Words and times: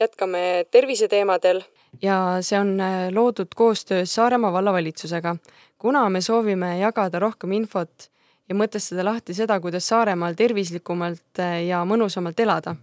Jätkame 0.00 0.64
terviseteemadel 0.70 1.62
ja 2.02 2.38
see 2.40 2.58
on 2.60 2.80
äh, 2.80 3.08
loodud 3.14 3.54
koostöös 3.56 4.14
Saaremaa 4.14 4.52
vallavalitsusega, 4.52 5.36
kuna 5.78 6.10
me 6.10 6.20
soovime 6.20 6.78
jagada 6.78 7.18
rohkem 7.18 7.52
infot 7.52 8.10
ja 8.48 8.54
mõtestada 8.54 9.04
lahti 9.04 9.34
seda, 9.34 9.60
kuidas 9.60 9.88
Saaremaal 9.88 10.36
tervislikumalt 10.36 11.40
äh, 11.40 11.62
ja 11.66 11.84
mõnusamalt 11.84 12.40
elada. 12.40 12.76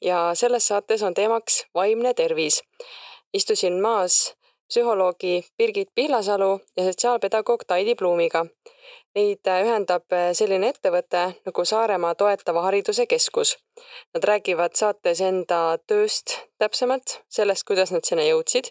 ja 0.00 0.34
selles 0.34 0.68
saates 0.68 1.02
on 1.02 1.14
teemaks 1.14 1.66
vaimne 1.74 2.14
tervis. 2.14 2.62
istusin 3.34 3.80
maas 3.80 4.34
psühholoogi 4.68 5.44
Birgit 5.58 5.88
Pihlasalu 5.94 6.60
ja 6.76 6.84
sotsiaalpedagoog 6.84 7.64
Taidi 7.66 7.94
Pluumiga. 7.94 8.46
Neid 9.12 9.44
äh, 9.44 9.60
ühendab 9.66 10.08
äh, 10.16 10.30
selline 10.32 10.70
ettevõte 10.72 11.22
nagu 11.44 11.64
Saaremaa 11.68 12.14
Toetava 12.16 12.62
Hariduse 12.64 13.04
Keskus. 13.04 13.58
Nad 14.16 14.24
räägivad 14.24 14.72
saates 14.78 15.20
enda 15.20 15.76
tööst 15.84 16.38
täpsemalt, 16.62 17.18
sellest, 17.28 17.66
kuidas 17.68 17.92
nad 17.92 18.08
sinna 18.08 18.24
jõudsid, 18.24 18.70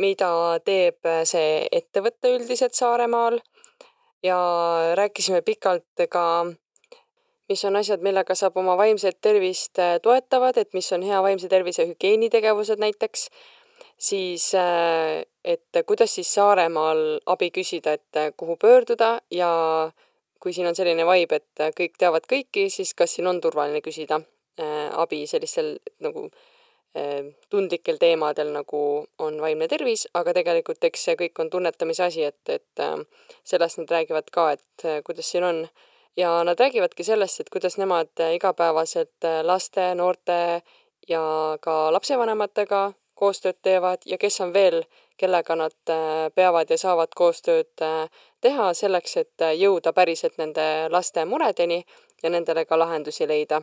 mida 0.00 0.30
teeb 0.64 1.04
äh, 1.04 1.26
see 1.28 1.66
ettevõte 1.68 2.32
üldiselt 2.38 2.72
Saaremaal 2.78 3.36
ja 4.24 4.38
rääkisime 4.96 5.42
pikalt 5.44 6.06
ka 6.08 6.24
mis 7.52 7.64
on 7.68 7.76
asjad, 7.76 8.00
millega 8.00 8.34
saab 8.34 8.56
oma 8.56 8.78
vaimset 8.80 9.20
tervist 9.20 9.76
toetavad, 10.02 10.56
et 10.56 10.72
mis 10.74 10.88
on 10.96 11.04
hea 11.04 11.20
vaimse 11.22 11.52
tervise 11.52 11.84
hügieenitegevused 11.86 12.80
näiteks 12.80 13.28
siis 13.98 14.54
äh, 14.54 15.24
et 15.44 15.86
kuidas 15.86 16.14
siis 16.14 16.34
Saaremaal 16.34 17.20
abi 17.26 17.50
küsida, 17.50 17.96
et 17.96 18.16
äh, 18.16 18.32
kuhu 18.36 18.56
pöörduda 18.56 19.20
ja 19.30 19.50
kui 20.40 20.52
siin 20.52 20.66
on 20.66 20.76
selline 20.76 21.06
vibe, 21.08 21.40
et 21.40 21.60
äh, 21.60 21.72
kõik 21.76 21.96
teavad 21.98 22.28
kõiki, 22.28 22.68
siis 22.70 22.94
kas 22.94 23.16
siin 23.16 23.26
on 23.26 23.40
turvaline 23.40 23.82
küsida 23.84 24.20
abi 24.96 25.26
sellistel 25.28 25.74
nagu 26.00 26.30
tundlikel 27.52 27.98
teemadel, 28.00 28.54
nagu 28.54 28.78
on 29.20 29.34
vaimne 29.36 29.66
tervis, 29.68 30.06
aga 30.16 30.32
tegelikult 30.32 30.86
eks 30.88 31.02
see 31.04 31.16
kõik 31.20 31.42
on 31.42 31.50
tunnetamise 31.52 32.06
asi, 32.06 32.22
et, 32.24 32.40
et 32.48 32.80
sellest 33.44 33.82
nad 33.82 33.92
räägivad 33.92 34.32
ka, 34.32 34.46
et 34.56 34.86
kuidas 35.04 35.28
siin 35.28 35.44
on. 35.44 35.60
ja 36.16 36.30
nad 36.48 36.56
räägivadki 36.56 37.04
sellest, 37.04 37.40
et 37.40 37.50
kuidas 37.52 37.76
nemad 37.76 38.24
igapäevaselt 38.32 39.28
laste, 39.44 39.90
noorte 39.94 40.62
ja 41.08 41.20
ka 41.60 41.92
lapsevanematega 41.92 42.94
koostööd 43.16 43.56
teevad 43.62 44.04
ja 44.06 44.18
kes 44.20 44.40
on 44.44 44.52
veel, 44.54 44.82
kellega 45.16 45.56
nad 45.56 45.76
äh, 45.90 46.28
peavad 46.34 46.70
ja 46.70 46.78
saavad 46.78 47.14
koostööd 47.16 47.82
äh, 47.82 48.10
teha 48.44 48.72
selleks, 48.76 49.16
et 49.22 49.44
äh, 49.44 49.56
jõuda 49.56 49.92
päriselt 49.96 50.36
nende 50.38 50.66
laste 50.92 51.24
muredeni 51.24 51.80
ja 52.22 52.32
nendele 52.32 52.66
ka 52.68 52.78
lahendusi 52.78 53.28
leida. 53.28 53.62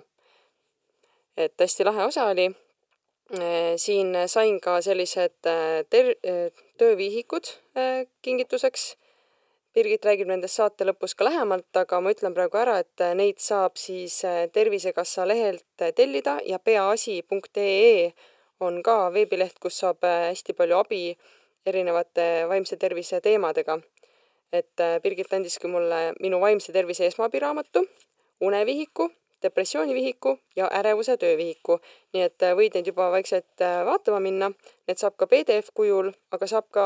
et 1.38 1.54
hästi 1.60 1.84
lahe 1.84 2.04
osa 2.06 2.26
oli. 2.30 2.52
siin 3.78 4.16
sain 4.28 4.60
ka 4.62 4.82
sellised 4.82 5.48
ter-, 5.90 6.18
töövihikud 6.78 7.48
kingituseks. 8.22 8.84
Birgit 9.74 10.06
räägib 10.06 10.28
nendest 10.30 10.60
saate 10.60 10.86
lõpus 10.86 11.16
ka 11.18 11.26
lähemalt, 11.26 11.72
aga 11.74 12.02
ma 12.02 12.12
ütlen 12.14 12.36
praegu 12.36 12.60
ära, 12.62 12.76
et 12.84 13.06
neid 13.18 13.40
saab 13.42 13.80
siis 13.82 14.20
Tervisekassa 14.54 15.26
lehelt 15.28 15.86
tellida 15.96 16.38
ja 16.46 16.60
peaasi.ee 16.60 18.14
on 18.64 18.84
ka 18.84 19.10
veebileht, 19.14 19.60
kus 19.62 19.80
saab 19.84 20.04
äh, 20.08 20.30
hästi 20.32 20.56
palju 20.58 20.78
abi 20.80 21.02
erinevate 21.66 22.46
vaimse 22.50 22.78
tervise 22.78 23.22
teemadega. 23.22 23.80
et 24.54 24.80
äh, 24.80 25.00
Birgit 25.02 25.34
andiski 25.34 25.68
mulle 25.68 26.14
minu 26.22 26.40
vaimse 26.40 26.72
tervise 26.72 27.06
esmaabiraamatu, 27.06 27.82
unevihiku, 28.42 29.10
depressioonivihiku 29.42 30.38
ja 30.56 30.70
ärevuse 30.80 31.18
töövihiku. 31.18 31.80
nii 32.14 32.24
et 32.24 32.44
äh, 32.44 32.56
võid 32.58 32.76
neid 32.76 32.88
juba 32.88 33.10
vaikselt 33.12 33.66
vaatama 33.86 34.20
minna. 34.20 34.52
Need 34.88 35.02
saab 35.02 35.18
ka 35.18 35.28
PDF 35.28 35.72
kujul, 35.74 36.12
aga 36.32 36.48
saab 36.48 36.70
ka 36.72 36.86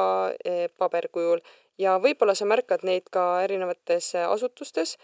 paberkujul 0.78 1.42
ja 1.78 1.98
võib-olla 2.00 2.36
sa 2.36 2.46
märkad 2.46 2.84
neid 2.84 3.10
ka 3.12 3.42
erinevates 3.44 4.16
asutustes, 4.16 4.98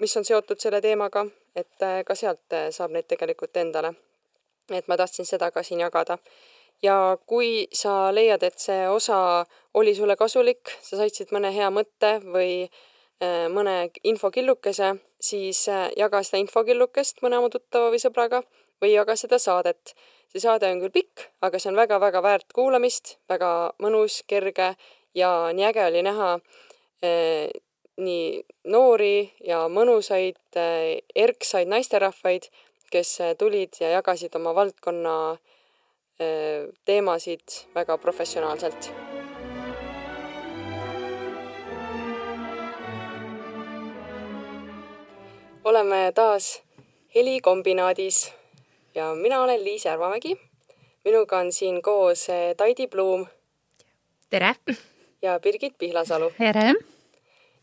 mis 0.00 0.16
on 0.16 0.24
seotud 0.24 0.60
selle 0.60 0.80
teemaga, 0.80 1.26
et 1.56 1.86
ka 2.06 2.14
sealt 2.14 2.58
saab 2.70 2.90
neid 2.96 3.06
tegelikult 3.10 3.56
endale 3.56 3.94
et 4.78 4.88
ma 4.88 4.96
tahtsin 4.96 5.26
seda 5.28 5.50
ka 5.50 5.62
siin 5.62 5.80
jagada. 5.80 6.18
ja 6.82 7.16
kui 7.26 7.68
sa 7.72 8.14
leiad, 8.14 8.42
et 8.42 8.58
see 8.58 8.88
osa 8.88 9.46
oli 9.74 9.94
sulle 9.94 10.16
kasulik, 10.16 10.72
sa 10.82 10.96
said 10.96 11.14
siit 11.14 11.30
mõne 11.30 11.52
hea 11.54 11.68
mõtte 11.70 12.16
või 12.24 12.64
äh, 12.64 13.46
mõne 13.48 13.90
infokillukese, 14.04 14.96
siis 15.20 15.68
äh, 15.68 15.90
jaga 15.96 16.22
seda 16.22 16.40
infokillukest 16.42 17.22
mõne 17.22 17.38
oma 17.38 17.50
tuttava 17.50 17.92
või 17.92 18.02
sõbraga 18.02 18.42
või 18.82 18.96
jaga 18.96 19.16
seda 19.16 19.38
saadet. 19.38 19.94
see 20.32 20.40
saade 20.40 20.70
on 20.72 20.80
küll 20.80 20.90
pikk, 20.90 21.28
aga 21.44 21.58
see 21.60 21.70
on 21.70 21.76
väga-väga 21.76 22.22
väärt 22.24 22.52
kuulamist, 22.56 23.18
väga 23.28 23.72
mõnus, 23.78 24.22
kerge 24.26 24.72
ja 25.14 25.52
nii 25.52 25.66
äge 25.68 25.84
oli 25.86 26.02
näha 26.02 26.30
eh, 27.02 27.50
nii 28.00 28.42
noori 28.72 29.32
ja 29.44 29.66
mõnusaid 29.68 30.40
eh, 30.56 31.02
erksaid 31.14 31.68
naisterahvaid, 31.68 32.48
kes 32.92 33.20
äh, 33.20 33.32
tulid 33.38 33.80
ja 33.80 33.90
jagasid 33.96 34.34
oma 34.36 34.52
valdkonna 34.54 35.14
äh, 35.32 36.68
teemasid 36.84 37.56
väga 37.74 37.98
professionaalselt. 37.98 38.92
oleme 45.64 46.12
taas 46.14 46.62
helikombinaadis 47.14 48.32
ja 48.94 49.14
mina 49.14 49.42
olen 49.42 49.64
Liis 49.64 49.84
Järvamägi. 49.84 50.36
minuga 51.04 51.38
on 51.38 51.52
siin 51.52 51.82
koos 51.82 52.30
äh, 52.30 52.56
Taidi 52.56 52.86
Pluum. 52.86 53.26
tere! 54.30 54.54
ja 55.22 55.40
Birgit 55.40 55.78
Pihlasalu. 55.78 56.32
tere! 56.38 56.91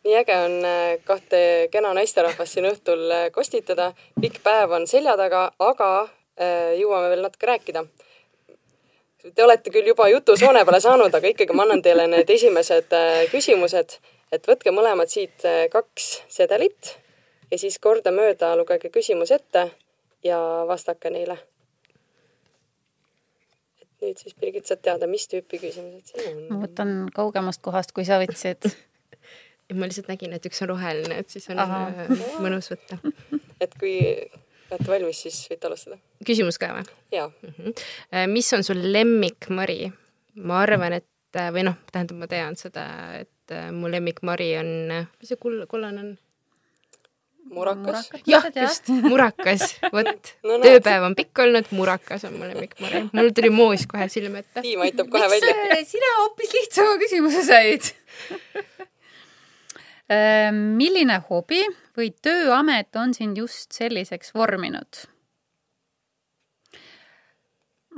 Nii 0.04 0.16
äge 0.16 0.38
on 0.38 0.66
äh, 0.66 1.00
kahte 1.04 1.68
kena 1.72 1.94
naisterahvast 1.94 2.56
siin 2.56 2.68
õhtul 2.70 3.10
äh, 3.12 3.26
kostitada. 3.32 3.92
pikk 4.22 4.40
päev 4.44 4.72
on 4.72 4.88
selja 4.88 5.18
taga, 5.18 5.50
aga 5.60 5.90
äh, 6.04 6.78
jõuame 6.80 7.10
veel 7.10 7.26
natuke 7.26 7.50
rääkida. 7.52 7.84
Te 9.36 9.44
olete 9.44 9.72
küll 9.74 9.88
juba 9.88 10.08
jutusoone 10.08 10.64
peale 10.66 10.80
saanud, 10.80 11.14
aga 11.14 11.28
ikkagi 11.28 11.54
ma 11.54 11.66
annan 11.66 11.82
teile 11.84 12.08
need 12.08 12.30
esimesed 12.32 12.94
küsimused, 13.34 13.98
et 14.32 14.48
võtke 14.48 14.72
mõlemad 14.72 15.12
siit 15.12 15.44
kaks 15.74 16.06
sedelit 16.32 16.94
ja 17.52 17.59
siis 17.59 17.76
kordamööda 17.84 18.54
lugege 18.56 18.88
küsimus 18.94 19.34
ette 19.36 19.66
ja 20.24 20.40
vastake 20.68 21.12
neile. 21.12 21.36
nüüd 24.00 24.16
siis 24.16 24.32
Birgit 24.40 24.64
saad 24.64 24.80
teada, 24.80 25.08
mis 25.12 25.28
tüüpi 25.28 25.59
küsimused 25.59 26.14
siin 26.14 26.30
on. 26.32 26.44
ma 26.54 26.64
võtan 26.64 26.94
kaugemast 27.12 27.59
kohast, 27.59 27.92
kui 27.92 28.08
sa 28.08 28.22
võtsid 28.24 28.72
ma 29.74 29.90
lihtsalt 29.90 30.10
nägin, 30.12 30.34
et 30.36 30.46
üks 30.50 30.62
on 30.66 30.72
roheline, 30.74 31.20
et 31.22 31.30
siis 31.30 31.50
on 31.54 31.62
Aha. 31.64 31.82
Äh, 32.06 32.24
mõnus 32.44 32.72
võtta. 32.74 33.00
et 33.64 33.76
kui 33.80 33.98
olete 34.70 34.90
valmis, 34.90 35.24
siis 35.26 35.42
võite 35.52 35.70
alustada. 35.70 36.00
küsimus 36.26 36.60
ka 36.62 36.72
või? 36.78 36.86
jaa 37.14 37.28
mm. 37.30 37.54
-hmm. 37.58 38.32
mis 38.34 38.54
on 38.54 38.64
sul 38.64 38.82
lemmikmari? 38.94 39.92
ma 40.36 40.62
arvan, 40.64 41.00
et 41.02 41.38
äh, 41.38 41.52
või 41.54 41.66
noh, 41.70 41.78
tähendab, 41.92 42.22
ma 42.22 42.32
tean 42.32 42.58
seda, 42.60 42.86
et 43.20 43.56
mu 43.74 43.90
lemmikmari 43.90 44.52
on, 44.62 44.74
mis 45.20 45.32
see 45.32 45.40
kull-, 45.42 45.66
kollane 45.70 46.04
on? 46.06 46.18
murakas. 47.50 48.10
jah, 48.26 48.46
just, 48.56 48.88
murakas, 48.88 49.64
vot 49.94 50.34
no,. 50.48 50.60
tööpäev 50.64 51.06
on 51.08 51.16
pikk 51.18 51.44
olnud, 51.46 51.72
murakas 51.76 52.26
on 52.30 52.38
mu 52.38 52.50
lemmikmari. 52.50 53.08
mul 53.16 53.32
tuli 53.36 53.52
moos 53.54 53.86
kohe 53.90 54.08
silme 54.12 54.44
ette. 54.44 54.64
tiim 54.66 54.84
aitab 54.86 55.10
kohe 55.14 55.30
välja. 55.32 55.82
sina 55.90 56.14
hoopis 56.20 56.54
lihtsama 56.54 56.98
küsimuse 57.02 57.44
said 57.48 57.90
milline 60.09 61.20
hobi 61.29 61.61
või 61.97 62.09
tööamet 62.26 62.96
on 62.97 63.14
sind 63.14 63.38
just 63.38 63.76
selliseks 63.78 64.34
vorminud? 64.34 65.03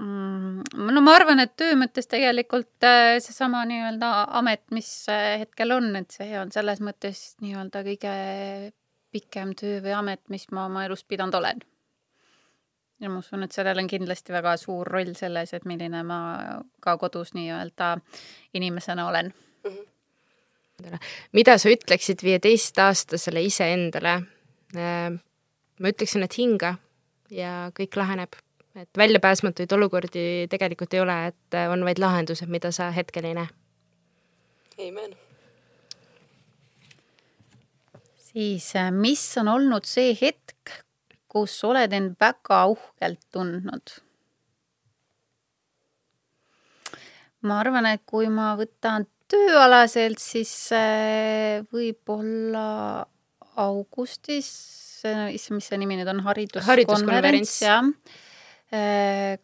Mm, 0.01 0.63
no 0.95 1.01
ma 1.03 1.13
arvan, 1.13 1.41
et 1.43 1.51
töö 1.59 1.75
mõttes 1.77 2.07
tegelikult 2.09 2.85
äh, 2.87 3.17
seesama 3.21 3.61
nii-öelda 3.69 4.11
amet, 4.39 4.63
mis 4.73 4.87
äh, 5.11 5.43
hetkel 5.43 5.75
on, 5.75 5.91
et 5.99 6.15
see 6.15 6.31
on 6.39 6.49
selles 6.53 6.79
mõttes 6.81 7.35
nii-öelda 7.43 7.83
kõige 7.85 8.13
pikem 9.13 9.51
töö 9.59 9.81
või 9.83 9.93
amet, 9.97 10.23
mis 10.33 10.47
ma 10.55 10.65
oma 10.71 10.87
elus 10.87 11.03
pidanud 11.03 11.37
olen. 11.37 11.61
ja 13.01 13.09
ma 13.09 13.19
usun, 13.19 13.43
et 13.43 13.53
sellel 13.53 13.83
on 13.83 13.89
kindlasti 13.91 14.33
väga 14.33 14.55
suur 14.61 14.87
roll 14.87 15.13
selles, 15.17 15.53
et 15.53 15.69
milline 15.69 16.01
ma 16.07 16.19
ka 16.81 16.95
kodus 17.01 17.35
nii-öelda 17.37 17.97
inimesena 18.57 19.07
olen 19.09 19.33
mm. 19.33 19.69
-hmm. 19.69 19.90
Mida 21.37 21.57
sa 21.61 21.71
ütleksid 21.73 22.23
viieteistaastasele 22.25 23.43
iseendale? 23.47 24.15
Äh, 24.75 25.09
ma 25.81 25.91
ütleksin, 25.93 26.23
et 26.27 26.37
hinga 26.37 26.75
ja 27.31 27.71
kõik 27.77 27.97
laheneb, 27.99 28.37
et 28.75 28.89
väljapääsmatuid 28.97 29.71
olukordi 29.77 30.27
tegelikult 30.51 30.93
ei 30.93 31.03
ole, 31.03 31.17
et 31.33 31.59
on 31.71 31.83
vaid 31.87 31.99
lahendused, 31.99 32.49
mida 32.51 32.71
sa 32.75 32.91
hetkel 32.95 33.27
ei 33.31 33.35
näe. 33.39 33.51
Amen 34.81 35.13
siis 38.33 38.75
äh, 38.75 38.91
mis 38.91 39.23
on 39.37 39.47
olnud 39.47 39.87
see 39.87 40.13
hetk, 40.21 40.77
kus 41.31 41.57
oled 41.67 41.93
end 41.93 42.15
väga 42.19 42.63
uhkelt 42.75 43.21
tundnud? 43.33 43.97
ma 47.41 47.57
arvan, 47.57 47.87
et 47.89 48.03
kui 48.05 48.27
ma 48.29 48.51
võtan 48.53 49.07
tööalaselt, 49.31 50.19
siis 50.21 50.51
äh, 50.75 51.61
võib-olla 51.73 53.05
augustis, 53.61 54.49
issand, 55.01 55.57
mis 55.57 55.69
see 55.71 55.79
nimi 55.81 55.97
nüüd 55.99 56.11
on, 56.11 56.21
hariduskonverents, 56.25 57.55
jah. 57.63 57.87
Äh, 58.71 59.39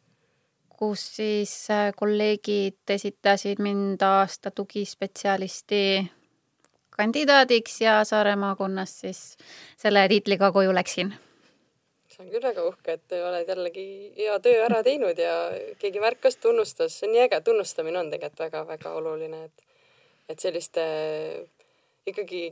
kus 0.78 1.02
siis 1.18 1.54
kolleegid 1.98 2.94
esitasid 2.94 3.64
mind 3.66 4.04
aasta 4.06 4.52
tugispetsialisti 4.54 5.82
kandidaadiks 6.98 7.82
ja 7.82 8.02
Saare 8.06 8.36
maakonnast 8.36 9.06
siis 9.06 9.22
selle 9.78 10.08
tiitliga 10.10 10.52
koju 10.52 10.74
läksin. 10.74 11.14
see 12.08 12.26
on 12.26 12.30
küll 12.34 12.42
väga 12.42 12.64
uhke, 12.66 12.94
et 12.98 13.14
oled 13.14 13.50
jällegi 13.52 13.88
hea 14.18 14.40
töö 14.42 14.64
ära 14.66 14.80
teinud 14.84 15.20
ja 15.22 15.34
keegi 15.78 16.02
märkas, 16.02 16.40
tunnustas, 16.42 16.96
see 16.98 17.10
on 17.10 17.14
nii 17.14 17.26
äge, 17.28 17.42
tunnustamine 17.46 18.00
on 18.00 18.10
tegelikult 18.14 18.46
väga-väga 18.46 18.94
oluline, 19.02 19.44
et 19.46 19.67
et 20.30 20.40
selliste 20.40 20.86
ikkagi 22.08 22.50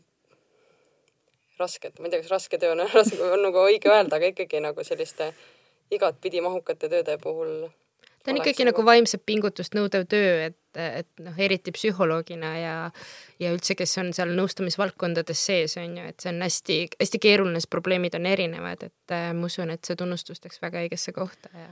rasket, 1.60 2.00
ma 2.00 2.07
ei 2.07 2.13
tea, 2.13 2.24
kas 2.24 2.33
raske 2.36 2.60
töö 2.60 2.75
on 2.75 2.83
on 3.31 3.42
nagu 3.48 3.66
õige 3.69 3.92
öelda, 3.92 4.19
aga 4.19 4.33
ikkagi 4.33 4.62
nagu 4.63 4.83
selliste 4.83 5.31
igatpidi 5.95 6.44
mahukate 6.44 6.89
tööde 6.92 7.18
puhul 7.22 7.68
ta 8.25 8.31
on 8.31 8.42
ikkagi 8.42 8.66
nagu 8.66 8.86
vaimset 8.86 9.22
pingutust 9.25 9.75
nõudev 9.77 10.07
töö, 10.10 10.50
et, 10.50 10.57
et 10.81 11.24
noh, 11.24 11.36
eriti 11.38 11.74
psühholoogina 11.75 12.51
ja 12.57 12.75
ja 13.39 13.51
üldse, 13.54 13.75
kes 13.77 13.98
on 14.01 14.12
seal 14.16 14.31
nõustamisvaldkondades 14.38 15.42
sees, 15.50 15.75
on 15.81 15.98
ju, 16.00 16.06
et 16.10 16.24
see 16.24 16.31
on 16.31 16.42
hästi, 16.42 16.77
hästi 17.01 17.22
keeruline, 17.22 17.60
sest 17.62 17.72
probleemid 17.74 18.16
on 18.18 18.25
erinevad, 18.30 18.88
et 18.88 19.13
äh, 19.13 19.30
ma 19.36 19.50
usun, 19.50 19.74
et 19.75 19.83
see 19.86 20.00
tunnustus 20.00 20.42
läks 20.44 20.62
väga 20.63 20.86
õigesse 20.86 21.13
kohta 21.16 21.51
ja 21.54 21.69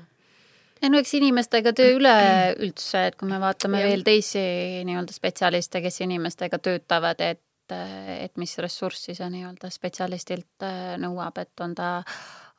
ei 0.83 0.91
no 0.91 0.99
eks 0.99 1.15
inimestega 1.19 1.73
töö 1.77 1.95
üleüldse, 1.97 3.01
et 3.09 3.17
kui 3.19 3.29
me 3.29 3.39
vaatame 3.41 3.81
ja. 3.81 3.89
veel 3.89 4.05
teisi 4.05 4.43
nii-öelda 4.87 5.15
spetsialiste, 5.15 5.81
kes 5.83 6.01
inimestega 6.05 6.59
töötavad, 6.63 7.23
et 7.23 7.41
et 7.73 8.35
mis 8.37 8.51
ressurssi 8.61 9.15
see 9.15 9.27
nii-öelda 9.33 9.69
spetsialistilt 9.71 10.65
äh, 10.67 10.93
nõuab, 11.01 11.39
et 11.41 11.61
on 11.63 11.71
ta 11.73 11.87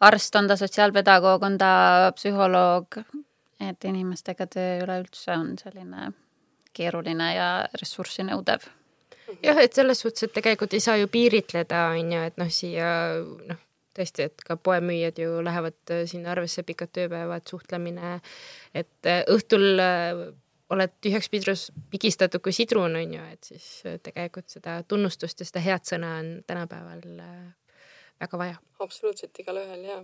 arst, 0.08 0.36
on 0.40 0.48
ta 0.48 0.56
sotsiaalpedagoog, 0.58 1.44
on 1.44 1.58
ta 1.60 1.70
psühholoog, 2.16 2.98
et 3.68 3.86
inimestega 3.88 4.46
töö 4.50 4.80
üleüldse 4.82 5.36
on 5.36 5.52
selline 5.60 6.08
keeruline 6.74 7.28
ja 7.34 7.50
ressurssi 7.80 8.24
nõudev. 8.26 8.66
jah, 9.42 9.60
et 9.60 9.76
selles 9.76 10.00
suhtes, 10.00 10.26
et 10.26 10.34
tegelikult 10.34 10.74
ei 10.74 10.82
saa 10.82 10.96
ju 11.00 11.08
piiritleda, 11.12 11.86
on 11.94 12.12
ju, 12.16 12.24
et 12.32 12.40
noh, 12.40 12.50
siia 12.50 12.90
noh, 13.52 13.62
tõesti, 13.96 14.28
et 14.28 14.44
ka 14.46 14.56
poemüüjad 14.56 15.18
ju 15.22 15.42
lähevad 15.44 15.92
äh, 15.94 16.04
sinna 16.10 16.32
arvesse 16.34 16.64
pikad 16.66 16.92
tööpäevad, 16.96 17.46
suhtlemine, 17.50 18.18
et 18.74 19.10
äh, 19.10 19.22
õhtul 19.30 19.80
äh, 19.82 20.24
oled 20.74 20.94
tühjaks 21.04 21.30
pidrus 21.32 21.66
pigistatud 21.92 22.42
kui 22.44 22.54
sidrun, 22.56 22.96
on 22.98 23.16
ju, 23.16 23.24
et 23.36 23.52
siis 23.52 23.68
tegelikult 24.06 24.48
seda 24.50 24.78
tunnustust 24.88 25.42
ja 25.42 25.48
seda 25.48 25.62
head 25.64 25.86
sõna 25.88 26.16
on 26.22 26.30
tänapäeval 26.48 27.04
väga 28.24 28.40
vaja. 28.40 28.60
absoluutselt, 28.80 29.38
igalühel 29.44 29.84
ja. 29.86 29.98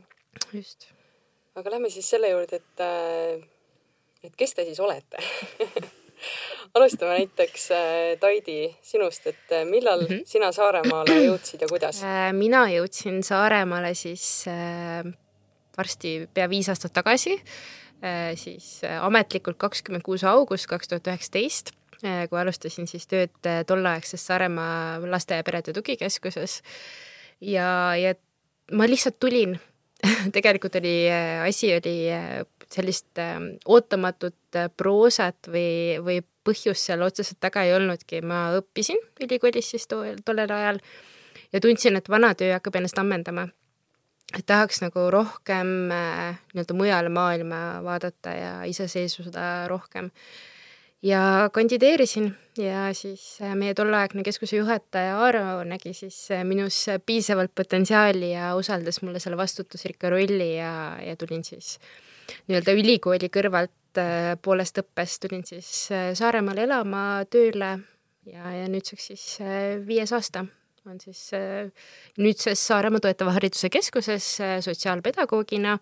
just 0.53 0.91
aga 1.59 1.75
lähme 1.75 1.91
siis 1.91 2.11
selle 2.13 2.31
juurde, 2.31 2.61
et, 2.61 2.85
et 4.29 4.37
kes 4.37 4.55
te 4.55 4.69
siis 4.69 4.81
olete 4.81 5.25
alustame 6.75 7.19
näiteks 7.19 7.70
äh, 7.75 8.19
Taidi 8.20 8.76
sinust, 8.82 9.26
et 9.26 9.52
äh, 9.52 9.64
millal 9.64 10.02
mm 10.05 10.06
-hmm. 10.06 10.22
sina 10.25 10.52
Saaremaale 10.52 11.19
jõudsid 11.28 11.61
ja 11.61 11.69
kuidas? 11.69 12.02
mina 12.32 12.64
jõudsin 12.70 13.22
Saaremaale 13.22 13.94
siis 13.94 14.44
varsti 15.78 16.28
pea 16.34 16.49
viis 16.49 16.69
aastat 16.69 16.93
tagasi, 16.93 17.43
siis 18.34 18.81
ametlikult 19.00 19.56
kakskümmend 19.56 20.02
kuus 20.02 20.25
august 20.25 20.67
kaks 20.67 20.88
tuhat 20.88 21.06
üheksateist, 21.06 21.70
kui 22.00 22.40
alustasin 22.40 22.87
siis 22.87 23.06
tööd 23.06 23.32
tolleaegses 23.67 24.26
Saaremaa 24.26 25.00
laste 25.00 25.34
ja 25.34 25.43
perede 25.43 25.72
tugikeskuses. 25.72 26.62
ja, 27.40 27.96
ja 27.96 28.14
ma 28.72 28.87
lihtsalt 28.87 29.19
tulin 29.20 29.61
tegelikult 30.37 30.76
oli, 30.81 30.94
äh, 31.11 31.43
asi 31.49 31.75
oli 31.76 31.96
äh, 32.12 32.44
sellist 32.70 33.19
ähm, 33.19 33.55
ootamatut 33.67 34.58
äh, 34.58 34.69
proosat 34.76 35.50
või, 35.50 35.99
või 36.05 36.19
põhjust 36.46 36.88
seal 36.88 37.02
otseselt 37.05 37.40
taga 37.43 37.64
ei 37.67 37.75
olnudki, 37.76 38.22
ma 38.22 38.50
õppisin 38.58 39.00
ülikoolis 39.20 39.72
siis 39.75 39.88
too, 39.90 40.05
tollel 40.25 40.52
ajal 40.55 40.78
ja 41.52 41.61
tundsin, 41.61 41.99
et 41.99 42.08
vana 42.08 42.32
töö 42.34 42.52
hakkab 42.55 42.78
ennast 42.81 42.99
ammendama. 42.99 43.49
et 44.38 44.46
tahaks 44.46 44.81
nagu 44.84 45.08
rohkem 45.11 45.90
nii-öelda 45.90 46.75
mujale 46.78 47.11
maailma 47.11 47.82
vaadata 47.82 48.31
ja 48.31 48.52
iseseisvuda 48.70 49.67
rohkem 49.69 50.12
ja 51.02 51.50
kandideerisin 51.52 52.37
ja 52.58 52.94
siis 52.94 53.38
äh, 53.43 53.55
meie 53.56 53.75
tolleaegne 53.75 54.22
keskuse 54.25 54.58
juhataja 54.61 55.17
Aaro 55.19 55.64
nägi 55.64 55.94
siis 55.96 56.19
äh, 56.34 56.44
minus 56.44 56.84
piisavalt 57.06 57.55
potentsiaali 57.55 58.32
ja 58.32 58.55
usaldas 58.56 59.00
mulle 59.02 59.20
selle 59.20 59.37
vastutusrikka 59.40 60.11
rolli 60.11 60.56
ja, 60.56 60.99
ja 61.05 61.17
tulin 61.17 61.44
siis 61.44 61.78
nii-öelda 62.49 62.75
ülikooli 62.79 63.31
kõrvalt 63.32 64.00
äh, 64.00 64.35
poolest 64.43 64.81
õppest 64.82 65.27
tulin 65.27 65.44
siis 65.47 65.71
Saaremaale 65.91 66.67
elama 66.69 67.03
tööle 67.31 67.75
ja, 68.29 68.55
ja 68.55 68.71
nüüdseks 68.71 69.11
siis 69.12 69.27
viies 69.87 70.12
aasta 70.17 70.47
on 70.89 70.96
siis 71.03 71.27
nüüdses 72.19 72.63
Saaremaa 72.70 73.03
Toetava 73.05 73.34
Hariduse 73.37 73.69
Keskuses 73.69 74.31
sotsiaalpedagoogina 74.65 75.75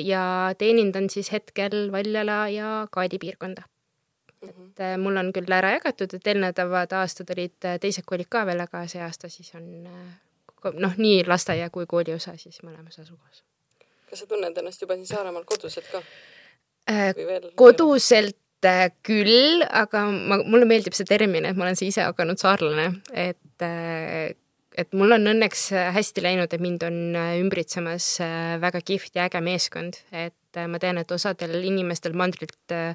ja 0.00 0.22
teenindan 0.58 1.10
siis 1.12 1.28
hetkel 1.34 1.90
Valjala 1.92 2.46
ja 2.48 2.70
Kaadi 2.90 3.20
piirkonda 3.20 3.68
et 4.42 4.56
mhm. 4.56 4.72
äh, 4.80 4.98
mul 4.98 5.16
on 5.16 5.30
küll 5.34 5.54
ära 5.54 5.76
jagatud, 5.76 6.14
et 6.16 6.26
eelnevad 6.32 6.92
aastad 6.98 7.30
olid 7.34 7.68
äh, 7.68 7.78
teised 7.82 8.06
koolid 8.08 8.30
ka 8.32 8.44
veel, 8.48 8.62
aga 8.64 8.84
see 8.90 9.02
aasta 9.02 9.30
siis 9.30 9.54
on 9.58 9.68
äh, 9.86 10.74
noh, 10.74 10.98
nii 10.98 11.22
lasteaia 11.28 11.70
kui 11.70 11.86
kooli 11.90 12.14
osa 12.16 12.36
siis 12.40 12.62
mõlemas 12.66 12.98
asukohas. 12.98 13.44
Kas 14.12 14.22
sa 14.24 14.28
tunned 14.30 14.60
ennast 14.60 14.84
juba 14.84 14.98
siin 14.98 15.08
Saaremaal 15.08 15.46
koduselt 15.48 15.88
ka? 15.92 16.02
koduselt 17.56 18.38
küll, 19.02 19.64
aga 19.66 20.04
ma, 20.12 20.38
mulle 20.44 20.68
meeldib 20.70 20.94
see 20.94 21.08
termin, 21.08 21.48
et 21.48 21.58
ma 21.58 21.66
olen 21.66 21.78
ise 21.82 22.04
hakanud 22.06 22.38
saarlane, 22.38 22.92
et 23.10 23.66
et 24.72 24.94
mul 24.96 25.12
on 25.12 25.28
õnneks 25.34 25.66
hästi 25.96 26.22
läinud, 26.24 26.52
et 26.54 26.62
mind 26.62 26.84
on 26.86 26.94
ümbritsemas 27.42 28.06
väga 28.62 28.80
kihvt 28.86 29.18
ja 29.18 29.26
äge 29.26 29.42
meeskond, 29.44 29.98
et 30.14 30.62
ma 30.68 30.78
tean, 30.80 31.00
et 31.02 31.12
osadel 31.12 31.58
inimestel 31.64 32.14
mandrilt 32.16 32.74
äh, 32.74 32.94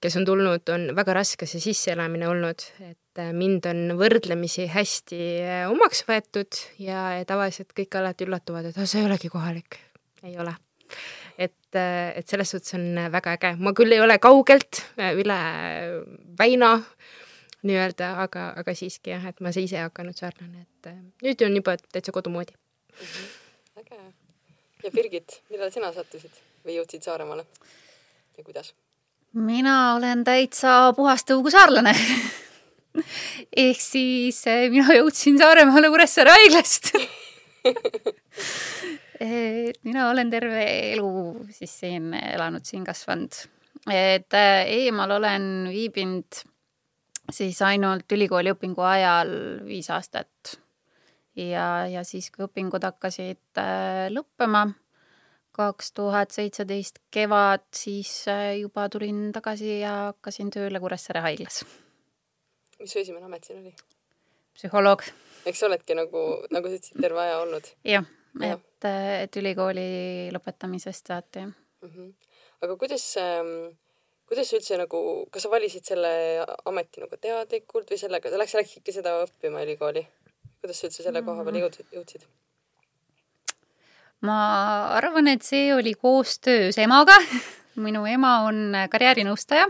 kes 0.00 0.16
on 0.18 0.26
tulnud, 0.26 0.70
on 0.72 0.88
väga 0.96 1.16
raske 1.18 1.48
see 1.48 1.62
sisseelamine 1.62 2.28
olnud, 2.30 2.62
et 2.86 3.22
äh, 3.22 3.32
mind 3.34 3.66
on 3.70 3.96
võrdlemisi 3.98 4.68
hästi 4.70 5.20
äh, 5.42 5.64
omaks 5.70 6.04
võetud 6.08 6.60
ja 6.82 7.10
tavaliselt 7.28 7.74
kõik 7.76 7.98
alati 7.98 8.28
üllatuvad, 8.28 8.70
et 8.70 8.78
oh, 8.78 8.86
sa 8.88 9.00
ei 9.00 9.08
olegi 9.08 9.30
kohalik. 9.32 9.80
Ei 10.22 10.38
ole. 10.38 10.54
et, 11.38 11.74
äh, 11.74 12.18
et 12.18 12.28
selles 12.28 12.50
suhtes 12.50 12.74
on 12.74 13.12
väga 13.12 13.36
äge, 13.36 13.54
ma 13.58 13.72
küll 13.76 13.92
ei 13.92 14.00
ole 14.00 14.18
kaugelt 14.18 14.82
üle 14.96 15.38
väina 16.38 16.70
nii-öelda, 17.66 18.08
aga, 18.24 18.52
aga 18.60 18.74
siiski 18.74 19.12
jah, 19.12 19.26
et 19.28 19.40
ma 19.44 19.52
ise 19.54 19.78
hakanud 19.82 20.18
sarnane, 20.18 20.66
et 20.66 20.90
nüüd 21.22 21.44
on 21.46 21.56
juba 21.60 21.76
täitsa 21.92 22.12
kodumoodi 22.14 22.54
mm. 22.54 23.06
-hmm. 23.06 23.80
äge. 23.80 23.98
ja 24.84 24.90
Birgit, 24.90 25.42
millal 25.50 25.70
sina 25.70 25.92
sattusid 25.92 26.34
või 26.64 26.78
jõudsid 26.78 27.02
Saaremaale 27.02 27.46
ja 28.38 28.44
kuidas? 28.44 28.74
mina 29.32 29.94
olen 29.94 30.24
täitsa 30.24 30.92
puhas 30.96 31.24
tõugusaarlane 31.28 31.94
ehk 33.66 33.80
siis 33.80 34.44
mina 34.70 34.94
jõudsin 34.94 35.38
Saaremaale 35.38 35.88
Kuressaare 35.92 36.30
haiglast 36.30 36.92
mina 39.20 40.10
olen 40.10 40.30
terve 40.30 40.64
elu 40.92 41.10
siis 41.54 41.72
siin 41.80 42.12
elanud, 42.14 42.64
siin 42.64 42.84
kasvanud. 42.86 43.34
et 43.90 44.34
eh, 44.34 44.64
eemal 44.84 45.16
olen 45.18 45.68
viibinud 45.72 46.42
siis 47.32 47.60
ainult 47.62 48.12
ülikooli 48.12 48.52
õpingu 48.54 48.84
ajal 48.86 49.32
viis 49.66 49.90
aastat. 49.90 50.58
ja, 51.36 51.86
ja 51.86 52.04
siis, 52.04 52.30
kui 52.30 52.46
õpingud 52.46 52.84
hakkasid 52.84 53.62
eh, 53.62 54.06
lõppema 54.14 54.68
kaks 55.58 55.90
tuhat 55.92 56.30
seitseteist 56.30 57.00
kevad, 57.10 57.64
siis 57.74 58.28
juba 58.60 58.86
tulin 58.88 59.32
tagasi 59.34 59.80
ja 59.80 59.94
hakkasin 60.12 60.52
tööle 60.54 60.80
Kuressaare 60.80 61.24
haiglas. 61.26 61.64
mis 62.78 62.92
su 62.92 63.02
esimene 63.02 63.26
amet 63.26 63.44
siin 63.44 63.64
oli? 63.64 63.74
psühholoog. 64.54 65.02
eks 65.46 65.58
sa 65.58 65.66
oledki 65.66 65.98
nagu, 65.98 66.22
nagu 66.54 66.70
sa 66.70 66.78
ütlesid, 66.78 67.02
terve 67.02 67.26
aja 67.26 67.42
olnud? 67.42 67.74
jah 67.82 68.06
ja., 68.06 68.17
et, 68.44 68.88
et 69.24 69.36
ülikooli 69.40 69.88
lõpetamisest 70.34 71.10
saati 71.10 71.44
mm. 71.44 71.52
-hmm. 71.82 72.08
aga 72.62 72.76
kuidas 72.76 73.04
ähm, 73.22 73.70
kuidas 74.28 74.50
sa 74.50 74.58
üldse 74.58 74.78
nagu, 74.80 75.00
kas 75.32 75.46
sa 75.46 75.52
valisid 75.52 75.86
selle 75.88 76.10
ameti 76.68 77.00
nagu 77.00 77.16
teadlikult 77.16 77.88
või 77.90 78.00
sellega, 78.00 78.30
sa 78.30 78.40
läks, 78.40 78.56
läksidki 78.60 78.92
seda 78.92 79.22
õppima 79.24 79.64
ülikooli? 79.64 80.04
kuidas 80.60 80.80
sa 80.80 80.88
üldse 80.90 81.06
selle 81.06 81.22
koha 81.22 81.44
peale 81.46 81.64
jõudsid, 81.64 81.88
jõudsid? 81.94 82.26
ma 84.26 84.38
arvan, 84.98 85.30
et 85.32 85.46
see 85.46 85.72
oli 85.74 85.94
koostöös 85.94 86.78
emaga 86.82 87.16
minu 87.86 88.04
ema 88.10 88.40
on 88.48 88.76
karjäärinõustaja 88.90 89.68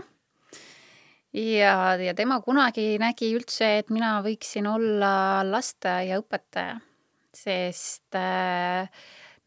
ja, 1.33 1.73
ja 2.01 2.13
tema 2.17 2.41
kunagi 2.41 2.97
nägi 3.01 3.31
üldse, 3.37 3.77
et 3.79 3.93
mina 3.93 4.17
võiksin 4.25 4.67
olla 4.69 5.13
lasteaiaõpetaja, 5.47 6.79
sest 7.35 8.17
äh, 8.17 8.89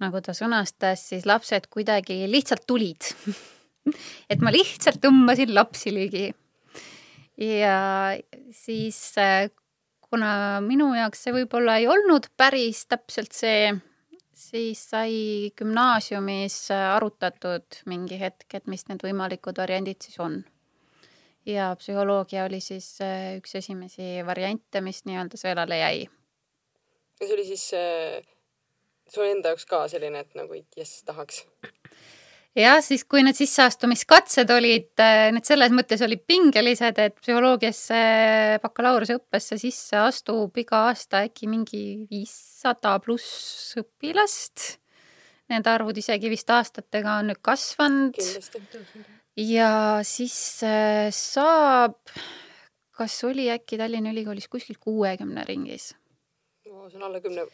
nagu 0.03 0.23
ta 0.25 0.35
sõnastas, 0.37 1.07
siis 1.13 1.27
lapsed 1.29 1.69
kuidagi 1.73 2.25
lihtsalt 2.31 2.67
tulid 2.67 3.13
et 4.33 4.43
ma 4.43 4.53
lihtsalt 4.55 5.03
tõmbasin 5.03 5.55
lapsi 5.55 5.95
ligi. 5.95 6.27
ja 7.39 7.79
siis 8.55 9.01
äh, 9.19 9.49
kuna 10.09 10.61
minu 10.65 10.93
jaoks 10.95 11.25
see 11.25 11.35
võib-olla 11.41 11.79
ei 11.81 11.89
olnud 11.91 12.29
päris 12.37 12.85
täpselt 12.91 13.33
see 13.37 13.73
siis 14.35 14.83
sai 14.91 15.53
gümnaasiumis 15.59 16.57
äh, 16.75 16.89
arutatud 16.97 17.83
mingi 17.87 18.19
hetk, 18.21 18.49
et 18.55 18.67
mis 18.71 18.85
need 18.89 19.05
võimalikud 19.05 19.59
variandid 19.63 20.03
siis 20.05 20.19
on. 20.23 20.43
ja 21.47 21.73
psühholoogia 21.79 22.47
oli 22.47 22.61
siis 22.63 22.95
äh, 23.03 23.37
üks 23.41 23.57
esimesi 23.59 24.23
variante, 24.27 24.81
mis 24.81 25.03
nii-öelda 25.09 25.41
sõelale 25.41 25.79
jäi. 25.81 26.05
Ja 27.23 27.29
see 27.29 27.37
oli 27.39 27.47
siis 27.47 27.69
äh, 27.79 28.19
su 29.11 29.23
enda 29.23 29.53
jaoks 29.53 29.67
ka 29.69 29.87
selline, 29.91 30.25
et 30.25 30.35
nagu 30.39 30.59
jess, 30.77 31.03
tahaks? 31.07 31.45
jah, 32.59 32.81
siis 32.85 33.05
kui 33.09 33.23
need 33.25 33.39
sisseastumiskatsed 33.39 34.51
olid, 34.53 34.91
äh, 35.01 35.31
need 35.35 35.47
selles 35.49 35.73
mõttes 35.75 36.03
olid 36.05 36.25
pingelised, 36.29 36.99
et 37.01 37.17
psühholoogiasse 37.21 38.03
bakalaureuseõppesse 38.65 39.61
sisse 39.63 39.99
astub 40.03 40.59
iga 40.61 40.87
aasta 40.91 41.25
äkki 41.29 41.49
mingi 41.51 41.85
viissada 42.11 42.99
pluss 43.05 43.73
õpilast. 43.81 44.77
Need 45.53 45.67
arvud 45.69 45.97
isegi 45.99 46.31
vist 46.33 46.49
aastatega 46.51 47.19
on 47.21 47.33
nüüd 47.33 47.41
kasvanud. 47.45 48.21
ja 49.37 49.73
siis 50.07 50.37
äh, 50.67 51.09
saab, 51.15 51.99
kas 52.97 53.19
oli 53.29 53.49
äkki 53.53 53.81
Tallinna 53.81 54.13
Ülikoolis 54.13 54.49
kuskil 54.49 54.81
kuuekümne 54.81 55.45
ringis? 55.49 55.93
See 56.91 57.01
on 57.01 57.09
alla 57.09 57.21
kümne 57.23 57.47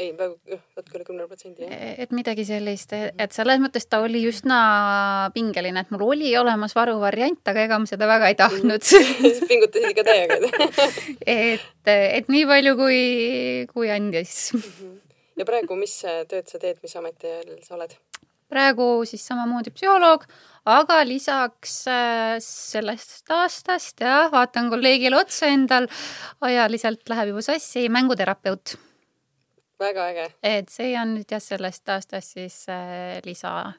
ei, 0.00 0.10
peaaegu 0.16 0.36
jah, 0.54 0.60
natuke 0.76 0.98
üle 0.98 1.06
kümne 1.06 1.26
protsendi. 1.28 1.68
et 1.70 2.12
midagi 2.16 2.44
sellist, 2.48 2.92
et 2.94 3.36
selles 3.36 3.60
mõttes 3.62 3.86
ta 3.90 4.00
oli 4.04 4.22
üsna 4.28 4.60
pingeline, 5.34 5.84
et 5.84 5.92
mul 5.94 6.06
oli 6.10 6.32
olemas 6.38 6.74
varuvariant, 6.78 7.40
aga 7.52 7.66
ega 7.66 7.80
ma 7.80 7.90
seda 7.90 8.08
väga 8.10 8.30
ei 8.32 8.38
tahtnud 8.38 8.90
pingutasid 9.50 9.90
ikka 9.92 10.06
täiega 10.06 10.40
et, 11.26 11.92
et 11.94 12.32
nii 12.32 12.46
palju, 12.50 12.76
kui, 12.80 13.02
kui 13.72 13.92
andis 13.92 14.52
mhm. 14.56 14.94
ja 15.40 15.48
praegu, 15.48 15.78
mis 15.80 16.00
tööd 16.30 16.48
sa 16.50 16.62
teed, 16.62 16.80
mis 16.84 16.96
ametil 17.00 17.58
sa 17.66 17.76
oled? 17.78 17.98
Praegu 18.50 18.90
siis 19.08 19.24
samamoodi 19.30 19.72
psühholoog, 19.74 20.26
aga 20.70 21.00
lisaks 21.06 21.80
äh, 21.88 22.36
sellest 22.44 23.30
aastast 23.30 24.02
ja 24.04 24.28
vaatan 24.32 24.70
kolleegile 24.72 25.18
otsa 25.20 25.48
endal, 25.54 25.88
ajaliselt 26.44 27.08
läheb 27.08 27.34
juba 27.34 27.46
sassi, 27.46 27.88
mänguterapeut 27.88 28.76
väga 29.80 30.08
äge. 30.12 30.26
et 30.42 30.68
see 30.72 30.92
on 31.00 31.14
nüüd 31.16 31.32
jah, 31.32 31.42
sellest 31.42 31.88
aastast 31.94 32.36
siis 32.36 32.62
äh, 32.68 33.20
lisa 33.24 33.72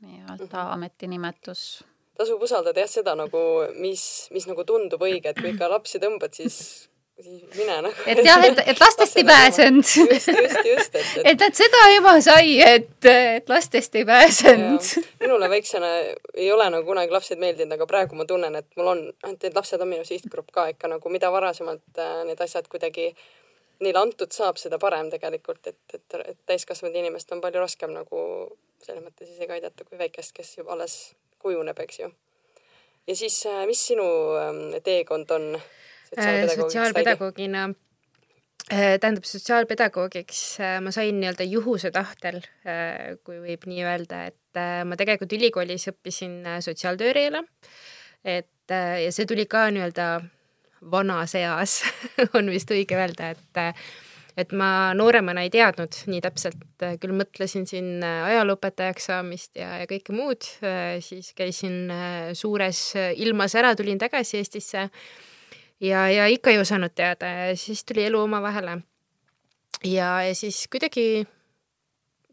nii-öelda 0.00 0.44
-hmm. 0.46 0.72
ametinimetus. 0.74 1.84
tasub 2.16 2.42
usaldada 2.42 2.80
jah 2.80 2.88
seda 2.90 3.14
nagu, 3.14 3.38
mis, 3.80 4.28
mis 4.32 4.46
nagu 4.46 4.64
tundub 4.64 5.02
õige, 5.02 5.30
et 5.30 5.40
kui 5.40 5.52
ikka 5.52 5.70
lapsi 5.70 5.98
tõmbad, 5.98 6.32
siis 6.32 6.88
siis 7.22 7.42
mine 7.56 7.76
nagu. 7.82 7.94
et 8.06 8.20
jah, 8.24 8.44
et, 8.44 8.58
et 8.72 8.80
lastest 8.80 9.16
ei 9.16 9.24
pääsenud. 9.24 9.84
just, 9.84 10.28
just, 10.28 10.66
just, 10.66 10.94
et, 10.94 11.06
et. 11.16 11.26
et, 11.32 11.44
et 11.48 11.54
seda 11.54 11.82
ema 11.96 12.16
sai, 12.24 12.58
et, 12.60 13.08
et 13.12 13.48
lastest 13.48 13.94
ei 13.96 14.04
pääsenud. 14.04 14.90
minule 15.20 15.50
väiksena 15.50 15.92
ei 16.34 16.50
ole 16.52 16.68
nagu 16.70 16.86
kunagi 16.86 17.12
lapsed 17.12 17.40
meeldinud, 17.40 17.72
aga 17.78 17.88
praegu 17.88 18.18
ma 18.18 18.28
tunnen, 18.28 18.60
et 18.60 18.68
mul 18.76 18.92
on, 18.92 19.02
et 19.24 19.48
need 19.48 19.56
lapsed 19.56 19.80
on 19.80 19.90
minu 19.92 20.04
sihtgrupp 20.04 20.52
ka 20.52 20.68
ikka 20.74 20.92
nagu, 20.92 21.12
mida 21.12 21.32
varasemalt 21.32 22.02
äh, 22.02 22.22
need 22.28 22.40
asjad 22.44 22.68
kuidagi 22.72 23.12
neile 23.80 24.00
antud 24.00 24.32
saab, 24.32 24.60
seda 24.60 24.78
parem 24.80 25.10
tegelikult, 25.12 25.66
et, 25.66 25.80
et, 25.94 26.20
et 26.22 26.38
täiskasvanud 26.48 26.96
inimest 26.96 27.32
on 27.32 27.42
palju 27.44 27.60
raskem 27.60 27.92
nagu 27.92 28.20
selles 28.84 29.02
mõttes 29.04 29.32
isegi 29.32 29.56
aidata 29.56 29.84
kui 29.84 29.98
väikest, 30.00 30.32
kes 30.36 30.54
juba 30.58 30.76
alles 30.76 31.16
kujuneb, 31.42 31.78
eks 31.84 32.00
ju. 32.04 32.12
ja 33.06 33.16
siis, 33.16 33.40
äh, 33.48 33.64
mis 33.68 33.86
sinu 33.88 34.06
ähm, 34.40 34.62
teekond 34.84 35.32
on 35.32 35.56
sotsiaalpedagoogina? 36.14 37.66
Äh, 38.66 38.96
tähendab, 38.98 39.22
sotsiaalpedagoogiks 39.28 40.38
äh, 40.58 40.78
ma 40.82 40.90
sain 40.90 41.20
nii-öelda 41.20 41.44
juhuse 41.46 41.92
tahtel, 41.94 42.40
kui 43.22 43.36
võib 43.38 43.66
nii 43.70 43.84
öelda, 43.86 44.24
et 44.32 44.60
ma 44.88 44.98
tegelikult 44.98 45.36
ülikoolis 45.36 45.86
õppisin 45.92 46.40
sotsiaaltööriile, 46.64 47.44
et 48.26 48.74
ja 48.74 49.12
see 49.14 49.28
tuli 49.30 49.44
ka 49.46 49.68
nii-öelda 49.70 50.08
vanas 50.90 51.36
eas 51.38 51.76
on 52.38 52.50
vist 52.50 52.74
õige 52.74 52.98
öelda, 52.98 53.30
et 53.36 53.62
et 54.36 54.50
ma 54.52 54.90
nooremana 54.98 55.46
ei 55.46 55.52
teadnud 55.52 55.94
nii 56.10 56.18
täpselt, 56.26 56.66
küll 57.00 57.14
mõtlesin 57.16 57.64
siin 57.70 58.02
ajalooõpetajaks 58.04 59.06
saamist 59.08 59.54
ja, 59.56 59.70
ja 59.80 59.86
kõike 59.88 60.12
muud, 60.12 60.44
siis 61.06 61.30
käisin 61.38 61.86
suures 62.36 62.82
ilmas 63.14 63.56
ära, 63.56 63.72
tulin 63.78 64.02
tagasi 64.02 64.42
Eestisse 64.42 64.88
ja, 65.80 66.08
ja 66.10 66.26
ikka 66.26 66.50
ei 66.50 66.58
osanud 66.58 66.94
teada 66.94 67.26
ja 67.26 67.56
siis 67.56 67.84
tuli 67.84 68.04
elu 68.04 68.20
omavahele. 68.20 68.78
ja, 69.84 70.22
ja 70.22 70.34
siis 70.34 70.68
kuidagi 70.72 71.26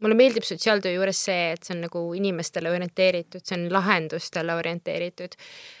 mulle 0.00 0.16
meeldib 0.18 0.44
sotsiaaltöö 0.44 0.92
juures 0.92 1.20
see, 1.24 1.52
et 1.54 1.62
see 1.64 1.76
on 1.76 1.84
nagu 1.86 2.02
inimestele 2.16 2.70
orienteeritud, 2.70 3.44
see 3.44 3.56
on 3.56 3.70
lahendustele 3.72 4.54
orienteeritud 4.54 5.36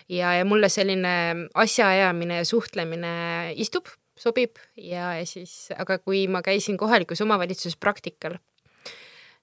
ja, 0.08 0.34
ja 0.38 0.44
mulle 0.48 0.68
selline 0.72 1.14
asjaajamine 1.54 2.40
ja 2.40 2.48
suhtlemine 2.48 3.14
istub, 3.60 3.90
sobib 4.16 4.60
ja, 4.76 5.14
ja 5.18 5.26
siis, 5.28 5.68
aga 5.76 5.98
kui 5.98 6.26
ma 6.28 6.42
käisin 6.42 6.78
kohalikus 6.80 7.20
omavalitsuses 7.24 7.76
praktikal 7.76 8.38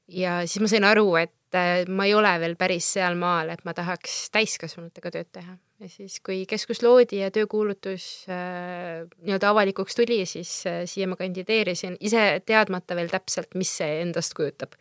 ja 0.07 0.41
siis 0.45 0.61
ma 0.63 0.71
sain 0.71 0.87
aru, 0.87 1.07
et 1.19 1.33
äh, 1.57 1.83
ma 1.87 2.07
ei 2.09 2.15
ole 2.17 2.31
veel 2.43 2.55
päris 2.59 2.87
sealmaal, 2.95 3.53
et 3.53 3.65
ma 3.65 3.75
tahaks 3.77 4.29
täiskasvanutega 4.35 5.11
tööd 5.13 5.29
teha 5.31 5.57
ja 5.81 5.89
siis, 5.89 6.19
kui 6.25 6.43
keskus 6.49 6.81
loodi 6.85 7.21
ja 7.21 7.31
töökuulutus 7.33 8.05
äh, 8.29 9.01
nii-öelda 9.25 9.51
avalikuks 9.51 9.97
tuli, 9.97 10.21
siis 10.29 10.51
äh, 10.69 10.83
siia 10.89 11.07
ma 11.09 11.17
kandideerisin, 11.19 11.97
ise 11.99 12.41
teadmata 12.45 12.97
veel 12.97 13.09
täpselt, 13.11 13.55
mis 13.57 13.71
see 13.81 14.01
endast 14.03 14.35
kujutab. 14.37 14.77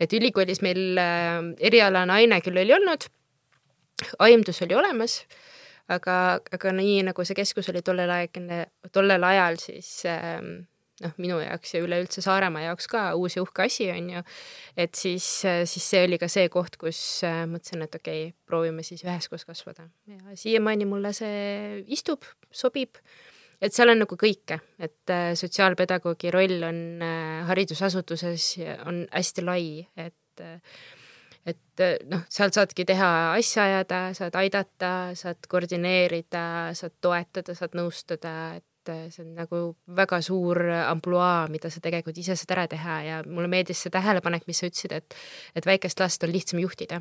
et 0.00 0.12
ülikoolis 0.12 0.62
meil 0.62 0.98
äh, 1.00 1.40
erialane 1.70 2.12
aine 2.20 2.40
küll 2.44 2.62
oli 2.62 2.74
olnud, 2.76 3.08
aimdus 4.22 4.62
oli 4.66 4.76
olemas, 4.76 5.22
aga, 5.88 6.38
aga 6.52 6.72
nii 6.76 7.02
nagu 7.10 7.24
see 7.24 7.38
keskus 7.38 7.70
oli 7.72 7.82
tollel 7.82 8.12
aegne, 8.12 8.66
tollel 8.92 9.24
ajal, 9.24 9.58
siis 9.62 9.90
äh, 10.10 10.40
noh, 11.04 11.12
minu 11.20 11.38
jaoks 11.42 11.74
ja 11.74 11.82
üleüldse 11.84 12.22
Saaremaa 12.24 12.66
jaoks 12.68 12.88
ka 12.90 13.02
uus 13.18 13.36
ja 13.36 13.44
uhke 13.44 13.66
asi, 13.66 13.88
on 13.92 14.10
ju. 14.14 14.24
et 14.76 14.96
siis, 14.96 15.28
siis 15.44 15.88
see 15.92 16.02
oli 16.06 16.18
ka 16.22 16.28
see 16.32 16.48
koht, 16.52 16.78
kus 16.80 17.00
äh, 17.26 17.44
mõtlesin, 17.50 17.84
et 17.84 17.98
okei 17.98 18.26
okay,, 18.28 18.34
proovime 18.48 18.84
siis 18.86 19.04
üheskoos 19.04 19.46
kasvada 19.48 19.88
ja 20.10 20.36
siiamaani 20.38 20.88
mulle 20.88 21.12
see 21.16 21.82
istub, 21.92 22.24
sobib. 22.50 23.00
et 23.60 23.74
seal 23.76 23.92
on 23.92 24.02
nagu 24.04 24.18
kõike, 24.20 24.60
et 24.78 25.12
äh, 25.12 25.32
sotsiaalpedagoogi 25.38 26.32
roll 26.34 26.68
on 26.68 26.84
äh, 27.04 27.42
haridusasutuses 27.50 28.52
on 28.86 29.04
hästi 29.12 29.44
lai, 29.44 29.66
et 29.96 30.22
et 31.46 31.82
noh, 32.10 32.24
sealt 32.32 32.56
saadki 32.56 32.82
teha 32.88 33.08
asja 33.36 33.62
ajada, 33.68 34.00
saad 34.18 34.34
aidata, 34.40 34.88
saad 35.14 35.46
koordineerida, 35.46 36.72
saad 36.74 36.96
toetada, 37.04 37.54
saad 37.54 37.76
nõustada, 37.78 38.32
et 38.58 38.65
et 38.86 39.06
äh, 39.06 39.10
see 39.10 39.24
on 39.24 39.34
nagu 39.36 39.60
väga 39.96 40.20
suur 40.22 40.60
ampluaa, 40.86 41.46
mida 41.50 41.70
sa 41.70 41.82
tegelikult 41.82 42.18
ise 42.18 42.36
saad 42.38 42.54
ära 42.56 42.66
teha 42.70 42.96
ja 43.06 43.18
mulle 43.26 43.50
meeldis 43.50 43.82
see 43.84 43.92
tähelepanek, 43.94 44.46
mis 44.46 44.62
sa 44.62 44.70
ütlesid, 44.70 44.94
et, 44.96 45.16
et 45.56 45.66
väikest 45.66 46.00
last 46.00 46.24
on 46.24 46.32
lihtsam 46.32 46.60
juhtida. 46.62 47.00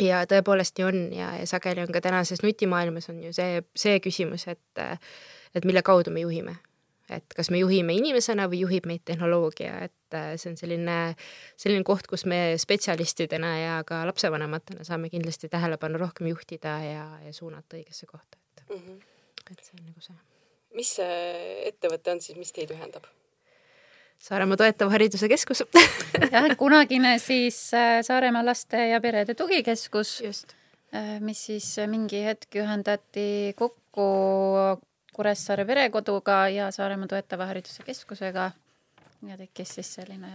ja 0.00 0.22
tõepoolest 0.30 0.78
nii 0.78 0.86
on 0.86 0.98
ja, 1.12 1.34
ja 1.40 1.46
sageli 1.50 1.82
on 1.82 1.92
ka 1.92 2.00
tänases 2.00 2.44
nutimaailmas 2.46 3.10
on 3.10 3.22
ju 3.24 3.32
see, 3.36 3.62
see 3.76 4.00
küsimus, 4.00 4.46
et, 4.48 4.82
et 5.54 5.64
mille 5.64 5.82
kaudu 5.82 6.12
me 6.14 6.22
juhime. 6.24 6.56
et 7.10 7.34
kas 7.36 7.50
me 7.50 7.58
juhime 7.58 7.94
inimesena 7.98 8.46
või 8.48 8.62
juhib 8.62 8.86
meid 8.86 9.02
tehnoloogia, 9.04 9.80
et 9.88 10.14
äh, 10.14 10.32
see 10.38 10.52
on 10.52 10.56
selline, 10.56 10.98
selline 11.58 11.84
koht, 11.84 12.06
kus 12.06 12.24
me 12.24 12.54
spetsialistidena 12.56 13.52
ja 13.58 13.76
ka 13.84 14.04
lapsevanematena 14.06 14.86
saame 14.86 15.10
kindlasti 15.10 15.50
tähelepanu 15.50 15.98
rohkem 15.98 16.30
juhtida 16.30 16.78
ja, 16.86 17.06
ja 17.26 17.32
suunata 17.34 17.76
õigesse 17.76 18.06
kohta, 18.06 18.38
et 18.38 18.64
mm, 18.68 18.82
-hmm. 18.86 19.06
et 19.50 19.64
see 19.64 19.80
on 19.80 19.86
nagu 19.90 20.00
see. 20.00 20.29
Mis 20.76 20.94
see 20.98 21.16
ettevõte 21.70 22.14
on 22.14 22.22
siis, 22.22 22.38
mis 22.38 22.52
teid 22.54 22.72
ühendab? 22.74 23.08
Saaremaa 24.20 24.58
Toetava 24.60 24.92
Hariduse 24.92 25.28
Keskus 25.32 25.64
jah, 26.34 26.48
kunagine 26.60 27.16
siis 27.18 27.58
äh, 27.74 28.00
Saaremaa 28.04 28.44
Laste 28.44 28.88
ja 28.90 29.00
Perede 29.00 29.34
Tugikeskus. 29.34 30.20
just 30.20 30.56
mis 31.22 31.44
siis 31.46 31.66
mingi 31.86 32.24
hetk 32.24 32.56
ühendati 32.58 33.54
kokku 33.56 34.06
Kuressaare 35.14 35.64
Perekoduga 35.64 36.48
ja 36.50 36.70
Saaremaa 36.74 37.06
Toetava 37.06 37.46
Hariduse 37.46 37.86
Keskusega 37.86 38.50
ja 39.28 39.36
tekkis 39.36 39.74
siis 39.74 39.94
selline 39.94 40.30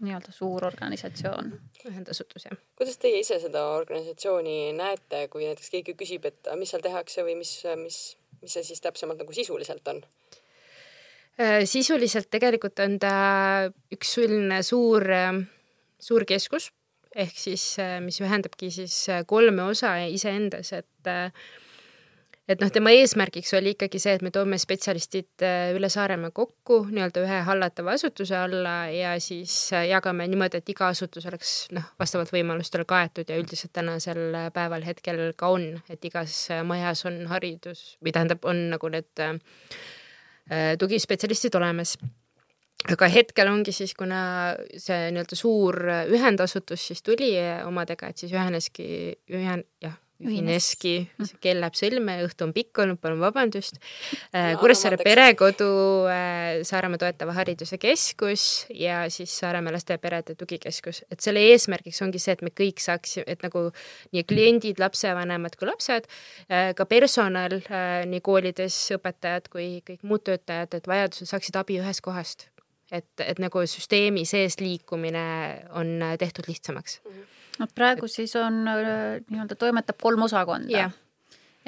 nii-öelda 0.00 0.32
suur 0.32 0.64
organisatsioon. 0.66 1.52
ühendasutus, 1.90 2.46
jah. 2.46 2.58
kuidas 2.76 2.98
teie 2.98 3.20
ise 3.20 3.40
seda 3.42 3.64
organisatsiooni 3.74 4.72
näete, 4.78 5.26
kui 5.32 5.46
näiteks 5.46 5.70
keegi 5.74 5.94
küsib, 5.98 6.28
et 6.30 6.50
mis 6.56 6.70
seal 6.70 6.84
tehakse 6.84 7.24
või 7.26 7.38
mis, 7.40 7.52
mis, 7.82 7.98
mis 8.42 8.56
see 8.56 8.66
siis 8.66 8.82
täpsemalt 8.84 9.22
nagu 9.22 9.34
sisuliselt 9.34 9.88
on? 9.92 10.02
Äh, 11.38 11.62
sisuliselt 11.68 12.30
tegelikult 12.30 12.80
on 12.84 12.98
ta 13.02 13.14
üks 13.94 14.16
selline 14.18 14.62
suur, 14.66 15.06
suur 15.98 16.26
keskus 16.28 16.72
ehk 17.18 17.38
siis, 17.40 17.64
mis 18.04 18.20
ühendabki 18.20 18.68
siis 18.70 18.94
kolme 19.26 19.64
osa 19.72 19.94
iseendas, 20.06 20.74
et 20.76 21.08
et 22.48 22.62
noh, 22.62 22.70
tema 22.72 22.92
eesmärgiks 22.96 23.52
oli 23.58 23.74
ikkagi 23.74 24.00
see, 24.00 24.14
et 24.16 24.24
me 24.24 24.32
toome 24.32 24.56
spetsialistid 24.60 25.44
äh, 25.44 25.70
üle 25.76 25.90
Saaremaa 25.92 26.32
kokku 26.34 26.80
nii-öelda 26.88 27.24
ühe 27.26 27.40
hallatava 27.44 27.92
asutuse 27.98 28.36
alla 28.38 28.76
ja 28.92 29.12
siis 29.22 29.54
äh, 29.76 29.88
jagame 29.90 30.26
niimoodi, 30.30 30.62
et 30.62 30.72
iga 30.72 30.88
asutus 30.94 31.28
oleks 31.28 31.52
noh, 31.76 31.90
vastavalt 32.00 32.32
võimalustele 32.32 32.88
kaetud 32.88 33.28
ja 33.28 33.36
üldiselt 33.40 33.74
tänasel 33.76 34.22
päeval 34.54 34.86
hetkel 34.88 35.20
ka 35.36 35.52
on, 35.58 35.68
et 35.92 36.08
igas 36.08 36.46
majas 36.68 37.04
on 37.08 37.20
haridus 37.32 37.98
või 38.04 38.16
tähendab, 38.16 38.48
on 38.48 38.68
nagu 38.72 38.92
need 38.96 39.24
äh, 39.24 39.36
tugispetsialistid 40.80 41.60
olemas. 41.60 41.98
Aga 42.88 43.08
hetkel 43.10 43.48
ongi 43.50 43.72
siis, 43.74 43.90
kuna 43.98 44.54
see 44.78 45.08
nii-öelda 45.10 45.36
suur 45.36 45.80
ühendasutus 46.14 46.84
siis 46.92 47.02
tuli 47.02 47.32
omadega, 47.66 48.08
et 48.08 48.22
siis 48.22 48.32
üheneski, 48.32 48.86
ühen-, 49.34 49.66
jah 49.82 49.98
ühineski, 50.18 50.92
kell 51.42 51.60
läheb 51.62 51.76
sõlme, 51.78 52.16
õhtu 52.26 52.46
on 52.48 52.52
pikk 52.54 52.80
olnud, 52.82 52.98
palun 53.02 53.20
vabandust 53.22 53.78
äh, 53.78 54.54
no,. 54.54 54.58
Kuressaare 54.58 54.98
Perekodu, 54.98 55.68
äh, 56.10 56.58
Saaremaa 56.66 56.98
Toetava 56.98 57.36
Hariduse 57.36 57.78
Keskus 57.78 58.66
ja 58.74 59.04
siis 59.14 59.34
Saaremaa 59.38 59.76
Laste 59.76 59.94
ja 59.94 60.02
Perede 60.02 60.34
Tugikeskus, 60.38 61.04
et 61.12 61.22
selle 61.24 61.44
eesmärgiks 61.52 62.02
ongi 62.02 62.22
see, 62.22 62.34
et 62.34 62.42
me 62.42 62.50
kõik 62.50 62.82
saaksime, 62.82 63.28
et 63.30 63.46
nagu 63.46 63.68
nii 64.16 64.26
kliendid, 64.28 64.82
lapsevanemad 64.82 65.54
kui 65.58 65.70
lapsed, 65.70 66.10
äh, 66.50 66.72
ka 66.78 66.88
personal, 66.90 67.60
nii 68.10 68.22
koolides 68.24 68.76
õpetajad 68.98 69.50
kui 69.52 69.70
kõik 69.86 70.02
muud 70.06 70.26
töötajad, 70.26 70.74
et 70.74 70.90
vajadusel 70.90 71.30
saaksid 71.30 71.62
abi 71.62 71.78
ühest 71.82 72.02
kohast. 72.04 72.48
et, 72.90 73.20
et 73.20 73.36
nagu 73.38 73.60
süsteemi 73.68 74.22
sees 74.24 74.54
liikumine 74.64 75.24
on 75.76 76.00
tehtud 76.18 76.48
lihtsamaks 76.48 77.02
mm. 77.04 77.12
-hmm 77.12 77.37
noh, 77.58 77.74
praegu 77.74 78.08
siis 78.10 78.34
on 78.38 78.64
äh, 78.70 79.20
nii-öelda 79.28 79.58
toimetab 79.58 80.00
kolm 80.02 80.26
osakonda. 80.28 80.72
Yeah.. 80.72 80.96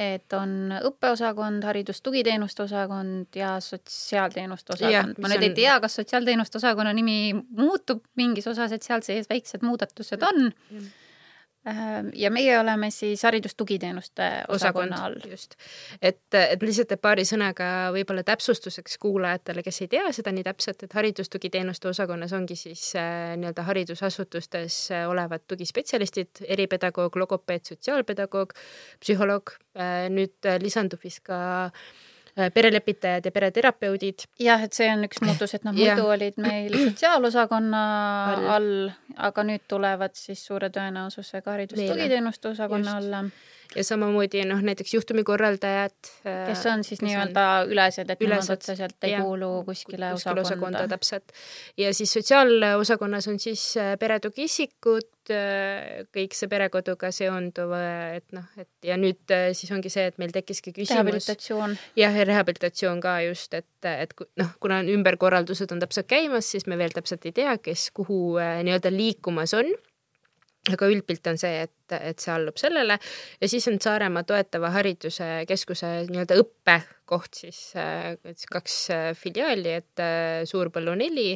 et 0.00 0.32
on 0.32 0.72
õppeosakond, 0.78 1.64
haridus-tugiteenuste 1.66 2.62
osakond 2.64 3.36
ja 3.36 3.58
sotsiaalteenuste 3.60 4.72
osakond. 4.78 4.94
Yeah,. 4.94 5.20
ma 5.20 5.28
nüüd 5.28 5.42
on... 5.42 5.48
ei 5.50 5.58
tea, 5.58 5.76
kas 5.82 5.98
sotsiaalteenuste 6.00 6.60
osakonna 6.62 6.94
nimi 6.96 7.34
muutub 7.34 8.04
mingis 8.16 8.48
osas, 8.48 8.72
et 8.72 8.86
seal 8.86 9.04
sees 9.04 9.28
väiksed 9.30 9.66
muudatused 9.66 10.26
on. 10.30 10.50
Yeah 10.70 10.90
ja 12.14 12.30
meie 12.32 12.54
oleme 12.58 12.88
siis 12.90 13.22
haridustugiteenuste 13.22 14.28
osakonna 14.48 15.04
all. 15.04 15.16
just, 15.30 15.54
et, 16.02 16.22
et 16.34 16.62
lihtsalt 16.62 16.94
paari 17.02 17.26
sõnaga 17.28 17.90
võib-olla 17.92 18.24
täpsustuseks 18.24 18.96
kuulajatele, 19.02 19.62
kes 19.66 19.82
ei 19.84 19.90
tea 19.92 20.12
seda 20.16 20.32
nii 20.32 20.46
täpselt, 20.46 20.86
et 20.86 20.96
haridustugiteenuste 20.96 21.90
osakonnas 21.92 22.32
ongi 22.32 22.56
siis 22.56 22.86
äh, 22.96 23.34
nii-öelda 23.36 23.66
haridusasutustes 23.68 24.78
olevad 25.08 25.44
tugispetsialistid, 25.52 26.46
eripedagoog, 26.48 27.20
logopeed, 27.20 27.68
sotsiaalpedagoog, 27.74 28.56
psühholoog. 29.04 29.56
Äh,, 29.76 30.08
nüüd 30.10 30.48
äh, 30.48 30.56
lisandub 30.62 31.04
vist 31.04 31.22
ka 31.28 31.40
Äh, 31.40 32.09
perelepitajad 32.54 33.24
ja 33.24 33.32
pereterapeudid. 33.32 34.26
jah, 34.40 34.62
et 34.62 34.76
see 34.76 34.88
on 34.92 35.04
üks 35.08 35.22
muutus, 35.24 35.54
et 35.54 35.64
noh, 35.66 35.76
muidu 35.76 36.06
olid 36.06 36.40
meil 36.40 36.76
sotsiaalosakonna 36.84 37.84
all, 38.32 38.50
all, 38.56 38.90
aga 39.30 39.46
nüüd 39.46 39.64
tulevad 39.68 40.14
siis 40.18 40.44
suure 40.46 40.70
tõenäosusega 40.74 41.56
haridustugiteenuste 41.56 42.54
osakonna 42.54 42.96
alla 43.00 43.24
ja 43.76 43.84
samamoodi 43.84 44.42
noh, 44.48 44.60
näiteks 44.66 44.94
juhtumikorraldajad. 44.94 46.10
kes 46.46 46.66
on 46.66 46.82
siis 46.84 47.02
nii-öelda 47.06 47.46
ülesed, 47.70 48.10
et 48.10 48.22
nemad 48.24 48.52
otseselt 48.54 49.06
ei 49.06 49.14
ja, 49.14 49.22
kuulu 49.22 49.50
kuskile, 49.68 50.10
kuskile 50.16 50.42
osakonda. 50.42 50.86
täpselt. 50.90 51.32
ja 51.78 51.94
siis 51.94 52.12
sotsiaalosakonnas 52.12 53.28
on 53.30 53.38
siis 53.38 53.62
äh, 53.78 53.92
peretugiisikud, 53.98 55.30
äh, 55.30 56.02
kõik 56.16 56.34
see 56.34 56.50
perekoduga 56.50 57.12
seonduv, 57.14 57.74
et 58.16 58.26
noh, 58.34 58.48
et 58.58 58.90
ja 58.90 58.98
nüüd 58.98 59.34
äh, 59.34 59.50
siis 59.54 59.70
ongi 59.76 59.92
see, 59.92 60.08
et 60.10 60.18
meil 60.18 60.34
tekkiski 60.34 60.74
küsimus. 60.74 60.96
rehabilitatsioon. 60.96 61.76
jah, 62.00 62.18
ja 62.18 62.26
rehabilitatsioon 62.26 63.02
ka 63.04 63.20
just, 63.28 63.54
et, 63.54 63.70
et 63.86 64.16
noh, 64.40 64.50
kuna 64.60 64.80
ümberkorraldused 64.82 65.70
on 65.70 65.84
täpselt 65.84 66.10
käimas, 66.10 66.50
siis 66.50 66.66
me 66.66 66.78
veel 66.80 66.96
täpselt 66.96 67.30
ei 67.30 67.36
tea, 67.38 67.54
kes 67.62 67.90
kuhu 67.94 68.34
nii-öelda 68.40 68.90
liikumas 68.94 69.54
on 69.54 69.70
aga 70.68 70.88
üldpilt 70.92 71.28
on 71.30 71.38
see, 71.40 71.64
et, 71.64 71.94
et 71.96 72.20
see 72.20 72.32
allub 72.34 72.58
sellele 72.60 72.98
ja 73.40 73.48
siis 73.48 73.66
on 73.70 73.78
Saaremaa 73.80 74.26
Toetava 74.28 74.72
Hariduse 74.74 75.28
Keskuse 75.48 75.92
nii-öelda 76.10 76.36
õppekoht 76.42 77.40
siis 77.42 77.60
äh, 77.80 78.12
kaks 78.52 78.78
äh, 78.94 79.10
filiaali, 79.16 79.76
et 79.80 80.04
äh, 80.04 80.42
Suurpõllu 80.48 80.96
neli 81.00 81.32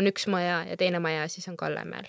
on 0.00 0.08
üks 0.08 0.28
maja 0.32 0.62
ja 0.70 0.78
teine 0.80 1.02
maja 1.04 1.28
siis 1.32 1.48
on 1.52 1.58
Kallemäel. 1.60 2.08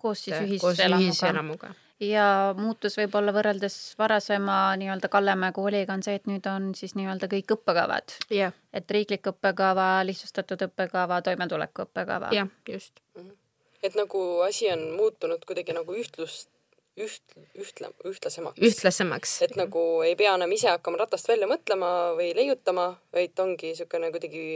koos 0.00 0.24
siis 0.24 0.64
ühiselamuga. 0.64 1.74
ja 2.00 2.26
muutus 2.56 2.96
võib-olla 2.96 3.36
võrreldes 3.36 3.78
varasema 4.00 4.58
nii-öelda 4.80 5.12
Kallemäe 5.12 5.52
kooliga 5.52 5.92
on 5.92 6.04
see, 6.06 6.16
et 6.16 6.30
nüüd 6.30 6.48
on 6.48 6.72
siis 6.78 6.96
nii-öelda 6.96 7.28
kõik 7.36 7.58
õppekavad 7.58 8.20
yeah.. 8.32 8.56
et 8.72 8.90
riiklik 8.90 9.28
õppekava, 9.28 10.06
lihtsustatud 10.08 10.70
õppekava, 10.70 11.20
toimetuleku 11.20 11.84
õppekava. 11.84 12.32
jah, 12.32 12.48
just 12.64 13.04
mm. 13.12 13.20
-hmm 13.20 13.42
et 13.86 13.96
nagu 13.98 14.22
asi 14.46 14.70
on 14.72 14.88
muutunud 14.98 15.44
kuidagi 15.48 15.74
nagu 15.76 15.94
ühtlust, 15.96 16.50
üht, 16.96 17.36
ühtla, 17.58 17.92
ühtlasemaks. 18.08 18.60
ühtlasemaks. 18.68 19.36
et 19.46 19.56
nagu 19.58 19.84
ei 20.06 20.16
pea 20.16 20.34
enam 20.38 20.52
ise 20.52 20.72
hakkama 20.72 21.04
ratast 21.04 21.28
välja 21.28 21.48
mõtlema 21.50 21.92
või 22.18 22.32
leiutama, 22.36 22.92
vaid 23.14 23.38
ongi 23.44 23.72
niisugune 23.72 24.10
kuidagi 24.14 24.46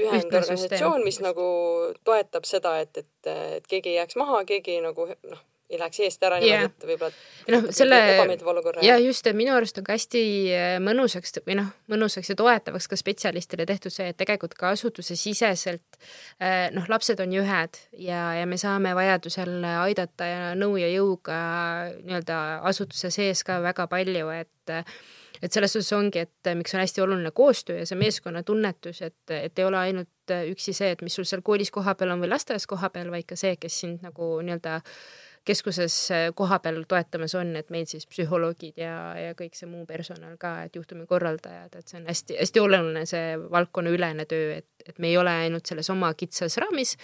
ühendorganisatsioon, 0.00 1.02
mis 1.04 1.20
nagu 1.20 1.46
toetab 2.04 2.46
seda, 2.48 2.78
et, 2.80 3.02
et, 3.02 3.32
et 3.58 3.66
keegi 3.68 3.92
ei 3.92 3.98
jääks 4.00 4.16
maha, 4.20 4.44
keegi 4.48 4.78
nagu 4.84 5.08
noh, 5.10 5.42
ei 5.72 5.80
läheks 5.80 6.00
eest 6.06 6.26
ära 6.26 6.38
niimoodi 6.42 6.68
et 6.68 6.86
võib-olla 6.90 7.54
noh, 7.54 7.68
selle 7.74 8.00
ja 8.84 8.98
just, 9.02 9.26
et 9.26 9.38
minu 9.38 9.54
arust 9.56 9.78
on 9.80 9.86
ka 9.86 9.96
hästi 9.96 10.24
äh, 10.52 10.74
mõnusaks 10.84 11.40
või 11.46 11.58
noh, 11.62 11.70
mõnusaks 11.92 12.32
ja 12.32 12.36
toetavaks 12.38 12.90
ka 12.90 12.98
spetsialistile 13.00 13.66
tehtud 13.68 13.94
see, 13.94 14.10
et 14.12 14.18
tegelikult 14.20 14.56
ka 14.58 14.72
asutuse 14.76 15.16
siseselt 15.18 15.98
äh, 16.42 16.68
noh, 16.74 16.86
lapsed 16.92 17.22
on 17.24 17.32
ju 17.34 17.44
ühed 17.44 17.80
ja, 18.04 18.26
ja 18.40 18.46
me 18.48 18.60
saame 18.60 18.94
vajadusel 18.98 19.58
aidata 19.72 20.28
ja 20.28 20.52
nõu 20.58 20.76
ja 20.80 20.92
jõuga 20.92 21.40
nii-öelda 22.02 22.38
asutuse 22.68 23.12
sees 23.14 23.44
ka 23.46 23.62
väga 23.64 23.88
palju, 23.90 24.30
et 24.42 24.78
et 25.42 25.50
selles 25.50 25.72
suhtes 25.74 25.90
ongi, 25.96 26.22
et 26.22 26.50
miks 26.54 26.74
on 26.76 26.80
hästi 26.82 27.02
oluline 27.02 27.32
koostöö 27.34 27.80
ja 27.80 27.86
see 27.88 27.98
meeskonnatunnetus, 27.98 29.00
et, 29.02 29.34
et 29.34 29.58
ei 29.58 29.66
ole 29.66 29.80
ainult 29.80 30.34
üksi 30.52 30.74
see, 30.76 30.92
et 30.94 31.02
mis 31.02 31.14
sul 31.18 31.26
seal 31.26 31.42
koolis 31.42 31.72
kohapeal 31.74 32.14
on 32.14 32.22
või 32.22 32.30
lasteaias 32.30 32.68
kohapeal, 32.70 33.10
vaid 33.10 33.26
ka 33.26 33.38
see, 33.38 33.56
kes 33.58 33.80
sind 33.82 34.06
nagu 34.06 34.36
nii-öelda 34.46 34.78
keskuses 35.44 35.94
äh, 36.10 36.28
kohapeal 36.34 36.84
toetamas 36.88 37.34
on, 37.34 37.56
et 37.58 37.70
meil 37.74 37.86
siis 37.90 38.06
psühholoogid 38.06 38.78
ja, 38.78 38.94
ja 39.18 39.32
kõik 39.38 39.56
see 39.58 39.66
muu 39.70 39.82
personal 39.88 40.36
ka, 40.40 40.54
et 40.66 40.76
juhtumikorraldajad, 40.78 41.74
et 41.78 41.88
see 41.90 41.98
on 41.98 42.06
hästi-hästi 42.06 42.62
oluline, 42.62 43.02
see 43.10 43.34
valdkonnaülene 43.50 44.26
töö, 44.30 44.52
et, 44.60 44.68
et 44.86 45.02
me 45.02 45.10
ei 45.10 45.18
ole 45.18 45.34
ainult 45.46 45.66
selles 45.66 45.90
oma 45.94 46.12
kitsas 46.18 46.58
raamis, 46.62 46.94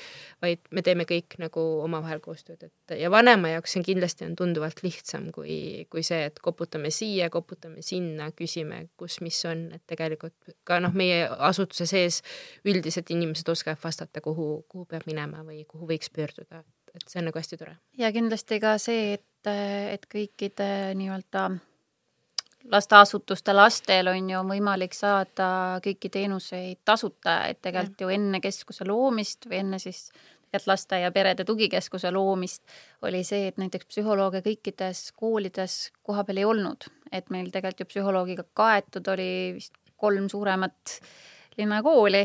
vaid 0.44 0.62
me 0.70 0.84
teeme 0.86 1.06
kõik 1.08 1.38
nagu 1.42 1.66
omavahel 1.82 2.22
koostööd, 2.22 2.62
et 2.68 2.96
ja 3.02 3.10
vanema 3.10 3.50
jaoks 3.56 3.74
see 3.74 3.82
on 3.82 3.88
kindlasti 3.90 4.28
on 4.28 4.38
tunduvalt 4.38 4.84
lihtsam 4.86 5.28
kui, 5.34 5.58
kui 5.90 6.06
see, 6.06 6.22
et 6.30 6.38
koputame 6.44 6.94
siia, 6.94 7.30
koputame 7.34 7.82
sinna, 7.82 8.30
küsime, 8.38 8.84
kus, 9.00 9.18
mis 9.24 9.42
on, 9.50 9.66
et 9.74 9.82
tegelikult 9.90 10.54
ka 10.68 10.78
noh, 10.84 10.94
meie 10.94 11.26
asutuse 11.50 11.90
sees 11.90 12.22
üldiselt 12.68 13.10
inimesed 13.14 13.50
oskavad 13.50 13.82
vastata, 13.82 14.22
kuhu, 14.22 14.50
kuhu 14.70 14.86
peab 14.86 15.10
minema 15.10 15.42
või 15.42 15.64
kuhu 15.66 15.90
võiks 15.90 16.14
pöörduda 16.14 16.62
et 16.94 17.08
see 17.08 17.20
on 17.22 17.28
nagu 17.30 17.40
hästi 17.40 17.58
tore. 17.60 17.76
ja 17.98 18.12
kindlasti 18.12 18.60
ka 18.60 18.76
see, 18.82 19.18
et, 19.18 19.50
et 19.94 20.06
kõikide 20.12 20.68
nii-öelda 20.98 21.48
lasteasutuste 22.72 23.54
lastel 23.54 24.10
on 24.12 24.30
ju 24.30 24.40
võimalik 24.48 24.96
saada 24.96 25.50
kõiki 25.84 26.10
teenuseid 26.12 26.82
tasuta, 26.84 27.44
et 27.48 27.62
tegelikult 27.62 28.02
ju 28.04 28.10
enne 28.12 28.40
keskuse 28.44 28.86
loomist 28.88 29.48
või 29.48 29.62
enne 29.62 29.80
siis 29.82 30.08
et 30.52 30.66
laste 30.66 30.96
ja 31.02 31.10
perede 31.12 31.44
tugikeskuse 31.44 32.10
loomist, 32.10 32.62
oli 33.04 33.20
see, 33.26 33.50
et 33.50 33.58
näiteks 33.60 33.88
psühholooge 33.90 34.40
kõikides 34.46 35.10
koolides 35.16 35.90
kohapeal 36.06 36.40
ei 36.40 36.46
olnud, 36.48 36.88
et 37.12 37.28
meil 37.34 37.50
tegelikult 37.52 37.84
ju 37.84 37.88
psühholoogiga 37.92 38.46
kaetud 38.56 39.10
oli 39.12 39.30
vist 39.58 39.76
kolm 39.98 40.28
suuremat 40.30 40.98
linnakooli 41.58 42.22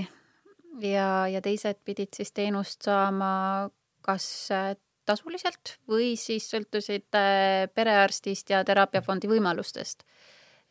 ja, 0.88 1.28
ja 1.28 1.42
teised 1.42 1.82
pidid 1.86 2.14
siis 2.16 2.32
teenust 2.32 2.86
saama 2.88 3.70
kas 4.04 4.26
äh, 4.52 4.74
tasuliselt 5.06 5.78
või 5.90 6.14
siis 6.20 6.48
sõltusid 6.52 7.16
äh, 7.18 7.68
perearstist 7.76 8.50
ja 8.50 8.64
teraapiafondi 8.64 9.30
võimalustest. 9.32 10.04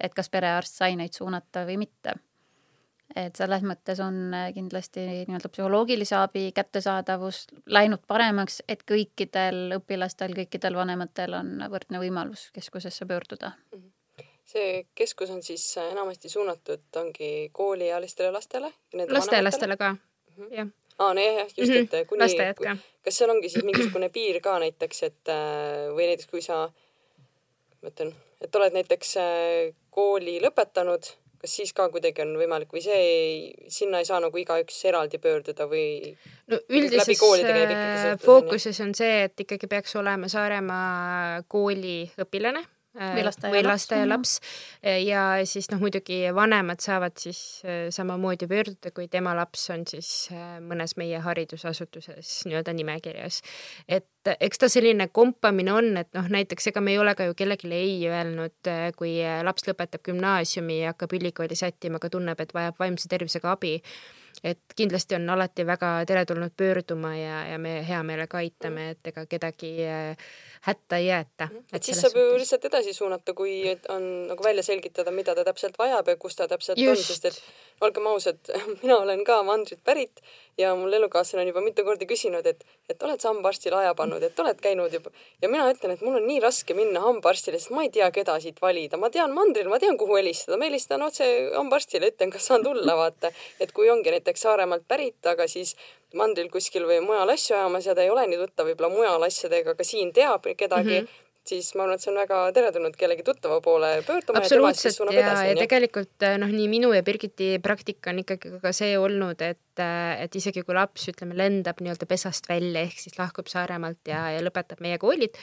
et 0.01 0.15
kas 0.15 0.29
perearst 0.31 0.75
sai 0.81 0.97
neid 0.97 1.13
suunata 1.15 1.67
või 1.67 1.77
mitte 1.85 2.17
et 3.17 3.37
selles 3.37 3.63
mõttes 3.67 4.01
on 4.01 4.33
äh, 4.35 4.51
kindlasti 4.57 5.05
nii-öelda 5.29 5.51
psühholoogilise 5.53 6.17
abi 6.17 6.47
kättesaadavus 6.57 7.45
läinud 7.67 8.05
paremaks, 8.09 8.63
et 8.69 8.85
kõikidel 8.89 9.77
õpilastel, 9.77 10.35
kõikidel 10.37 10.77
vanematel 10.77 11.37
on 11.37 11.67
võrdne 11.73 12.01
võimalus 12.03 12.49
keskusesse 12.57 13.07
pöörduda. 13.07 13.53
Mhm. 13.75 13.91
see 14.53 14.87
keskus 14.95 15.31
on 15.31 15.43
siis 15.43 15.65
enamasti 15.81 16.29
suunatud, 16.29 16.83
ongi 16.97 17.51
kooliealistele 17.53 18.33
lastele? 18.33 18.73
lastelastele 19.09 19.77
ka 19.77 19.93
mm, 19.93 20.01
-hmm. 20.37 20.55
jah 20.57 20.69
aa, 20.99 21.15
no 21.15 21.25
jah, 21.25 21.49
just, 21.57 21.73
et 21.73 21.93
mhm. 21.93 22.09
kuni, 22.11 22.77
kas 23.05 23.19
seal 23.19 23.33
ongi 23.33 23.51
siis 23.53 23.65
mingisugune 23.67 24.11
piir 24.15 24.41
ka 24.45 24.59
näiteks, 24.63 25.03
et 25.09 25.33
äh, 25.33 25.89
või 25.97 26.11
näiteks 26.13 26.31
kui 26.31 26.45
sa, 26.45 26.67
ma 27.83 27.93
ütlen, 27.93 28.15
et 28.43 28.61
oled 28.61 28.79
näiteks 28.79 29.17
kooli 29.93 30.39
lõpetanud 30.43 31.13
kas 31.43 31.57
siis 31.59 31.73
ka 31.75 31.89
kuidagi 31.91 32.23
on 32.23 32.37
võimalik 32.39 32.71
või 32.71 32.85
see 32.85 32.99
ei, 33.03 33.39
sinna 33.73 33.99
ei 33.99 34.07
saa 34.07 34.21
nagu 34.23 34.39
igaüks 34.39 34.77
eraldi 34.87 35.19
pöörduda 35.19 35.67
või? 35.71 36.13
no 36.47 36.61
üldises 36.71 37.25
äh, 37.25 38.13
fookuses 38.23 38.79
on 38.85 38.95
see, 38.95 39.25
et 39.27 39.43
ikkagi 39.43 39.67
peaks 39.71 39.97
olema 39.99 40.31
Saaremaa 40.31 41.43
kooli 41.51 42.05
õpilane 42.23 42.63
Äh, 42.63 42.82
või 42.95 43.25
lasteaialaps. 43.25 43.53
või 43.53 43.63
lasteaialaps 43.67 44.33
ja 45.07 45.23
siis 45.49 45.71
noh, 45.73 45.81
muidugi 45.81 46.21
vanemad 46.35 46.81
saavad 46.85 47.17
siis 47.19 47.63
äh, 47.65 47.89
samamoodi 47.91 48.49
pöörduda, 48.49 48.93
kui 48.95 49.09
tema 49.09 49.35
laps 49.37 49.69
on 49.73 49.87
siis 49.89 50.29
äh, 50.33 50.59
mõnes 50.61 50.97
meie 51.01 51.19
haridusasutuses 51.25 52.35
nii-öelda 52.49 52.75
nimekirjas. 52.77 53.43
et 53.89 54.33
eks 54.41 54.59
ta 54.59 54.69
selline 54.69 55.09
kompamine 55.09 55.73
on, 55.73 55.97
et 55.97 56.13
noh, 56.15 56.29
näiteks 56.29 56.73
ega 56.73 56.81
me 56.81 56.93
ei 56.93 56.99
ole 56.99 57.15
ka 57.19 57.27
ju 57.27 57.35
kellelegi 57.35 57.73
ei 57.73 57.95
öelnud, 58.09 58.73
kui 58.97 59.17
laps 59.43 59.67
lõpetab 59.67 60.05
gümnaasiumi 60.07 60.83
ja 60.83 60.93
hakkab 60.93 61.17
ülikooli 61.19 61.57
sättima, 61.59 61.99
aga 61.99 62.11
tunneb, 62.13 62.41
et 62.41 62.55
vajab 62.55 62.79
vaimse 62.79 63.09
tervisega 63.11 63.57
abi 63.57 63.81
et 64.45 64.75
kindlasti 64.77 65.17
on 65.17 65.29
alati 65.31 65.67
väga 65.67 65.91
teretulnud 66.09 66.55
pöörduma 66.57 67.15
ja, 67.17 67.43
ja 67.53 67.59
me 67.59 67.81
hea 67.89 68.03
meelega 68.03 68.41
aitame, 68.41 68.91
et 68.95 69.13
ega 69.13 69.27
kedagi 69.31 69.73
hätta 70.63 70.97
ei 70.97 71.07
jäeta. 71.07 71.49
Mhm. 71.51 71.65
et 71.73 71.83
siis 71.83 72.01
saab 72.01 72.17
ju 72.17 72.39
lihtsalt 72.39 72.65
edasi 72.65 72.93
suunata, 72.95 73.35
kui 73.35 73.79
on 73.89 74.05
nagu 74.29 74.45
välja 74.45 74.63
selgitada, 74.63 75.11
mida 75.11 75.35
ta 75.35 75.45
täpselt 75.45 75.79
vajab 75.79 76.09
ja 76.09 76.17
kus 76.17 76.37
ta 76.37 76.47
täpselt 76.49 76.79
Just. 76.79 77.01
on, 77.01 77.07
sest 77.07 77.25
et 77.25 77.43
olgem 77.81 78.07
ausad, 78.07 78.39
mina 78.83 78.99
olen 78.99 79.25
ka 79.25 79.41
mandrit 79.43 79.83
pärit 79.85 80.23
ja 80.59 80.75
mul 80.79 80.93
elukaaslane 80.93 81.43
on 81.43 81.49
juba 81.49 81.61
mitu 81.65 81.85
korda 81.85 82.07
küsinud, 82.07 82.47
et, 82.47 82.63
et 82.89 83.03
oled 83.03 83.21
sa 83.21 83.33
hambaarstile 83.33 83.81
aja 83.81 83.95
pannud, 83.99 84.23
et 84.23 84.39
oled 84.39 84.61
käinud 84.63 84.95
juba 84.95 85.11
ja 85.43 85.51
mina 85.51 85.67
ütlen, 85.73 85.97
et 85.97 86.05
mul 86.07 86.21
on 86.21 86.27
nii 86.29 86.39
raske 86.45 86.77
minna 86.79 87.03
hambaarstile, 87.07 87.59
sest 87.59 87.75
ma 87.75 87.83
ei 87.83 87.91
tea, 87.91 88.11
keda 88.15 88.39
siit 88.45 88.63
valida, 88.63 89.01
ma 89.01 89.11
tean 89.11 89.35
mandril, 89.35 89.71
ma 89.73 89.81
tean, 89.83 89.99
kuhu 89.99 90.21
helistada, 90.21 90.61
ma 90.61 90.69
helistan 90.71 91.03
otse 91.03 91.27
hambaarstile, 91.57 92.13
ütlen, 92.15 92.31
kas 92.31 92.47
saan 92.53 92.63
tulla, 92.63 92.97
vaata. 92.97 93.33
et 93.61 93.73
kui 93.73 93.91
ongi 93.91 94.15
näiteks 94.15 94.47
Saaremaalt 94.47 94.87
pärit, 94.87 95.19
aga 95.27 95.49
siis 95.49 95.75
mandril 96.19 96.51
kuskil 96.53 96.87
või 96.89 97.01
mujal 97.05 97.35
asju 97.35 97.57
ajamas 97.57 97.87
ja 97.87 97.97
ta 97.97 98.05
ei 98.05 98.11
ole 98.13 98.27
nii 98.31 98.41
tuttav 98.45 98.71
võib-olla 98.71 98.93
mujal 98.93 99.29
asjadega, 99.29 99.77
aga 99.77 99.87
siin 99.87 100.13
teab 100.17 100.49
kedagi 100.57 101.01
mm, 101.01 101.07
-hmm 101.07 101.29
siis 101.47 101.73
ma 101.75 101.87
arvan, 101.87 101.99
et 101.99 102.05
see 102.05 102.13
on 102.13 102.21
väga 102.21 102.41
teretulnud 102.55 102.97
kellegi 102.99 103.25
tuttava 103.27 103.59
poole 103.65 103.89
pöörduma. 104.07 104.39
absoluutselt 104.39 105.01
ja, 105.11 105.25
ja, 105.27 105.47
ja 105.51 105.57
tegelikult 105.59 106.27
noh, 106.39 106.53
nii 106.55 106.69
minu 106.71 106.93
ja 106.95 107.03
Birgiti 107.03 107.57
praktika 107.63 108.13
on 108.13 108.23
ikkagi 108.23 108.53
ka 108.63 108.73
see 108.77 108.95
olnud, 108.99 109.43
et 109.43 109.72
et 109.81 110.37
isegi 110.37 110.63
kui 110.67 110.75
laps, 110.77 111.07
ütleme, 111.13 111.37
lendab 111.39 111.81
nii-öelda 111.83 112.09
pesast 112.11 112.49
välja 112.51 112.83
ehk 112.87 112.99
siis 113.01 113.17
lahkub 113.19 113.49
Saaremaalt 113.51 114.11
ja, 114.11 114.25
ja 114.35 114.43
lõpetab 114.45 114.83
meie 114.85 114.99
koolid 115.03 115.39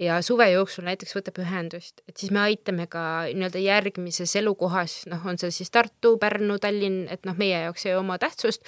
ja 0.00 0.20
suve 0.24 0.46
jooksul 0.52 0.86
näiteks 0.88 1.16
võtab 1.18 1.42
ühendust, 1.44 2.00
et 2.08 2.16
siis 2.20 2.32
me 2.34 2.44
aitame 2.44 2.86
ka 2.90 3.04
nii-öelda 3.32 3.62
järgmises 3.62 4.36
elukohas, 4.40 5.02
noh, 5.10 5.24
on 5.28 5.40
see 5.40 5.52
siis 5.54 5.72
Tartu, 5.74 6.16
Pärnu, 6.22 6.58
Tallinn, 6.62 7.04
et 7.12 7.26
noh, 7.28 7.36
meie 7.40 7.64
jaoks 7.66 7.86
ei 7.88 7.98
oma 7.98 8.18
tähtsust, 8.22 8.64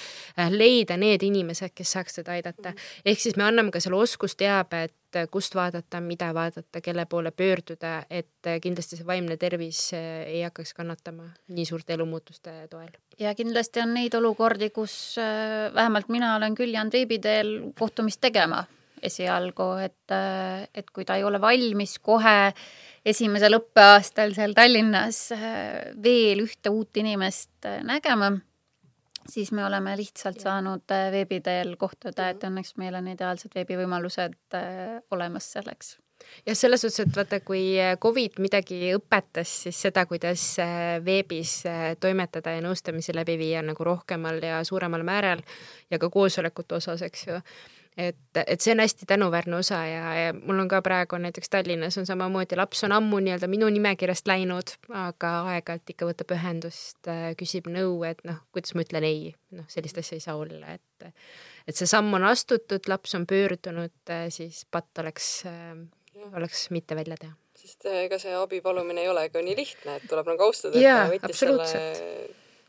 leida 0.52 0.98
need 1.00 1.24
inimesed, 1.26 1.74
kes 1.76 1.96
saaks 1.96 2.20
teda 2.20 2.36
aidata. 2.36 2.74
ehk 3.04 3.20
siis 3.20 3.36
me 3.36 3.46
anname 3.48 3.74
ka 3.74 3.80
selle 3.80 4.00
oskusteabe, 4.02 4.86
et 4.88 4.94
et 5.14 5.30
kust 5.30 5.54
vaadata, 5.56 6.00
mida 6.00 6.32
vaadata, 6.34 6.80
kelle 6.84 7.06
poole 7.06 7.30
pöörduda, 7.30 8.02
et 8.10 8.50
kindlasti 8.62 8.98
see 8.98 9.06
vaimne 9.06 9.36
tervis 9.40 9.88
ei 9.96 10.42
hakkaks 10.44 10.74
kannatama 10.76 11.28
nii 11.48 11.66
suurte 11.68 11.94
elumuutuste 11.96 12.54
toel. 12.70 12.90
ja 13.18 13.34
kindlasti 13.34 13.80
on 13.80 13.94
neid 13.94 14.14
olukordi, 14.14 14.70
kus 14.70 14.94
vähemalt 15.74 16.08
mina 16.12 16.34
olen 16.36 16.56
küll 16.58 16.74
jäänud 16.74 16.94
veebi 16.96 17.18
teel 17.22 17.52
kohtumist 17.78 18.20
tegema 18.20 18.64
esialgu, 19.02 19.70
et, 19.84 20.10
eh, 20.10 20.66
et 20.74 20.90
kui 20.90 21.04
ta 21.04 21.16
ei 21.16 21.24
ole 21.24 21.40
valmis 21.40 21.98
kohe 21.98 22.52
esimesel 23.06 23.58
õppeaastal 23.60 24.34
seal 24.34 24.56
Tallinnas 24.56 25.30
veel 26.02 26.42
ühte 26.42 26.72
uut 26.74 26.96
inimest 27.02 27.68
nägema 27.86 28.32
siis 29.30 29.52
me 29.52 29.64
oleme 29.64 29.96
lihtsalt 29.96 30.40
saanud 30.40 30.90
äh, 30.92 31.10
veebi 31.12 31.40
teel 31.44 31.76
kohtuda, 31.80 32.30
et 32.30 32.44
õnneks 32.46 32.76
meil 32.80 32.96
on 32.98 33.08
ideaalsed 33.12 33.54
veebivõimalused 33.54 34.58
äh, 34.58 34.98
olemas 35.10 35.50
selleks 35.56 35.96
jah, 36.46 36.56
selles 36.56 36.84
suhtes, 36.84 37.00
et 37.06 37.16
vaata, 37.16 37.40
kui 37.44 37.62
äh, 37.80 37.94
Covid 38.02 38.40
midagi 38.42 38.92
õpetas, 38.96 39.52
siis 39.66 39.80
seda, 39.86 40.06
kuidas 40.10 40.44
veebis 41.04 41.58
toimetada 42.00 42.56
ja 42.56 42.64
nõustamisi 42.64 43.14
läbi 43.16 43.38
viia 43.40 43.64
nagu 43.66 43.84
rohkemal 43.84 44.42
ja 44.42 44.60
suuremal 44.64 45.06
määral 45.06 45.42
ja 45.90 45.98
ka 45.98 46.10
koosolekute 46.10 46.80
osas, 46.80 47.02
eks 47.06 47.26
ju. 47.28 47.40
Et, 47.96 48.16
et 48.36 48.60
see 48.60 48.74
on 48.74 48.82
hästi 48.82 49.06
tänuväärne 49.08 49.56
osa 49.56 49.78
ja, 49.88 50.14
ja 50.14 50.32
mul 50.36 50.58
on 50.60 50.68
ka 50.68 50.82
praegu 50.84 51.16
näiteks 51.16 51.48
Tallinnas 51.48 51.96
on 51.96 52.04
samamoodi, 52.06 52.58
laps 52.60 52.84
on 52.84 52.92
ammu 52.92 53.22
nii-öelda 53.24 53.48
minu 53.48 53.70
nimekirjast 53.72 54.28
läinud, 54.28 54.74
aga 54.92 55.30
aeg-ajalt 55.54 55.92
ikka 55.94 56.08
võtab 56.10 56.34
ühendust, 56.36 56.98
äh, 57.08 57.30
küsib 57.40 57.70
nõu, 57.72 58.02
et 58.04 58.20
noh, 58.28 58.42
kuidas 58.52 58.76
ma 58.76 58.84
ütlen 58.84 59.06
ei, 59.08 59.30
noh, 59.56 59.64
sellist 59.72 59.96
asja 60.02 60.18
ei 60.18 60.26
saa 60.26 60.36
olla, 60.36 60.76
et 60.76 61.08
et 61.66 61.74
see 61.74 61.88
samm 61.88 62.12
on 62.18 62.28
astutud, 62.28 62.84
laps 62.92 63.16
on 63.16 63.24
pöördunud, 63.26 63.96
äh, 64.12 64.28
siis 64.28 64.66
patt 64.70 65.00
oleks, 65.00 65.30
äh, 65.48 65.72
oleks 66.34 66.68
mitte 66.74 66.98
välja 66.98 67.18
teha 67.20 67.34
sest 67.66 67.86
ega 67.90 68.18
see 68.20 68.34
abi 68.36 68.60
palumine 68.62 69.02
ei 69.02 69.08
ole 69.10 69.28
ka 69.32 69.42
nii 69.42 69.56
lihtne, 69.58 69.96
et 69.98 70.08
tuleb 70.10 70.28
nagu 70.32 70.44
austada, 70.46 70.78
et 70.78 70.86
ta 70.86 71.06
võttis 71.12 71.40
selle 71.42 71.68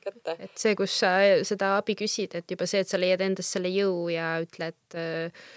kätte. 0.07 0.35
et 0.39 0.59
see, 0.59 0.75
kus 0.79 0.99
sa 1.03 1.13
seda 1.47 1.75
abi 1.77 1.95
küsid, 1.99 2.37
et 2.39 2.51
juba 2.53 2.67
see, 2.69 2.83
et 2.83 2.91
sa 2.91 2.99
leiad 2.99 3.23
endas 3.25 3.49
selle 3.55 3.71
jõu 3.73 4.07
ja 4.13 4.35
ütled, 4.43 4.79
äh, 4.97 5.47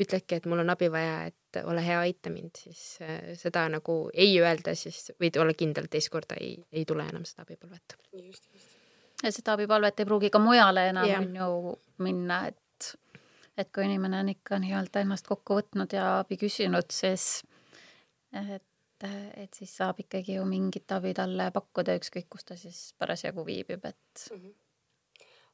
ütledki, 0.00 0.40
et 0.40 0.48
mul 0.50 0.62
on 0.62 0.72
abi 0.72 0.90
vaja, 0.92 1.30
et 1.30 1.60
ole 1.64 1.82
hea, 1.84 2.00
aita 2.06 2.32
mind, 2.32 2.62
siis 2.62 2.84
äh, 3.04 3.32
seda 3.40 3.66
nagu 3.72 4.00
ei 4.14 4.36
öelda, 4.40 4.76
siis 4.78 5.10
võid 5.20 5.40
olla 5.40 5.56
kindel, 5.56 5.90
teist 5.92 6.12
korda 6.12 6.38
ei, 6.40 6.56
ei 6.72 6.86
tule 6.88 7.06
enam 7.08 7.26
seda 7.28 7.46
abipalvet. 7.46 7.98
just, 8.12 8.48
just. 8.52 8.80
ja 9.24 9.32
seda 9.34 9.56
abipalvet 9.58 10.02
ei 10.02 10.08
pruugi 10.08 10.32
ka 10.32 10.42
mujale 10.42 10.90
enam 10.92 11.08
yeah. 11.08 11.24
on 11.24 11.36
ju 11.36 11.78
minna, 12.04 12.44
et 12.52 12.60
et 13.60 13.70
kui 13.74 13.84
inimene 13.86 14.22
on 14.24 14.32
ikka 14.32 14.58
nii-öelda 14.62 15.04
ennast 15.04 15.28
kokku 15.28 15.60
võtnud 15.60 15.92
ja 15.96 16.18
abi 16.20 16.40
küsinud, 16.40 16.90
siis 16.94 17.42
et 18.32 18.66
et, 19.02 19.54
siis 19.56 19.70
saab 19.78 20.02
ikkagi 20.02 20.34
ju 20.36 20.42
mingit 20.44 20.92
abi 20.92 21.14
talle 21.16 21.46
pakkuda, 21.54 21.94
ükskõik 21.96 22.26
kus 22.28 22.44
ta 22.44 22.56
siis 22.60 22.90
parasjagu 23.00 23.46
viibib, 23.46 23.86
et 23.88 24.26
mm. 24.30 24.36
-hmm 24.36 24.58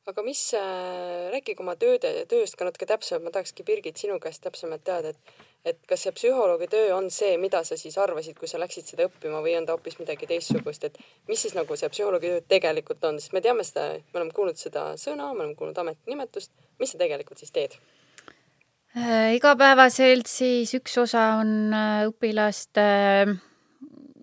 aga 0.07 0.23
mis 0.23 0.41
äh,, 0.55 1.27
rääkige 1.35 1.65
oma 1.65 1.75
tööde, 1.81 2.13
tööst 2.31 2.57
ka 2.59 2.69
natuke 2.69 2.87
täpsemalt, 2.87 3.27
ma 3.27 3.35
tahakski, 3.35 3.67
Birgit, 3.67 3.99
sinu 3.99 4.21
käest 4.23 4.45
täpsemalt 4.45 4.85
teada, 4.87 5.15
et 5.15 5.45
et 5.67 5.79
kas 5.91 6.05
see 6.05 6.13
psühholoogi 6.15 6.69
töö 6.71 6.93
on 6.95 7.09
see, 7.11 7.33
mida 7.43 7.59
sa 7.67 7.75
siis 7.79 7.97
arvasid, 7.99 8.37
kui 8.39 8.47
sa 8.47 8.61
läksid 8.63 8.87
seda 8.87 9.09
õppima 9.09 9.41
või 9.43 9.57
on 9.59 9.67
ta 9.67 9.75
hoopis 9.75 9.99
midagi 9.99 10.29
teistsugust, 10.31 10.85
et 10.87 10.99
mis 11.27 11.43
siis 11.43 11.57
nagu 11.59 11.75
see 11.75 11.91
psühholoogi 11.91 12.31
töö 12.31 12.45
tegelikult 12.55 13.03
on, 13.09 13.19
sest 13.19 13.35
me 13.35 13.43
teame 13.43 13.67
seda, 13.67 13.89
me 14.13 14.21
oleme 14.21 14.35
kuulnud 14.37 14.61
seda 14.61 14.93
sõna, 15.01 15.33
me 15.35 15.43
oleme 15.43 15.59
kuulnud 15.59 15.81
ametinimetust, 15.83 16.53
mis 16.79 16.95
sa 16.95 17.03
tegelikult 17.03 17.43
siis 17.43 17.51
teed? 17.57 17.75
Äh, 18.97 19.35
igapäevaselt 19.37 20.31
siis 20.31 20.71
üks 20.79 20.95
osa 21.03 21.27
on 21.43 21.75
äh, 21.75 22.07
õpilaste 22.13 22.87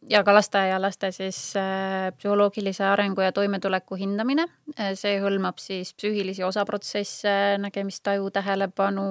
ja 0.09 0.23
ka 0.23 0.33
lasteaialaste 0.35 1.11
siis 1.11 1.39
äh, 1.59 2.09
psühholoogilise 2.17 2.85
arengu 2.85 3.21
ja 3.21 3.31
toimetuleku 3.31 3.95
hindamine. 3.99 4.47
see 4.95 5.19
hõlmab 5.21 5.61
siis 5.61 5.93
psüühilisi 5.93 6.43
osaprotsesse, 6.43 7.57
nägemistaju, 7.63 8.29
tähelepanu, 8.31 9.05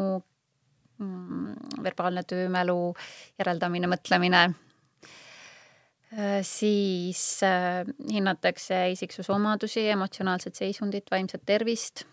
mm, 0.98 1.54
verbaalne 1.84 2.22
töömälu, 2.22 2.94
järeldamine, 3.38 3.90
mõtlemine. 3.90 4.52
siis 6.44 7.40
hinnatakse 8.12 8.90
isiksuse 8.92 9.32
omadusi, 9.32 9.86
emotsionaalset 9.88 10.54
seisundit, 10.54 11.06
vaimset 11.10 11.40
tervist, 11.46 12.04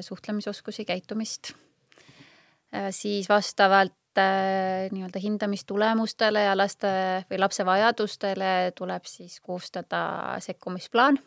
suhtlemisoskusi, 0.00 0.84
käitumist 0.84 1.52
siis 2.90 3.28
vastavalt 3.28 3.92
nii-öelda 4.92 5.20
hindamistulemustele 5.22 6.44
ja 6.44 6.56
laste 6.56 6.88
või 7.30 7.38
lapse 7.40 7.66
vajadustele 7.66 8.72
tuleb 8.76 9.04
siis 9.10 9.40
koostada 9.40 10.36
sekkumisplaan 10.38 11.18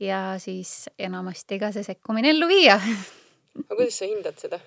ja 0.00 0.34
siis 0.38 0.90
enamasti 0.98 1.58
ka 1.58 1.72
see 1.72 1.84
sekkumine 1.84 2.30
ellu 2.30 2.48
viia 2.48 2.80
aga 3.58 3.76
kuidas 3.76 3.98
sa 3.98 4.08
hindad 4.08 4.38
seda? 4.40 4.60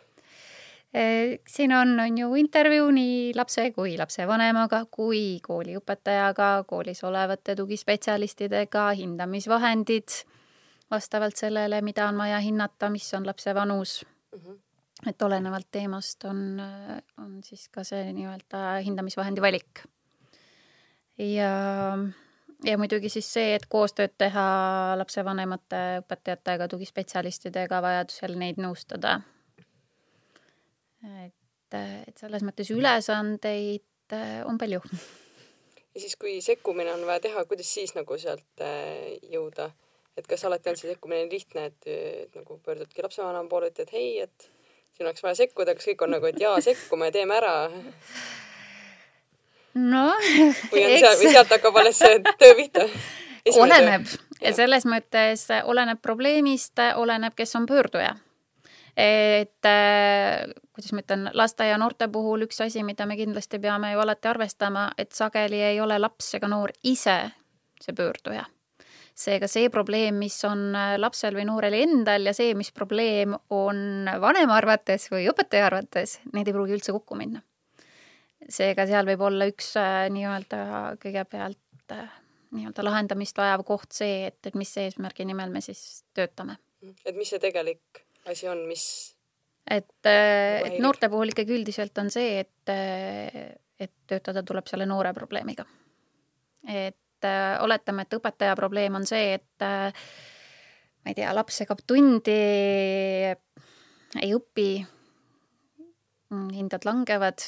Eh, 0.94 1.40
siin 1.50 1.74
on, 1.74 1.96
on 2.00 2.18
ju 2.18 2.36
intervjuu 2.38 2.92
nii 2.94 3.32
lapse 3.36 3.72
kui 3.74 3.96
lapsevanemaga 3.98 4.84
kui 4.94 5.40
kooliõpetajaga, 5.42 6.50
koolis 6.70 7.02
olevate 7.04 7.56
tugispetsialistidega, 7.58 8.92
hindamisvahendid 9.00 10.20
vastavalt 10.94 11.40
sellele, 11.40 11.82
mida 11.82 12.06
on 12.12 12.22
vaja 12.22 12.38
hinnata, 12.44 12.92
mis 12.94 13.08
on 13.18 13.26
lapse 13.26 13.56
vanus 13.56 14.04
mm. 14.06 14.40
-hmm. 14.40 14.60
Et 15.10 15.26
olenevalt 15.26 15.68
teemast 15.72 16.26
on, 16.30 16.62
on 17.22 17.40
siis 17.44 17.68
ka 17.74 17.84
see 17.88 18.12
nii-öelda 18.16 18.80
hindamisvahendi 18.86 19.44
valik. 19.44 19.84
ja, 21.18 21.52
ja 22.64 22.78
muidugi 22.80 23.12
siis 23.12 23.28
see, 23.34 23.54
et 23.58 23.68
koostööd 23.72 24.16
teha 24.18 24.48
lapsevanemate, 25.02 25.84
õpetajatega, 26.06 26.70
tugispetsialistidega, 26.72 27.82
vajadusel 27.84 28.38
neid 28.40 28.62
nõustada 28.64 29.20
et, 31.04 31.78
et 32.08 32.18
selles 32.20 32.46
mõttes 32.46 32.72
ülesandeid 32.74 34.16
äh, 34.16 34.42
on 34.48 34.60
palju. 34.62 34.82
ja 34.84 36.02
siis, 36.02 36.16
kui 36.20 36.40
sekkumine 36.46 36.94
on 36.96 37.06
vaja 37.10 37.26
teha, 37.28 37.46
kuidas 37.50 37.72
siis 37.74 37.96
nagu 37.98 38.18
sealt 38.20 38.64
äh, 38.64 39.18
jõuda? 39.34 39.72
et 40.18 40.28
kas 40.30 40.44
alati 40.46 40.70
on 40.70 40.78
see 40.78 40.92
sekkumine 40.92 41.26
lihtne, 41.32 41.72
et 41.72 42.36
nagu 42.38 42.60
pöördudki 42.62 43.02
lapsevanema 43.02 43.50
poole, 43.50 43.72
ütled 43.74 43.90
hei, 43.96 44.20
et 44.22 44.50
siin 44.94 45.08
oleks 45.10 45.24
vaja 45.24 45.40
sekkuda, 45.44 45.76
kas 45.78 45.90
kõik 45.92 46.04
on 46.06 46.16
nagu, 46.16 46.30
et 46.30 46.42
jaa, 46.42 46.56
sekkume, 46.62 47.12
teeme 47.12 47.38
ära? 47.40 47.54
noh, 49.74 50.28
seal, 50.70 51.16
või 51.18 51.32
sealt 51.34 51.56
hakkab 51.56 51.82
alles 51.82 52.02
see 52.02 52.20
töö 52.38 52.54
pihta? 52.60 52.88
oleneb 53.64 54.06
ja 54.42 54.54
selles 54.56 54.86
mõttes 54.88 55.48
oleneb 55.64 56.00
probleemist, 56.02 56.80
oleneb, 56.96 57.36
kes 57.36 57.56
on 57.60 57.66
pöörduja 57.70 58.14
et 58.98 59.66
äh, 59.66 60.54
kuidas 60.74 60.94
ma 60.94 61.02
ütlen, 61.02 61.30
laste 61.34 61.66
ja 61.66 61.78
noorte 61.82 62.08
puhul 62.14 62.46
üks 62.46 62.62
asi, 62.62 62.84
mida 62.86 63.08
me 63.10 63.18
kindlasti 63.18 63.60
peame 63.60 63.94
ju 63.94 64.02
alati 64.04 64.30
arvestama, 64.30 64.92
et 64.98 65.12
sageli 65.12 65.62
ei 65.62 65.82
ole 65.82 65.98
laps 66.00 66.34
ega 66.38 66.50
noor 66.50 66.74
ise 66.84 67.18
see 67.82 67.96
pöörduja. 67.98 68.46
Seega 69.14 69.48
see 69.52 69.70
probleem, 69.74 70.18
mis 70.22 70.38
on 70.50 70.72
äh, 70.76 70.96
lapsel 71.00 71.38
või 71.38 71.46
noorel 71.50 71.78
endal 71.78 72.30
ja 72.30 72.34
see, 72.36 72.54
mis 72.58 72.72
probleem 72.76 73.36
on 73.54 74.10
vanema 74.22 74.58
arvates 74.58 75.10
või 75.14 75.28
õpetaja 75.32 75.70
arvates, 75.70 76.20
need 76.34 76.50
ei 76.50 76.56
pruugi 76.56 76.78
üldse 76.78 76.96
kokku 76.96 77.18
minna. 77.20 77.44
seega 78.50 78.88
seal 78.90 79.08
võib 79.08 79.22
olla 79.30 79.48
üks 79.52 79.76
äh, 79.80 80.08
nii-öelda 80.14 80.64
kõigepealt 81.04 81.60
nii-öelda 82.54 82.86
lahendamist 82.86 83.38
vajav 83.38 83.64
koht 83.68 83.92
see, 83.96 84.28
et, 84.30 84.40
et 84.46 84.56
mis 84.58 84.72
eesmärgi 84.78 85.26
nimel 85.26 85.52
me 85.54 85.62
siis 85.62 86.04
töötame. 86.14 86.58
et 87.06 87.16
mis 87.16 87.30
see 87.30 87.42
tegelik 87.42 88.04
asi 88.30 88.48
on, 88.48 88.66
mis 88.68 89.14
et, 89.68 90.06
äh, 90.06 90.62
et 90.68 90.80
noorte 90.84 91.10
puhul 91.12 91.34
ikkagi 91.34 91.56
üldiselt 91.58 91.98
on 92.02 92.12
see, 92.14 92.44
et, 92.44 92.72
äh, 92.72 93.56
et 93.80 93.94
töötada 94.08 94.44
tuleb 94.44 94.68
selle 94.70 94.88
noore 94.90 95.14
probleemiga. 95.16 95.66
et 96.68 96.98
äh, 97.28 97.56
oletame, 97.64 98.06
et 98.06 98.18
õpetaja 98.18 98.56
probleem 98.60 99.00
on 99.00 99.08
see, 99.10 99.34
et 99.40 99.64
ma 99.64 101.12
ei 101.12 101.18
tea, 101.18 101.32
laps 101.36 101.62
segab 101.64 101.84
tundi, 101.88 102.36
ei 104.22 104.32
õpi, 104.36 104.70
hinded 106.34 106.86
langevad, 106.88 107.48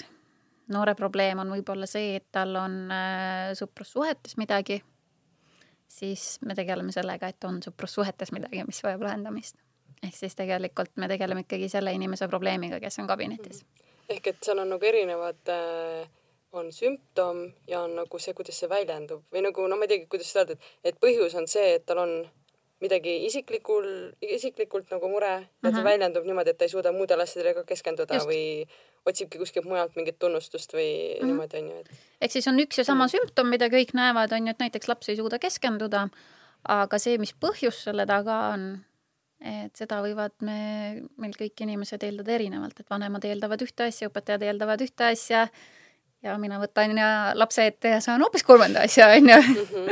noore 0.76 0.96
probleem 0.98 1.40
on 1.42 1.54
võib-olla 1.56 1.88
see, 1.90 2.16
et 2.20 2.28
tal 2.36 2.56
on 2.60 2.76
sõprussuhetes 3.58 4.36
midagi, 4.42 4.82
siis 5.88 6.36
me 6.46 6.58
tegeleme 6.58 6.94
sellega, 6.94 7.32
et 7.32 7.48
on 7.48 7.62
sõprussuhetes 7.64 8.34
midagi, 8.36 8.66
mis 8.68 8.84
vajab 8.84 9.08
lahendamist 9.08 9.58
ehk 10.06 10.16
siis 10.16 10.36
tegelikult 10.38 10.94
me 11.02 11.10
tegeleme 11.12 11.46
ikkagi 11.46 11.70
selle 11.72 11.94
inimese 11.96 12.28
probleemiga, 12.32 12.80
kes 12.84 13.00
on 13.02 13.10
kabinetis. 13.10 13.64
Mhm. 13.64 13.84
ehk 14.10 14.28
et 14.28 14.44
seal 14.46 14.60
on 14.62 14.70
nagu 14.70 14.86
erinevad 14.86 15.50
äh, 15.50 16.10
on 16.56 16.72
sümptom 16.74 17.44
ja 17.68 17.82
on 17.82 17.96
nagu 17.96 18.20
see, 18.20 18.34
kuidas 18.38 18.60
see 18.60 18.70
väljendub 18.70 19.24
või 19.34 19.46
nagu 19.46 19.68
no 19.68 19.78
ma 19.78 19.88
ei 19.88 19.94
teagi, 19.94 20.10
kuidas 20.12 20.32
seda 20.32 20.46
öelda, 20.46 20.58
et, 20.58 20.90
et 20.92 21.00
põhjus 21.02 21.38
on 21.40 21.48
see, 21.52 21.76
et 21.76 21.86
tal 21.86 22.04
on 22.04 22.18
midagi 22.84 23.14
isiklikul, 23.26 23.86
isiklikult 24.22 24.92
nagu 24.92 25.10
mure 25.10 25.32
ja 25.32 25.40
mm 25.40 25.70
-hmm. 25.70 25.76
see 25.76 25.84
väljendub 25.84 26.26
niimoodi, 26.26 26.50
et 26.50 26.58
ta 26.58 26.66
ei 26.66 26.74
suuda 26.74 26.92
muudele 26.92 27.24
asjadele 27.24 27.54
ka 27.54 27.64
keskenduda 27.64 28.16
Just. 28.16 28.28
või 28.28 28.68
otsibki 29.06 29.38
kuskilt 29.38 29.66
mujalt 29.66 29.96
mingit 29.96 30.20
tunnustust 30.20 30.74
või 30.74 30.90
mm 30.90 31.22
-hmm. 31.22 31.26
niimoodi 31.26 31.58
onju, 31.58 31.78
et. 31.80 31.90
ehk 32.22 32.32
siis 32.32 32.48
on 32.48 32.60
üks 32.60 32.78
ja 32.78 32.84
sama 32.84 33.06
mm 33.06 33.08
-hmm. 33.08 33.12
sümptom, 33.12 33.48
mida 33.48 33.68
kõik 33.68 33.94
näevad, 33.94 34.32
on 34.32 34.48
ju, 34.48 34.52
et 34.52 34.60
näiteks 34.60 34.88
laps 34.88 35.10
ei 35.10 35.16
suuda 35.16 35.40
keskenduda, 35.40 36.10
aga 36.64 37.00
see, 37.00 37.18
mis 37.18 37.34
põhjus 37.46 37.84
selle 37.84 38.06
taga 38.06 38.38
on, 38.54 38.86
et 39.40 39.76
seda 39.76 40.02
võivad 40.02 40.34
me, 40.42 41.02
meil 41.18 41.34
kõik 41.34 41.62
inimesed 41.62 42.04
eeldada 42.04 42.32
erinevalt, 42.32 42.80
et 42.80 42.90
vanemad 42.90 43.26
eeldavad 43.26 43.62
ühte 43.62 43.84
asja, 43.84 44.10
õpetajad 44.10 44.42
eeldavad 44.42 44.82
ühte 44.82 45.04
asja 45.04 45.48
ja 46.26 46.36
mina 46.42 46.58
võtan 46.62 46.96
ja 46.98 47.10
lapse 47.38 47.66
ette 47.70 47.96
ja 47.96 48.02
saan 48.04 48.24
hoopis 48.26 48.44
kolmanda 48.46 48.84
asja, 48.88 49.08
onju. 49.14 49.38
Mhm. 49.38 49.90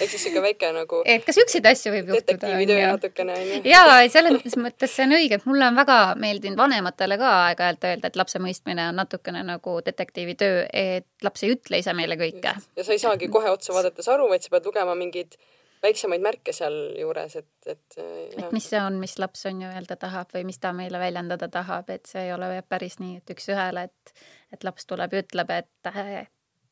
ehk 0.00 0.10
siis 0.10 0.22
sihuke 0.24 0.42
väike 0.44 0.70
nagu 0.74 1.02
et 1.04 1.24
ka 1.26 1.34
siukseid 1.36 1.66
asju 1.70 1.92
võib 1.94 2.12
juhtuda. 2.12 2.38
detektiivitöö 2.38 2.86
natukene, 2.88 3.38
onju. 3.42 3.60
jaa, 3.68 3.96
selles 4.12 4.56
mõttes 4.60 4.94
see 4.96 5.06
on 5.06 5.16
õige, 5.18 5.40
et 5.40 5.48
mulle 5.48 5.68
on 5.70 5.78
väga 5.78 5.98
meeldinud 6.20 6.60
vanematele 6.60 7.18
ka 7.20 7.32
aeg-ajalt 7.48 7.88
öelda, 7.90 8.12
et 8.12 8.20
lapse 8.20 8.40
mõistmine 8.42 8.88
on 8.90 9.02
natukene 9.02 9.44
nagu 9.46 9.78
detektiivitöö, 9.86 10.64
et 10.72 11.08
laps 11.26 11.44
ei 11.44 11.54
ütle 11.56 11.82
ise 11.82 11.96
meile 11.96 12.18
kõike. 12.20 12.56
ja 12.76 12.86
sa 12.86 12.96
ei 12.96 13.02
saagi 13.02 13.28
kohe 13.28 13.50
otsa 13.52 13.76
vaadates 13.76 14.08
aru, 14.08 14.30
vaid 14.32 14.46
sa 14.46 14.54
pead 14.56 14.70
lugema 14.70 14.96
mingeid 14.98 15.36
väiksemaid 15.84 16.24
märke 16.24 16.54
sealjuures, 16.56 17.36
et, 17.40 17.50
et 17.66 17.98
et 18.00 18.54
mis 18.54 18.68
see 18.70 18.80
on, 18.80 18.96
mis 19.00 19.18
laps 19.20 19.44
on 19.50 19.64
ju 19.64 19.70
öelda 19.70 19.96
tahab 20.00 20.32
või 20.34 20.46
mis 20.48 20.60
ta 20.62 20.72
meile 20.76 21.00
väljendada 21.02 21.48
tahab, 21.52 21.90
et 21.94 22.06
see 22.10 22.26
ei 22.28 22.32
ole 22.34 22.48
päris 22.68 22.98
nii, 23.02 23.18
et 23.20 23.34
üks-ühele, 23.36 23.88
et 23.90 24.24
et 24.54 24.64
laps 24.64 24.86
tuleb 24.86 25.12
ja 25.14 25.24
ütleb, 25.24 25.50
et 25.50 25.92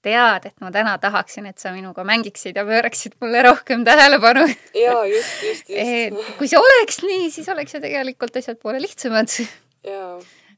tead, 0.03 0.46
et 0.51 0.62
ma 0.62 0.70
täna 0.75 0.96
tahaksin, 1.03 1.46
et 1.51 1.62
sa 1.62 1.72
minuga 1.75 2.05
mängiksid 2.07 2.59
ja 2.59 2.64
pööraksid 2.66 3.16
mulle 3.22 3.42
rohkem 3.46 3.85
tähelepanu. 3.87 4.46
jaa, 4.75 5.03
just, 5.11 5.42
just, 5.46 5.72
just. 5.72 6.37
kui 6.38 6.51
see 6.51 6.61
oleks 6.61 7.03
nii, 7.07 7.31
siis 7.35 7.51
oleks 7.53 7.77
ju 7.77 7.83
tegelikult 7.83 8.38
asjad 8.40 8.61
poole 8.62 8.83
lihtsamad. 8.83 9.31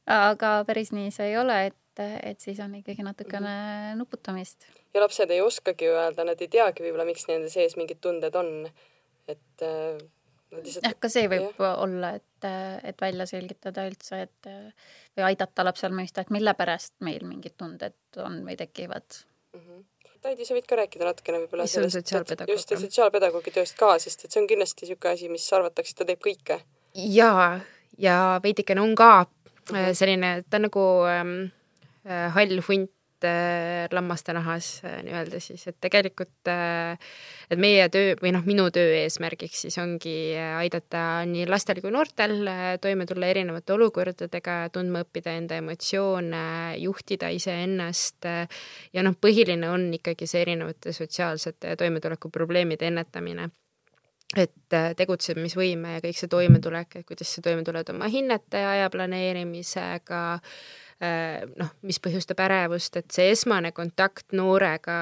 aga 0.05 0.55
päris 0.67 0.93
nii 0.95 1.11
see 1.13 1.33
ei 1.33 1.41
ole, 1.41 1.65
et 1.71 1.81
et 2.03 2.41
siis 2.43 2.59
on 2.59 2.73
ikkagi 2.75 3.03
natukene 3.03 3.47
mm 3.47 3.93
-hmm. 3.93 3.97
nuputamist. 3.97 4.65
Ja 4.95 5.01
lapsed 5.03 5.31
ei 5.31 5.41
oskagi 5.43 5.89
öelda, 5.91 6.25
nad 6.27 6.41
ei 6.41 6.49
teagi 6.51 6.83
võib-olla, 6.85 7.05
miks 7.07 7.27
nende 7.29 7.49
sees 7.51 7.75
mingid 7.79 7.99
tunded 8.03 8.35
on. 8.39 8.51
et 9.27 9.65
äh, 9.65 9.97
jah, 10.83 10.95
ka 11.01 11.09
see 11.11 11.27
võib 11.31 11.59
ja. 11.59 11.73
olla, 11.83 12.13
et, 12.19 12.47
et 12.91 13.01
välja 13.01 13.25
selgitada 13.29 13.87
üldse, 13.89 14.21
et 14.27 14.49
või 15.17 15.25
aidata 15.31 15.65
lapsel 15.65 15.95
mõista, 15.95 16.23
et 16.23 16.31
mille 16.31 16.53
pärast 16.55 16.93
meil 17.05 17.25
mingid 17.27 17.57
tunded 17.57 17.97
on 18.23 18.43
või 18.45 18.55
tekivad 18.59 19.19
mm. 19.55 19.59
-hmm. 19.59 19.83
Taidi, 20.25 20.45
sa 20.45 20.55
võid 20.57 20.65
ka 20.65 20.77
rääkida 20.79 21.05
natukene 21.05 21.43
võib-olla 21.43 21.67
sotsiaalpedagoog? 21.69 22.55
just, 22.55 22.71
sotsiaalpedagoogi 22.81 23.51
tööst 23.53 23.75
ka, 23.77 23.91
sest 24.01 24.25
et 24.25 24.31
see 24.31 24.41
on 24.41 24.47
kindlasti 24.49 24.87
niisugune 24.87 25.13
asi, 25.13 25.29
mis 25.29 25.45
arvatakse, 25.53 25.93
et 25.93 25.99
ta 26.01 26.07
teeb 26.07 26.23
kõike. 26.23 26.61
jaa, 27.17 27.59
ja 27.97 28.15
veidikene 28.43 28.81
on 28.81 28.95
ka 28.95 29.11
mm 29.25 29.75
-hmm. 29.75 29.93
selline, 29.93 30.31
ta 30.49 30.57
on 30.57 30.67
nagu 30.69 30.87
ähm, 31.09 31.35
Äh, 32.05 32.29
hall 32.29 32.61
hunt 32.67 32.91
äh, 32.91 32.94
lammaste 33.91 34.33
nahas 34.35 34.67
äh, 34.85 34.99
nii-öelda 35.05 35.39
siis, 35.43 35.65
et 35.69 35.77
tegelikult 35.81 36.49
et 36.49 37.59
meie 37.61 37.87
töö 37.93 38.13
või 38.21 38.31
noh, 38.35 38.45
minu 38.47 38.67
töö 38.73 38.93
eesmärgiks 39.01 39.65
siis 39.65 39.77
ongi 39.81 40.15
aidata 40.37 41.23
nii 41.29 41.47
lastel 41.49 41.81
kui 41.83 41.93
noortel 41.93 42.47
toime 42.81 43.07
tulla 43.09 43.29
erinevate 43.31 43.75
olukordadega, 43.75 44.57
tundma 44.73 45.03
õppida 45.05 45.35
enda 45.39 45.59
emotsioone, 45.61 46.45
juhtida 46.81 47.29
iseennast 47.33 48.29
ja 48.93 49.05
noh, 49.05 49.17
põhiline 49.21 49.69
on 49.71 49.89
ikkagi 49.97 50.29
see 50.29 50.45
erinevate 50.45 50.95
sotsiaalsete 50.95 51.75
toimetulekuprobleemide 51.81 52.91
ennetamine. 52.91 53.49
Et 54.35 54.73
tegutsemisvõime 54.97 55.93
ja 55.95 56.01
kõik 56.03 56.17
see 56.17 56.27
toimetulek, 56.27 56.97
et 56.97 57.05
kuidas 57.07 57.29
sa 57.37 57.43
toime 57.45 57.63
tuled 57.63 57.87
oma 57.93 58.09
hinnete 58.11 58.63
ja 58.63 58.71
aja 58.73 58.89
planeerimisega 58.91 60.23
äh,, 60.33 60.41
Äh, 60.41 60.84
noh, 61.59 61.71
mis 61.83 61.99
põhjustab 61.99 62.39
ärevust, 62.45 62.95
et 62.95 63.11
see 63.11 63.27
esmane 63.33 63.73
kontakt 63.75 64.31
noorega 64.31 64.95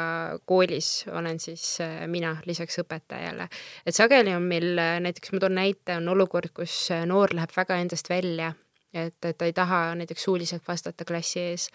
koolis 0.49 1.05
olen 1.13 1.37
siis 1.39 1.77
äh, 1.85 2.07
mina 2.09 2.35
lisaks 2.49 2.79
õpetajale. 2.81 3.47
et 3.85 3.95
sageli 3.95 4.33
on 4.33 4.43
meil, 4.49 4.73
äh, 4.79 4.97
näiteks 5.03 5.33
ma 5.33 5.43
toon 5.43 5.57
näite, 5.59 5.97
on 6.01 6.09
olukord, 6.15 6.49
kus 6.53 6.87
noor 7.05 7.35
läheb 7.37 7.53
väga 7.55 7.77
endast 7.83 8.09
välja 8.09 8.53
et, 8.93 9.17
et 9.25 9.37
ta 9.37 9.45
ei 9.45 9.53
taha 9.53 9.93
näiteks 9.97 10.23
suuliselt 10.23 10.65
vastata 10.67 11.05
klassi 11.05 11.39
ees. 11.39 11.67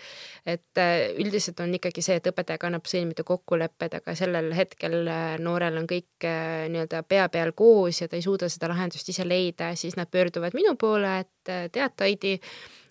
et 0.46 0.82
üldiselt 1.18 1.60
on 1.60 1.74
ikkagi 1.74 2.02
see, 2.02 2.18
et 2.18 2.26
õpetaja 2.30 2.58
kannab 2.62 2.90
sõlmida 2.90 3.22
kokkulepped, 3.26 3.94
aga 4.00 4.14
sellel 4.18 4.50
hetkel 4.54 4.98
noorel 5.42 5.78
on 5.78 5.86
kõik 5.90 6.26
nii-öelda 6.26 7.02
pea 7.06 7.28
peal 7.28 7.54
koos 7.58 8.02
ja 8.02 8.08
ta 8.08 8.18
ei 8.18 8.22
suuda 8.22 8.50
seda 8.50 8.70
lahendust 8.70 9.10
ise 9.10 9.26
leida, 9.26 9.72
siis 9.78 9.98
nad 9.98 10.10
pöörduvad 10.10 10.54
minu 10.58 10.74
poole, 10.78 11.20
et 11.22 11.72
tead, 11.74 11.96
Taidi, 11.98 12.36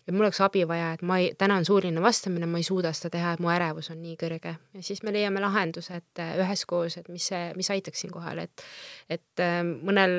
et 0.08 0.16
mul 0.16 0.28
oleks 0.28 0.40
abi 0.46 0.64
vaja, 0.68 0.94
et 0.96 1.04
ma 1.06 1.20
ei, 1.20 1.32
täna 1.38 1.58
on 1.60 1.66
suuline 1.68 2.02
vastamine, 2.02 2.48
ma 2.50 2.62
ei 2.62 2.66
suuda 2.66 2.94
seda 2.96 3.12
teha, 3.18 3.34
et 3.36 3.44
mu 3.44 3.52
ärevus 3.52 3.92
on 3.92 4.00
nii 4.02 4.16
kõrge. 4.20 4.54
ja 4.56 4.84
siis 4.84 5.04
me 5.04 5.12
leiame 5.16 5.44
lahendused 5.44 6.22
äh, 6.24 6.34
üheskoos, 6.44 6.98
et 7.02 7.10
mis 7.12 7.28
see, 7.32 7.52
mis 7.60 7.70
aitaks 7.74 8.06
siinkohal, 8.06 8.46
et 8.46 8.66
et 9.10 9.44
äh, 9.44 9.60
mõnel 9.64 10.18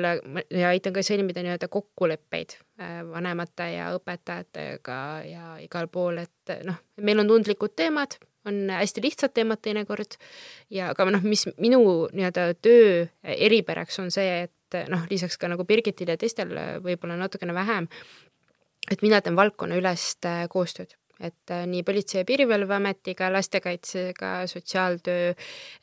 ja 0.53 0.69
aitan 0.69 0.93
ka 0.93 1.03
sõlmida 1.05 1.43
nii-öelda 1.45 1.71
kokkuleppeid 1.71 2.59
vanemate 2.79 3.65
ja 3.73 3.89
õpetajatega 3.97 4.99
ja 5.27 5.45
igal 5.59 5.89
pool, 5.91 6.21
et 6.21 6.53
noh, 6.63 6.77
meil 7.03 7.19
on 7.19 7.27
tundlikud 7.27 7.73
teemad, 7.75 8.15
on 8.47 8.69
hästi 8.71 9.03
lihtsad 9.03 9.33
teemad 9.35 9.59
teinekord 9.61 10.15
ja 10.71 10.93
aga 10.93 11.09
noh, 11.11 11.25
mis 11.27 11.43
minu 11.57 11.81
nii-öelda 12.13 12.53
töö 12.63 13.03
eripäraks 13.23 13.99
on 13.99 14.13
see, 14.15 14.45
et 14.45 14.79
noh, 14.87 15.03
lisaks 15.11 15.37
ka 15.41 15.49
nagu 15.51 15.65
Birgitil 15.67 16.13
ja 16.13 16.17
teistel 16.19 16.53
võib-olla 16.85 17.17
natukene 17.19 17.55
vähem, 17.57 17.89
et 18.91 19.01
mina 19.05 19.21
teen 19.21 19.37
valdkonnaülest 19.37 20.25
äh, 20.25 20.47
koostööd. 20.49 20.95
Et 21.19 21.51
äh, 21.51 21.65
nii 21.67 21.83
Politsei- 21.83 22.21
ja 22.21 22.25
Piirivalveametiga, 22.25 23.27
lastekaitsega, 23.33 24.47
sotsiaaltöö, 24.47 25.33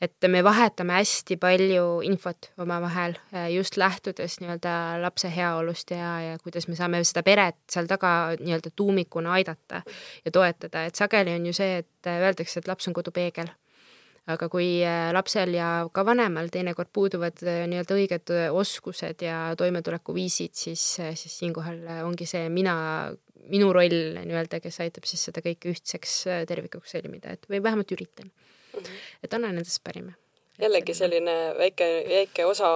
et 0.01 0.27
me 0.27 0.41
vahetame 0.43 0.95
hästi 0.97 1.37
palju 1.37 1.99
infot 2.07 2.49
omavahel 2.57 3.13
äh, 3.33 3.51
just 3.53 3.77
lähtudes 3.77 4.39
nii-öelda 4.41 4.73
lapse 5.01 5.29
heaolust 5.35 5.93
ja, 5.93 6.15
ja 6.21 6.39
kuidas 6.43 6.67
me 6.67 6.75
saame 6.75 7.03
seda 7.05 7.23
peret 7.23 7.59
seal 7.69 7.85
taga 7.85 8.33
nii-öelda 8.39 8.73
tuumikuna 8.75 9.37
aidata 9.37 9.83
ja 10.25 10.33
toetada, 10.33 10.87
et 10.89 10.97
sageli 10.97 11.37
on 11.37 11.45
ju 11.45 11.53
see, 11.53 11.83
et 11.85 12.11
öeldakse, 12.17 12.59
et 12.59 12.67
laps 12.73 12.89
on 12.89 12.97
kodupeegel 12.97 13.53
aga 14.27 14.49
kui 14.51 14.81
lapsel 15.15 15.53
ja 15.55 15.87
ka 15.93 16.03
vanemal 16.03 16.49
teinekord 16.51 16.89
puuduvad 16.93 17.39
nii-öelda 17.43 17.95
õiged 17.95 18.33
oskused 18.51 19.23
ja 19.23 19.53
toimetulekuviisid, 19.57 20.51
siis, 20.53 20.83
siis 20.99 21.39
siinkohal 21.39 21.79
ongi 22.03 22.27
see 22.27 22.49
mina 22.51 22.75
minu 23.51 23.71
roll 23.75 23.97
nii-öelda, 24.17 24.59
kes 24.63 24.81
aitab 24.83 25.07
siis 25.07 25.27
seda 25.29 25.43
kõike 25.45 25.71
ühtseks 25.71 26.19
äh, 26.31 26.43
tervikuks 26.49 26.95
sõlmida, 26.95 27.37
et 27.37 27.49
või 27.51 27.61
vähemalt 27.63 27.91
üritan. 27.95 28.31
-hmm. 28.73 29.01
et 29.23 29.33
annan 29.33 29.57
endast 29.57 29.83
parima. 29.83 30.13
jällegi 30.61 30.93
selline 30.93 31.35
väike, 31.57 31.85
väike 32.09 32.45
osa 32.45 32.69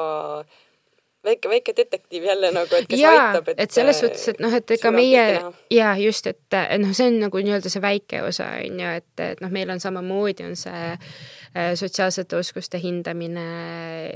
väike, 1.25 1.49
väike 1.49 1.73
detektiiv 1.77 2.23
jälle 2.23 2.51
nagu, 2.51 2.75
et 2.75 2.87
kes 2.87 2.99
ja, 2.99 3.11
aitab, 3.11 3.49
et 3.49 3.59
et 3.59 3.71
selles 3.71 3.99
suhtes, 3.99 4.27
et 4.27 4.39
noh, 4.39 4.53
et 4.53 4.71
ega 4.71 4.91
meie 4.91 5.25
ja 5.71 5.95
just, 5.97 6.27
et, 6.27 6.57
noh, 6.77 6.93
see 6.93 7.07
on 7.07 7.19
nagu 7.25 7.37
nii-öelda 7.37 7.69
see 7.69 7.81
väike 7.81 8.23
osa 8.23 8.47
on 8.61 8.79
ju, 8.79 8.95
et, 9.01 9.13
et 9.19 9.41
noh, 9.41 9.51
meil 9.51 9.69
on 9.69 9.79
samamoodi 9.79 10.45
on 10.45 10.55
see 10.55 10.87
äh, 10.93 10.97
Äh, 11.01 11.40
sotsiaalsete 11.51 12.37
oskuste 12.39 12.79
hindamine, 12.79 13.41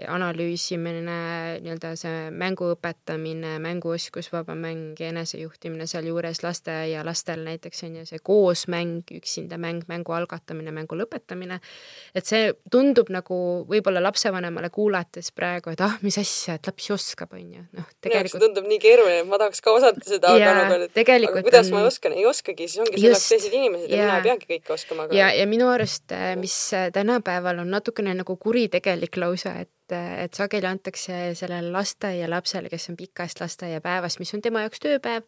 analüüsimine, 0.08 1.16
nii-öelda 1.60 1.90
see 2.00 2.30
mängu 2.32 2.70
õpetamine, 2.72 3.58
mänguoskus, 3.60 4.30
vaba 4.32 4.56
mäng 4.56 4.96
ja 5.02 5.10
enesejuhtimine 5.12 5.84
sealjuures 5.90 6.40
lasteaialastel 6.46 7.44
näiteks 7.44 7.84
on 7.84 7.98
ju 8.00 8.06
see 8.08 8.22
koosmäng, 8.24 9.04
üksinda 9.18 9.60
mäng, 9.60 9.84
mängu 9.92 10.16
algatamine, 10.16 10.72
mängu 10.76 10.96
lõpetamine. 10.96 11.60
et 12.16 12.26
see 12.26 12.54
tundub 12.72 13.12
nagu 13.12 13.40
võib-olla 13.68 14.00
lapsevanemale 14.06 14.70
kuulates 14.72 15.34
praegu, 15.36 15.74
et 15.76 15.84
ah, 15.84 16.00
mis 16.08 16.16
asja, 16.22 16.56
et 16.56 16.72
laps 16.72 16.88
ju 16.88 16.96
oskab, 16.96 17.36
on 17.36 17.44
ju, 17.44 17.66
noh, 17.76 17.92
tegelikult. 18.00 18.46
tundub 18.48 18.72
nii 18.72 18.80
keeruline, 18.80 19.20
et 19.26 19.28
ma 19.28 19.42
tahaks 19.44 19.60
ka 19.60 19.76
osata 19.76 20.08
seda, 20.08 20.32
aga 20.32 20.56
nagu, 20.62 20.80
et 20.88 21.04
aga 21.04 21.36
kuidas 21.42 21.68
on... 21.68 21.82
ma 21.82 21.84
oskan, 21.92 22.16
ei 22.16 22.24
oskagi, 22.32 22.70
siis 22.72 22.86
ongi 22.86 23.04
selleks 23.04 23.28
teised 23.34 23.60
inimesed 23.60 23.92
ja, 23.92 24.00
ja 24.00 24.08
mina 24.08 24.18
ei 24.22 24.28
peagi 24.30 24.52
kõike 24.56 24.76
oskama 24.80 25.12
ja, 25.12 25.34
ja 25.36 25.52
minu 25.52 25.68
arust, 25.74 26.16
mis 26.40 26.56
täna 26.96 27.20
tänapäeval 27.26 27.60
on 27.60 27.72
natukene 27.72 28.14
nagu 28.14 28.38
kuritegelik 28.38 29.18
lausa, 29.18 29.56
et, 29.60 29.92
et 30.18 30.34
sageli 30.34 30.68
antakse 30.68 31.34
sellele 31.34 31.72
lasteaialapsele, 31.72 32.70
kes 32.70 32.90
on 32.90 32.98
pikast 32.98 33.42
lasteaiapäevast, 33.42 34.20
mis 34.20 34.34
on 34.34 34.42
tema 34.42 34.62
jaoks 34.62 34.80
tööpäev, 34.80 35.24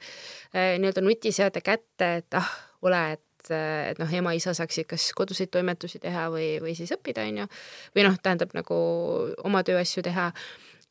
eh, 0.54 0.78
nii-öelda 0.80 1.02
nutiseade 1.02 1.62
kätte, 1.62 2.16
et 2.22 2.38
ah, 2.38 2.52
ole, 2.82 3.02
et 3.18 3.24
et 3.48 3.96
noh, 3.96 4.10
ema-isa 4.12 4.52
saaksid 4.52 4.90
kas 4.90 5.06
koduseid 5.16 5.48
toimetusi 5.48 6.02
teha 6.04 6.26
või, 6.28 6.58
või 6.60 6.74
siis 6.76 6.92
õppida, 6.92 7.24
on 7.30 7.38
ju, 7.40 7.46
või 7.96 8.04
noh, 8.04 8.18
tähendab 8.20 8.52
nagu 8.58 8.76
oma 9.48 9.62
tööasju 9.64 10.04
teha 10.04 10.26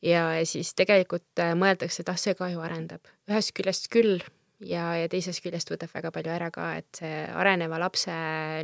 ja 0.01 0.23
siis 0.45 0.73
tegelikult 0.73 1.43
eh, 1.43 1.53
mõeldakse, 1.53 2.01
et 2.01 2.09
ah, 2.09 2.17
see 2.17 2.33
ka 2.33 2.49
ju 2.49 2.63
arendab. 2.65 3.05
ühest 3.29 3.53
küljest 3.53 3.91
küll 3.93 4.23
ja, 4.59 4.95
ja 4.97 5.11
teisest 5.11 5.45
küljest 5.45 5.69
võtab 5.69 5.93
väga 5.93 6.11
palju 6.11 6.33
ära 6.33 6.49
ka, 6.51 6.71
et 6.81 7.03
see 7.03 7.21
areneva 7.29 7.77
lapse 7.83 8.15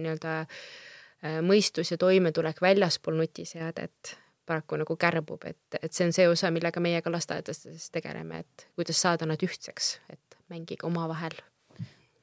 nii-öelda 0.02 0.42
Äh, 0.44 0.93
mõistus 1.46 1.94
ja 1.94 1.98
toimetulek 1.98 2.62
väljaspool 2.62 3.16
nutiseadet 3.16 4.18
paraku 4.46 4.78
nagu 4.82 4.96
kärbub, 5.00 5.46
et, 5.48 5.78
et 5.80 5.94
see 5.94 6.08
on 6.08 6.14
see 6.16 6.28
osa, 6.28 6.52
millega 6.54 6.82
meie 6.84 7.02
ka 7.04 7.12
lasteaedades 7.14 7.90
tegeleme, 7.94 8.44
et 8.44 8.68
kuidas 8.78 9.00
saada 9.00 9.28
nad 9.30 9.44
ühtseks, 9.44 9.96
et 10.12 10.38
mängige 10.52 10.88
omavahel. 10.88 11.36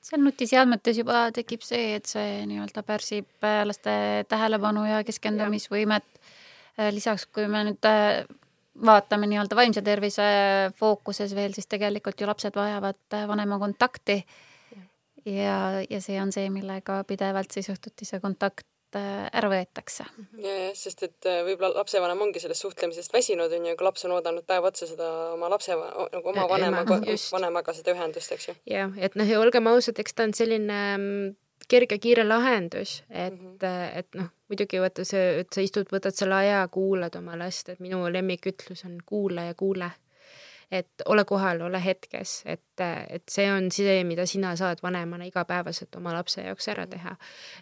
seal 0.05 0.23
nutiseadmetes 0.25 1.01
juba 1.01 1.29
tekib 1.37 1.65
see, 1.65 1.95
et 1.99 2.09
see 2.09 2.45
nii-öelda 2.51 2.85
pärsib 2.87 3.47
äh, 3.47 3.63
laste 3.69 3.93
tähelepanu 4.29 4.87
ja 4.89 5.03
keskendumisvõimet. 5.05 6.07
Äh, 6.79 6.89
lisaks, 6.95 7.27
kui 7.29 7.49
me 7.49 7.65
nüüd 7.69 7.89
vaatame 8.91 9.29
nii-öelda 9.29 9.57
vaimse 9.57 9.83
tervise 9.85 10.25
fookuses 10.79 11.35
veel, 11.37 11.57
siis 11.57 11.69
tegelikult 11.69 12.21
ju 12.21 12.29
lapsed 12.29 12.57
vajavad 12.57 13.21
vanema 13.29 13.59
kontakti. 13.61 14.23
ja, 15.25 15.57
ja 15.91 16.01
see 16.01 16.21
on 16.21 16.33
see, 16.33 16.49
millega 16.51 17.03
pidevalt 17.05 17.53
siis 17.53 17.69
õhtuti 17.73 18.09
see 18.09 18.21
kontakt 18.21 18.70
Äh, 18.70 18.70
ära 18.99 19.51
võetakse. 19.53 20.07
ja, 20.39 20.55
jah, 20.67 20.73
sest 20.79 21.05
et 21.07 21.29
äh, 21.29 21.43
võib-olla 21.47 21.81
lapsevanem 21.81 22.21
ongi 22.27 22.43
sellest 22.43 22.65
suhtlemisest 22.67 23.13
väsinud, 23.15 23.53
on 23.53 23.69
ju, 23.71 23.77
kui 23.77 23.87
laps 23.87 24.05
on 24.09 24.17
oodanud 24.17 24.47
päev 24.49 24.67
otsa 24.71 24.89
seda 24.91 25.11
oma 25.35 25.51
lapse, 25.53 25.77
nagu 25.77 26.33
oma 26.33 26.49
vanemaga, 26.51 27.01
vanemaga 27.37 27.77
seda 27.77 27.95
ühendust, 27.95 28.33
eks 28.37 28.51
ju. 28.51 28.57
jah, 28.71 28.93
et 28.99 29.17
noh, 29.19 29.29
ja 29.29 29.41
olgem 29.41 29.71
ausad, 29.71 30.01
eks 30.03 30.17
ta 30.17 30.27
on 30.29 30.35
selline 30.37 30.83
mm, 30.97 31.33
kerge-kiire 31.71 32.27
lahendus, 32.27 33.03
et 33.11 33.35
mm, 33.35 33.57
-hmm. 33.61 33.99
et 34.03 34.15
noh, 34.19 34.31
muidugi 34.51 34.83
vaata 34.83 35.05
see, 35.07 35.41
et 35.45 35.53
sa 35.55 35.63
istud, 35.63 35.91
võtad 35.93 36.17
selle 36.17 36.35
aja, 36.35 36.69
kuulad 36.69 37.15
oma 37.17 37.39
last, 37.39 37.69
et 37.69 37.81
minu 37.81 38.03
lemmikütlus 38.13 38.85
on 38.85 38.99
kuula 39.07 39.51
ja 39.51 39.55
kuule 39.55 39.91
et 40.71 41.03
ole 41.07 41.25
kohal, 41.25 41.61
ole 41.67 41.85
hetkes, 41.85 42.43
et, 42.47 42.83
et 43.09 43.25
see 43.31 43.49
on 43.53 43.71
see, 43.75 44.05
mida 44.07 44.27
sina 44.27 44.55
saad 44.57 44.83
vanemana 44.83 45.27
igapäevaselt 45.27 45.97
oma 45.99 46.15
lapse 46.15 46.45
jaoks 46.47 46.69
ära 46.71 46.87
teha. 46.87 47.17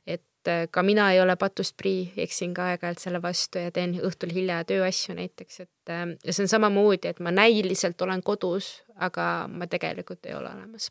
et 0.06 0.22
et 0.48 0.70
ka 0.72 0.82
mina 0.82 1.10
ei 1.12 1.20
ole 1.20 1.36
patust 1.36 1.76
prii, 1.76 2.12
eksin 2.16 2.54
ka 2.56 2.72
aeg-ajalt 2.72 3.02
selle 3.02 3.22
vastu 3.22 3.62
ja 3.62 3.72
teen 3.74 3.96
õhtul 4.04 4.32
hilja 4.34 4.62
tööasju 4.68 5.16
näiteks, 5.18 5.60
et 5.64 5.94
ja 6.24 6.32
see 6.32 6.44
on 6.44 6.50
samamoodi, 6.50 7.08
et 7.08 7.20
ma 7.24 7.32
näiliselt 7.32 8.00
olen 8.02 8.22
kodus, 8.22 8.82
aga 8.98 9.48
ma 9.50 9.66
tegelikult 9.70 10.26
ei 10.26 10.34
ole 10.34 10.50
olemas. 10.50 10.90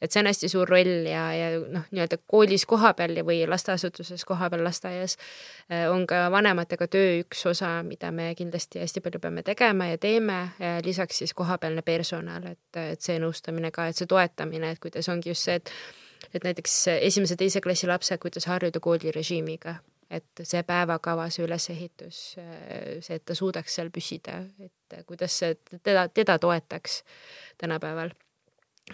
et 0.00 0.12
see 0.12 0.20
on 0.20 0.28
hästi 0.28 0.48
suur 0.48 0.68
roll 0.68 1.06
ja, 1.08 1.24
ja 1.34 1.46
noh, 1.58 1.86
nii-öelda 1.90 2.18
koolis 2.30 2.66
kohapeal 2.70 3.18
või 3.26 3.40
lasteasutuses 3.50 4.24
kohapeal 4.24 4.62
lasteaias 4.64 5.16
äh, 5.72 5.86
on 5.90 6.06
ka 6.06 6.26
vanematega 6.30 6.86
töö 6.86 7.20
üks 7.24 7.42
osa, 7.50 7.80
mida 7.82 8.12
me 8.14 8.32
kindlasti 8.38 8.82
hästi 8.82 9.02
palju 9.02 9.22
peame 9.22 9.42
tegema 9.46 9.90
ja 9.90 9.98
teeme, 9.98 10.38
lisaks 10.84 11.22
siis 11.22 11.34
kohapealne 11.34 11.82
personal, 11.82 12.46
et, 12.52 12.82
et 12.92 13.02
see 13.02 13.18
nõustamine 13.22 13.72
ka, 13.74 13.88
et 13.90 13.98
see 13.98 14.10
toetamine, 14.10 14.70
et 14.70 14.82
kuidas 14.82 15.08
ongi 15.10 15.34
just 15.34 15.48
see, 15.48 15.58
et 15.58 15.72
et 16.34 16.44
näiteks 16.44 16.74
esimese-teise 17.00 17.60
klassi 17.64 17.88
lapsed, 17.90 18.18
kuidas 18.22 18.46
harjuda 18.50 18.80
koolirežiimiga, 18.82 19.76
et 20.10 20.42
see 20.42 20.62
päevakava, 20.66 21.28
see 21.34 21.46
ülesehitus, 21.46 22.20
see, 22.36 23.18
et 23.18 23.24
ta 23.26 23.34
suudaks 23.34 23.78
seal 23.78 23.90
püsida, 23.94 24.38
et 24.62 25.00
kuidas 25.08 25.40
see 25.42 25.56
teda, 25.82 26.08
teda 26.08 26.38
toetaks 26.38 27.02
tänapäeval, 27.58 28.14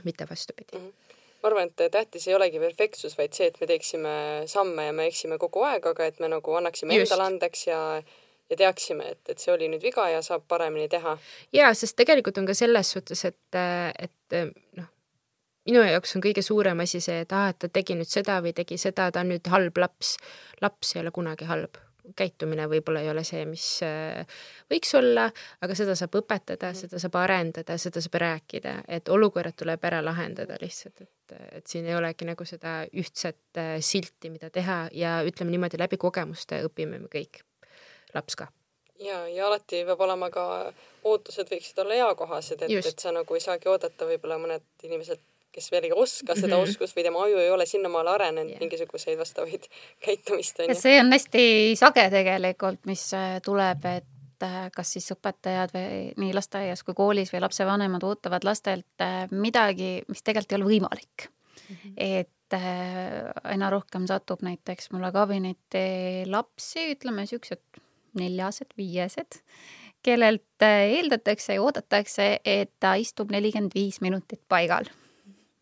mitte 0.05 0.27
vastupidi 0.31 0.79
mm. 0.79 0.89
-hmm 0.89 1.03
ma 1.43 1.49
arvan, 1.49 1.71
et 1.71 1.91
tähtis 1.91 2.29
ei 2.29 2.35
olegi 2.35 2.61
perfektsus, 2.63 3.17
vaid 3.19 3.33
see, 3.35 3.49
et 3.51 3.57
me 3.61 3.67
teeksime 3.67 4.11
samme 4.47 4.85
ja 4.87 4.93
me 4.93 5.07
eksime 5.11 5.39
kogu 5.43 5.65
aeg, 5.67 5.87
aga 5.91 6.07
et 6.07 6.21
me 6.23 6.29
nagu 6.31 6.55
annaksime 6.55 6.95
Just. 6.95 7.13
endale 7.13 7.27
andeks 7.27 7.67
ja 7.67 7.81
ja 8.53 8.57
teaksime, 8.57 9.09
et, 9.15 9.21
et 9.33 9.41
see 9.41 9.53
oli 9.53 9.69
nüüd 9.73 9.83
viga 9.83 10.05
ja 10.13 10.23
saab 10.23 10.45
paremini 10.49 10.89
teha. 10.93 11.17
jaa, 11.57 11.71
sest 11.75 11.97
tegelikult 11.97 12.39
on 12.39 12.49
ka 12.51 12.55
selles 12.55 12.91
suhtes, 12.95 13.25
et, 13.25 13.61
et 14.07 14.37
noh, 14.77 14.91
minu 15.69 15.85
jaoks 15.87 16.17
on 16.17 16.25
kõige 16.25 16.43
suurem 16.45 16.83
asi 16.85 17.01
see, 17.03 17.23
et 17.25 17.33
aa, 17.37 17.53
et 17.53 17.61
ta 17.63 17.71
tegi 17.73 17.97
nüüd 17.99 18.11
seda 18.11 18.41
või 18.45 18.55
tegi 18.57 18.79
seda, 18.81 19.11
ta 19.13 19.23
on 19.23 19.33
nüüd 19.35 19.49
halb 19.53 19.79
laps. 19.79 20.17
laps 20.63 20.95
ei 20.97 21.03
ole 21.03 21.13
kunagi 21.15 21.47
halb, 21.49 21.79
käitumine 22.19 22.67
võib-olla 22.71 23.03
ei 23.03 23.11
ole 23.11 23.23
see, 23.27 23.45
mis 23.47 23.67
äh, 23.87 24.27
võiks 24.71 24.95
olla, 24.99 25.29
aga 25.63 25.77
seda 25.79 25.95
saab 25.99 26.17
õpetada, 26.23 26.73
seda 26.77 26.99
saab 27.03 27.19
arendada, 27.23 27.77
seda 27.79 28.03
saab 28.03 28.19
rääkida, 28.23 28.77
et 28.89 29.09
olukorrad 29.13 29.57
tuleb 29.59 29.85
ära 29.91 30.03
lahendada 30.05 30.59
lihtsalt, 30.63 31.05
et, 31.05 31.37
et 31.61 31.67
siin 31.67 31.87
ei 31.87 31.97
olegi 31.99 32.27
nagu 32.29 32.47
seda 32.49 32.81
ühtset 32.91 33.61
äh, 33.63 33.77
silti, 33.81 34.33
mida 34.35 34.51
teha 34.51 34.85
ja 34.99 35.21
ütleme 35.27 35.55
niimoodi, 35.55 35.81
läbi 35.81 36.01
kogemuste 36.01 36.65
õpime 36.67 36.99
me 37.05 37.13
kõik, 37.13 37.45
laps 38.17 38.39
ka. 38.39 38.51
Ja, 39.03 39.25
ja 39.27 39.49
alati 39.49 39.81
peab 39.87 40.03
olema 40.05 40.29
ka 40.31 40.45
ootused 41.11 41.49
võiksid 41.51 41.79
olla 41.83 41.97
eakohased, 42.07 42.61
et, 42.63 42.87
et 42.87 43.03
sa 43.03 43.11
nagu 43.15 43.35
ei 43.35 43.43
saagi 43.43 43.71
oodata 43.71 44.07
võib-olla 44.07 44.39
mõned 44.39 44.67
inimesed 44.87 45.23
kes 45.53 45.69
veel 45.73 45.89
ei 45.89 45.93
oska 45.93 46.35
seda 46.35 46.57
mm 46.57 46.63
-hmm. 46.63 46.71
oskust 46.71 46.97
või 46.97 47.05
tema 47.07 47.25
aju 47.27 47.39
ei 47.39 47.51
ole 47.51 47.67
sinnamaale 47.67 48.11
arenenud 48.11 48.55
yeah. 48.55 48.61
mingisuguseid 48.61 49.19
vastavaid 49.19 49.69
käitumist 50.07 50.59
ju. 50.59 50.75
see 50.75 51.01
on 51.01 51.13
hästi 51.13 51.45
sage 51.77 52.09
tegelikult, 52.11 52.81
mis 52.87 53.05
äh, 53.15 53.37
tuleb, 53.45 53.85
et 53.85 54.43
äh, 54.49 54.71
kas 54.75 54.93
siis 54.97 55.13
õpetajad 55.15 55.75
või 55.77 56.13
nii 56.17 56.35
lasteaias 56.35 56.83
kui 56.83 56.95
koolis 56.95 57.33
või 57.33 57.45
lapsevanemad 57.45 58.03
ootavad 58.09 58.45
lastelt 58.45 59.05
äh, 59.05 59.29
midagi, 59.31 60.01
mis 60.09 60.23
tegelikult 60.23 60.53
ei 60.53 60.61
ole 60.61 60.71
võimalik 60.71 61.29
-hmm. 61.29 61.93
et 61.97 62.29
aina 63.45 63.71
rohkem 63.71 64.07
satub 64.07 64.43
näiteks 64.45 64.91
mulle 64.93 65.09
kabinetti 65.13 66.27
lapsi, 66.27 66.91
ütleme 66.93 67.25
siuksed 67.27 67.63
neljased, 68.21 68.75
viiesed, 68.77 69.41
kellelt 70.03 70.61
eeldatakse 70.61 71.55
ja 71.55 71.63
oodatakse, 71.63 72.41
et 72.45 72.71
ta 72.81 72.93
istub 72.95 73.33
nelikümmend 73.33 73.73
viis 73.75 74.03
minutit 74.05 74.43
paigal 74.49 74.85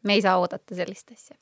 me 0.03 0.15
ei 0.17 0.23
saa 0.23 0.39
oodata 0.41 0.75
sellist 0.75 1.11
asja. 1.13 1.37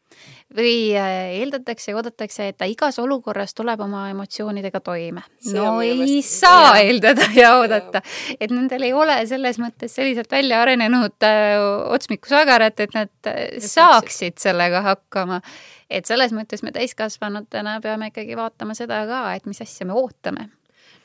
või 0.57 0.91
äh, 0.99 1.39
eeldatakse 1.39 1.93
ja 1.93 1.99
oodatakse, 1.99 2.49
et 2.51 2.57
ta 2.59 2.67
igas 2.67 2.99
olukorras 2.99 3.55
tuleb 3.55 3.81
oma 3.85 4.09
emotsioonidega 4.11 4.81
toime. 4.81 5.23
no 5.55 5.81
ei 5.85 6.23
saa 6.27 6.79
ja. 6.79 6.83
eeldada 6.89 7.29
ja 7.35 7.55
oodata, 7.61 8.03
et 8.41 8.51
nendel 8.51 8.89
ei 8.89 8.93
ole 8.93 9.19
selles 9.31 9.61
mõttes 9.63 9.95
selliselt 9.95 10.31
välja 10.33 10.63
arenenud 10.63 11.27
äh, 11.27 11.57
otsmikusagarad, 11.95 12.81
et 12.81 12.95
nad 12.97 13.31
äh, 13.31 13.43
saaksid 13.63 14.39
sellega 14.43 14.83
hakkama. 14.87 15.41
et 15.91 16.07
selles 16.07 16.35
mõttes 16.35 16.65
me 16.67 16.75
täiskasvanutena 16.75 17.79
peame 17.85 18.11
ikkagi 18.11 18.37
vaatama 18.37 18.75
seda 18.75 19.05
ka, 19.07 19.25
et 19.39 19.47
mis 19.47 19.63
asja 19.63 19.87
me 19.87 19.95
ootame. 19.95 20.49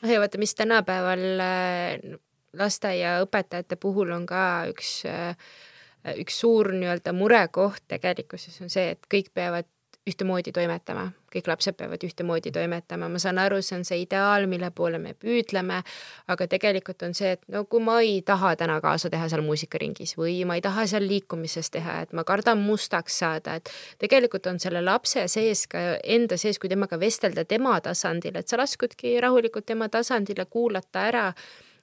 noh, 0.02 0.10
ja 0.10 0.18
vaata, 0.20 0.42
mis 0.42 0.54
tänapäeval 0.58 1.24
äh, 1.44 2.18
lasteaiaõpetajate 2.58 3.78
puhul 3.80 4.10
on 4.14 4.26
ka 4.26 4.42
üks 4.70 5.04
äh, 5.06 5.38
üks 6.20 6.40
suur 6.44 6.72
nii-öelda 6.74 7.14
murekoht 7.16 7.86
tegelikkuses 7.88 8.60
on 8.64 8.72
see, 8.72 8.90
et 8.96 9.08
kõik 9.10 9.32
peavad 9.34 9.68
ühtemoodi 10.04 10.52
toimetama, 10.52 11.06
kõik 11.32 11.46
lapsed 11.48 11.76
peavad 11.78 12.02
ühtemoodi 12.04 12.50
toimetama, 12.52 13.08
ma 13.08 13.20
saan 13.22 13.38
aru, 13.40 13.62
see 13.64 13.78
on 13.78 13.86
see 13.88 14.02
ideaal, 14.02 14.44
mille 14.50 14.68
poole 14.76 14.98
me 15.00 15.14
püüdleme, 15.16 15.78
aga 16.28 16.48
tegelikult 16.50 17.06
on 17.06 17.16
see, 17.16 17.32
et 17.38 17.46
no 17.52 17.64
kui 17.64 17.80
ma 17.84 17.96
ei 18.04 18.18
taha 18.26 18.52
täna 18.60 18.76
kaasa 18.84 19.08
teha 19.12 19.30
seal 19.32 19.44
muusikaringis 19.46 20.12
või 20.20 20.36
ma 20.48 20.58
ei 20.58 20.64
taha 20.64 20.84
seal 20.90 21.08
liikumises 21.08 21.72
teha, 21.72 22.02
et 22.04 22.12
ma 22.12 22.26
kardan 22.28 22.60
mustaks 22.60 23.16
saada, 23.24 23.56
et 23.56 23.72
tegelikult 24.04 24.50
on 24.52 24.60
selle 24.60 24.84
lapse 24.84 25.24
sees 25.32 25.64
ka 25.72 25.86
enda 26.04 26.36
sees, 26.40 26.60
kui 26.60 26.68
temaga 26.72 27.00
vestelda 27.00 27.46
tema 27.48 27.78
tasandil, 27.84 28.36
et 28.36 28.48
sa 28.48 28.60
laskudki 28.60 29.16
rahulikult 29.24 29.64
tema 29.72 29.88
tasandile 29.88 30.44
kuulata 30.52 31.08
ära 31.08 31.30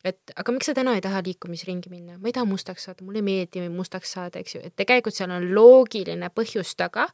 et 0.07 0.33
aga 0.35 0.53
miks 0.55 0.69
sa 0.69 0.75
täna 0.77 0.95
ei 0.97 1.03
taha 1.03 1.21
liikumisringi 1.25 1.91
minna, 1.91 2.17
ma 2.17 2.29
ei 2.29 2.35
taha 2.35 2.47
mustaks 2.49 2.87
saada, 2.87 3.05
mulle 3.05 3.21
ei 3.21 3.27
meeldi 3.27 3.67
mustaks 3.73 4.13
saada, 4.17 4.41
eks 4.41 4.55
ju, 4.55 4.61
et 4.65 4.75
tegelikult 4.79 5.17
seal 5.17 5.33
on 5.33 5.47
loogiline 5.55 6.31
põhjus 6.33 6.73
taga, 6.79 7.07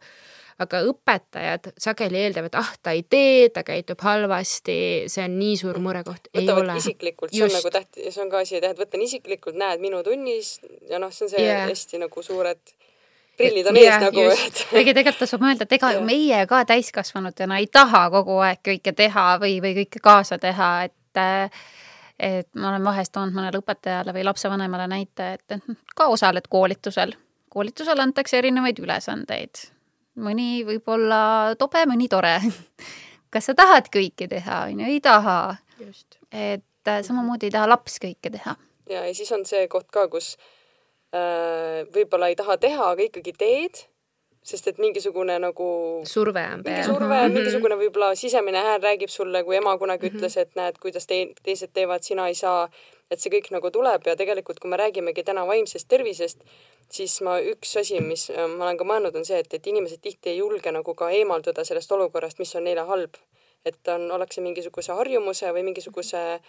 aga 0.63 0.81
õpetajad 0.89 1.71
sageli 1.77 2.23
eeldavad, 2.23 2.55
ah, 2.57 2.71
ta 2.81 2.93
ei 2.97 3.03
tee, 3.05 3.49
ta 3.53 3.61
käitub 3.67 4.01
halvasti, 4.01 4.77
see 5.11 5.27
on 5.27 5.37
nii 5.37 5.59
suur 5.59 5.77
murekoht. 5.83 6.31
võtavad 6.33 6.73
isiklikult, 6.79 7.35
see 7.35 7.45
on 7.45 7.53
nagu 7.53 7.73
tähtis, 7.75 8.09
see 8.15 8.23
on 8.23 8.33
ka 8.33 8.41
asi, 8.45 8.57
et 8.61 8.79
võtan 8.79 9.03
isiklikult, 9.05 9.59
näed 9.59 9.83
minu 9.83 10.01
tunnis 10.05 10.57
ja 10.89 11.01
noh, 11.03 11.13
see 11.13 11.27
on 11.27 11.33
see 11.35 11.45
yeah. 11.45 11.67
hästi 11.69 12.01
nagu 12.01 12.25
suured 12.25 12.75
prillid 13.37 13.69
on 13.69 13.77
yeah, 13.77 13.99
ees 13.99 14.07
nagu. 14.07 14.23
kuigi 14.71 14.95
tegelikult 14.97 15.25
tasub 15.27 15.43
mõelda, 15.43 15.67
et 15.67 15.77
ega 15.77 15.93
ju 15.97 16.05
meie 16.07 16.41
ka 16.49 16.63
täiskasvanutena 16.71 17.59
ei 17.61 17.69
taha 17.69 18.07
kogu 18.15 18.39
aeg 18.47 18.63
kõike 18.65 18.95
teha 18.97 19.27
või, 19.43 19.59
või 19.61 19.75
kõike 19.83 20.01
kaasa 20.01 20.39
teha, 20.41 20.71
et 20.89 21.21
äh, 21.21 21.67
et 22.19 22.49
ma 22.55 22.71
olen 22.71 22.83
vahest 22.83 23.13
toonud 23.13 23.35
mõnele 23.35 23.61
õpetajale 23.61 24.13
või 24.13 24.25
lapsevanemale 24.25 24.87
näite, 24.89 25.33
et 25.37 25.57
ka 25.95 26.07
osaled 26.13 26.47
koolitusel. 26.49 27.13
koolitusel 27.49 27.99
antakse 27.99 28.37
erinevaid 28.37 28.79
ülesandeid. 28.79 29.67
mõni 30.15 30.65
võib 30.65 30.87
olla 30.87 31.55
tobe, 31.59 31.85
mõni 31.85 32.07
tore 32.09 32.39
kas 33.33 33.49
sa 33.49 33.55
tahad 33.57 33.89
kõike 33.93 34.27
teha, 34.31 34.63
on 34.69 34.81
ju, 34.81 34.91
ei 34.91 35.01
taha. 35.03 35.57
et 36.31 36.87
äh, 36.87 37.01
samamoodi 37.03 37.49
ei 37.49 37.55
taha 37.55 37.69
laps 37.69 37.99
kõike 38.03 38.31
teha. 38.33 38.55
ja, 38.89 39.05
ja 39.05 39.13
siis 39.15 39.31
on 39.31 39.45
see 39.45 39.67
koht 39.67 39.91
ka, 39.91 40.07
kus 40.11 40.35
äh, 41.13 41.85
võib-olla 41.93 42.31
ei 42.31 42.39
taha 42.39 42.57
teha, 42.57 42.91
aga 42.93 43.07
ikkagi 43.07 43.33
teed 43.37 43.83
sest 44.47 44.69
et 44.71 44.77
mingisugune 44.79 45.35
nagu 45.43 45.67
surve 46.07 46.43
on 46.53 46.61
peal. 46.63 46.77
mingi 46.77 46.87
surve 46.87 47.07
mm, 47.07 47.23
-hmm. 47.23 47.33
mingisugune 47.35 47.77
võib-olla 47.81 48.13
sisemine 48.15 48.61
hääl 48.67 48.81
räägib 48.83 49.11
sulle, 49.11 49.43
kui 49.43 49.55
ema 49.55 49.77
kunagi 49.77 50.07
mm 50.07 50.13
-hmm. 50.13 50.19
ütles, 50.19 50.37
et 50.37 50.55
näed, 50.55 50.77
kuidas 50.79 51.07
te 51.07 51.27
teised 51.43 51.73
teevad, 51.73 52.03
sina 52.03 52.27
ei 52.27 52.35
saa, 52.35 52.69
et 53.11 53.19
see 53.19 53.31
kõik 53.31 53.51
nagu 53.51 53.71
tuleb 53.71 54.07
ja 54.07 54.15
tegelikult, 54.15 54.59
kui 54.59 54.69
me 54.69 54.77
räägimegi 54.77 55.23
täna 55.23 55.47
vaimsest 55.47 55.87
tervisest, 55.87 56.43
siis 56.91 57.21
ma, 57.21 57.39
üks 57.39 57.75
asi, 57.79 57.99
mis 58.01 58.29
äh, 58.29 58.47
ma 58.47 58.63
olen 58.63 58.77
ka 58.77 58.83
mõelnud, 58.83 59.15
on 59.15 59.25
see, 59.25 59.39
et, 59.39 59.53
et 59.53 59.67
inimesed 59.67 60.01
tihti 60.01 60.29
ei 60.29 60.37
julge 60.37 60.71
nagu 60.71 60.95
ka 60.95 61.09
eemalduda 61.09 61.63
sellest 61.63 61.91
olukorrast, 61.91 62.39
mis 62.39 62.55
on 62.55 62.63
neile 62.63 62.81
halb. 62.81 63.15
et 63.65 63.87
on, 63.87 64.11
ollakse 64.11 64.41
mingisuguse 64.41 64.93
harjumuse 64.93 65.49
või 65.51 65.63
mingisuguse 65.63 66.39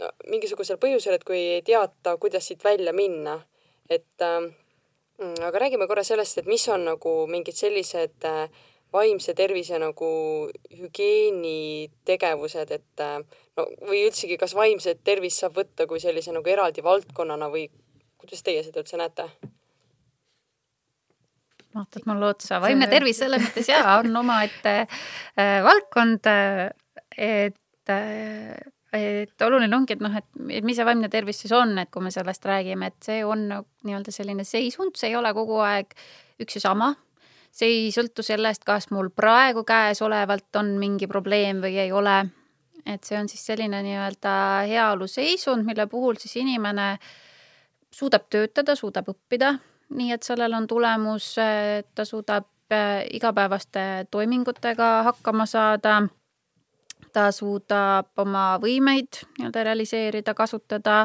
no, 0.00 0.08
mingisugusel 0.30 0.78
põhjusel, 0.80 1.14
et 1.14 1.24
kui 1.24 1.38
ei 1.38 1.62
teata, 1.62 2.16
kuidas 2.16 2.46
siit 2.46 2.64
välja 2.64 2.92
minna, 2.92 3.42
et 3.90 4.22
äh, 4.22 4.48
aga 5.18 5.58
räägime 5.58 5.86
korra 5.86 6.04
sellest, 6.04 6.38
et 6.38 6.46
mis 6.50 6.68
on 6.68 6.84
nagu 6.88 7.12
mingid 7.30 7.56
sellised 7.58 8.24
äh, 8.28 8.48
vaimse 8.94 9.34
tervise 9.34 9.78
nagu 9.82 10.10
hügieenitegevused, 10.74 12.70
et 12.74 13.02
äh, 13.02 13.18
no 13.56 13.66
või 13.88 14.04
üldsegi, 14.08 14.38
kas 14.40 14.54
vaimset 14.58 15.02
tervist 15.06 15.42
saab 15.42 15.58
võtta 15.58 15.86
kui 15.90 16.02
sellise 16.02 16.34
nagu 16.34 16.50
eraldi 16.50 16.84
valdkonnana 16.84 17.50
või 17.52 17.68
kuidas 18.20 18.42
teie 18.46 18.62
seda 18.66 18.82
üldse 18.82 19.00
näete? 19.00 19.28
vaatad 21.74 22.04
mulle 22.06 22.28
otsa, 22.30 22.60
vaimne 22.62 22.86
tervis 22.86 23.18
selles 23.18 23.42
mõttes 23.42 23.66
jaa, 23.66 23.96
on 23.98 24.14
omaette 24.20 24.74
äh, 24.84 25.58
valdkond 25.66 26.28
äh,, 26.30 26.68
et 27.18 27.90
äh, 27.90 28.54
et 28.94 29.42
oluline 29.42 29.74
ongi, 29.76 29.96
et 29.96 30.02
noh, 30.02 30.12
et, 30.16 30.26
et 30.58 30.66
mis 30.66 30.76
see 30.76 30.86
vaimne 30.86 31.08
tervis 31.10 31.40
siis 31.44 31.52
on, 31.56 31.76
et 31.82 31.90
kui 31.92 32.04
me 32.04 32.12
sellest 32.14 32.46
räägime, 32.46 32.92
et 32.92 33.08
see 33.08 33.24
on 33.26 33.48
nii-öelda 33.50 34.14
selline 34.14 34.46
seisund, 34.46 34.94
see 34.98 35.10
ei 35.10 35.18
ole 35.18 35.32
kogu 35.34 35.58
aeg 35.64 35.94
üks 36.42 36.58
ja 36.58 36.64
sama. 36.68 36.94
see 37.54 37.70
ei 37.70 37.90
sõltu 37.94 38.24
sellest, 38.26 38.64
kas 38.66 38.88
mul 38.90 39.12
praegu 39.14 39.62
käesolevalt 39.66 40.56
on 40.58 40.72
mingi 40.78 41.06
probleem 41.06 41.60
või 41.62 41.78
ei 41.78 41.92
ole. 41.92 42.24
et 42.86 43.04
see 43.04 43.18
on 43.18 43.28
siis 43.28 43.46
selline 43.46 43.82
nii-öelda 43.82 44.32
heaoluseisund, 44.68 45.64
mille 45.64 45.86
puhul 45.86 46.18
siis 46.20 46.36
inimene 46.36 46.98
suudab 47.90 48.26
töötada, 48.30 48.74
suudab 48.76 49.08
õppida, 49.08 49.54
nii 49.94 50.12
et 50.12 50.22
sellel 50.22 50.52
on 50.52 50.66
tulemus, 50.66 51.36
ta 51.94 52.04
suudab 52.04 52.46
äh, 52.72 53.06
igapäevaste 53.10 54.06
toimingutega 54.10 54.90
hakkama 55.10 55.46
saada 55.46 56.02
ta 57.14 57.30
suudab 57.34 58.10
oma 58.18 58.58
võimeid 58.62 59.22
nii-öelda 59.38 59.64
realiseerida, 59.70 60.34
kasutada 60.34 61.04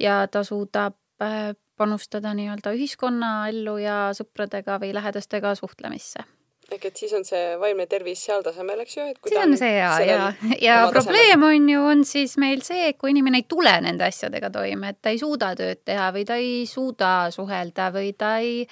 ja 0.00 0.22
ta 0.30 0.44
suudab 0.44 0.96
äh, 1.24 1.54
panustada 1.76 2.34
nii-öelda 2.36 2.72
ühiskonnaellu 2.76 3.76
ja 3.82 3.98
sõpradega 4.16 4.80
või 4.82 4.94
lähedastega 4.96 5.54
suhtlemisse 5.58 6.24
ehk 6.72 6.88
et 6.88 6.98
siis 6.98 7.12
on 7.14 7.24
see 7.26 7.54
vaimne 7.60 7.86
tervis 7.90 8.24
seal 8.26 8.42
tasemel, 8.42 8.80
eks 8.82 8.96
ju, 8.96 9.04
et 9.12 9.18
kui 9.22 9.30
see 9.30 9.38
on 9.42 9.54
see 9.58 9.72
ja, 9.76 9.90
ja, 10.02 10.22
ja 10.62 10.78
probleem 10.90 11.38
tasemel. 11.38 11.54
on 11.54 11.68
ju, 11.70 11.82
on 11.92 12.04
siis 12.08 12.36
meil 12.42 12.62
see, 12.66 12.88
et 12.90 12.98
kui 12.98 13.12
inimene 13.14 13.42
ei 13.42 13.46
tule 13.48 13.74
nende 13.84 14.06
asjadega 14.08 14.50
toime, 14.54 14.90
et 14.90 14.98
ta 15.02 15.12
ei 15.14 15.20
suuda 15.22 15.52
tööd 15.58 15.84
teha 15.86 16.08
või 16.16 16.26
ta 16.26 16.38
ei 16.42 16.64
suuda 16.70 17.12
suhelda 17.34 17.90
või 17.94 18.12
ta 18.18 18.32
ei 18.42 18.66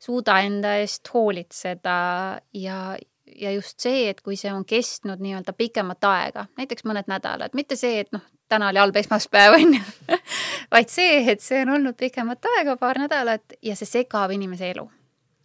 suuda 0.00 0.38
enda 0.46 0.76
eest 0.84 1.10
hoolitseda 1.14 1.96
ja, 2.60 2.80
ja 3.38 3.52
just 3.54 3.80
see, 3.80 4.08
et 4.10 4.20
kui 4.24 4.36
see 4.36 4.52
on 4.52 4.64
kestnud 4.68 5.22
nii-öelda 5.22 5.54
pikemat 5.56 6.04
aega, 6.08 6.46
näiteks 6.58 6.86
mõned 6.88 7.10
nädalad, 7.10 7.56
mitte 7.58 7.76
see, 7.80 8.00
et 8.04 8.12
noh, 8.16 8.24
täna 8.50 8.70
oli 8.72 8.82
halb 8.82 8.96
esmaspäev, 8.96 9.56
on 9.60 9.76
ju, 9.78 10.18
vaid 10.72 10.92
see, 10.92 11.20
et 11.32 11.44
see 11.44 11.62
on 11.64 11.76
olnud 11.76 11.98
pikemat 12.00 12.50
aega, 12.56 12.76
paar 12.80 13.02
nädalat 13.02 13.58
ja 13.62 13.76
see 13.78 13.88
segab 13.88 14.32
inimese 14.34 14.72
elu. 14.74 14.88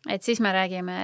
et 0.10 0.24
siis 0.24 0.40
me 0.40 0.52
räägime 0.54 0.98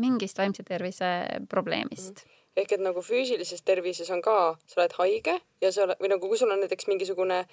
mingist 0.00 0.38
vaimse 0.38 0.62
tervise 0.64 1.08
probleemist 1.48 2.24
ehk 2.56 2.72
et 2.76 2.82
nagu 2.82 3.02
füüsilises 3.04 3.62
tervises 3.62 4.10
on 4.10 4.22
ka, 4.24 4.56
sa 4.66 4.80
oled 4.80 4.94
haige 4.98 5.36
ja 5.62 5.72
sa 5.72 5.84
oled 5.84 6.00
või 6.00 6.10
nagu 6.12 6.28
kui 6.28 6.38
sul 6.38 6.50
on 6.50 6.62
näiteks 6.62 6.88
mingisugune 6.90 7.44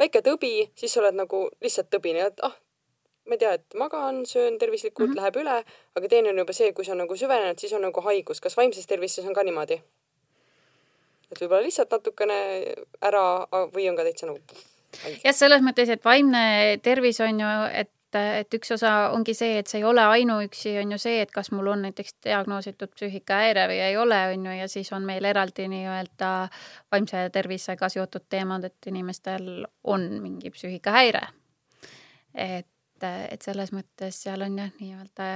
väike 0.00 0.22
tõbi, 0.24 0.68
siis 0.78 0.94
sa 0.94 1.02
oled 1.02 1.18
nagu 1.18 1.46
lihtsalt 1.62 1.90
tõbine, 1.92 2.28
et 2.30 2.42
ah, 2.46 2.56
ma 3.26 3.34
ei 3.34 3.42
tea, 3.42 3.52
et 3.58 3.74
magan, 3.74 4.22
söön 4.26 4.58
tervislikult 4.58 5.08
mm, 5.08 5.12
-hmm. 5.12 5.20
läheb 5.20 5.36
üle, 5.42 5.56
aga 5.98 6.08
teine 6.08 6.30
on 6.30 6.38
juba 6.38 6.52
see, 6.52 6.72
kui 6.72 6.84
see 6.84 6.92
on 6.92 7.02
nagu 7.04 7.16
süvenenud, 7.16 7.58
siis 7.58 7.72
on 7.72 7.82
nagu 7.82 8.00
haigus. 8.00 8.40
kas 8.40 8.56
vaimses 8.56 8.86
tervises 8.86 9.26
on 9.26 9.34
ka 9.34 9.42
niimoodi? 9.42 9.82
et 11.32 11.40
võib-olla 11.40 11.62
lihtsalt 11.62 11.90
natukene 11.90 12.38
ära 13.02 13.26
või 13.74 13.88
on 13.90 13.96
ka 13.96 14.06
täitsa 14.06 14.26
nagu 14.26 14.38
jah, 15.24 15.34
selles 15.34 15.62
mõttes, 15.62 15.90
et 15.90 16.04
vaimne 16.04 16.78
tervis 16.82 17.20
on 17.20 17.40
ju, 17.40 17.52
et 17.72 17.90
et 18.16 18.54
üks 18.54 18.70
osa 18.72 19.10
ongi 19.12 19.34
see, 19.36 19.58
et 19.60 19.68
see 19.68 19.80
ei 19.82 19.84
ole 19.84 20.00
ainuüksi, 20.00 20.70
on 20.80 20.94
ju 20.94 20.98
see, 21.00 21.18
et 21.20 21.32
kas 21.34 21.50
mul 21.52 21.66
on 21.72 21.82
näiteks 21.84 22.14
diagnoositud 22.24 22.94
psüühikahäire 22.94 23.66
või 23.68 23.80
ei 23.82 23.96
ole, 24.00 24.20
on 24.32 24.46
ju, 24.46 24.54
ja 24.56 24.68
siis 24.72 24.88
on 24.96 25.04
meil 25.04 25.26
eraldi 25.28 25.66
nii-öelda 25.68 26.30
vaimse 26.92 27.26
tervisega 27.34 27.90
seotud 27.92 28.24
teemad, 28.32 28.64
et 28.70 28.88
inimestel 28.88 29.66
on 29.84 30.06
mingi 30.22 30.54
psüühikahäire. 30.54 31.26
et 32.34 32.68
et, 32.96 33.06
et 33.32 33.42
selles 33.42 33.72
mõttes 33.74 34.22
seal 34.24 34.42
on 34.46 34.58
jah, 34.58 34.72
nii-öelda 34.80 35.26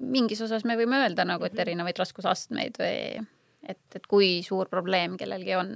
mingis 0.00 0.40
osas 0.44 0.64
me 0.68 0.76
võime 0.80 1.00
öelda 1.04 1.26
nagu, 1.28 1.44
et 1.46 1.54
mhm. 1.54 1.62
erinevaid 1.66 2.00
raskusastmeid 2.00 2.78
või 2.80 3.00
et, 3.68 3.82
et 3.94 4.06
kui 4.08 4.40
suur 4.46 4.70
probleem 4.70 5.16
kellelgi 5.20 5.56
on. 5.58 5.74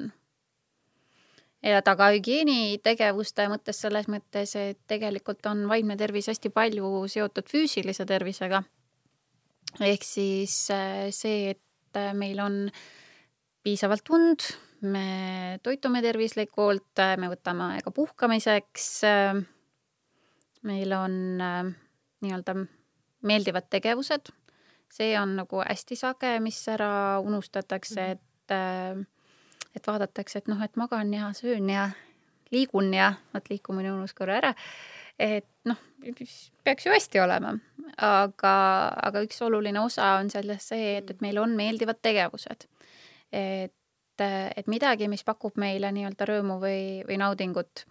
ja 1.65 1.81
tagahügieenitegevuste 1.85 3.49
mõttes 3.53 3.81
selles 3.81 4.09
mõttes, 4.09 4.55
et 4.57 4.81
tegelikult 4.91 5.47
on 5.51 5.67
vaimne 5.69 5.97
tervis 6.01 6.29
hästi 6.33 6.53
palju 6.53 7.07
seotud 7.09 7.49
füüsilise 7.51 8.07
tervisega. 8.07 8.63
ehk 9.81 10.05
siis 10.05 10.59
see, 11.11 11.51
et 11.51 12.03
meil 12.15 12.41
on 12.41 12.69
piisavalt 13.65 14.11
und, 14.13 14.45
me 14.85 15.59
toitume 15.65 16.03
tervislikult, 16.05 17.01
me 17.17 17.31
võtame 17.33 17.71
aega 17.75 17.91
puhkamiseks, 17.95 18.89
meil 20.65 20.93
on 20.97 21.15
nii-öelda 22.25 22.55
meeldivad 23.25 23.69
tegevused, 23.73 24.31
see 24.93 25.13
on 25.21 25.37
nagu 25.37 25.61
hästi 25.65 25.97
sage, 25.99 26.39
mis 26.45 26.61
ära 26.73 27.21
unustatakse, 27.25 28.01
mhm. 28.01 28.13
et 28.13 29.11
et 29.75 29.87
vaadatakse, 29.87 30.39
et 30.39 30.49
noh, 30.51 30.61
et 30.63 30.77
magan 30.79 31.09
ja 31.15 31.33
söön 31.35 31.67
ja 31.71 31.89
liigun 32.55 32.93
ja 32.95 33.15
vot 33.35 33.49
liikumine 33.51 33.93
unus 33.93 34.15
korra 34.15 34.39
ära. 34.41 34.55
et 35.19 35.47
noh, 35.65 35.79
peaks 36.65 36.87
ju 36.87 36.93
hästi 36.93 37.21
olema, 37.23 37.55
aga, 38.03 38.55
aga 39.09 39.23
üks 39.23 39.39
oluline 39.47 39.81
osa 39.81 40.17
on 40.19 40.31
selles 40.31 40.69
see, 40.73 40.97
et, 40.99 41.11
et 41.11 41.21
meil 41.23 41.39
on 41.39 41.55
meeldivad 41.57 42.01
tegevused. 42.03 42.67
et, 43.33 44.25
et 44.25 44.67
midagi, 44.71 45.09
mis 45.11 45.25
pakub 45.25 45.59
meile 45.59 45.93
nii-öelda 45.95 46.29
rõõmu 46.31 46.59
või, 46.63 46.83
või 47.09 47.19
naudingut. 47.23 47.87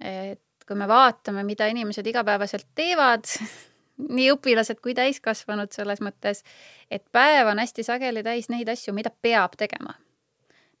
et 0.00 0.40
kui 0.66 0.78
me 0.78 0.88
vaatame, 0.88 1.44
mida 1.44 1.68
inimesed 1.70 2.06
igapäevaselt 2.06 2.66
teevad 2.74 3.28
nii 4.16 4.30
õpilased 4.34 4.80
kui 4.82 4.94
täiskasvanud 4.96 5.72
selles 5.74 6.00
mõttes, 6.04 6.42
et 6.90 7.04
päev 7.14 7.52
on 7.52 7.60
hästi 7.62 7.84
sageli 7.86 8.24
täis 8.26 8.50
neid 8.50 8.68
asju, 8.68 8.94
mida 8.96 9.12
peab 9.22 9.56
tegema. 9.60 9.94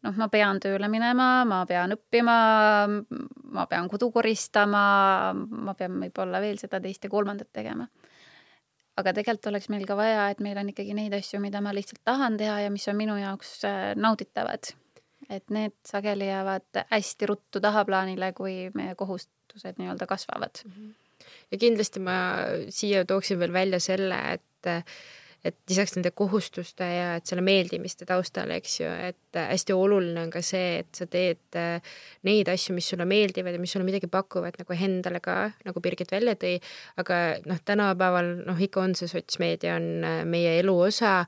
noh, 0.04 0.16
ma 0.20 0.28
pean 0.28 0.58
tööle 0.60 0.88
minema, 0.92 1.46
ma 1.48 1.62
pean 1.66 1.94
õppima, 1.94 2.34
ma 3.56 3.66
pean 3.70 3.86
kodu 3.88 4.10
koristama, 4.12 4.82
ma 5.32 5.74
pean 5.78 5.96
võib-olla 6.02 6.42
veel 6.44 6.58
seda, 6.60 6.80
teist 6.80 7.04
ja 7.04 7.10
kolmandat 7.10 7.52
tegema. 7.52 7.88
aga 8.96 9.12
tegelikult 9.12 9.46
oleks 9.50 9.68
meil 9.68 9.86
ka 9.86 9.96
vaja, 9.96 10.28
et 10.30 10.40
meil 10.40 10.58
on 10.58 10.68
ikkagi 10.70 10.94
neid 10.94 11.14
asju, 11.14 11.40
mida 11.40 11.60
ma 11.60 11.72
lihtsalt 11.74 12.04
tahan 12.04 12.36
teha 12.36 12.60
ja 12.66 12.70
mis 12.70 12.88
on 12.88 12.96
minu 12.96 13.16
jaoks 13.18 13.64
äh, 13.64 13.94
nauditavad. 13.96 14.74
Et 15.36 15.54
need 15.54 15.76
sageli 15.86 16.28
jäävad 16.28 16.84
hästi 16.90 17.30
ruttu 17.30 17.62
tahaplaanile, 17.64 18.32
kui 18.36 18.70
meie 18.74 18.94
kohustused 18.98 19.80
nii-öelda 19.80 20.06
kasvavad. 20.10 20.62
Mm. 20.64 20.76
-hmm 20.76 20.92
ja 21.52 21.58
kindlasti 21.60 22.00
ma 22.04 22.16
siia 22.72 23.04
tooksin 23.08 23.38
veel 23.40 23.52
välja 23.52 23.80
selle, 23.80 24.20
et 24.36 24.90
et 25.44 25.56
lisaks 25.68 25.92
nende 25.92 26.08
kohustuste 26.16 26.86
ja 26.88 27.08
et 27.18 27.28
selle 27.28 27.42
meeldimiste 27.44 28.06
taustal, 28.08 28.48
eks 28.54 28.78
ju, 28.78 28.88
et 29.10 29.36
hästi 29.36 29.74
oluline 29.76 30.22
on 30.22 30.30
ka 30.32 30.40
see, 30.40 30.78
et 30.80 30.96
sa 30.96 31.04
teed 31.04 31.58
neid 32.24 32.48
asju, 32.48 32.72
mis 32.72 32.88
sulle 32.88 33.04
meeldivad 33.04 33.52
ja 33.52 33.60
mis 33.60 33.74
sulle 33.76 33.84
midagi 33.84 34.08
pakuvad 34.08 34.56
nagu 34.56 34.76
endale 34.86 35.20
ka, 35.20 35.36
nagu 35.66 35.82
Birgit 35.84 36.14
välja 36.16 36.32
tõi, 36.40 36.54
aga 37.02 37.18
noh, 37.44 37.60
tänapäeval 37.60 38.30
noh, 38.46 38.64
ikka 38.68 38.86
on 38.86 38.96
see 38.96 39.10
sotsmeedia 39.12 39.76
on 39.76 40.08
meie 40.32 40.56
elu 40.62 40.78
osa 40.86 41.18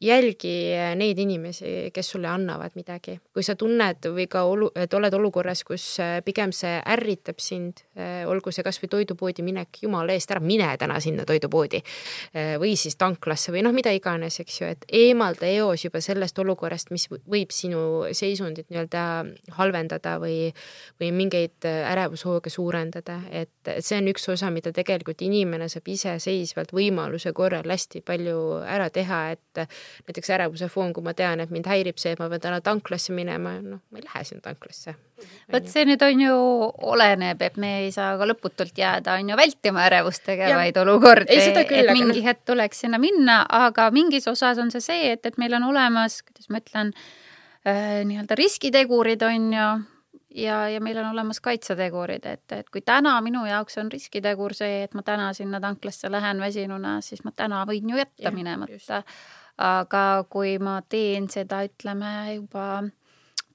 jälgi 0.00 0.52
neid 0.96 1.18
inimesi, 1.18 1.90
kes 1.94 2.10
sulle 2.10 2.28
annavad 2.28 2.74
midagi. 2.76 3.16
kui 3.32 3.44
sa 3.44 3.54
tunned 3.56 4.04
või 4.12 4.26
ka 4.28 4.42
olu-, 4.44 4.70
et 4.76 4.92
oled 4.94 5.14
olukorras, 5.16 5.62
kus 5.64 5.84
äh, 6.00 6.18
pigem 6.24 6.52
see 6.52 6.74
ärritab 6.92 7.40
sind, 7.40 7.80
äh, 7.96 8.24
olgu 8.28 8.52
see 8.52 8.64
kasvõi 8.64 8.90
toidupoodi 8.92 9.44
minek, 9.44 9.80
jumala 9.82 10.12
eest, 10.12 10.30
ära 10.32 10.40
mine 10.40 10.68
täna 10.80 10.98
sinna 11.00 11.24
toidupoodi 11.28 11.80
äh, 11.80 12.56
või 12.60 12.74
siis 12.76 12.96
tanklasse 13.00 13.54
või 13.54 13.64
noh, 13.64 13.72
mida 13.76 13.92
iganes, 13.96 14.36
eks 14.44 14.60
ju, 14.60 14.68
et 14.76 14.84
eemalda 14.92 15.48
eos 15.48 15.86
juba 15.86 16.02
sellest 16.04 16.38
olukorrast, 16.44 16.92
mis 16.92 17.08
võib 17.08 17.54
sinu 17.56 17.80
seisundit 18.12 18.68
nii-öelda 18.68 19.06
halvendada 19.56 20.16
või, 20.20 20.52
või 21.00 21.12
mingeid 21.16 21.64
ärevushooge 21.64 22.52
suurendada, 22.52 23.22
et 23.32 23.72
see 23.80 24.00
on 24.00 24.12
üks 24.12 24.28
osa, 24.32 24.52
mida 24.52 24.72
tegelikult 24.76 25.24
inimene 25.24 25.70
saab 25.72 25.88
iseseisvalt 25.88 26.76
võimaluse 26.76 27.32
korral 27.36 27.68
hästi 27.68 28.04
palju 28.04 28.60
ära 28.64 28.90
teha, 28.92 29.22
et 29.36 29.66
näiteks 30.08 30.30
ärevuse 30.36 30.68
foon, 30.72 30.92
kui 30.96 31.04
ma 31.04 31.14
tean, 31.16 31.40
et 31.42 31.52
mind 31.54 31.68
häirib 31.70 31.98
see, 32.00 32.14
et 32.14 32.22
ma 32.22 32.28
pean 32.32 32.42
täna 32.42 32.60
tanklasse 32.64 33.14
minema, 33.16 33.56
noh, 33.62 33.82
ma 33.90 34.00
ei 34.00 34.06
lähe 34.06 34.24
sinna 34.28 34.44
tanklasse. 34.44 34.96
vot 35.52 35.68
see 35.72 35.86
nüüd 35.88 36.02
on 36.04 36.22
ju, 36.26 36.36
oleneb, 36.92 37.42
et 37.42 37.56
me 37.60 37.72
ei 37.84 37.90
saa 37.94 38.14
ka 38.20 38.28
lõputult 38.28 38.76
jääda, 38.76 39.16
on 39.20 39.32
ju, 39.32 39.40
vältima 39.40 39.86
ärevust 39.88 40.24
tegevaid 40.28 40.76
olukordi, 40.82 41.40
et 41.56 41.92
mingi 41.92 42.24
hetk 42.24 42.44
tuleks 42.52 42.84
sinna 42.84 43.00
minna, 43.02 43.42
aga 43.48 43.90
mingis 43.94 44.28
osas 44.28 44.60
on 44.62 44.72
see 44.74 44.84
see, 44.84 45.12
et, 45.16 45.26
et 45.26 45.38
meil 45.40 45.56
on 45.58 45.70
olemas, 45.72 46.20
kuidas 46.26 46.50
ma 46.52 46.62
ütlen 46.62 46.94
äh,, 47.66 48.02
nii-öelda 48.06 48.38
riskitegurid, 48.38 49.24
on 49.26 49.52
ju 49.56 49.68
ja, 50.36 50.68
ja 50.68 50.80
meil 50.80 50.98
on 50.98 51.10
olemas 51.10 51.40
kaitsetegurid, 51.40 52.26
et, 52.26 52.52
et 52.52 52.68
kui 52.70 52.82
täna 52.84 53.16
minu 53.24 53.44
jaoks 53.48 53.78
on 53.80 53.90
riskitegur 53.92 54.54
see, 54.56 54.82
et 54.84 54.94
ma 54.94 55.04
täna 55.06 55.30
sinna 55.36 55.60
tanklasse 55.62 56.10
lähen 56.12 56.40
väsinuna, 56.42 56.98
siis 57.04 57.24
ma 57.24 57.32
täna 57.36 57.64
võin 57.68 57.90
ju 57.90 58.00
jätta 58.00 58.28
ja, 58.28 58.34
minemata 58.34 59.02
aga 59.58 60.24
kui 60.28 60.58
ma 60.58 60.80
teen 60.88 61.28
seda, 61.32 61.62
ütleme 61.64 62.12
juba 62.34 62.82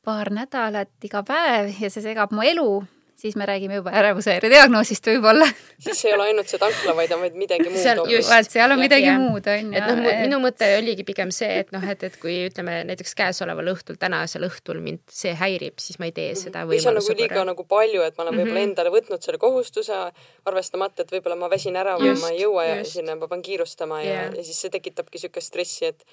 paar 0.01 0.31
nädalat 0.33 0.89
iga 1.05 1.21
päev 1.25 1.69
ja 1.77 1.89
see 1.93 2.01
segab 2.01 2.33
mu 2.33 2.41
elu, 2.45 2.81
siis 3.21 3.35
me 3.37 3.45
räägime 3.45 3.77
juba 3.77 3.91
ärevushäire 4.01 4.49
diagnoosist 4.49 5.07
võib-olla 5.11 5.45
siis 5.83 6.05
ei 6.05 6.13
ole 6.15 6.29
ainult 6.31 6.49
see 6.49 6.59
tankla, 6.61 6.95
vaid 6.97 7.11
on 7.13 7.21
midagi 7.37 7.67
muud. 7.67 7.81
seal, 7.81 8.01
just, 8.09 8.53
seal 8.53 8.73
on 8.73 8.81
midagi 8.81 9.05
ja, 9.05 9.17
muud, 9.21 9.47
on 9.53 9.69
ju. 9.69 9.77
et 9.77 9.89
noh, 9.89 10.01
minu 10.23 10.39
mõte 10.43 10.69
oligi 10.77 11.05
pigem 11.07 11.33
see, 11.35 11.49
et 11.61 11.73
noh, 11.75 11.85
et, 11.93 12.05
et 12.07 12.17
kui 12.21 12.37
ütleme 12.47 12.79
näiteks 12.89 13.13
käesoleval 13.19 13.71
õhtul, 13.75 13.99
tänasel 14.01 14.47
õhtul 14.47 14.81
mind 14.83 15.03
see 15.13 15.35
häirib, 15.37 15.77
siis 15.83 16.01
ma 16.01 16.09
ei 16.09 16.15
tee 16.17 16.31
mhm. 16.31 16.41
seda. 16.45 16.65
või 16.69 16.81
see 16.81 16.91
on 16.93 16.97
nagu 16.99 17.17
liiga 17.21 17.45
nagu 17.51 17.67
palju, 17.75 18.01
et 18.07 18.17
ma 18.17 18.25
olen 18.25 18.39
võib-olla 18.39 18.49
mm 18.49 18.57
-hmm. 18.57 18.71
endale 18.71 18.95
võtnud 18.97 19.27
selle 19.27 19.41
kohustuse, 19.41 20.01
arvestamata, 20.49 21.05
et 21.05 21.13
võib-olla 21.13 21.37
ma 21.37 21.51
väsin 21.51 21.77
ära 21.77 21.97
või 22.01 22.17
ma 22.21 22.33
ei 22.33 22.41
jõua 22.41 22.67
just. 22.71 22.77
ja 22.77 22.91
sinna 22.97 23.19
ma 23.19 23.29
pean 23.31 23.45
kiirustama 23.45 24.01
ja, 24.03 24.27
ja 24.33 24.43
siis 24.43 24.65
see 24.65 24.73
tekitabki 24.73 25.19
niisugust 25.21 25.53
stressi, 25.53 25.93
et 25.93 26.05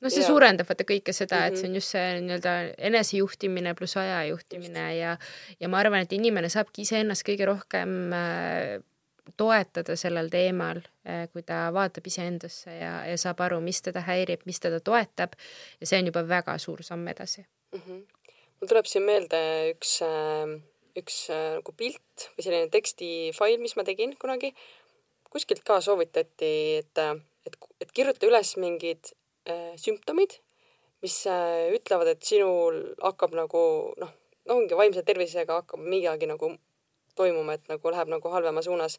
no 0.00 0.10
see 0.10 0.22
ja. 0.22 0.28
suurendab 0.28 0.68
vaata 0.68 0.86
kõike 0.86 1.14
seda, 1.16 1.44
et 1.48 1.58
see 1.58 1.66
on 1.66 1.72
mhm. 1.72 1.80
just 1.80 1.94
see 1.94 2.20
nii-öelda 2.22 2.54
enesejuhtimine 2.90 3.74
pluss 3.78 3.98
aja 4.00 4.20
juhtimine 4.30 4.86
ja 4.98 5.16
ja 5.58 5.70
ma 5.70 5.82
arvan, 5.82 6.04
et 6.06 6.14
inimene 6.14 6.50
saabki 6.52 6.86
iseennast 6.86 7.26
kõige 7.26 7.48
rohkem 7.48 7.96
äh, 8.14 8.78
toetada 9.38 9.96
sellel 10.00 10.30
teemal, 10.32 10.80
äh, 11.06 11.26
kui 11.32 11.44
ta 11.46 11.66
vaatab 11.74 12.06
iseendasse 12.08 12.78
ja, 12.78 12.94
ja 13.10 13.18
saab 13.20 13.42
aru, 13.44 13.60
mis 13.64 13.82
teda 13.84 14.04
häirib, 14.06 14.46
mis 14.48 14.62
teda 14.62 14.80
toetab 14.84 15.36
ja 15.80 15.90
see 15.90 16.00
on 16.00 16.12
juba 16.12 16.24
väga 16.28 16.56
suur 16.62 16.82
samm 16.86 17.06
edasi 17.10 17.44
mm. 17.44 17.80
-hmm. 17.80 18.02
mul 18.60 18.74
tuleb 18.74 18.90
siin 18.90 19.06
meelde 19.08 19.44
üks, 19.74 19.98
äh, 20.06 20.58
üks 20.98 21.24
nagu 21.30 21.74
pilt 21.76 22.30
või 22.36 22.46
selline 22.46 22.70
tekstifail, 22.74 23.58
mis 23.62 23.76
ma 23.76 23.84
tegin 23.86 24.16
kunagi. 24.18 24.54
kuskilt 25.28 25.60
ka 25.60 25.80
soovitati, 25.84 26.78
et, 26.80 26.98
et, 27.46 27.56
et 27.84 27.90
kirjuta 27.92 28.24
üles 28.26 28.54
mingid 28.56 29.10
Äh, 29.12 29.27
sümptomid, 29.76 30.38
mis 31.02 31.26
äh, 31.26 31.68
ütlevad, 31.74 32.12
et 32.12 32.22
sinul 32.26 32.80
hakkab 33.02 33.36
nagu 33.38 33.62
noh, 34.00 34.12
no 34.48 34.58
ongi 34.60 34.76
vaimse 34.78 35.04
tervisega 35.06 35.60
hakkab 35.62 35.82
midagi 35.84 36.28
nagu 36.30 36.52
toimuma, 37.18 37.58
et 37.58 37.70
nagu 37.70 37.92
läheb 37.94 38.12
nagu 38.14 38.34
halvema 38.34 38.62
suunas. 38.62 38.98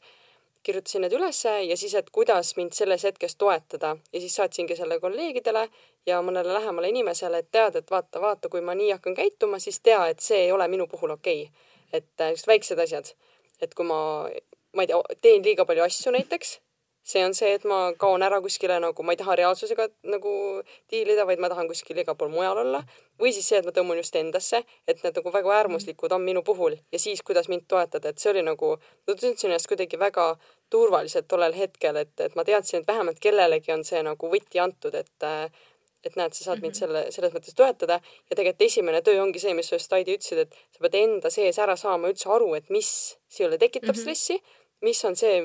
kirjutasin 0.64 1.02
need 1.02 1.14
ülesse 1.16 1.52
ja 1.64 1.76
siis, 1.80 1.94
et 1.96 2.10
kuidas 2.12 2.50
mind 2.58 2.74
selles 2.76 3.04
hetkes 3.08 3.38
toetada. 3.40 3.94
Ja 4.14 4.20
siis 4.20 4.36
saatsingi 4.36 4.76
selle 4.76 4.98
kolleegidele 5.00 5.70
ja 6.06 6.18
mõnele 6.22 6.54
lähemale 6.54 6.90
inimesele, 6.92 7.40
et 7.40 7.52
teada, 7.52 7.80
et 7.80 7.92
vaata, 7.92 8.20
vaata, 8.22 8.50
kui 8.50 8.62
ma 8.62 8.76
nii 8.76 8.92
hakkan 8.92 9.16
käituma, 9.16 9.60
siis 9.60 9.80
tea, 9.80 10.02
et 10.12 10.20
see 10.20 10.42
ei 10.46 10.52
ole 10.52 10.68
minu 10.68 10.88
puhul 10.88 11.16
okei. 11.16 11.44
Okay.. 11.44 11.68
et 11.94 12.26
just 12.32 12.44
äh, 12.44 12.52
väiksed 12.52 12.80
asjad, 12.80 13.14
et 13.62 13.74
kui 13.74 13.86
ma, 13.86 14.30
ma 14.76 14.84
ei 14.84 14.92
tea, 14.92 15.00
teen 15.22 15.44
liiga 15.44 15.66
palju 15.66 15.88
asju 15.88 16.12
näiteks 16.12 16.60
see 17.04 17.24
on 17.26 17.34
see, 17.34 17.54
et 17.58 17.66
ma 17.66 17.94
kaon 17.98 18.24
ära 18.26 18.40
kuskile 18.44 18.80
nagu, 18.82 19.04
ma 19.04 19.16
ei 19.16 19.20
taha 19.20 19.36
reaalsusega 19.40 19.88
nagu 20.12 20.34
diilida, 20.92 21.26
vaid 21.26 21.42
ma 21.42 21.50
tahan 21.50 21.70
kuskil 21.70 21.98
igal 22.02 22.18
pool 22.20 22.32
mujal 22.34 22.62
olla. 22.66 22.84
või 23.20 23.34
siis 23.36 23.50
see, 23.52 23.58
et 23.60 23.66
ma 23.68 23.74
tõmbun 23.76 23.98
just 24.00 24.16
endasse, 24.16 24.62
et 24.88 25.02
need 25.04 25.18
nagu 25.20 25.32
väga 25.34 25.56
äärmuslikud 25.58 26.14
on 26.16 26.22
minu 26.24 26.44
puhul 26.44 26.78
ja 26.92 27.00
siis, 27.00 27.22
kuidas 27.26 27.50
mind 27.52 27.66
toetada, 27.68 28.10
et 28.10 28.20
see 28.20 28.32
oli 28.32 28.44
nagu, 28.46 28.78
ma 28.80 29.16
tundsin 29.16 29.50
ennast 29.50 29.68
kuidagi 29.68 30.00
väga 30.00 30.30
turvaliselt 30.70 31.28
tollel 31.28 31.58
hetkel, 31.58 32.00
et, 32.00 32.14
et 32.20 32.38
ma 32.40 32.46
teadsin, 32.48 32.80
et 32.80 32.88
vähemalt 32.88 33.20
kellelegi 33.20 33.74
on 33.76 33.84
see 33.84 34.00
nagu 34.06 34.32
võti 34.32 34.64
antud, 34.64 34.96
et 34.96 35.30
et 36.06 36.16
näed, 36.16 36.32
sa 36.32 36.46
saad 36.46 36.62
mind 36.64 36.76
mhm. 36.76 36.80
selle, 36.80 37.02
selles 37.12 37.34
mõttes 37.36 37.56
toetada 37.58 38.00
ja 38.00 38.36
tegelikult 38.36 38.68
esimene 38.70 39.02
töö 39.04 39.20
ongi 39.20 39.42
see, 39.42 39.52
mis 39.58 39.68
sa 39.68 39.76
just 39.76 39.92
Heidi 39.92 40.16
ütlesid, 40.16 40.46
et 40.46 40.56
sa 40.76 40.84
pead 40.86 40.96
enda 41.02 41.32
sees 41.34 41.60
ära 41.60 41.76
saama 41.80 42.12
üldse 42.12 42.30
aru, 42.32 42.54
et 42.56 42.70
mis 42.72 42.92
sinule 43.28 43.60
tekitab 43.60 43.90
mm 43.90 43.98
-hmm. 43.98 44.02
stressi, 44.02 44.40
mis 44.86 45.04
on 45.06 45.20
see, 45.20 45.42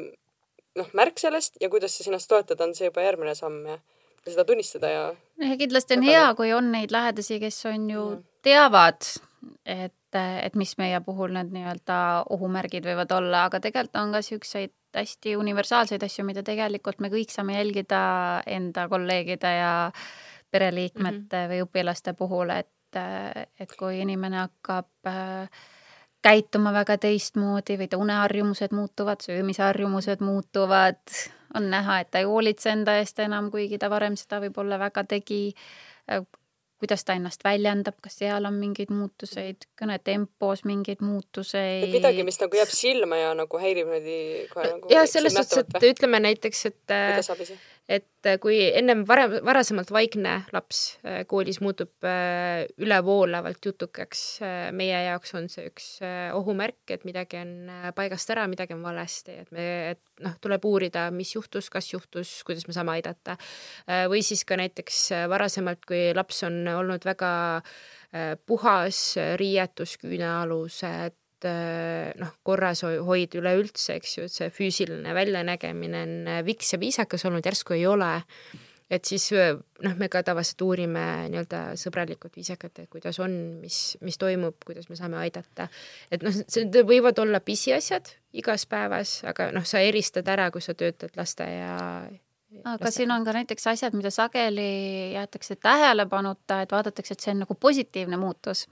noh, 0.79 0.89
märk 0.97 1.21
sellest 1.23 1.59
ja 1.63 1.71
kuidas 1.73 1.97
siis 1.97 2.09
ennast 2.11 2.31
toetada, 2.31 2.67
on 2.67 2.75
see 2.77 2.89
juba 2.89 3.05
järgmine 3.05 3.35
samm 3.39 3.61
ja, 3.69 3.79
ja 4.25 4.33
seda 4.33 4.47
tunnistada 4.49 4.91
ja. 4.91 5.05
ja 5.43 5.59
kindlasti 5.61 5.99
on 5.99 6.07
hea, 6.09 6.25
kui 6.39 6.53
on 6.57 6.73
neid 6.75 6.95
lähedasi, 6.95 7.41
kes 7.43 7.61
on 7.71 7.91
ju 7.91 8.07
mm. 8.17 8.25
teavad, 8.47 9.11
et, 9.65 10.21
et 10.21 10.57
mis 10.59 10.77
meie 10.81 11.01
puhul 11.05 11.35
need 11.37 11.53
nii-öelda 11.55 11.99
ohumärgid 12.35 12.87
võivad 12.89 13.13
olla, 13.17 13.47
aga 13.49 13.61
tegelikult 13.65 14.03
on 14.03 14.17
ka 14.17 14.25
siukseid 14.25 14.75
hästi 14.95 15.35
universaalseid 15.37 16.03
asju, 16.07 16.25
mida 16.27 16.45
tegelikult 16.47 17.01
me 17.03 17.11
kõik 17.11 17.33
saame 17.35 17.57
jälgida 17.57 18.01
enda 18.47 18.87
kolleegide 18.91 19.51
ja 19.57 19.75
pereliikmete 20.55 21.19
mm 21.19 21.41
-hmm. 21.41 21.51
või 21.51 21.65
õpilaste 21.67 22.15
puhul, 22.15 22.51
et, 22.55 22.99
et 23.61 23.73
kui 23.79 23.99
inimene 24.01 24.45
hakkab 24.45 25.11
äh, 25.11 25.65
käituma 26.25 26.73
väga 26.73 26.97
teistmoodi 27.03 27.79
või 27.81 27.89
ta 27.91 28.01
uneharjumused 28.01 28.73
muutuvad, 28.77 29.21
söömisharjumused 29.25 30.25
muutuvad, 30.25 31.03
on 31.55 31.69
näha, 31.71 32.01
et 32.01 32.11
ta 32.11 32.23
ei 32.23 32.29
hoolitse 32.29 32.73
enda 32.73 32.97
eest 33.01 33.21
enam, 33.23 33.51
kuigi 33.53 33.79
ta 33.79 33.91
varem 33.93 34.17
seda 34.21 34.41
võib-olla 34.43 34.81
väga 34.81 35.05
tegi 35.15 35.43
kuidas 36.85 37.05
ta 37.07 37.15
ennast 37.17 37.45
väljendab, 37.45 37.97
kas 38.05 38.19
seal 38.21 38.45
on 38.45 38.59
mingeid 38.61 38.91
muutuseid, 38.93 39.65
kõnetempos 39.81 40.65
mingeid 40.69 41.01
muutuseid? 41.05 41.87
midagi, 41.93 42.25
mis 42.27 42.37
nagu 42.43 42.59
jääb 42.59 42.73
silma 42.73 43.21
ja 43.21 43.31
nagu 43.39 43.61
häirib 43.63 43.89
niimoodi 43.89 44.19
kohe 44.51 44.67
nagu. 44.69 44.91
jah, 44.93 45.07
selles 45.09 45.37
suhtes, 45.39 45.63
et 45.65 45.89
ütleme 45.95 46.21
näiteks, 46.27 46.67
et 46.69 46.95
et 47.85 48.27
äh, 48.27 48.39
kui 48.41 48.57
ennem 48.73 49.03
varem, 49.09 49.35
varasemalt 49.45 49.91
vaikne 49.93 50.39
laps 50.55 50.81
äh, 51.05 51.23
koolis 51.29 51.61
muutub 51.61 52.07
äh, 52.09 52.65
ülevoolavalt 52.81 53.67
jutukaks, 53.69 54.23
meie 54.77 55.03
jaoks 55.11 55.35
on 55.37 55.49
see 55.53 55.67
üks 55.69 55.89
ohumärk, 56.37 56.83
et 56.95 57.05
midagi 57.05 57.41
on 57.43 57.53
paigast 57.97 58.33
ära, 58.33 58.47
midagi 58.51 58.77
on 58.77 58.85
valesti, 58.85 59.37
et 59.45 59.53
me, 59.55 59.67
et 59.93 60.25
noh, 60.25 60.37
tuleb 60.43 60.65
uurida, 60.69 61.09
mis 61.15 61.35
juhtus, 61.35 61.69
kas 61.73 61.91
juhtus, 61.93 62.39
kuidas 62.47 62.65
me 62.69 62.77
saame 62.77 62.97
aidata. 62.97 63.37
või 64.11 64.23
siis 64.25 64.45
ka 64.49 64.57
näiteks 64.61 65.01
varasemalt, 65.31 65.85
kui 65.89 66.07
laps 66.17 66.45
on 66.49 66.63
olnud 66.77 67.05
väga 67.05 67.33
puhas, 68.47 69.03
riietus, 69.41 69.97
küünealused, 70.01 71.19
noh, 72.21 72.35
korras 72.47 72.85
hoid 72.85 73.35
üleüldse, 73.39 73.99
eks 73.99 74.19
ju, 74.19 74.29
et 74.29 74.35
see 74.35 74.53
füüsiline 74.55 75.15
väljanägemine 75.17 76.05
on 76.05 76.31
viks 76.47 76.75
ja 76.75 76.81
viisakas 76.83 77.27
olnud, 77.29 77.45
järsku 77.47 77.77
ei 77.79 77.87
ole. 77.91 78.13
et 78.95 79.05
siis 79.09 79.31
noh, 79.33 79.95
me 79.99 80.09
ka 80.13 80.21
tavaliselt 80.23 80.61
uurime 80.63 81.05
nii-öelda 81.33 81.63
sõbralikult, 81.81 82.37
viisakalt, 82.37 82.83
et 82.83 82.91
kuidas 82.93 83.19
on, 83.25 83.33
mis, 83.63 83.97
mis 84.05 84.19
toimub, 84.21 84.59
kuidas 84.67 84.91
me 84.91 84.99
saame 84.99 85.19
aidata. 85.23 85.69
et 86.13 86.23
noh, 86.23 86.35
see 86.49 86.85
võivad 86.85 87.19
olla 87.23 87.41
pisiasjad 87.41 88.13
igas 88.35 88.67
päevas, 88.71 89.23
aga 89.29 89.51
noh, 89.57 89.65
sa 89.67 89.83
eristad 89.83 90.29
ära, 90.29 90.51
kui 90.55 90.63
sa 90.63 90.77
töötad 90.79 91.17
lasteaia 91.17 91.75
aga 92.65 92.91
siin 92.93 93.13
on 93.15 93.25
ka 93.27 93.35
näiteks 93.37 93.67
asjad, 93.73 93.95
mida 93.97 94.11
sageli 94.15 95.13
jäetakse 95.15 95.57
tähelepanuta, 95.57 96.61
et 96.63 96.73
vaadatakse, 96.73 97.17
et 97.17 97.25
see 97.25 97.35
on 97.35 97.45
nagu 97.45 97.55
positiivne 97.61 98.19
muutus. 98.21 98.67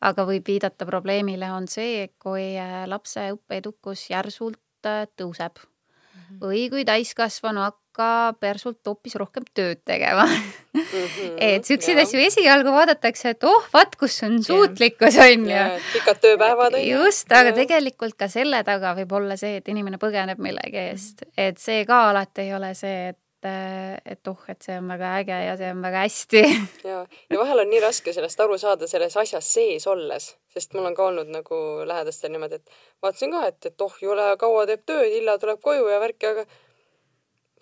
aga 0.00 0.24
võib 0.26 0.46
viidata 0.46 0.86
probleemile, 0.86 1.50
on 1.52 1.68
see, 1.68 2.08
kui 2.22 2.54
äh, 2.58 2.84
lapse 2.86 3.30
õppeedukus 3.34 4.08
järsult 4.10 4.86
äh, 4.86 5.06
tõuseb 5.16 5.58
mm 5.58 6.20
-hmm. 6.20 6.40
või 6.40 6.68
kui 6.70 6.84
täiskasvanu 6.84 7.60
hakkab 7.66 8.42
järsult 8.42 8.86
hoopis 8.86 9.14
rohkem 9.14 9.44
tööd 9.54 9.82
tegema 9.84 10.24
mm. 10.26 10.82
-hmm, 10.82 11.36
et 11.50 11.64
siukseid 11.64 11.98
asju 11.98 12.20
esialgu 12.20 12.72
vaadatakse, 12.72 13.30
et 13.30 13.44
oh, 13.44 13.68
vaat 13.72 13.96
kus 13.96 14.22
on 14.22 14.42
suutlikkus, 14.42 15.16
on 15.16 15.50
ju. 15.50 15.62
pikad 15.92 16.20
tööpäevad. 16.20 16.78
just, 16.84 17.32
aga 17.32 17.48
ja. 17.48 17.54
tegelikult 17.54 18.14
ka 18.18 18.28
selle 18.28 18.64
taga 18.64 18.94
võib 18.94 19.12
olla 19.12 19.36
see, 19.36 19.56
et 19.56 19.68
inimene 19.68 19.98
põgeneb 19.98 20.38
millegi 20.38 20.76
eest, 20.90 21.22
et 21.36 21.58
see 21.58 21.84
ka 21.86 22.08
alati 22.10 22.40
ei 22.40 22.54
ole 22.54 22.74
see, 22.74 23.08
et 23.08 23.18
et, 23.44 24.28
oh, 24.28 24.44
et 24.50 24.62
see 24.64 24.76
on 24.80 24.88
väga 24.90 25.10
äge 25.20 25.36
ja 25.46 25.56
see 25.60 25.70
on 25.70 25.82
väga 25.84 26.04
hästi. 26.04 26.42
ja, 26.90 27.02
ja 27.30 27.40
vahel 27.40 27.62
on 27.64 27.70
nii 27.70 27.82
raske 27.84 28.14
sellest 28.14 28.40
aru 28.42 28.58
saada 28.58 28.88
selles 28.90 29.16
asjas 29.20 29.52
sees 29.54 29.86
olles, 29.90 30.30
sest 30.54 30.74
mul 30.74 30.88
on 30.90 30.96
ka 30.98 31.06
olnud 31.10 31.30
nagu 31.32 31.60
lähedastel 31.88 32.32
niimoodi, 32.34 32.58
et 32.58 32.80
vaatasin 33.04 33.34
ka, 33.34 33.44
et, 33.52 33.70
et 33.70 33.86
oh, 33.86 34.00
jõle 34.02 34.30
kaua 34.40 34.66
teeb 34.70 34.82
tööd, 34.88 35.10
hilja 35.12 35.38
tuleb 35.38 35.62
koju 35.62 35.86
ja 35.92 36.00
värki, 36.02 36.32
aga 36.32 36.48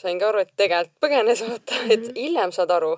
sain 0.01 0.21
ka 0.21 0.31
aru, 0.31 0.45
et 0.45 0.55
tegelikult 0.57 0.97
põgenes, 1.05 1.45
vaata, 1.51 1.83
et 1.91 2.09
mhm. 2.09 2.17
hiljem 2.17 2.57
saad 2.57 2.73
aru 2.79 2.97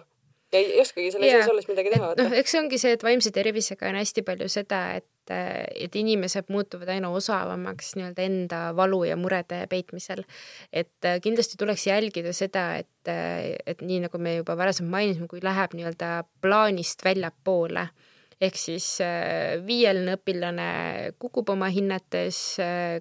ja 0.53 0.61
ei 0.63 0.81
oskagi 0.81 1.11
selle 1.13 1.29
sees 1.29 1.51
olles 1.53 1.69
midagi 1.69 1.93
teha. 1.93 2.15
noh, 2.19 2.35
eks 2.41 2.55
see 2.55 2.63
ongi 2.63 2.81
see, 2.81 2.95
et 2.97 3.05
vaimse 3.05 3.33
tervisega 3.35 3.91
on 3.91 3.99
hästi 4.01 4.25
palju 4.27 4.49
seda, 4.53 4.83
et 5.01 5.09
et 5.31 5.97
inimesed 5.97 6.51
muutuvad 6.53 6.91
aina 6.95 7.11
osavamaks 7.15 7.95
nii-öelda 7.99 8.25
enda 8.25 8.61
valu 8.77 9.03
ja 9.09 9.17
murede 9.17 9.65
peitmisel. 9.71 10.25
et 10.73 11.05
äh, 11.05 11.21
kindlasti 11.21 11.59
tuleks 11.59 11.87
jälgida 11.87 12.33
seda, 12.33 12.77
et, 12.77 13.09
äh, 13.09 13.57
et 13.67 13.83
nii 13.83 14.05
nagu 14.07 14.19
me 14.19 14.37
juba 14.37 14.57
varasemalt 14.57 14.91
mainisime, 14.91 15.29
kui 15.29 15.43
läheb 15.43 15.75
nii-öelda 15.79 16.13
plaanist 16.41 17.05
väljapoole 17.05 17.89
ehk 18.39 18.55
siis 18.55 19.01
viieline 19.67 20.13
õpilane 20.15 20.69
kukub 21.19 21.49
oma 21.51 21.67
hinnetes, 21.75 22.39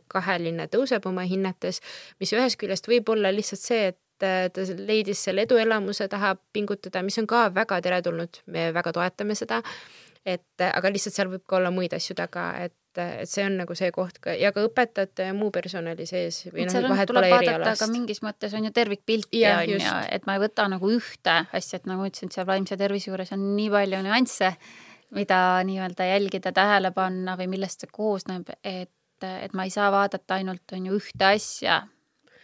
kaheline 0.09 0.65
tõuseb 0.73 1.05
oma 1.05 1.27
hinnetes, 1.29 1.77
mis 2.17 2.33
ühest 2.33 2.57
küljest 2.57 2.89
võib 2.89 3.11
olla 3.13 3.29
lihtsalt 3.29 3.61
see, 3.61 3.83
et 3.91 3.99
et 4.25 4.53
ta 4.53 4.65
leidis 4.87 5.21
selle 5.27 5.45
eduelamuse, 5.45 6.07
tahab 6.09 6.39
pingutada, 6.53 7.03
mis 7.05 7.17
on 7.21 7.27
ka 7.29 7.47
väga 7.53 7.79
teretulnud, 7.85 8.41
me 8.53 8.71
väga 8.73 8.93
toetame 8.95 9.35
seda. 9.37 9.61
Et 10.27 10.65
aga 10.67 10.91
lihtsalt 10.91 11.15
seal 11.15 11.31
võib 11.31 11.45
ka 11.47 11.59
olla 11.61 11.71
muid 11.73 11.95
asju 11.95 12.17
taga, 12.17 12.49
et 12.65 12.75
et 12.97 13.29
see 13.29 13.43
on 13.45 13.59
nagu 13.59 13.75
see 13.77 13.91
koht 13.93 14.15
ka 14.23 14.33
ja 14.33 14.49
ka 14.55 14.63
õpetajate 14.65 15.27
ja 15.29 15.33
muu 15.37 15.51
personali 15.53 16.07
sees 16.09 16.47
või 16.49 16.65
noh, 16.65 16.87
vahet 16.89 17.11
pole 17.13 17.29
erialast. 17.29 17.83
aga 17.83 17.89
mingis 17.93 18.23
mõttes 18.25 18.55
on 18.57 18.65
ju 18.65 18.71
tervikpilti 18.73 19.43
ja, 19.43 19.59
on 19.61 19.75
ju, 19.75 19.81
et 20.09 20.25
ma 20.25 20.33
ei 20.33 20.41
võta 20.41 20.65
nagu 20.71 20.89
ühte 20.89 21.35
asja, 21.45 21.77
et 21.77 21.85
nagu 21.85 22.01
ma 22.01 22.09
ütlesin, 22.09 22.31
et 22.31 22.39
seal 22.39 22.47
vaimse 22.49 22.77
tervise 22.79 23.11
juures 23.11 23.33
on 23.35 23.43
nii 23.53 23.69
palju 23.75 23.99
nüansse, 24.07 24.49
mida 25.13 25.41
nii-öelda 25.67 26.09
jälgida, 26.09 26.53
tähele 26.55 26.89
panna 26.95 27.37
või 27.37 27.51
millest 27.53 27.85
see 27.85 27.93
koosneb, 27.93 28.49
et, 28.63 29.27
et 29.29 29.53
ma 29.53 29.67
ei 29.67 29.73
saa 29.73 29.91
vaadata 29.93 30.39
ainult 30.41 30.73
on 30.73 30.89
ju 30.89 30.97
ühte 30.97 31.29
asja 31.29 31.83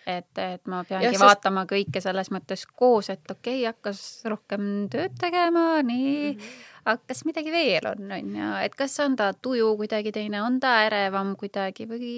et, 0.08 0.30
et 0.38 0.70
ma 0.70 0.84
peangi 0.88 1.08
ja, 1.08 1.14
sest... 1.14 1.24
vaatama 1.24 1.66
kõike 1.70 2.02
selles 2.04 2.30
mõttes 2.34 2.66
koos, 2.68 3.10
et 3.14 3.24
okei 3.32 3.62
okay,, 3.62 3.68
hakkas 3.72 4.04
rohkem 4.30 4.70
tööd 4.94 5.18
tegema, 5.20 5.82
nii 5.82 6.14
mm, 6.34 6.40
-hmm. 6.40 6.72
hakkas 6.92 7.26
midagi 7.30 7.54
veel 7.54 7.90
on, 7.92 8.12
on 8.12 8.40
ju, 8.40 8.54
et 8.64 8.76
kas 8.76 9.00
on 9.06 9.16
ta 9.20 9.34
tuju 9.34 9.76
kuidagi 9.80 10.12
teine, 10.16 10.42
on 10.44 10.60
ta 10.60 10.80
ärevam 10.88 11.36
kuidagi 11.40 11.88
või 11.90 12.12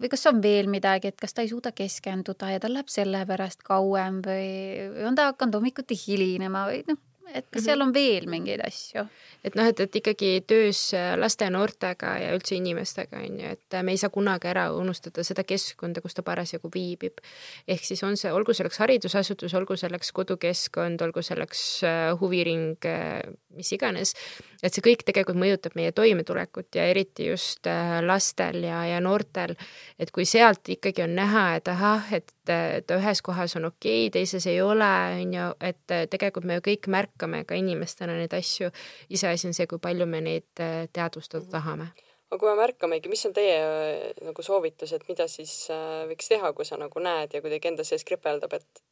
või 0.00 0.08
kas 0.10 0.26
on 0.26 0.40
veel 0.42 0.66
midagi, 0.66 1.08
et 1.08 1.20
kas 1.20 1.32
ta 1.32 1.44
ei 1.44 1.48
suuda 1.48 1.70
keskenduda 1.72 2.50
ja 2.50 2.60
tal 2.60 2.74
läheb 2.74 2.88
sellepärast 2.90 3.62
kauem 3.62 4.18
või, 4.24 4.48
või 4.90 5.04
on 5.06 5.14
ta 5.14 5.30
hakanud 5.30 5.54
hommikuti 5.54 5.94
hilinema 5.94 6.64
või 6.66 6.82
noh, 6.88 6.98
et 7.34 7.46
kas 7.52 7.66
seal 7.66 7.82
on 7.82 7.92
veel 7.94 8.28
mingeid 8.30 8.62
asju? 8.66 9.06
et 9.46 9.54
noh, 9.58 9.66
et, 9.68 9.80
et 9.80 9.98
ikkagi 10.00 10.32
töös 10.48 10.80
laste 11.18 11.46
ja 11.46 11.52
noortega 11.54 12.16
ja 12.22 12.32
üldse 12.34 12.56
inimestega 12.58 13.20
on 13.22 13.40
ju, 13.40 13.52
et 13.56 13.78
me 13.86 13.94
ei 13.94 14.00
saa 14.00 14.10
kunagi 14.14 14.50
ära 14.50 14.66
unustada 14.74 15.24
seda 15.26 15.44
keskkonda, 15.46 16.02
kus 16.04 16.16
ta 16.16 16.24
parasjagu 16.26 16.70
viibib. 16.74 17.20
ehk 17.68 17.84
siis 17.86 18.02
on 18.06 18.16
see, 18.18 18.32
olgu 18.32 18.54
selleks 18.56 18.80
haridusasutus, 18.82 19.54
olgu 19.58 19.76
selleks 19.78 20.12
kodukeskkond, 20.16 21.02
olgu 21.06 21.22
selleks 21.22 21.62
äh, 21.86 22.12
huviring, 22.20 22.76
äh, 22.86 23.20
mis 23.56 23.72
iganes, 23.76 24.14
et 24.62 24.74
see 24.74 24.84
kõik 24.84 25.04
tegelikult 25.06 25.40
mõjutab 25.40 25.76
meie 25.78 25.92
toimetulekut 25.96 26.78
ja 26.78 26.86
eriti 26.90 27.30
just 27.30 27.66
äh, 27.70 27.98
lastel 28.04 28.62
ja, 28.66 28.82
ja 28.90 29.02
noortel, 29.04 29.56
et 29.98 30.12
kui 30.14 30.26
sealt 30.28 30.68
ikkagi 30.76 31.06
on 31.06 31.16
näha, 31.18 31.48
et 31.60 31.70
ahah, 31.72 32.10
et, 32.16 32.32
et 32.52 32.96
ühes 32.96 33.22
kohas 33.22 33.56
on 33.60 33.68
okei 33.68 34.06
okay,, 34.06 34.12
teises 34.18 34.46
ei 34.48 34.62
ole, 34.64 34.92
on 35.20 35.36
ju, 35.36 35.46
et 35.60 35.96
tegelikult 36.10 36.48
me 36.48 36.58
ju 36.58 36.66
kõik 36.70 36.88
märkame 36.92 37.44
ka 37.44 37.58
inimestena 37.58 38.16
neid 38.16 38.32
asju 38.36 38.72
ise 39.08 39.26
iseasi 39.26 39.50
on 39.50 39.56
see, 39.56 39.66
kui 39.70 39.82
palju 39.82 40.06
me 40.06 40.20
neid 40.24 40.62
äh, 40.62 40.86
teadvustada 40.92 41.44
mhm. 41.44 41.52
tahame. 41.52 41.88
aga 42.30 42.40
kui 42.42 42.50
me 42.50 42.56
märkamegi, 42.58 43.10
mis 43.10 43.24
on 43.28 43.34
teie 43.36 43.56
äh, 43.60 44.24
nagu 44.26 44.42
soovitused, 44.42 45.06
mida 45.08 45.28
siis 45.30 45.68
äh, 45.70 46.04
võiks 46.10 46.30
teha, 46.30 46.52
kui 46.56 46.66
sa 46.68 46.78
nagu 46.80 47.02
näed 47.02 47.36
ja 47.36 47.42
kuidagi 47.42 47.72
enda 47.72 47.86
sees 47.86 48.04
kripeldab, 48.06 48.56
et, 48.58 48.82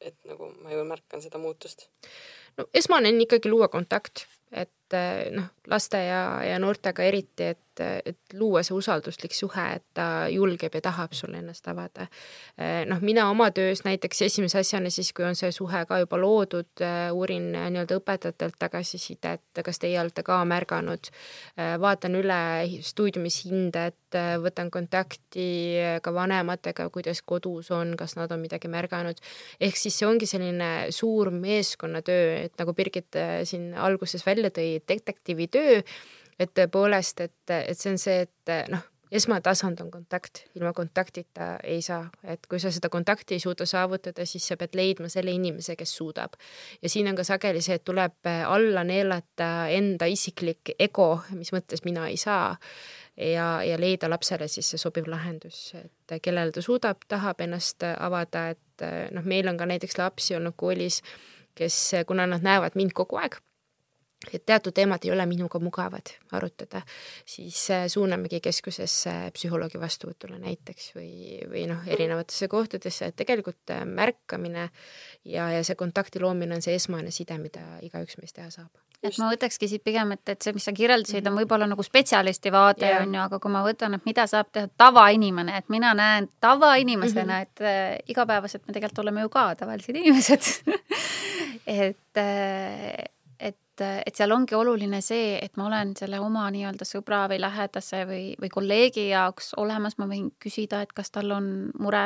et 0.00 0.16
nagu 0.30 0.52
ma 0.62 0.74
ju 0.74 0.86
märkan 0.88 1.22
seda 1.24 1.42
muutust? 1.42 1.88
no 2.58 2.68
esmane 2.74 3.10
on 3.10 3.20
ikkagi 3.26 3.50
luua 3.50 3.68
kontakt, 3.68 4.26
et 4.52 4.70
noh, 5.34 5.50
laste 5.70 6.00
ja, 6.04 6.24
ja 6.44 6.58
noortega 6.62 7.06
eriti, 7.06 7.52
et 7.54 7.64
et, 7.80 8.18
luua 8.34 8.62
see 8.62 8.74
usalduslik 8.76 9.34
suhe, 9.34 9.64
et 9.76 9.84
ta 9.96 10.26
julgeb 10.30 10.74
ja 10.74 10.80
tahab 10.84 11.14
sulle 11.16 11.38
ennast 11.40 11.66
avada. 11.68 12.06
noh, 12.86 13.00
mina 13.02 13.28
oma 13.30 13.50
töös 13.50 13.84
näiteks 13.84 14.22
esimese 14.22 14.58
asjana 14.60 14.90
siis, 14.90 15.12
kui 15.12 15.24
on 15.24 15.34
see 15.38 15.50
suhe 15.52 15.84
ka 15.88 15.98
juba 16.02 16.18
loodud, 16.20 16.84
uurin 17.12 17.50
nii-öelda 17.52 17.98
õpetajatelt 17.98 18.58
tagasisidet, 18.58 19.62
kas 19.64 19.82
teie 19.82 20.00
olete 20.00 20.22
ka 20.26 20.40
märganud, 20.48 21.10
vaatan 21.80 22.18
üle 22.20 22.40
stuudiumis 22.84 23.40
hinded, 23.48 23.98
võtan 24.44 24.70
kontakti 24.70 25.48
ka 26.02 26.14
vanematega, 26.14 26.88
kuidas 26.94 27.22
kodus 27.26 27.72
on, 27.74 27.96
kas 27.98 28.16
nad 28.16 28.32
on 28.32 28.42
midagi 28.44 28.70
märganud. 28.70 29.18
ehk 29.60 29.76
siis 29.76 29.98
see 29.98 30.06
ongi 30.06 30.26
selline 30.26 30.90
suur 30.94 31.30
meeskonnatöö, 31.30 32.44
et 32.44 32.54
nagu 32.58 32.74
Birgit 32.74 33.16
siin 33.44 33.72
alguses 33.74 34.26
välja 34.26 34.50
tõi, 34.50 34.76
detektiivitöö 34.88 35.80
et 36.38 36.50
tõepoolest, 36.54 37.22
et, 37.24 37.54
et 37.54 37.78
see 37.78 37.92
on 37.94 38.00
see, 38.00 38.24
et 38.26 38.52
noh, 38.72 38.82
esmatasand 39.14 39.78
on 39.84 39.90
kontakt, 39.92 40.42
ilma 40.58 40.72
kontaktita 40.74 41.54
ei 41.62 41.82
saa, 41.84 42.08
et 42.26 42.48
kui 42.50 42.58
sa 42.58 42.72
seda 42.74 42.90
kontakti 42.90 43.36
ei 43.36 43.42
suuda 43.42 43.66
saavutada, 43.68 44.26
siis 44.26 44.46
sa 44.48 44.56
pead 44.58 44.74
leidma 44.74 45.10
selle 45.12 45.34
inimese, 45.34 45.76
kes 45.78 45.94
suudab. 45.96 46.34
ja 46.82 46.90
siin 46.90 47.08
on 47.08 47.18
ka 47.18 47.26
sageli 47.26 47.62
see, 47.62 47.78
et 47.78 47.84
tuleb 47.84 48.30
alla 48.46 48.84
neelata 48.84 49.68
enda 49.70 50.10
isiklik 50.10 50.74
ego, 50.78 51.20
mis 51.38 51.52
mõttes 51.54 51.84
mina 51.84 52.08
ei 52.10 52.18
saa 52.18 52.56
ja, 53.16 53.62
ja 53.62 53.78
leida 53.78 54.10
lapsele 54.10 54.48
siis 54.48 54.74
see 54.74 54.82
sobiv 54.82 55.06
lahendus, 55.06 55.74
et 55.78 56.18
kellele 56.22 56.52
ta 56.52 56.64
suudab, 56.64 57.06
tahab 57.08 57.46
ennast 57.46 57.86
avada, 57.94 58.48
et 58.56 58.88
noh, 59.14 59.22
meil 59.22 59.48
on 59.48 59.60
ka 59.60 59.70
näiteks 59.70 60.00
lapsi 60.00 60.34
olnud 60.34 60.58
koolis, 60.58 61.02
kes, 61.54 61.92
kuna 62.08 62.26
nad 62.26 62.42
näevad 62.42 62.74
mind 62.74 62.96
kogu 62.98 63.22
aeg 63.22 63.38
et 64.32 64.44
teatud 64.46 64.74
teemad 64.74 65.04
ei 65.04 65.12
ole 65.14 65.26
minuga 65.26 65.58
mugavad 65.62 66.12
arutada, 66.32 66.82
siis 67.26 67.58
äh, 67.70 67.86
suunamegi 67.92 68.40
keskusesse 68.44 69.12
psühholoogi 69.34 69.80
vastuvõtule 69.80 70.38
näiteks 70.42 70.92
või, 70.96 71.40
või 71.50 71.66
noh, 71.70 71.84
erinevatesse 71.86 72.48
kohtadesse, 72.52 73.10
et 73.10 73.18
tegelikult 73.20 73.74
äh, 73.74 73.84
märkamine 73.88 74.68
ja, 75.24 75.50
ja 75.52 75.60
see 75.64 75.76
kontakti 75.78 76.22
loomine 76.22 76.58
on 76.58 76.64
see 76.64 76.76
esmane 76.78 77.12
side, 77.14 77.38
mida 77.42 77.64
igaüks 77.84 78.18
meist 78.20 78.36
teha 78.38 78.50
saab. 78.52 78.70
et 79.04 79.18
ma 79.20 79.28
võtakski 79.32 79.68
siit 79.68 79.84
pigem, 79.84 80.14
et, 80.16 80.24
et 80.32 80.42
see, 80.42 80.54
mis 80.56 80.64
sa 80.64 80.72
kirjeldasid, 80.76 81.26
on 81.28 81.38
võib-olla 81.38 81.68
nagu 81.68 81.84
spetsialisti 81.84 82.52
vaade 82.54 82.88
yeah. 82.88 83.02
on 83.04 83.14
ju, 83.14 83.22
aga 83.26 83.40
kui 83.42 83.52
ma 83.52 83.64
võtan, 83.66 83.98
et 83.98 84.06
mida 84.08 84.26
saab 84.30 84.52
teha 84.52 84.70
tavainimene, 84.80 85.58
et 85.60 85.68
mina 85.72 85.92
näen 85.94 86.30
tavainimesena 86.40 87.24
mm, 87.24 87.38
-hmm. 87.38 87.42
et 87.42 87.60
äh, 87.60 87.98
igapäevaselt 88.08 88.66
me 88.66 88.72
tegelikult 88.72 89.04
oleme 89.04 89.26
ju 89.26 89.28
ka 89.28 89.50
tavalised 89.54 89.96
inimesed 89.96 90.48
et 91.66 92.16
äh, 92.16 93.13
et, 93.80 94.14
seal 94.14 94.32
ongi 94.34 94.54
oluline 94.54 95.00
see, 95.04 95.38
et 95.42 95.56
ma 95.58 95.68
olen 95.68 95.94
selle 95.98 96.20
oma 96.22 96.46
nii-öelda 96.54 96.86
sõbra 96.88 97.24
või 97.30 97.40
lähedase 97.42 98.04
või, 98.08 98.24
või 98.40 98.50
kolleegi 98.52 99.08
jaoks 99.10 99.54
olemas, 99.60 99.98
ma 99.98 100.08
võin 100.10 100.30
küsida, 100.40 100.82
et 100.84 100.92
kas 100.94 101.10
tal 101.14 101.32
on 101.34 101.48
mure, 101.80 102.04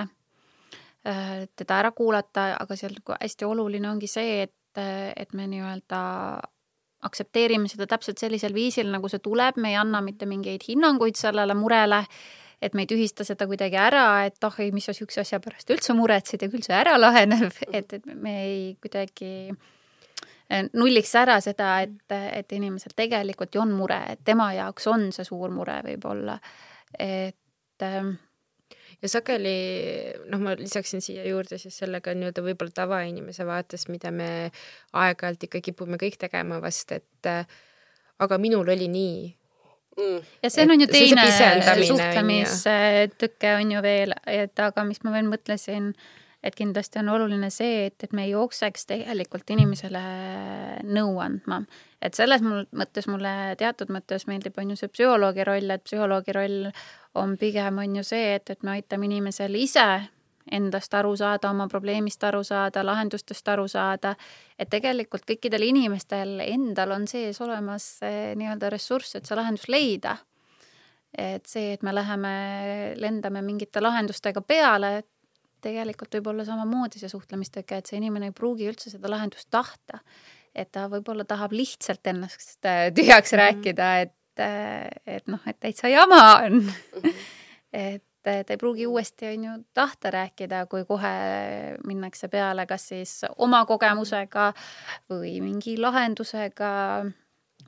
äh, 1.09 1.47
teda 1.57 1.81
ära 1.85 1.93
kuulata, 1.97 2.53
aga 2.61 2.79
seal 2.79 2.97
nagu 2.97 3.16
hästi 3.19 3.49
oluline 3.49 3.91
ongi 3.91 4.11
see, 4.11 4.43
et, 4.49 4.55
et 4.79 5.35
me 5.35 5.49
nii-öelda 5.51 6.03
aktsepteerime 7.09 7.71
seda 7.71 7.87
täpselt 7.87 8.19
sellisel 8.19 8.55
viisil, 8.55 8.91
nagu 8.91 9.09
see 9.11 9.23
tuleb, 9.23 9.59
me 9.62 9.73
ei 9.73 9.79
anna 9.79 10.03
mitte 10.03 10.27
mingeid 10.27 10.66
hinnanguid 10.66 11.19
sellele 11.19 11.55
murele, 11.55 12.03
et 12.62 12.75
me 12.75 12.83
ei 12.83 12.91
tühista 12.91 13.23
seda 13.25 13.47
kuidagi 13.47 13.79
ära, 13.79 14.27
et 14.27 14.43
oh 14.45 14.57
ei, 14.59 14.73
mis 14.75 14.89
sa 14.89 14.95
niisuguse 14.95 15.23
asja 15.23 15.39
pärast 15.43 15.71
üldse 15.71 15.95
muretsid 15.95 16.43
ja 16.43 16.51
küll 16.51 16.64
see 16.66 16.75
ära 16.75 16.97
laheneb, 16.99 17.55
et, 17.79 17.93
et 18.01 18.14
me 18.19 18.35
ei 18.43 18.62
kuidagi 18.83 19.31
äh, 19.53 19.75
nulliks 20.73 21.13
ära 21.21 21.39
seda, 21.45 21.75
et, 21.85 22.15
et 22.15 22.57
inimesel 22.57 22.95
tegelikult 22.97 23.55
ju 23.55 23.63
on 23.63 23.75
mure, 23.77 23.99
et 24.15 24.23
tema 24.25 24.51
jaoks 24.57 24.89
on 24.91 25.11
see 25.13 25.27
suur 25.29 25.53
mure 25.53 25.77
võib-olla, 25.85 26.39
et 26.99 27.85
ähm, 27.85 28.15
ja 29.03 29.11
sageli 29.13 29.55
noh, 30.33 30.41
ma 30.43 30.55
lisaksin 30.59 31.05
siia 31.05 31.27
juurde 31.29 31.59
siis 31.61 31.77
sellega 31.85 32.15
nii-öelda 32.17 32.45
võib-olla 32.45 32.75
tavainimese 32.75 33.47
vaates, 33.49 33.89
mida 33.93 34.13
me 34.15 34.31
aeg-ajalt 34.97 35.49
ikka 35.49 35.63
kipume 35.71 36.01
kõik 36.01 36.17
tegema 36.21 36.63
vast, 36.65 36.97
et 36.97 37.29
äh, 37.29 37.45
aga 38.19 38.41
minul 38.41 38.69
oli 38.69 38.89
nii. 38.93 39.19
Mm.. 39.99 40.23
ja 40.45 40.51
see 40.55 40.63
on 40.63 40.81
ju 40.81 40.87
teine 40.87 41.25
suhtlemistõke 41.27 42.21
on 43.59 43.73
ju. 43.75 43.81
veel, 43.83 44.15
et 44.31 44.61
aga 44.63 44.85
mis 44.87 45.03
ma 45.03 45.11
veel 45.17 45.27
mõtlesin 45.27 45.91
äh, 45.91 46.18
et 46.43 46.55
kindlasti 46.55 47.01
on 47.01 47.09
oluline 47.09 47.51
see, 47.51 47.86
et, 47.89 47.97
et 48.05 48.12
me 48.14 48.24
ei 48.26 48.32
jookseks 48.32 48.86
tegelikult 48.93 49.51
inimesele 49.51 50.03
nõu 50.86 51.18
andma. 51.22 51.62
et 52.03 52.14
selles 52.14 52.43
mõttes 52.43 53.09
mulle 53.11 53.57
teatud 53.59 53.91
mõttes 53.91 54.28
meeldib, 54.30 54.55
on 54.59 54.70
ju 54.70 54.76
see 54.78 54.93
psühholoogi 54.93 55.47
roll, 55.49 55.70
et 55.70 55.84
psühholoogi 55.84 56.36
roll 56.36 56.70
on 57.18 57.34
pigem, 57.39 57.82
on 57.82 57.97
ju 57.99 58.07
see, 58.07 58.36
et, 58.36 58.51
et 58.51 58.62
me 58.62 58.76
aitame 58.78 59.11
inimesel 59.11 59.55
ise 59.59 59.89
endast 60.53 60.95
aru 60.95 61.12
saada, 61.16 61.51
oma 61.51 61.66
probleemist 61.68 62.22
aru 62.24 62.41
saada, 62.47 62.84
lahendustest 62.86 63.49
aru 63.53 63.66
saada, 63.68 64.14
et 64.59 64.70
tegelikult 64.70 65.26
kõikidel 65.28 65.66
inimestel 65.66 66.39
endal 66.47 66.95
on 66.97 67.07
sees 67.11 67.41
olemas 67.45 67.99
nii-öelda 68.03 68.70
ressurss, 68.72 69.18
et 69.18 69.28
see 69.28 69.36
lahendus 69.36 69.68
leida. 69.68 70.16
et 71.18 71.47
see, 71.49 71.72
et 71.72 71.82
me 71.82 71.93
läheme, 71.95 72.32
lendame 73.01 73.41
mingite 73.43 73.80
lahendustega 73.80 74.43
peale, 74.45 74.99
tegelikult 75.65 76.19
võib 76.19 76.33
olla 76.33 76.47
samamoodi 76.49 77.01
see 77.01 77.11
suhtlemistõke, 77.13 77.79
et 77.79 77.91
see 77.91 77.99
inimene 78.01 78.31
ei 78.31 78.37
pruugi 78.37 78.69
üldse 78.71 78.93
seda 78.93 79.11
lahendust 79.11 79.51
tahta. 79.51 80.03
et 80.55 80.71
ta 80.73 80.89
võib-olla 80.91 81.25
tahab 81.29 81.53
lihtsalt 81.53 82.07
ennast 82.11 82.67
äh, 82.67 82.89
tühjaks 82.95 83.33
mm 83.33 83.39
rääkida, 83.39 83.89
et, 84.03 84.41
äh, 84.43 84.89
et 85.07 85.27
noh, 85.29 85.41
et 85.47 85.59
täitsa 85.61 85.89
jama 85.89 86.23
on 86.47 86.63
mm. 86.65 87.13
et 87.73 88.03
äh, 88.27 88.45
ta 88.45 88.55
ei 88.55 88.59
pruugi 88.59 88.87
uuesti, 88.87 89.29
on 89.35 89.45
ju, 89.45 89.53
tahta 89.75 90.11
rääkida, 90.11 90.67
kui 90.67 90.85
kohe 90.85 91.13
minnakse 91.87 92.29
peale, 92.29 92.67
kas 92.67 92.89
siis 92.89 93.15
oma 93.37 93.65
kogemusega 93.67 94.53
või 95.11 95.39
mingi 95.45 95.77
lahendusega. 95.79 96.73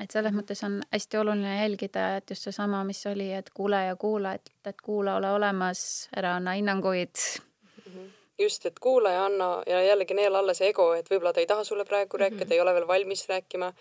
et 0.01 0.11
selles 0.11 0.33
mõttes 0.33 0.65
on 0.65 0.81
hästi 0.93 1.21
oluline 1.21 1.61
jälgida, 1.61 2.17
et 2.17 2.31
just 2.31 2.49
seesama, 2.49 2.83
mis 2.85 3.05
oli, 3.07 3.33
et 3.33 3.51
kuule 3.55 3.85
ja 3.85 3.97
kuula, 3.97 4.35
et, 4.35 4.51
et 4.65 4.81
kuula, 4.81 5.17
ole 5.21 5.31
olemas, 5.31 6.09
ära 6.17 6.37
anna 6.41 6.57
hinnanguid 6.57 7.50
just, 8.41 8.67
et 8.67 8.79
kuula 8.81 9.11
ja 9.11 9.25
anna 9.25 9.63
ja 9.67 9.83
jällegi 9.83 10.15
neela 10.15 10.39
alla 10.39 10.55
see 10.57 10.71
ego, 10.73 10.93
et 10.97 11.11
võib-olla 11.11 11.33
ta 11.33 11.43
ei 11.43 11.49
taha 11.51 11.65
sulle 11.65 11.85
praegu 11.85 12.17
rääkida 12.17 12.45
mm, 12.45 12.49
-hmm. 12.49 12.55
ei 12.55 12.61
ole 12.61 12.75
veel 12.75 12.87
valmis 12.87 13.29
rääkima. 13.29 13.73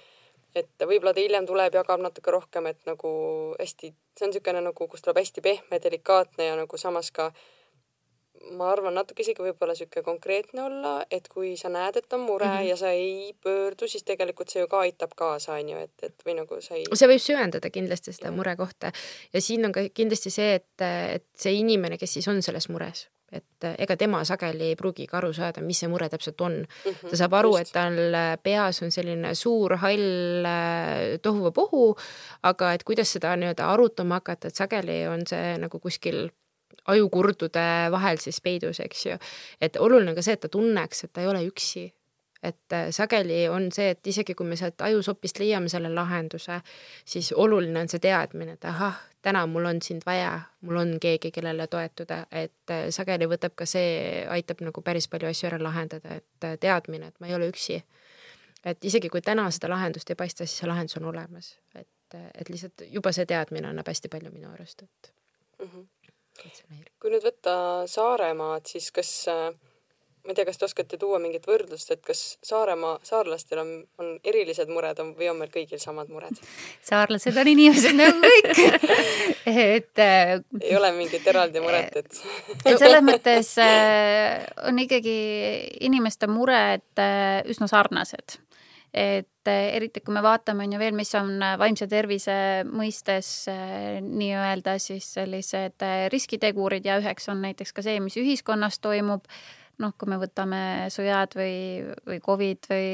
et 0.56 0.82
võib-olla 0.82 1.14
ta 1.14 1.22
hiljem 1.22 1.46
tuleb, 1.46 1.74
jagab 1.74 2.02
natuke 2.02 2.32
rohkem, 2.32 2.66
et 2.66 2.80
nagu 2.86 3.10
hästi, 3.60 3.94
see 4.18 4.26
on 4.26 4.32
niisugune 4.34 4.62
nagu, 4.66 4.88
kus 4.88 5.02
tuleb 5.02 5.18
hästi 5.22 5.42
pehme, 5.42 5.80
delikaatne 5.84 6.46
ja 6.46 6.56
nagu 6.56 6.78
samas 6.78 7.12
ka 7.12 7.32
ma 8.58 8.72
arvan, 8.72 8.96
natuke 8.98 9.22
isegi 9.22 9.44
võib-olla 9.44 9.76
niisugune 9.76 10.04
konkreetne 10.04 10.64
olla, 10.64 10.94
et 11.12 11.28
kui 11.28 11.52
sa 11.58 11.70
näed, 11.70 11.98
et 12.02 12.14
on 12.14 12.26
mure 12.26 12.46
mm 12.46 12.52
-hmm. 12.58 12.70
ja 12.70 12.78
sa 12.78 12.90
ei 12.90 13.36
pöördu, 13.44 13.88
siis 13.88 14.04
tegelikult 14.04 14.50
see 14.50 14.62
ju 14.62 14.68
ka 14.68 14.80
aitab 14.80 15.12
kaasa, 15.16 15.54
on 15.54 15.70
ju, 15.70 15.78
et, 15.78 16.04
et 16.04 16.26
või 16.26 16.36
nagu 16.42 16.62
sa 16.62 16.76
ei. 16.76 16.86
see 16.94 17.08
võib 17.08 17.22
süvendada 17.22 17.70
kindlasti 17.70 18.14
seda 18.14 18.32
murekohta 18.32 18.92
ja 19.34 19.42
siin 19.42 19.66
on 19.66 19.72
ka 19.72 19.82
kindlasti 19.94 20.30
see, 20.30 20.54
et, 20.56 20.82
et 21.14 21.28
see 21.36 21.54
inimene, 21.54 21.98
kes 21.98 22.14
siis 22.14 22.28
on 22.28 22.42
selles 22.42 22.70
mures 22.70 23.08
et 23.32 23.64
äh, 23.64 23.76
ega 23.86 23.98
tema 23.98 24.24
sageli 24.26 24.72
ei 24.72 24.78
pruugigi 24.80 25.16
aru 25.18 25.32
saada, 25.36 25.62
mis 25.66 25.80
see 25.84 25.90
mure 25.92 26.10
täpselt 26.10 26.42
on 26.42 26.56
mm. 26.62 26.92
-hmm, 26.92 27.10
ta 27.10 27.20
saab 27.22 27.34
aru, 27.40 27.56
et 27.58 27.72
tal 27.74 27.98
äh, 28.14 28.34
peas 28.44 28.82
on 28.84 28.92
selline 28.92 29.36
suur 29.36 29.78
hall 29.78 30.46
äh, 30.46 31.20
tohuvapohu, 31.22 31.96
aga 32.44 32.74
et 32.74 32.84
kuidas 32.84 33.14
seda 33.14 33.36
nii-öelda 33.36 33.70
arutama 33.74 34.22
hakata, 34.22 34.48
et 34.48 34.56
sageli 34.56 35.06
on 35.08 35.28
see 35.28 35.58
nagu 35.58 35.80
kuskil 35.80 36.30
ajukurdude 36.88 37.92
vahel 37.92 38.18
siis 38.18 38.42
peidus, 38.42 38.80
eks 38.80 39.06
ju. 39.06 39.18
et 39.62 39.78
oluline 39.78 40.16
ka 40.16 40.22
see, 40.22 40.34
et 40.34 40.42
ta 40.42 40.50
tunneks, 40.50 41.04
et 41.04 41.14
ta 41.14 41.22
ei 41.22 41.28
ole 41.28 41.46
üksi, 41.46 41.90
et 42.44 42.76
sageli 42.96 43.50
on 43.50 43.72
see, 43.72 43.90
et 43.90 44.08
isegi 44.08 44.34
kui 44.34 44.48
me 44.48 44.56
sealt 44.56 44.82
ajusopist 44.82 45.40
leiame 45.40 45.70
selle 45.70 45.92
lahenduse, 45.94 46.62
siis 47.06 47.34
oluline 47.36 47.84
on 47.84 47.90
see 47.92 48.00
teadmine, 48.00 48.56
et 48.58 48.66
ahah, 48.66 48.98
täna 49.22 49.46
mul 49.48 49.66
on 49.66 49.82
sind 49.82 50.02
vaja, 50.06 50.40
mul 50.62 50.78
on 50.78 50.96
keegi, 51.02 51.32
kellele 51.32 51.68
toetuda, 51.68 52.24
et 52.32 52.72
äh, 52.72 52.88
sageli 52.96 53.28
võtab 53.30 53.56
ka 53.60 53.68
see, 53.70 54.26
aitab 54.32 54.64
nagu 54.66 54.84
päris 54.86 55.10
palju 55.12 55.30
asju 55.30 55.50
ära 55.52 55.60
lahendada, 55.62 56.20
et 56.22 56.48
äh, 56.48 56.58
teadmine, 56.60 57.12
et 57.12 57.20
ma 57.20 57.30
ei 57.30 57.36
ole 57.36 57.50
üksi. 57.52 57.82
et 58.66 58.86
isegi 58.86 59.08
kui 59.10 59.22
täna 59.24 59.46
seda 59.56 59.70
lahendust 59.72 60.10
ei 60.10 60.18
paista, 60.20 60.46
siis 60.46 60.60
see 60.60 60.68
lahendus 60.68 60.98
on 61.00 61.06
olemas, 61.12 61.54
et, 61.76 62.16
äh, 62.16 62.28
et 62.34 62.50
lihtsalt 62.50 62.84
juba 62.92 63.12
see 63.16 63.26
teadmine 63.26 63.68
annab 63.68 63.88
hästi 63.88 64.12
palju 64.12 64.32
minu 64.32 64.52
arust, 64.52 64.84
et 64.84 65.14
mm. 65.60 65.70
-hmm. 65.70 66.86
kui 67.00 67.12
nüüd 67.12 67.24
võtta 67.24 67.88
Saaremaad, 67.88 68.66
siis 68.66 68.92
kas 68.92 69.28
äh, 69.28 69.52
ma 70.26 70.34
ei 70.34 70.36
tea, 70.36 70.46
kas 70.46 70.60
te 70.60 70.68
oskate 70.68 70.98
tuua 71.00 71.20
mingit 71.22 71.46
võrdlust, 71.48 71.92
et 71.94 72.02
kas 72.06 72.22
Saaremaa, 72.46 72.98
saarlastel 73.08 73.62
on, 73.62 73.72
on 74.02 74.12
erilised 74.28 74.70
mured 74.72 75.00
on, 75.02 75.14
või 75.18 75.30
on 75.32 75.40
meil 75.40 75.52
kõigil 75.54 75.80
samad 75.82 76.12
mured? 76.12 76.36
saarlased 76.86 77.38
on 77.40 77.52
inimesed 77.54 77.96
nagu 77.98 78.20
kõik. 78.24 78.60
Et 79.50 80.02
äh, 80.04 80.36
ei 80.62 80.76
ole 80.78 80.92
mingit 80.94 81.26
eraldi 81.28 81.62
muret, 81.64 81.96
et 81.96 82.20
et 82.70 82.78
selles 82.78 83.02
mõttes 83.06 83.56
äh, 83.64 84.44
on 84.68 84.78
ikkagi 84.84 85.16
inimeste 85.88 86.30
mured 86.30 87.02
äh, 87.02 87.40
üsna 87.50 87.70
sarnased. 87.72 88.38
Et 88.90 89.50
eriti 89.50 90.02
kui 90.02 90.14
me 90.14 90.22
vaatame, 90.26 90.66
on 90.66 90.72
ju 90.74 90.80
veel, 90.82 90.96
mis 90.98 91.12
on 91.18 91.44
vaimse 91.62 91.86
tervise 91.90 92.34
mõistes 92.66 93.30
nii-öelda 94.02 94.76
siis 94.82 95.06
sellised 95.14 95.86
riskitegurid 96.10 96.86
ja 96.90 96.98
üheks 96.98 97.30
on 97.30 97.44
näiteks 97.46 97.74
ka 97.74 97.86
see, 97.86 98.02
mis 98.02 98.18
ühiskonnas 98.18 98.82
toimub 98.82 99.30
noh, 99.80 99.96
kui 99.98 100.10
me 100.12 100.20
võtame 100.22 100.62
sõjad 100.94 101.36
või, 101.40 101.58
või 102.08 102.20
Covid 102.24 102.70
või 102.72 102.88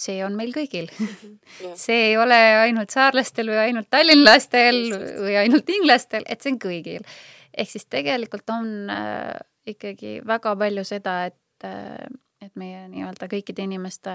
see 0.00 0.22
on 0.24 0.36
meil 0.38 0.52
kõigil 0.54 0.88
mhm. 0.92 1.74
see 1.78 2.10
ei 2.10 2.16
ole 2.20 2.38
ainult 2.62 2.94
saarlastel 2.94 3.52
või 3.52 3.60
ainult 3.66 3.90
tallinlastel 3.92 4.80
või 5.20 5.36
ainult 5.42 5.68
inglastel, 5.76 6.24
et 6.26 6.40
see 6.40 6.54
on 6.54 6.62
kõigil. 6.62 7.04
ehk 7.52 7.74
siis 7.74 7.86
tegelikult 7.90 8.48
on 8.54 8.90
äh, 8.92 9.36
ikkagi 9.74 10.20
väga 10.26 10.56
palju 10.56 10.86
seda, 10.88 11.22
et 11.30 11.68
äh,, 11.68 12.08
et 12.40 12.54
meie 12.56 12.86
nii-öelda 12.88 13.26
kõikide 13.28 13.66
inimeste 13.66 14.14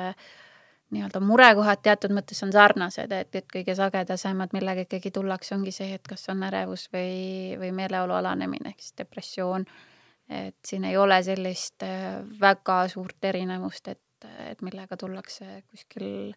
nii-öelda 0.95 1.19
murekohad 1.21 1.83
teatud 1.85 2.13
mõttes 2.13 2.39
on 2.45 2.49
sarnased, 2.53 3.11
et, 3.13 3.35
et 3.37 3.45
kõige 3.51 3.75
sagedasemad, 3.77 4.53
millega 4.53 4.85
ikkagi 4.85 5.11
tullakse, 5.13 5.53
ongi 5.53 5.73
see, 5.73 5.91
et 5.93 6.07
kas 6.09 6.25
on 6.33 6.41
ärevus 6.45 6.87
või, 6.93 7.53
või 7.61 7.69
meeleolu 7.77 8.17
alanemine 8.17 8.71
ehk 8.71 8.81
siis 8.81 8.97
depressioon 8.97 9.65
äh, 9.67 9.94
et 10.29 10.57
siin 10.65 10.85
ei 10.89 10.97
ole 10.97 11.21
sellist 11.23 11.83
äh, 11.85 12.21
väga 12.41 12.85
suurt 12.91 13.23
erinevust, 13.23 13.87
et, 13.93 14.29
et 14.49 14.61
millega 14.65 14.97
tullakse 14.97 15.61
kuskil 15.69 16.33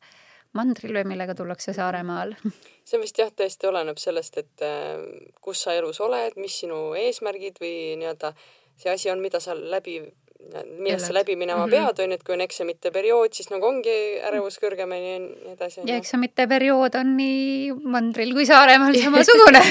mandril 0.57 0.97
või 0.97 1.09
millega 1.12 1.34
tullakse 1.36 1.74
Saaremaal. 1.76 2.34
see 2.89 3.01
vist 3.01 3.18
jah, 3.20 3.32
tõesti 3.32 3.68
oleneb 3.68 4.01
sellest, 4.01 4.41
et 4.41 4.64
äh, 4.64 5.03
kus 5.45 5.66
sa 5.66 5.76
elus 5.76 6.01
oled, 6.05 6.36
mis 6.41 6.61
sinu 6.64 6.95
eesmärgid 6.99 7.61
või 7.62 7.74
nii-öelda 8.01 8.32
see 8.78 8.93
asi 8.93 9.11
on, 9.11 9.20
mida 9.20 9.41
sa 9.43 9.57
läbi 9.59 9.99
millest 10.78 11.07
sa 11.07 11.14
läbi 11.14 11.36
minema 11.36 11.66
mm 11.66 11.72
-hmm. 11.72 11.86
pead, 11.86 11.99
on 12.05 12.11
ju, 12.11 12.14
et 12.14 12.22
kui 12.22 12.34
on 12.34 12.41
eksamite 12.41 12.91
periood, 12.91 13.32
siis 13.32 13.51
nagu 13.51 13.66
ongi 13.66 13.97
ärevus 14.28 14.59
kõrgem 14.62 14.95
ja 14.95 15.18
nii 15.18 15.53
edasi. 15.53 15.80
ja 15.86 15.97
eksamite 15.97 16.47
periood 16.47 16.95
on 16.95 17.16
nii 17.16 17.72
mandril 17.72 18.32
kui 18.34 18.47
Saaremaal 18.47 18.95
samasugune 19.05 19.62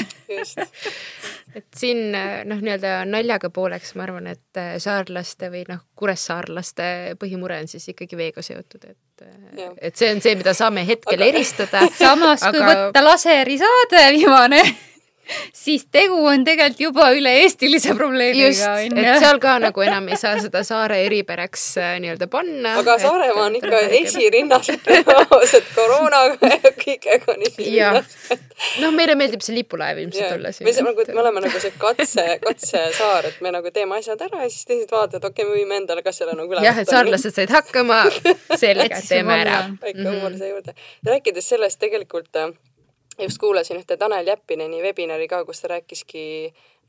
et 1.56 1.66
siin 1.76 2.12
noh, 2.12 2.60
nii-öelda 2.60 3.04
naljaga 3.08 3.50
pooleks 3.50 3.94
ma 3.94 4.02
arvan, 4.06 4.26
et 4.26 4.60
äh, 4.60 4.76
saarlaste 4.78 5.50
või 5.50 5.64
noh, 5.68 5.80
kuressaarlaste 5.96 7.16
põhimure 7.20 7.60
on 7.62 7.68
siis 7.68 7.88
ikkagi 7.88 8.16
veega 8.16 8.42
seotud, 8.42 8.84
et 8.84 9.24
ja. 9.56 9.72
et 9.80 9.96
see 9.96 10.12
on 10.14 10.20
see, 10.20 10.36
mida 10.38 10.54
saame 10.54 10.86
hetkel 10.86 11.18
aga... 11.18 11.30
eristada. 11.32 11.86
samas 12.02 12.42
aga..., 12.42 12.52
kui 12.52 12.68
võtta 12.68 13.04
laserisaade 13.04 14.04
viimane 14.18 14.62
siis 15.52 15.86
tegu 15.92 16.18
on 16.26 16.44
tegelikult 16.46 16.80
juba 16.80 17.08
üle-eestilise 17.16 17.94
probleemiga. 17.96 18.74
et 18.84 19.20
seal 19.22 19.40
ka 19.42 19.56
nagu 19.62 19.84
enam 19.84 20.08
ei 20.08 20.18
saa 20.20 20.36
seda 20.42 20.62
saare 20.66 21.00
eripäraks 21.06 21.64
äh, 21.82 21.94
nii-öelda 22.02 22.28
panna. 22.32 22.76
aga 22.82 22.98
Saaremaa 23.02 23.46
on 23.48 23.58
ikka 23.58 23.80
esirinnas, 24.00 24.70
ausalt, 25.14 25.72
koroonaga 25.74 26.52
ja 26.54 26.72
kõigega 26.84 27.34
on 27.34 27.44
esirinnas. 27.48 28.14
noh, 28.82 28.94
meile 28.94 29.16
meeldib 29.18 29.44
see 29.44 29.56
lipulaev 29.58 30.02
ilmselt 30.04 30.36
olla 30.38 30.52
siin. 30.54 30.68
me, 30.68 30.76
nagu, 30.90 31.08
me 31.14 31.24
oleme 31.24 31.44
nagu 31.46 31.62
see 31.62 31.74
katse, 31.78 32.26
katsesaar, 32.44 33.30
et 33.32 33.42
me 33.44 33.52
nagu 33.54 33.72
teeme 33.74 33.98
asjad 33.98 34.22
ära 34.28 34.44
ja 34.44 34.52
siis 34.52 34.68
teised 34.68 34.94
vaatavad, 34.94 35.28
okei 35.30 35.44
okay,, 35.44 35.50
me 35.50 35.60
võime 35.62 35.82
endale 35.82 36.04
ka 36.06 36.14
selle 36.14 36.36
nagu 36.38 36.56
üle 36.56 36.64
jah, 36.66 36.80
et 36.82 36.90
saarlased 36.90 37.34
said 37.34 37.52
hakkama, 37.54 38.04
selge, 38.56 39.02
teeme 39.08 39.42
ära. 39.44 39.60
väike 39.82 40.08
huumor 40.08 40.38
siia 40.38 40.54
juurde. 40.54 40.74
rääkides 41.06 41.52
sellest 41.54 41.80
tegelikult 41.82 42.40
äh, 42.40 42.52
just 43.18 43.38
kuulasin 43.38 43.80
ühte 43.80 43.96
Tanel 43.96 44.26
Jeppineni 44.26 44.82
webinari 44.82 45.28
ka, 45.28 45.44
kus 45.44 45.62
ta 45.62 45.72
rääkiski 45.74 46.22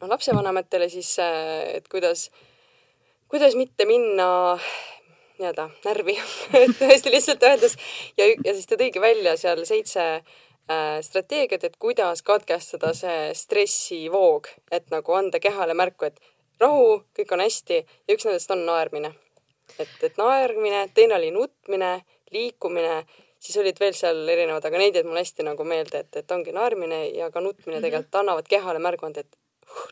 noh, 0.02 0.10
lapsevanematele 0.10 0.90
siis, 0.90 1.16
äh, 1.20 1.78
et 1.80 1.88
kuidas, 1.88 2.30
kuidas 3.28 3.56
mitte 3.56 3.86
minna 3.86 4.60
nii-öelda 5.40 5.70
närvi 5.86 6.18
hästi 6.92 7.12
lihtsalt 7.12 7.44
öeldes 7.44 7.78
ja, 8.18 8.28
ja 8.46 8.54
siis 8.54 8.68
ta 8.68 8.78
tõigi 8.80 9.02
välja 9.02 9.38
seal 9.40 9.64
seitse 9.66 10.06
äh, 10.20 11.00
strateegiat, 11.06 11.64
et 11.64 11.80
kuidas 11.80 12.22
katkestada 12.28 12.94
see 12.98 13.32
stressivoog, 13.36 14.52
et 14.72 14.90
nagu 14.94 15.16
anda 15.16 15.40
kehale 15.40 15.74
märku, 15.78 16.10
et 16.12 16.20
rahu, 16.60 17.02
kõik 17.16 17.34
on 17.36 17.44
hästi 17.46 17.80
ja 17.80 18.16
üks 18.16 18.28
nendest 18.28 18.52
on 18.52 18.66
naermine. 18.68 19.14
et, 19.80 19.96
et 20.04 20.18
naermine, 20.18 20.88
teine 20.94 21.16
oli 21.16 21.32
nutmine, 21.32 22.02
liikumine 22.32 23.04
siis 23.40 23.58
olid 23.62 23.80
veel 23.80 23.96
seal 23.98 24.20
erinevad, 24.28 24.66
aga 24.68 24.82
neid 24.82 24.98
jäid 24.98 25.08
mulle 25.08 25.24
hästi 25.24 25.46
nagu 25.48 25.66
meelde, 25.68 26.04
et, 26.04 26.22
et 26.22 26.32
ongi 26.36 26.54
naermine 26.56 27.06
ja 27.16 27.30
ka 27.32 27.44
nutmine 27.44 27.78
mhm. 27.78 27.86
tegelikult 27.88 28.22
annavad 28.22 28.50
kehale 28.52 28.84
märgu 28.84 29.08
anda, 29.10 29.24
et 29.26 29.39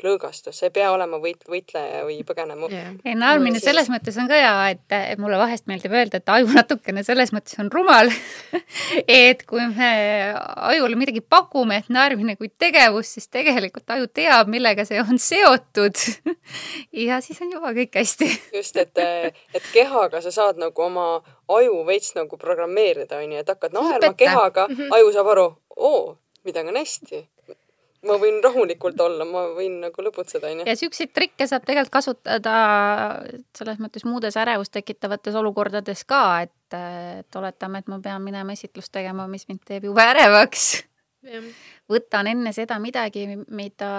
lõõgastus, 0.04 0.58
see 0.58 0.70
ei 0.70 0.74
pea 0.74 0.90
olema 0.94 1.20
võit, 1.22 1.44
võitleja 1.50 2.04
või 2.06 2.18
põgenema 2.28 2.70
yeah.. 2.72 2.96
ei, 3.06 3.16
naermine 3.18 3.60
selles 3.62 3.90
mõttes 3.94 4.18
on 4.20 4.30
ka 4.30 4.38
hea, 4.38 4.54
et, 4.74 4.84
et 5.14 5.22
mulle 5.22 5.40
vahest 5.40 5.68
meeldib 5.70 5.94
öelda, 5.94 6.20
et 6.20 6.32
aju 6.34 6.50
natukene 6.54 7.04
selles 7.06 7.34
mõttes 7.36 7.58
on 7.62 7.70
rumal 7.74 8.12
et 9.08 9.44
kui 9.50 9.64
me 9.74 9.92
ajule 10.72 11.00
midagi 11.00 11.22
pakume, 11.22 11.82
et 11.82 11.92
naermine 11.94 12.38
kui 12.40 12.50
tegevus, 12.50 13.14
siis 13.18 13.30
tegelikult 13.34 13.90
aju 13.96 14.10
teab, 14.10 14.52
millega 14.52 14.86
see 14.88 15.02
on 15.04 15.22
seotud. 15.22 15.98
Ja 16.98 17.18
siis 17.22 17.40
on 17.44 17.50
juba 17.52 17.74
kõik 17.76 17.98
hästi. 18.00 18.28
Just, 18.56 18.78
et, 18.80 18.98
et 18.98 19.66
kehaga 19.74 20.22
sa 20.24 20.32
saad 20.34 20.60
nagu 20.62 20.82
oma 20.82 21.20
aju 21.52 21.82
veits 21.88 22.14
nagu 22.16 22.40
programmeerida, 22.40 23.20
onju, 23.20 23.42
et 23.42 23.52
hakkad 23.52 23.76
naerma 23.76 24.14
kehaga, 24.18 24.68
mhm. 24.72 24.94
aju 24.96 25.12
saab 25.16 25.32
aru, 25.34 25.48
oo, 25.76 26.02
midagi 26.48 26.72
on 26.72 26.80
hästi 26.80 27.22
ma 28.06 28.18
võin 28.22 28.38
rahulikult 28.44 29.00
olla, 29.02 29.26
ma 29.26 29.44
võin 29.56 29.80
nagu 29.82 30.04
lõbutseda, 30.06 30.52
onju. 30.52 30.66
ja 30.70 30.76
siukseid 30.78 31.14
trikke 31.16 31.48
saab 31.50 31.66
tegelikult 31.66 31.96
kasutada 31.98 32.58
selles 33.58 33.82
mõttes 33.82 34.06
muudes 34.06 34.38
ärevust 34.38 34.74
tekitavates 34.76 35.36
olukordades 35.40 36.04
ka, 36.10 36.22
et, 36.46 36.78
et 36.78 37.40
oletame, 37.40 37.82
et 37.82 37.90
ma 37.92 38.00
pean 38.04 38.24
minema 38.24 38.54
esitlust 38.54 38.94
tegema, 38.94 39.28
mis 39.32 39.48
mind 39.50 39.66
teeb 39.66 39.90
jube 39.90 40.06
ärevaks. 40.14 40.70
võtan 41.92 42.30
enne 42.30 42.54
seda 42.56 42.78
midagi, 42.80 43.26
mida 43.48 43.92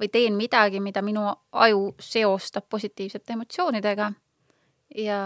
või 0.00 0.10
teen 0.12 0.36
midagi, 0.36 0.82
mida 0.84 1.02
minu 1.06 1.28
aju 1.52 1.92
seostab 2.02 2.66
positiivsete 2.68 3.38
emotsioonidega. 3.38 4.12
ja 4.98 5.20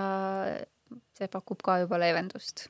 see 1.19 1.29
pakub 1.29 1.63
ka 1.65 1.81
juba 1.83 1.99
leevendust. 2.01 2.69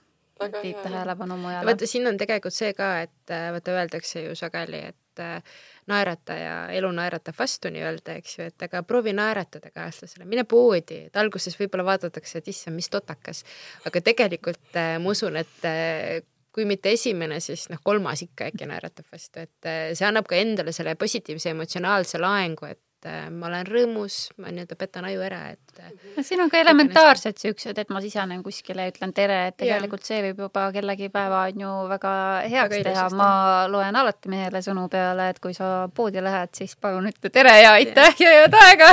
Viib 0.62 0.78
tähelepanu 0.84 1.36
mujale. 1.40 1.66
vaata, 1.66 1.86
siin 1.86 2.06
on 2.10 2.16
tegelikult 2.20 2.54
see 2.54 2.72
ka, 2.76 2.92
et 3.06 3.34
vaata, 3.54 3.74
öeldakse 3.76 4.22
ju 4.24 4.34
sageli, 4.38 4.80
et 4.92 5.22
äh, 5.22 5.58
naerata 5.90 6.36
ja 6.38 6.56
elu 6.78 6.90
naeratab 6.94 7.36
vastu 7.38 7.72
nii-öelda, 7.74 8.16
eks 8.20 8.38
ju, 8.38 8.48
et 8.52 8.66
aga 8.68 8.82
proovi 8.86 9.14
naeratada 9.16 9.72
kaaslasele, 9.74 10.26
mine 10.28 10.44
poodi, 10.48 11.04
et 11.08 11.20
alguses 11.20 11.58
võib-olla 11.58 11.86
vaadatakse, 11.92 12.42
et 12.42 12.50
issand, 12.54 12.78
mis 12.78 12.90
totakas, 12.92 13.44
aga 13.88 14.02
tegelikult 14.10 14.76
äh, 14.76 14.96
ma 15.02 15.14
usun, 15.14 15.38
et 15.40 15.68
äh, 15.68 16.18
kui 16.54 16.66
mitte 16.68 16.90
esimene, 16.94 17.40
siis 17.44 17.68
noh, 17.70 17.80
kolmas 17.84 18.24
ikka 18.24 18.50
äkki 18.50 18.66
naeratab 18.66 19.06
vastu, 19.12 19.44
et 19.44 19.72
see 19.94 20.06
annab 20.08 20.26
ka 20.26 20.38
endale 20.40 20.72
selle 20.74 20.96
positiivse 20.98 21.52
emotsionaalse 21.52 22.18
laengu, 22.18 22.66
et 22.66 22.80
äh, 23.06 23.28
ma 23.30 23.46
olen 23.46 23.66
rõõmus, 23.68 24.16
ma 24.42 24.50
nii-öelda 24.50 24.76
petan 24.78 25.06
aju 25.08 25.22
ära, 25.22 25.40
et 25.54 25.82
äh, 25.82 25.92
no 26.16 26.24
siin 26.26 26.42
on 26.42 26.50
ka 26.50 26.58
elementaarsed 26.62 27.38
siuksed, 27.38 27.78
et 27.78 27.92
ma 27.94 28.02
sisanen 28.04 28.42
kuskile 28.42 28.86
ja 28.86 28.92
ütlen 28.92 29.12
tere, 29.16 29.38
et 29.50 29.58
tegelikult 29.60 30.06
see 30.06 30.20
võib 30.26 30.42
juba 30.46 30.66
kellegi 30.74 31.10
päeva 31.14 31.44
on 31.50 31.64
ju 31.64 31.74
väga 31.92 32.14
heaks 32.48 32.74
väga 32.74 32.90
teha, 32.90 33.06
ma 33.18 33.30
loen 33.70 34.00
alati 34.00 34.32
mehele 34.32 34.62
sõnu 34.64 34.88
peale, 34.92 35.28
et 35.34 35.40
kui 35.44 35.54
sa 35.56 35.88
poodi 35.94 36.24
lähed, 36.24 36.54
siis 36.58 36.74
palun 36.80 37.10
ütle 37.12 37.32
tere 37.34 37.54
ja 37.62 37.76
aitäh 37.78 38.22
ja 38.24 38.34
head 38.40 38.58
aega. 38.62 38.92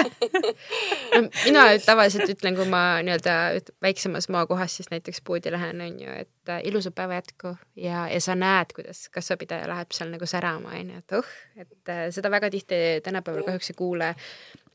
No, 1.16 1.26
mina 1.48 1.68
tavaliselt 1.86 2.30
ütlen, 2.36 2.58
kui 2.60 2.70
ma 2.70 2.86
nii-öelda 3.06 3.40
väiksemas 3.86 4.30
maakohas 4.34 4.78
siis 4.80 4.92
näiteks 4.94 5.24
poodi 5.26 5.54
lähen, 5.56 5.82
on 5.82 6.00
ju, 6.04 6.20
et 6.26 6.32
äh, 6.52 6.62
ilusat 6.70 6.96
päeva 6.96 7.18
jätku 7.20 7.54
ja, 7.80 8.06
ja 8.12 8.20
sa 8.22 8.36
näed, 8.38 8.74
kuidas 8.76 9.06
kassapidaja 9.14 9.68
läheb 9.70 9.96
seal 9.96 10.12
nagu 10.14 10.28
särama, 10.30 10.74
on 10.76 10.92
ju, 10.94 11.00
et 11.02 11.16
oh, 11.18 11.32
et 11.56 11.92
äh, 11.92 12.04
seda 12.16 12.32
väga 12.34 12.50
tihti 12.54 12.78
tänapäeval 13.06 13.46
kahjuks 13.48 13.72
ei 13.72 13.80
kuule. 13.80 14.12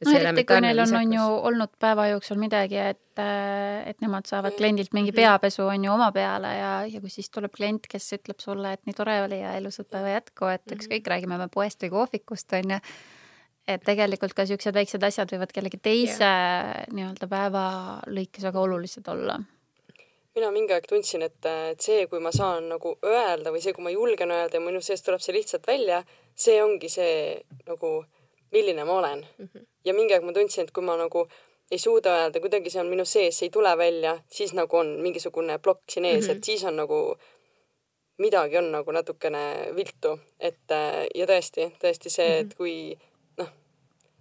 No 0.00 0.14
eriti, 0.16 0.46
kui 0.48 0.60
neil 0.64 0.80
on, 0.80 0.94
on 0.96 1.12
ju 1.12 1.24
olnud 1.50 1.74
päeva 1.80 2.06
jooksul 2.08 2.38
midagi, 2.40 2.78
et, 2.80 3.20
et 3.20 4.00
nemad 4.00 4.24
saavad 4.30 4.56
kliendilt 4.56 4.94
mingi 4.96 5.12
peapesu 5.12 5.66
on 5.68 5.84
ju 5.84 5.92
oma 5.92 6.08
peale 6.16 6.54
ja, 6.56 6.72
ja 6.88 7.02
kui 7.04 7.12
siis 7.12 7.28
tuleb 7.30 7.52
klient, 7.52 7.84
kes 7.90 8.08
ütleb 8.16 8.40
sulle, 8.40 8.72
et 8.72 8.84
nii 8.88 8.96
tore 8.96 9.18
oli 9.26 9.42
ja 9.42 9.52
ilusat 9.60 9.90
päeva 9.92 10.16
jätku, 10.16 10.48
et 10.54 10.76
ükskõik, 10.78 11.04
räägime 11.12 11.36
me 11.40 11.50
poest 11.52 11.84
või 11.84 11.92
kohvikust, 11.98 12.56
on 12.56 12.76
ju. 12.76 12.82
Et 13.68 13.82
tegelikult 13.86 14.32
ka 14.34 14.42
niisugused 14.42 14.74
väiksed 14.74 15.04
asjad 15.04 15.30
võivad 15.30 15.52
kellegi 15.54 15.78
teise 15.78 16.24
yeah. 16.24 16.88
nii-öelda 16.90 17.28
päeva 17.30 17.64
lõikes 18.08 18.48
väga 18.48 18.64
olulised 18.64 19.06
olla 19.12 19.36
mina 20.34 20.50
mingi 20.54 20.72
aeg 20.72 20.86
tundsin, 20.86 21.22
et, 21.26 21.46
et 21.72 21.80
see, 21.80 22.06
kui 22.06 22.20
ma 22.22 22.32
saan 22.32 22.68
nagu 22.70 22.94
öelda 23.06 23.50
või 23.50 23.62
see, 23.64 23.74
kui 23.74 23.84
ma 23.84 23.90
julgen 23.90 24.30
öelda 24.30 24.58
ja 24.58 24.64
minu 24.64 24.80
seest 24.84 25.04
tuleb 25.06 25.22
see 25.24 25.34
lihtsalt 25.34 25.66
välja, 25.66 26.02
see 26.34 26.60
ongi 26.62 26.88
see 26.88 27.14
nagu 27.66 28.04
milline 28.52 28.84
ma 28.84 28.98
olen 28.98 29.26
mm. 29.38 29.48
-hmm. 29.48 29.66
ja 29.84 29.94
mingi 29.94 30.14
aeg 30.14 30.26
ma 30.26 30.32
tundsin, 30.32 30.64
et 30.64 30.72
kui 30.74 30.84
ma 30.84 30.96
nagu 30.96 31.26
ei 31.70 31.78
suuda 31.78 32.14
öelda, 32.22 32.40
kuidagi 32.40 32.70
see 32.70 32.80
on 32.80 32.90
minu 32.90 33.04
sees, 33.04 33.38
see 33.38 33.46
ei 33.46 33.50
tule 33.50 33.76
välja, 33.78 34.18
siis 34.28 34.54
nagu 34.54 34.76
on 34.76 34.96
mingisugune 35.02 35.58
plokk 35.58 35.82
siin 35.90 36.04
ees 36.04 36.24
mm, 36.24 36.30
-hmm. 36.30 36.36
et 36.36 36.44
siis 36.44 36.64
on 36.64 36.76
nagu 36.76 37.18
midagi 38.18 38.58
on 38.58 38.72
nagu 38.72 38.92
natukene 38.92 39.72
viltu, 39.76 40.18
et 40.40 40.74
ja 41.14 41.26
tõesti, 41.26 41.70
tõesti 41.82 42.10
see, 42.10 42.38
et 42.38 42.46
mhm. 42.46 42.56
kui 42.56 42.98
noh, 43.38 43.48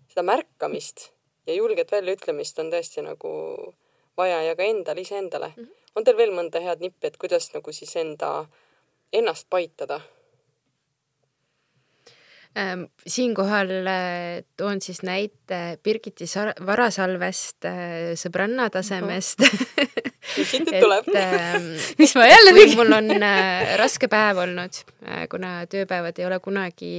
seda 0.08 0.24
märkamist 0.24 1.10
ja 1.48 1.54
julget 1.54 1.92
väljaütlemist 1.92 2.60
on 2.60 2.72
tõesti 2.72 3.04
nagu 3.04 3.32
vaja 4.18 4.42
ja 4.44 4.56
ka 4.56 4.64
endale, 4.64 5.02
iseendale 5.02 5.54
mm. 5.58 5.64
-hmm. 5.64 5.79
On 5.96 6.06
teil 6.06 6.18
veel 6.18 6.34
mõnda 6.36 6.62
head 6.64 6.82
nippi, 6.84 7.10
et 7.10 7.18
kuidas 7.18 7.52
nagu 7.54 7.74
siis 7.76 7.96
enda, 8.00 8.46
ennast 9.14 9.50
paitada? 9.50 10.02
Ähm, 12.58 12.84
siinkohal 13.08 13.70
äh, 13.88 14.44
toon 14.58 14.82
siis 14.82 15.04
näite 15.06 15.78
Birgiti 15.84 16.26
Varasalvest 16.66 17.66
äh, 17.70 18.16
sõbranna 18.18 18.72
tasemest 18.74 19.44
siit 20.50 20.66
tuleb. 20.66 21.12
ähm, 21.14 21.68
mis 22.02 22.16
ma 22.18 22.26
jälle 22.26 22.56
tegin? 22.58 22.74
mul 22.80 22.96
on 22.98 23.14
äh, 23.22 23.76
raske 23.78 24.10
päev 24.10 24.42
olnud, 24.42 24.82
kuna 25.30 25.54
tööpäevad 25.70 26.18
ei 26.18 26.26
ole 26.26 26.40
kunagi 26.42 26.94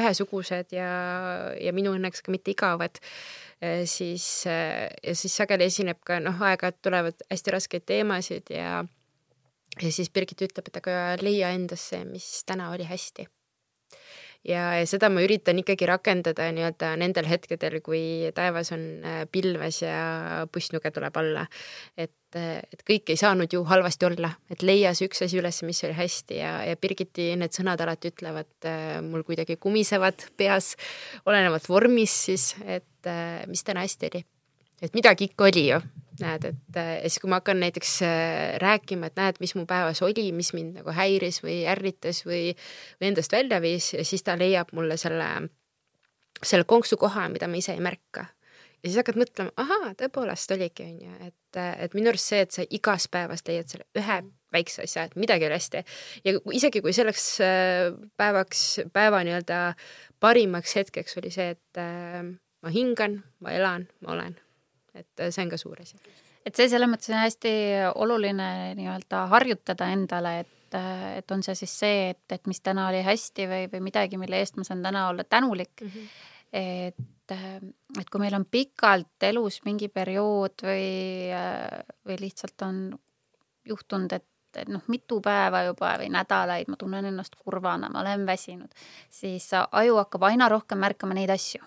ühesugused 0.00 0.72
ja, 0.72 0.88
ja 1.60 1.76
minu 1.76 1.92
õnneks 1.92 2.24
ka 2.24 2.32
mitte 2.32 2.56
igavad 2.56 2.96
siis, 3.88 4.44
ja 4.46 5.14
siis 5.16 5.36
sageli 5.36 5.70
esineb 5.70 6.02
ka 6.04 6.18
noh, 6.20 6.36
aeg-ajalt 6.44 6.82
tulevad 6.84 7.22
hästi 7.30 7.54
raskeid 7.54 7.86
teemasid 7.88 8.52
ja 8.52 8.82
ja 9.82 9.92
siis 9.92 10.10
Birgit 10.10 10.44
ütleb, 10.44 10.68
et 10.68 10.76
aga 10.80 11.16
leia 11.20 11.50
endasse, 11.56 12.02
mis 12.08 12.44
täna 12.48 12.70
oli 12.72 12.84
hästi 12.88 13.26
ja, 14.48 14.66
ja 14.78 14.86
seda 14.88 15.08
ma 15.12 15.22
üritan 15.24 15.58
ikkagi 15.60 15.88
rakendada 15.88 16.48
nii-öelda 16.54 16.92
nendel 17.00 17.28
hetkedel, 17.30 17.80
kui 17.84 18.30
taevas 18.36 18.72
on 18.76 18.84
äh, 19.04 19.24
pilves 19.32 19.82
ja 19.82 20.46
pussnuge 20.52 20.92
tuleb 20.94 21.18
alla. 21.20 21.46
et, 21.96 22.14
äh, 22.38 22.62
et 22.72 22.84
kõik 22.86 23.12
ei 23.12 23.20
saanud 23.20 23.52
ju 23.52 23.64
halvasti 23.66 24.08
olla, 24.08 24.30
et 24.50 24.62
leia 24.62 24.94
see 24.94 25.10
üks 25.10 25.24
asi 25.26 25.40
üles, 25.40 25.62
mis 25.66 25.82
oli 25.86 25.96
hästi. 25.96 26.40
Ja, 26.40 26.54
ja 26.66 26.78
Birgiti 26.80 27.32
need 27.38 27.56
sõnad 27.56 27.82
alati 27.82 28.12
ütlevad 28.14 28.68
äh, 28.68 28.96
mul 29.04 29.26
kuidagi 29.26 29.58
kumisevad 29.60 30.28
peas, 30.36 30.74
olenevalt 31.26 31.68
vormist 31.68 32.30
siis, 32.30 32.54
et 32.64 32.84
mis 33.46 33.62
täna 33.62 33.84
hästi 33.84 34.08
oli. 34.10 34.24
Et 34.82 34.96
midagi 34.98 35.30
ikka 35.30 35.46
oli 35.46 35.68
ju, 35.70 35.78
näed, 36.22 36.48
et 36.50 36.78
ja 36.78 37.08
siis, 37.08 37.20
kui 37.22 37.30
ma 37.32 37.40
hakkan 37.40 37.60
näiteks 37.62 37.98
rääkima, 38.62 39.10
et 39.10 39.20
näed, 39.20 39.40
mis 39.42 39.54
mu 39.58 39.66
päevas 39.68 40.02
oli, 40.06 40.30
mis 40.36 40.52
mind 40.56 40.80
nagu 40.80 40.94
häiris 40.96 41.42
või 41.44 41.60
ärritas 41.68 42.22
või, 42.28 42.54
või 43.00 43.10
endast 43.12 43.34
välja 43.34 43.60
viis, 43.64 43.92
siis 44.02 44.24
ta 44.26 44.38
leiab 44.38 44.72
mulle 44.76 44.96
selle, 45.00 45.28
selle 46.42 46.68
konksu 46.68 46.98
koha, 47.00 47.28
mida 47.32 47.48
ma 47.50 47.60
ise 47.60 47.76
ei 47.76 47.84
märka 47.84 48.26
ja 48.86 48.90
siis 48.90 49.00
hakkad 49.00 49.18
mõtlema, 49.18 49.52
ahaa, 49.58 49.92
tõepoolest 49.98 50.52
oligi, 50.54 50.86
on 50.86 50.98
ju, 51.02 51.14
et, 51.26 51.58
et 51.86 51.94
minu 51.96 52.12
arust 52.12 52.30
see, 52.30 52.42
et 52.44 52.54
sa 52.54 52.64
igas 52.78 53.08
päevas 53.10 53.42
leiad 53.48 53.70
selle 53.72 53.86
ühe 53.98 54.18
väikse 54.54 54.84
asja, 54.86 55.06
et 55.08 55.16
midagi 55.18 55.48
oli 55.48 55.56
hästi. 55.56 55.82
ja 56.24 56.34
isegi 56.54 56.82
kui 56.84 56.94
selleks 56.96 57.28
äh, 57.44 57.90
päevaks, 58.20 58.64
päeva 58.94 59.22
nii-öelda 59.26 59.60
parimaks 60.22 60.76
hetkeks 60.78 61.18
oli 61.20 61.32
see, 61.34 61.54
et 61.56 61.82
äh, 61.82 62.22
ma 62.62 62.72
hingan, 62.72 63.20
ma 63.40 63.56
elan, 63.56 63.88
ma 64.06 64.14
olen. 64.14 64.38
Et 64.96 65.24
äh, 65.24 65.30
see 65.30 65.46
on 65.46 65.52
ka 65.52 65.60
suur 65.60 65.80
asi. 65.82 65.98
et 66.46 66.54
see 66.54 66.68
selles 66.72 66.90
mõttes 66.90 67.12
on 67.12 67.20
hästi 67.22 67.56
oluline 67.94 68.50
nii-öelda 68.78 69.26
harjutada 69.32 69.90
endale, 69.94 70.38
et 70.44 70.52
et 70.76 71.30
on 71.30 71.40
see 71.46 71.54
siis 71.54 71.72
see, 71.78 71.98
et, 72.10 72.32
et 72.34 72.48
mis 72.50 72.58
täna 72.60 72.88
oli 72.90 72.98
hästi 73.06 73.44
või, 73.48 73.68
või 73.72 73.84
midagi, 73.86 74.18
mille 74.20 74.40
eest 74.42 74.58
ma 74.58 74.64
saan 74.66 74.82
täna 74.82 75.04
olla 75.08 75.24
tänulik 75.24 75.80
mm. 75.80 75.92
-hmm. 75.92 76.08
et 76.52 77.04
et, 77.34 77.74
et 78.00 78.10
kui 78.10 78.22
meil 78.22 78.34
on 78.38 78.46
pikalt 78.50 79.26
elus 79.28 79.60
mingi 79.66 79.88
periood 79.88 80.62
või, 80.66 80.88
või 82.06 82.18
lihtsalt 82.20 82.66
on 82.66 82.80
juhtunud, 83.66 84.12
et, 84.12 84.26
et 84.56 84.68
noh, 84.70 84.84
mitu 84.92 85.20
päeva 85.24 85.64
juba 85.66 85.96
või 86.00 86.10
nädalaid 86.14 86.70
ma 86.70 86.78
tunnen 86.80 87.10
ennast 87.10 87.36
kurvana, 87.38 87.90
ma 87.92 88.02
olen 88.04 88.26
väsinud, 88.26 88.72
siis 89.10 89.48
aju 89.56 89.98
hakkab 90.02 90.28
aina 90.30 90.48
rohkem 90.52 90.80
märkama 90.82 91.16
neid 91.18 91.32
asju, 91.34 91.62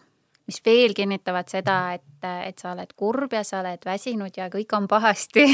mis 0.49 0.61
veel 0.65 0.95
kinnitavad 0.97 1.49
seda, 1.51 1.77
et, 1.97 2.29
et 2.49 2.61
sa 2.61 2.73
oled 2.73 2.93
kurb 2.97 3.33
ja 3.37 3.43
sa 3.45 3.61
oled 3.61 3.83
väsinud 3.85 4.35
ja 4.37 4.49
kõik 4.53 4.73
on 4.77 4.87
pahasti 4.89 5.45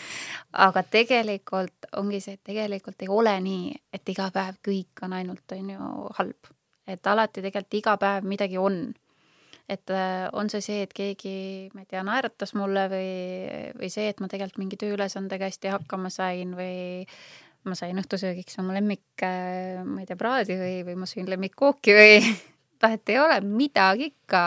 aga 0.66 0.82
tegelikult 0.82 1.90
ongi 2.00 2.20
see, 2.22 2.38
et 2.38 2.46
tegelikult 2.50 3.04
ei 3.04 3.10
ole 3.10 3.36
nii, 3.44 3.74
et 3.94 4.14
iga 4.14 4.30
päev 4.34 4.58
kõik 4.66 5.04
on 5.06 5.14
ainult, 5.20 5.54
on 5.54 5.70
ju, 5.76 5.92
halb. 6.18 6.50
et 6.90 7.06
alati 7.06 7.44
tegelikult 7.44 7.78
iga 7.78 7.96
päev 8.00 8.26
midagi 8.26 8.58
on 8.58 8.82
et 9.70 9.90
äh, 9.94 10.26
on 10.34 10.50
see 10.50 10.62
see, 10.64 10.80
et 10.82 10.92
keegi, 10.94 11.34
ma 11.74 11.84
ei 11.84 11.90
tea, 11.90 12.02
naeratas 12.06 12.56
mulle 12.58 12.88
või, 12.90 13.10
või 13.78 13.90
see, 13.92 14.08
et 14.10 14.18
ma 14.18 14.26
tegelikult 14.30 14.58
mingi 14.64 14.78
tööülesandega 14.80 15.46
hästi 15.46 15.70
hakkama 15.76 16.10
sain 16.10 16.56
või 16.58 17.04
ma 17.68 17.76
sain 17.78 17.98
õhtusöögiks 18.00 18.58
oma 18.62 18.74
lemmik, 18.74 19.06
äh, 19.22 19.84
ma 19.86 20.02
ei 20.02 20.08
tea, 20.08 20.18
praadi 20.18 20.58
või, 20.58 20.80
või 20.88 20.96
ma 21.02 21.10
sõin 21.10 21.30
lemmikkooki 21.30 21.94
või 21.94 22.16
vahet 22.82 23.08
ei 23.08 23.18
ole, 23.18 23.40
midagi 23.40 24.10
ikka 24.12 24.42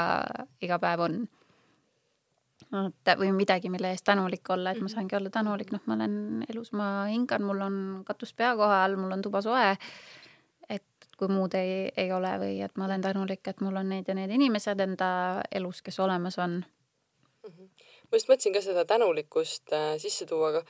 iga 0.61 0.79
päev 0.79 1.05
on. 1.07 1.21
et 2.73 3.19
või 3.19 3.29
midagi, 3.35 3.69
mille 3.69 3.91
eest 3.93 4.05
tänulik 4.05 4.49
olla, 4.49 4.71
et 4.71 4.81
ma 4.81 4.87
mhm. 4.87 4.93
saangi 4.95 5.15
olla 5.15 5.29
tänulik, 5.29 5.71
noh, 5.71 5.81
ma 5.85 5.93
olen 5.93 6.45
elus, 6.49 6.71
ma 6.73 7.05
hingan, 7.05 7.43
mul 7.45 7.61
on 7.61 7.77
katus 8.05 8.33
pea 8.33 8.55
koha 8.57 8.83
all, 8.83 8.97
mul 8.97 9.13
on 9.13 9.21
tuba 9.21 9.41
soe 9.45 9.75
kui 11.17 11.29
muud 11.31 11.53
ei, 11.57 11.91
ei 11.97 12.11
ole 12.11 12.31
või 12.41 12.55
et 12.65 12.77
ma 12.79 12.87
olen 12.87 13.03
tänulik, 13.03 13.45
et 13.47 13.61
mul 13.63 13.77
on 13.79 13.91
need 13.93 14.09
ja 14.09 14.15
need 14.17 14.33
inimesed 14.33 14.79
enda 14.83 15.09
elus, 15.51 15.81
kes 15.81 15.99
olemas 15.99 16.39
on. 16.39 16.63
-hmm. 17.43 17.69
ma 18.11 18.17
just 18.17 18.29
mõtlesin 18.29 18.53
ka 18.53 18.61
seda 18.61 18.85
tänulikkust 18.85 19.73
äh, 19.73 19.93
sisse 19.97 20.25
tuua, 20.25 20.49
aga 20.49 20.63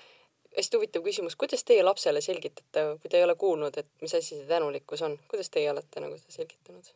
hästi 0.58 0.78
huvitav 0.78 1.04
küsimus, 1.04 1.36
kuidas 1.36 1.64
teie 1.64 1.84
lapsele 1.84 2.22
selgitate, 2.22 2.86
kui 3.02 3.10
ta 3.10 3.18
ei 3.18 3.24
ole 3.24 3.36
kuulnud, 3.36 3.78
et 3.78 3.88
mis 4.02 4.14
asi 4.14 4.36
see 4.36 4.48
tänulikkus 4.48 5.02
on, 5.02 5.20
kuidas 5.28 5.50
teie 5.50 5.72
olete 5.72 6.00
nagu 6.00 6.18
seda 6.18 6.32
selgitanud? 6.32 6.92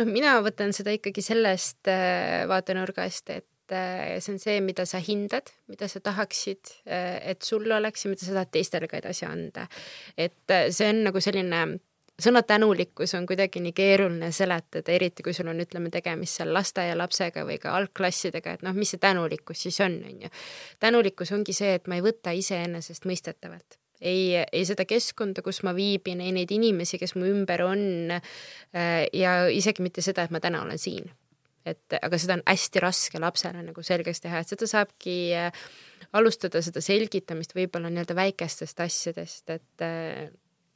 Noh, 0.00 0.10
mina 0.16 0.36
võtan 0.44 0.74
seda 0.76 0.94
ikkagi 0.94 1.24
sellest 1.24 1.90
äh, 1.90 2.44
vaatenurgast, 2.50 3.32
et 3.34 3.74
äh, 3.74 4.18
see 4.20 4.34
on 4.34 4.42
see, 4.42 4.60
mida 4.64 4.86
sa 4.88 5.00
hindad, 5.02 5.52
mida 5.70 5.88
sa 5.90 6.02
tahaksid, 6.04 6.76
äh, 6.88 7.18
et 7.34 7.42
sul 7.46 7.66
oleks 7.70 8.06
ja 8.06 8.12
mida 8.12 8.26
sa 8.26 8.36
tahad 8.36 8.54
teistele 8.54 8.90
ka 8.90 9.00
edasi 9.02 9.28
anda. 9.28 9.68
et 10.16 10.56
see 10.70 10.88
on 10.90 11.04
nagu 11.08 11.20
selline 11.24 11.66
sõna 12.22 12.44
tänulikkus 12.46 13.14
on 13.18 13.26
kuidagi 13.26 13.58
nii 13.60 13.72
keeruline 13.74 14.30
seletada, 14.32 14.92
eriti 14.94 15.24
kui 15.26 15.34
sul 15.34 15.48
on, 15.50 15.62
ütleme, 15.62 15.90
tegemist 15.90 16.38
seal 16.38 16.52
lasteaialapsega 16.54 17.42
või 17.46 17.58
ka 17.62 17.74
algklassidega, 17.74 18.54
et 18.54 18.66
noh, 18.66 18.76
mis 18.76 18.94
see 18.94 19.02
tänulikkus 19.02 19.66
siis 19.66 19.80
on, 19.82 19.98
on 20.06 20.26
ju. 20.26 20.34
tänulikkus 20.82 21.34
ongi 21.34 21.56
see, 21.56 21.74
et 21.80 21.90
ma 21.90 21.98
ei 21.98 22.06
võta 22.06 22.34
iseenesestmõistetavalt 22.38 23.80
ei, 24.04 24.44
ei 24.44 24.64
seda 24.68 24.86
keskkonda, 24.88 25.42
kus 25.44 25.62
ma 25.66 25.74
viibin, 25.76 26.22
ei 26.24 26.32
neid 26.36 26.52
inimesi, 26.54 27.00
kes 27.00 27.16
mu 27.18 27.28
ümber 27.30 27.64
on 27.66 28.14
äh, 28.14 29.04
ja 29.12 29.36
isegi 29.52 29.84
mitte 29.84 30.04
seda, 30.04 30.26
et 30.26 30.34
ma 30.34 30.42
täna 30.44 30.64
olen 30.64 30.80
siin. 30.80 31.10
et 31.64 31.96
aga 31.96 32.18
seda 32.20 32.34
on 32.36 32.42
hästi 32.44 32.80
raske 32.84 33.20
lapsele 33.20 33.62
nagu 33.64 33.82
selgeks 33.82 34.20
teha, 34.20 34.42
et 34.42 34.50
seda 34.52 34.66
saabki 34.68 35.16
äh, 35.38 35.64
alustada 36.12 36.60
seda 36.62 36.82
selgitamist 36.84 37.54
võib-olla 37.56 37.88
nii-öelda 37.88 38.16
väikestest 38.18 38.82
asjadest, 38.84 39.48
et 39.50 39.84
äh, 39.84 40.28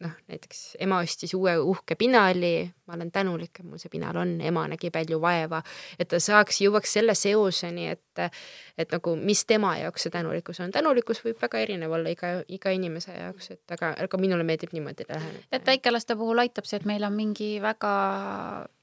noh, 0.04 0.12
näiteks 0.30 0.76
ema 0.84 1.00
ostis 1.02 1.32
uue 1.34 1.56
uhke 1.58 1.96
pinali, 1.98 2.68
ma 2.86 2.94
olen 2.94 3.10
tänulik, 3.12 3.58
et 3.58 3.66
mul 3.66 3.80
see 3.82 3.90
pinal 3.92 4.16
on, 4.20 4.36
ema 4.44 4.64
nägi 4.70 4.90
palju 4.94 5.18
vaeva, 5.22 5.60
et 5.98 6.10
ta 6.10 6.20
saaks, 6.22 6.60
jõuaks 6.62 6.94
selle 6.98 7.16
seoseni, 7.18 7.88
et, 7.94 8.22
et 8.78 8.94
nagu, 8.94 9.16
mis 9.18 9.42
tema 9.48 9.74
jaoks 9.80 10.06
see 10.06 10.14
tänulikkus 10.14 10.62
on. 10.62 10.74
tänulikkus 10.74 11.22
võib 11.24 11.42
väga 11.42 11.64
erinev 11.64 11.96
olla 11.98 12.14
iga, 12.14 12.32
iga 12.46 12.74
inimese 12.74 13.16
jaoks, 13.16 13.50
et 13.56 13.76
aga, 13.76 13.94
aga 14.06 14.22
minule 14.22 14.46
meeldib 14.46 14.74
niimoodi 14.76 15.08
läheneda. 15.08 15.44
et 15.52 15.66
väikelaste 15.66 16.16
puhul 16.16 16.44
aitab 16.44 16.68
see, 16.68 16.78
et 16.78 16.88
meil 16.88 17.04
on 17.08 17.16
mingi 17.18 17.56
väga 17.62 17.92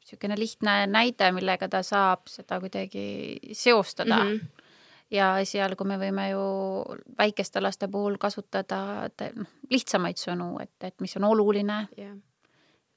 niisugune 0.05 0.37
lihtne 0.37 0.75
näide, 0.91 1.31
millega 1.33 1.71
ta 1.71 1.81
saab 1.83 2.27
seda 2.29 2.59
kuidagi 2.59 3.39
seostada 3.53 4.23
mm. 4.23 4.37
-hmm 4.37 4.64
ja 5.11 5.33
esialgu 5.41 5.85
me 5.87 5.97
võime 6.01 6.29
ju 6.31 6.45
väikeste 7.17 7.61
laste 7.61 7.89
puhul 7.91 8.17
kasutada 8.21 9.09
noh, 9.35 9.51
lihtsamaid 9.71 10.21
sõnu, 10.21 10.55
et, 10.63 10.75
et 10.83 10.95
mis 11.03 11.13
on 11.19 11.27
oluline 11.29 11.77
yeah. 11.97 12.15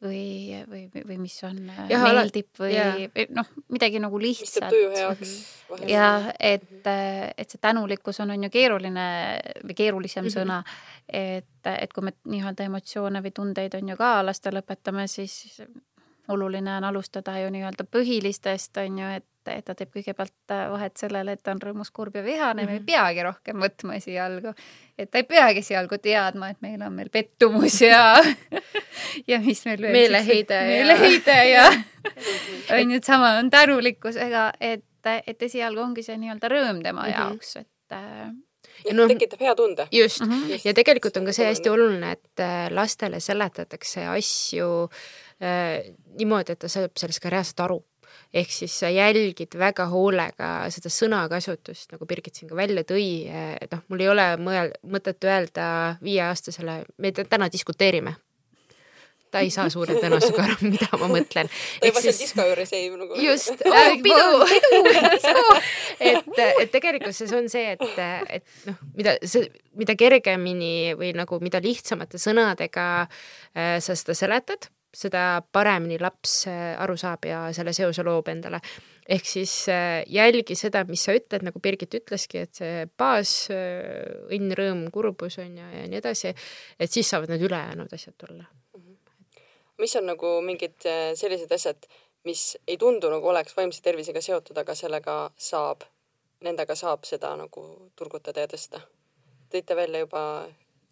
või, 0.04 0.56
või, 0.70 0.82
või 0.94 1.18
mis 1.20 1.36
on, 1.44 1.60
äh, 1.74 1.92
meeldib 1.92 2.48
või, 2.60 2.72
yeah. 2.76 3.28
noh, 3.36 3.50
midagi 3.74 4.00
nagu 4.00 4.20
lihtsat. 4.22 4.46
mis 4.46 4.54
teeb 4.56 4.72
tuju 4.72 4.94
heaks. 4.94 5.34
ja 5.90 6.08
et, 6.38 6.70
et 6.88 7.44
see 7.48 7.60
tänulikkus 7.60 8.22
on, 8.24 8.32
on 8.36 8.48
ju 8.48 8.52
keeruline 8.56 9.08
või 9.64 9.76
keerulisem 9.76 10.24
mm 10.24 10.32
-hmm. 10.32 10.40
sõna, 10.40 10.62
et, 11.08 11.72
et 11.74 11.92
kui 11.92 12.08
me 12.08 12.16
nii-öelda 12.24 12.70
emotsioone 12.70 13.22
või 13.22 13.36
tundeid 13.36 13.76
on 13.76 13.94
ju 13.94 14.00
ka 14.00 14.16
lastele 14.24 14.64
õpetame, 14.64 15.06
siis 15.06 15.60
oluline 16.28 16.76
on 16.76 16.84
alustada 16.84 17.38
ju 17.40 17.50
nii-öelda 17.50 17.84
põhilistest, 17.84 18.76
on 18.80 18.98
ju, 18.98 19.12
et 19.20 19.26
et 19.56 19.64
ta 19.64 19.74
teeb 19.74 19.90
kõigepealt 19.94 20.54
äh, 20.54 20.66
vahet 20.72 20.96
sellele, 20.96 21.32
et 21.32 21.42
ta 21.42 21.54
on 21.54 21.62
rõõmus, 21.62 21.90
kurb 21.94 22.16
ja 22.16 22.24
vihane 22.24 22.62
mm, 22.62 22.66
-hmm. 22.66 22.66
me 22.66 22.72
ei 22.72 22.78
mhm. 22.78 22.86
peagi 22.86 23.22
rohkem 23.22 23.62
võtma 23.64 23.96
esialgu. 23.96 24.54
et 24.98 25.10
ta 25.10 25.18
ei 25.18 25.24
peagi 25.24 25.64
esialgu 25.64 25.98
teadma, 25.98 26.50
et 26.50 26.60
meil 26.60 26.82
on 26.82 26.96
veel 26.96 27.10
pettumus 27.10 27.80
ja 27.82 28.16
ja 29.30 29.40
mis 29.40 29.64
meil 29.64 29.82
veel 29.82 29.92
meeleheide 29.92 30.54
ja 30.54 30.66
meeleheide 30.72 31.38
ja 31.50 31.70
on 32.80 32.90
ju, 32.90 33.00
sama 33.02 33.30
on 33.38 33.50
tänulikkusega, 33.50 34.52
et, 34.60 34.84
et 35.26 35.42
esialgu 35.42 35.80
ongi 35.80 36.02
see 36.02 36.18
nii-öelda 36.18 36.50
rõõm 36.52 36.82
tema 36.82 37.02
mm 37.02 37.12
-hmm. 37.12 37.18
jaoks, 37.18 37.56
et 37.56 37.96
äh, 37.96 38.30
ja 38.86 38.94
noh, 38.94 39.08
tekitab 39.10 39.40
hea 39.40 39.54
tunde. 39.54 39.88
just 39.92 40.20
mm, 40.20 40.32
-hmm. 40.32 40.60
ja 40.64 40.74
tegelikult 40.74 41.16
on 41.16 41.24
ka 41.24 41.32
see 41.32 41.46
hästi 41.46 41.70
oluline, 41.70 42.12
et 42.12 42.40
äh, 42.40 42.70
lastele 42.70 43.20
seletatakse 43.20 44.06
asju 44.06 44.88
äh, 45.42 45.94
niimoodi, 46.18 46.52
et 46.52 46.58
ta 46.58 46.68
saab 46.68 46.96
sellest 46.96 47.20
ka 47.20 47.30
reaalselt 47.30 47.60
aru 47.60 47.84
ehk 48.34 48.52
siis 48.52 48.74
sa 48.82 48.90
jälgid 48.92 49.56
väga 49.58 49.88
hoolega 49.92 50.52
seda 50.74 50.92
sõnakasutust, 50.92 51.92
nagu 51.94 52.08
Birgit 52.08 52.38
siin 52.38 52.50
ka 52.50 52.58
välja 52.58 52.84
tõi, 52.88 53.08
et 53.60 53.72
noh, 53.74 53.84
mul 53.88 54.04
ei 54.04 54.12
ole 54.12 54.30
mõel-, 54.42 54.74
mõtet 54.88 55.28
öelda 55.28 55.68
viieaastasele, 56.04 56.82
me 56.98 57.12
täna 57.18 57.50
diskuteerime 57.52 58.16
ta 59.30 59.42
ei 59.44 59.50
saa 59.52 59.68
suure 59.72 59.96
tõenäosusega 59.98 60.44
aru, 60.44 60.56
mida 60.70 60.88
ma 61.00 61.08
mõtlen. 61.12 61.50
ta 61.80 61.90
juba 61.90 62.02
seal 62.02 62.16
disko 62.16 62.46
juures 62.48 62.72
ei 62.76 62.88
nagu. 62.92 63.18
just 63.20 63.64
oh,, 63.68 63.90
pidu, 64.04 64.28
pidu, 64.48 64.80
disko. 65.14 65.44
et, 66.00 66.40
et 66.46 66.72
tegelikkuses 66.72 67.34
on 67.36 67.50
see, 67.52 67.74
et, 67.76 68.00
et 68.38 68.64
noh, 68.68 68.80
mida 68.96 69.18
see, 69.22 69.50
mida 69.78 69.96
kergemini 70.00 70.96
või 70.98 71.12
nagu 71.16 71.40
mida 71.44 71.60
lihtsamate 71.64 72.20
sõnadega 72.22 72.88
äh, 73.04 73.76
sa 73.84 73.96
seda 73.98 74.16
seletad 74.16 74.70
seda 74.98 75.24
paremini 75.52 75.98
laps 76.02 76.42
äh, 76.50 76.74
aru 76.82 76.96
saab 76.98 77.26
ja 77.28 77.42
selle 77.56 77.74
seose 77.76 78.04
loob 78.06 78.30
endale. 78.32 78.60
ehk 79.08 79.24
siis 79.24 79.52
äh, 79.72 80.02
jälgi 80.12 80.56
seda, 80.58 80.82
mis 80.88 81.06
sa 81.06 81.14
ütled, 81.16 81.44
nagu 81.46 81.60
Birgit 81.64 81.94
ütleski, 81.96 82.42
et 82.44 82.58
see 82.58 82.84
baas, 83.00 83.32
äh, 83.54 84.02
õnn, 84.34 84.52
rõõm, 84.58 84.82
kurbus 84.92 85.38
on 85.40 85.54
ju 85.56 85.68
ja, 85.76 85.86
nii 85.88 86.00
edasi, 86.00 86.34
et 86.78 86.92
siis 86.92 87.08
saavad 87.08 87.32
need 87.32 87.46
ülejäänud 87.48 87.94
asjad 87.94 88.16
tulla. 88.20 88.44
mis 89.78 89.94
on 89.96 90.08
nagu 90.10 90.40
mingid 90.42 90.82
sellised 91.14 91.52
asjad, 91.54 91.86
mis 92.26 92.56
ei 92.66 92.76
tundu 92.76 93.10
nagu 93.12 93.28
oleks 93.30 93.54
vaimse 93.56 93.80
tervisega 93.82 94.20
seotud, 94.20 94.58
aga 94.58 94.74
sellega 94.74 95.16
saab, 95.38 95.86
nendega 96.44 96.74
saab 96.74 97.06
seda 97.06 97.30
nagu 97.38 97.92
turgutada 97.96 98.44
ja 98.44 98.50
tõsta? 98.50 98.82
tõite 99.48 99.76
välja 99.78 100.02
juba 100.02 100.22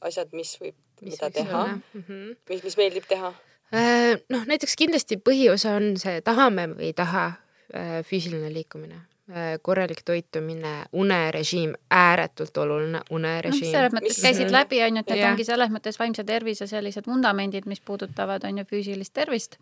asjad, 0.01 0.31
mis 0.33 0.55
võib, 0.63 0.79
mida 1.05 1.29
teha, 1.31 1.67
mm 1.67 2.05
-hmm. 2.07 2.37
mis, 2.49 2.63
mis 2.65 2.77
meeldib 2.81 3.05
teha 3.11 3.35
noh, 3.73 4.47
näiteks 4.47 4.77
kindlasti 4.79 5.19
põhiosa 5.19 5.77
on 5.81 5.97
see 6.01 6.21
tahame 6.25 6.69
või 6.75 6.93
ei 6.93 6.97
taha 6.97 7.27
äh, 7.33 8.01
füüsiline 8.07 8.53
liikumine. 8.53 9.03
korralik 9.63 10.05
toitumine, 10.07 10.85
unerežiim, 10.95 11.73
ääretult 11.91 12.57
oluline 12.63 13.01
unerežiim 13.11 13.65
no,. 13.65 13.71
selles 13.73 13.95
mõttes 13.97 14.21
käisid 14.23 14.53
läbi, 14.55 14.79
on 14.87 15.01
ju, 15.01 15.03
et 15.03 15.09
need 15.11 15.19
yeah. 15.19 15.33
ongi 15.33 15.45
selles 15.45 15.73
mõttes 15.75 15.99
vaimse 15.99 16.23
tervise 16.25 16.69
sellised 16.71 17.09
vundamendid, 17.11 17.67
mis 17.67 17.83
puudutavad, 17.83 18.47
on 18.47 18.61
ju, 18.63 18.65
füüsilist 18.71 19.11
tervist 19.19 19.59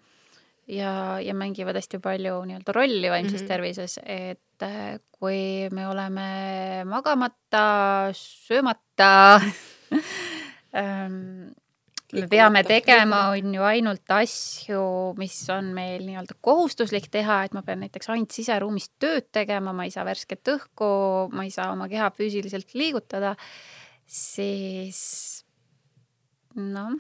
ja, 0.69 1.21
ja 1.21 1.35
mängivad 1.35 1.77
hästi 1.77 1.99
palju 1.99 2.37
nii-öelda 2.45 2.73
rolli 2.73 3.11
vaimses 3.11 3.41
mm 3.41 3.45
-hmm. 3.45 3.49
tervises, 3.49 4.01
et 4.05 4.63
äh, 4.63 5.01
kui 5.13 5.69
me 5.73 5.89
oleme 5.89 6.85
magamata, 6.85 8.09
söömata 8.13 9.41
ähm, 10.81 11.49
me 12.15 12.29
peame 12.31 12.63
tegema, 12.67 13.21
on 13.35 13.55
ju, 13.57 13.63
ainult 13.67 14.15
asju, 14.17 14.81
mis 15.21 15.37
on 15.55 15.71
meil 15.77 16.05
nii-öelda 16.07 16.37
kohustuslik 16.45 17.11
teha, 17.13 17.43
et 17.47 17.57
ma 17.57 17.65
pean 17.67 17.83
näiteks 17.85 18.11
ainult 18.15 18.35
siseruumis 18.35 18.91
tööd 19.03 19.31
tegema, 19.35 19.75
ma 19.77 19.89
ei 19.89 19.95
saa 19.95 20.07
värsket 20.07 20.55
õhku, 20.55 20.91
ma 21.35 21.47
ei 21.47 21.55
saa 21.55 21.73
oma 21.75 21.89
keha 21.93 22.11
füüsiliselt 22.15 22.77
liigutada, 22.79 23.35
siis 24.07 25.01
noh. 26.55 26.95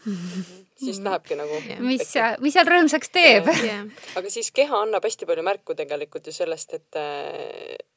Siis 0.76 0.98
lähebki 1.00 1.36
nagu 1.38 1.58
mis, 1.86 2.10
mis 2.42 2.56
seal 2.56 2.68
rõõmsaks 2.68 3.12
teeb? 3.14 3.48
Yeah.. 3.62 3.86
aga 4.18 4.30
siis 4.32 4.50
keha 4.54 4.82
annab 4.84 5.06
hästi 5.06 5.28
palju 5.28 5.44
märku 5.46 5.76
tegelikult 5.78 6.26
ju 6.28 6.34
sellest, 6.34 6.74
et, 6.74 6.98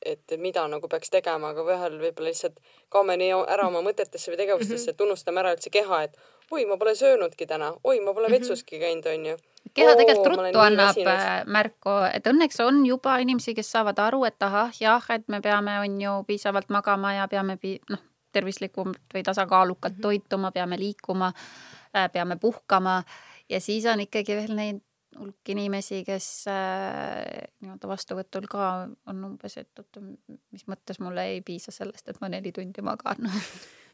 et 0.06 0.38
mida 0.42 0.68
nagu 0.70 0.90
peaks 0.92 1.12
tegema, 1.14 1.52
aga 1.56 1.66
vahel 1.66 1.98
võib-olla 2.02 2.32
lihtsalt 2.32 2.62
kaome 2.94 3.18
nii 3.20 3.34
ära 3.50 3.68
oma 3.72 3.82
mõtetesse 3.86 4.32
või 4.32 4.42
tegevustesse, 4.44 4.94
et 4.94 5.06
unustame 5.08 5.42
ära 5.44 5.56
üldse 5.58 5.74
keha, 5.74 6.04
et 6.08 6.18
oi, 6.52 6.66
ma 6.66 6.78
pole 6.78 6.96
söönudki 6.96 7.48
täna, 7.48 7.74
oi, 7.84 8.00
ma 8.00 8.14
pole 8.14 8.28
mhm. 8.28 8.36
vetsuski 8.38 8.80
käinud, 8.80 9.06
onju. 9.14 9.38
Keha 9.74 9.94
tegelikult 10.00 10.28
ruttu 10.32 10.60
annab 10.64 11.00
äh, 11.04 11.26
märku, 11.46 11.94
et 12.14 12.28
õnneks 12.30 12.62
on 12.64 12.80
juba 12.88 13.18
inimesi, 13.22 13.54
kes 13.58 13.72
saavad 13.76 14.00
aru, 14.00 14.24
et 14.26 14.44
ahah, 14.44 14.72
jah, 14.82 15.04
et 15.14 15.28
me 15.28 15.42
peame, 15.44 15.80
on 15.84 15.98
ju, 16.02 16.14
piisavalt 16.28 16.72
magama 16.74 17.14
ja 17.18 17.28
peame 17.28 17.58
pi-, 17.62 17.80
noh, 17.92 18.02
tervislikumalt 18.34 19.14
või 19.14 19.26
tasakaalukalt 19.28 19.94
mm 19.94 19.98
-hmm. 19.98 20.02
toituma, 20.02 20.52
peame 20.52 20.80
liikuma, 20.80 21.32
äh, 21.96 22.12
peame 22.12 22.38
puhkama. 22.42 23.04
Ja 23.50 23.62
siis 23.62 23.86
on 23.86 24.00
ikkagi 24.00 24.36
veel 24.36 24.56
neid 24.56 24.82
hulk 25.20 25.52
inimesi, 25.54 26.04
kes 26.08 26.28
äh, 26.52 27.48
nii-öelda 27.64 27.90
vastuvõtul 27.90 28.48
ka 28.52 28.70
on 29.10 29.26
umbes, 29.32 29.58
et 29.60 29.82
oota, 29.82 30.04
mis 30.54 30.68
mõttes 30.70 31.02
mulle 31.04 31.26
ei 31.34 31.42
piisa 31.46 31.74
sellest, 31.76 32.08
et 32.08 32.22
ma 32.22 32.32
neli 32.32 32.54
tundi 32.56 32.86
magan? 32.86 33.28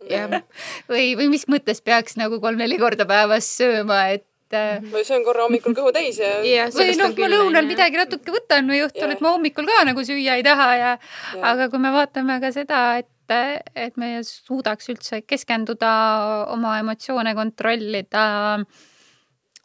Või, 0.92 1.14
või 1.16 1.30
mis 1.32 1.46
mõttes 1.48 1.80
peaks 1.80 2.18
nagu 2.20 2.42
kolm-neli 2.44 2.76
korda 2.82 3.06
päevas 3.08 3.48
sööma, 3.56 4.06
et 4.18 4.28
et 4.54 4.84
ma 4.92 5.00
söön 5.02 5.24
korra 5.26 5.48
hommikul 5.48 5.74
kõhu 5.74 5.90
täis 5.96 6.20
ja, 6.22 6.68
või 6.70 6.94
noh, 7.00 7.10
ma 7.18 7.30
lõunal 7.32 7.66
midagi 7.66 7.98
natuke 7.98 8.36
võtan 8.36 8.68
või 8.70 8.84
õhtul, 8.86 9.10
et 9.10 9.24
ma 9.24 9.32
hommikul 9.34 9.66
ka 9.66 9.80
nagu 9.88 10.04
süüa 10.06 10.36
ei 10.38 10.46
taha 10.46 10.68
ja, 10.78 10.92
ja 11.34 11.54
aga 11.54 11.72
kui 11.74 11.82
me 11.82 11.90
vaatame 11.96 12.38
ka 12.44 12.52
seda, 12.54 12.84
et 13.02 13.10
et 13.34 13.96
me 13.98 14.20
suudaks 14.28 14.92
üldse 14.92 15.22
keskenduda, 15.26 15.90
oma 16.54 16.76
emotsioone 16.82 17.34
kontrollida, 17.34 18.26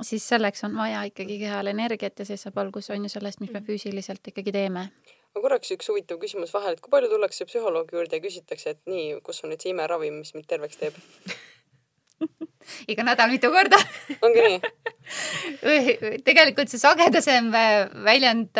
siis 0.02 0.28
selleks 0.28 0.64
on 0.64 0.76
vaja 0.76 1.02
ikkagi 1.10 1.38
kehal 1.38 1.66
energiat 1.66 2.18
ja 2.18 2.26
see 2.28 2.38
saab 2.40 2.58
alguse 2.62 2.92
on 2.94 3.06
ju 3.06 3.12
sellest, 3.12 3.40
mis 3.40 3.52
me 3.54 3.62
füüsiliselt 3.66 4.32
ikkagi 4.32 4.54
teeme. 4.54 4.88
Aga 5.34 5.44
korraks 5.44 5.74
üks 5.74 5.90
huvitav 5.90 6.20
küsimus 6.22 6.54
vahel, 6.54 6.76
et 6.76 6.80
kui 6.84 6.90
palju 6.90 7.10
tullakse 7.12 7.46
psühholoogi 7.48 7.98
juurde 7.98 8.16
ja 8.16 8.24
küsitakse, 8.24 8.74
et 8.74 8.80
nii, 8.90 9.20
kus 9.26 9.44
on 9.44 9.52
nüüd 9.52 9.62
see 9.62 9.74
imeravim, 9.74 10.22
mis 10.22 10.34
mind 10.34 10.48
terveks 10.50 10.80
teeb 10.80 10.98
iga 12.92 13.04
nädal 13.06 13.30
mitu 13.32 13.50
korda 13.52 13.78
ongi 14.24 14.44
nii? 14.44 14.60
tegelikult 16.26 16.70
see 16.70 16.80
sagedasem 16.80 17.48
väljend, 18.04 18.58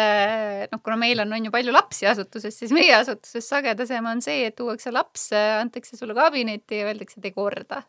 noh, 0.73 0.81
kuna 0.85 0.97
meil 1.01 1.21
on, 1.25 1.33
on 1.37 1.49
ju 1.49 1.53
palju 1.53 1.75
lapsi 1.75 2.09
asutuses, 2.09 2.57
siis 2.57 2.73
meie 2.75 2.95
asutuses 2.97 3.45
sagedasem 3.49 4.07
on 4.09 4.23
see, 4.25 4.47
et 4.49 4.57
tuuakse 4.59 4.93
laps, 4.95 5.29
antakse 5.35 5.99
sulle 5.99 6.17
kabinetti 6.17 6.81
ja 6.81 6.89
öeldakse, 6.89 7.21
tee 7.25 7.35
korda. 7.37 7.83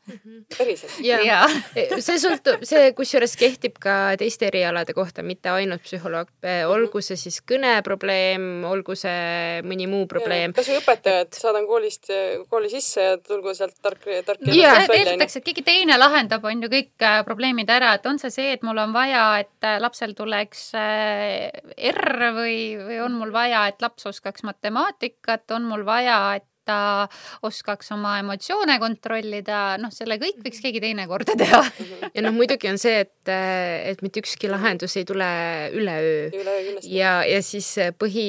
päriselt? 0.57 0.97
jaa, 1.05 1.45
see 1.73 2.17
sõltub, 2.21 2.65
see 2.67 2.91
kusjuures 2.97 3.35
kehtib 3.39 3.79
ka 3.81 3.95
teiste 4.19 4.49
erialade 4.49 4.95
kohta, 4.97 5.23
mitte 5.25 5.53
ainult 5.53 5.85
psühholoog, 5.87 6.31
olgu 6.69 7.03
see 7.05 7.19
siis 7.19 7.39
kõneprobleem, 7.47 8.65
olgu 8.69 8.97
see 8.99 9.63
mõni 9.67 9.87
muu 9.89 10.03
probleem. 10.11 10.55
kas 10.57 10.69
või 10.71 10.81
õpetajad, 10.81 11.31
saadan 11.39 11.67
koolist, 11.69 12.11
kooli 12.51 12.71
sisse 12.71 13.07
ja 13.11 13.17
tulgu 13.23 13.55
sealt 13.57 13.77
tark, 13.81 14.03
tark 14.27 14.43
ja 14.51 14.75
eeldatakse, 14.83 15.39
et 15.39 15.47
keegi 15.47 15.58
teine 15.65 15.97
lahendab, 15.99 16.43
on 16.47 16.63
ju 16.63 16.69
kõik 16.71 17.05
äh, 17.05 17.21
probleemid 17.27 17.69
ära, 17.71 17.93
et 17.97 18.05
on 18.09 18.19
see 18.21 18.33
see, 18.33 18.51
et 18.55 18.65
mul 18.65 18.77
on 18.81 18.93
vaja, 18.95 19.23
et 19.43 19.67
äh, 19.67 19.79
lapsel 19.81 20.15
tuleks 20.17 20.69
äh, 20.77 21.49
R 21.93 22.29
või, 22.35 22.59
või 22.81 23.01
on 23.05 23.17
mul 23.19 23.33
vaja, 23.35 23.65
et 23.71 23.81
laps 23.83 24.09
oskaks 24.09 24.45
matemaatikat, 24.47 25.47
on 25.57 25.67
mul 25.69 25.85
vaja, 25.87 26.19
et 26.39 26.47
ta 26.69 27.07
oskaks 27.47 27.87
oma 27.95 28.19
emotsioone 28.21 28.75
kontrollida, 28.77 29.79
noh, 29.81 29.89
selle 29.93 30.19
kõik 30.21 30.43
võiks 30.45 30.61
keegi 30.61 30.83
teine 30.83 31.07
korda 31.09 31.33
teha. 31.39 31.63
ja 32.15 32.21
noh, 32.21 32.35
muidugi 32.35 32.69
on 32.69 32.77
see, 32.77 32.99
et, 33.07 33.31
et 33.31 34.03
mitte 34.05 34.21
ükski 34.21 34.51
lahendus 34.51 34.93
ei 34.99 35.07
tule 35.09 35.29
üleöö. 35.73 36.29
Üle 36.29 36.57
ja, 36.85 37.19
ja 37.25 37.41
siis 37.41 37.71
põhi, 37.97 38.27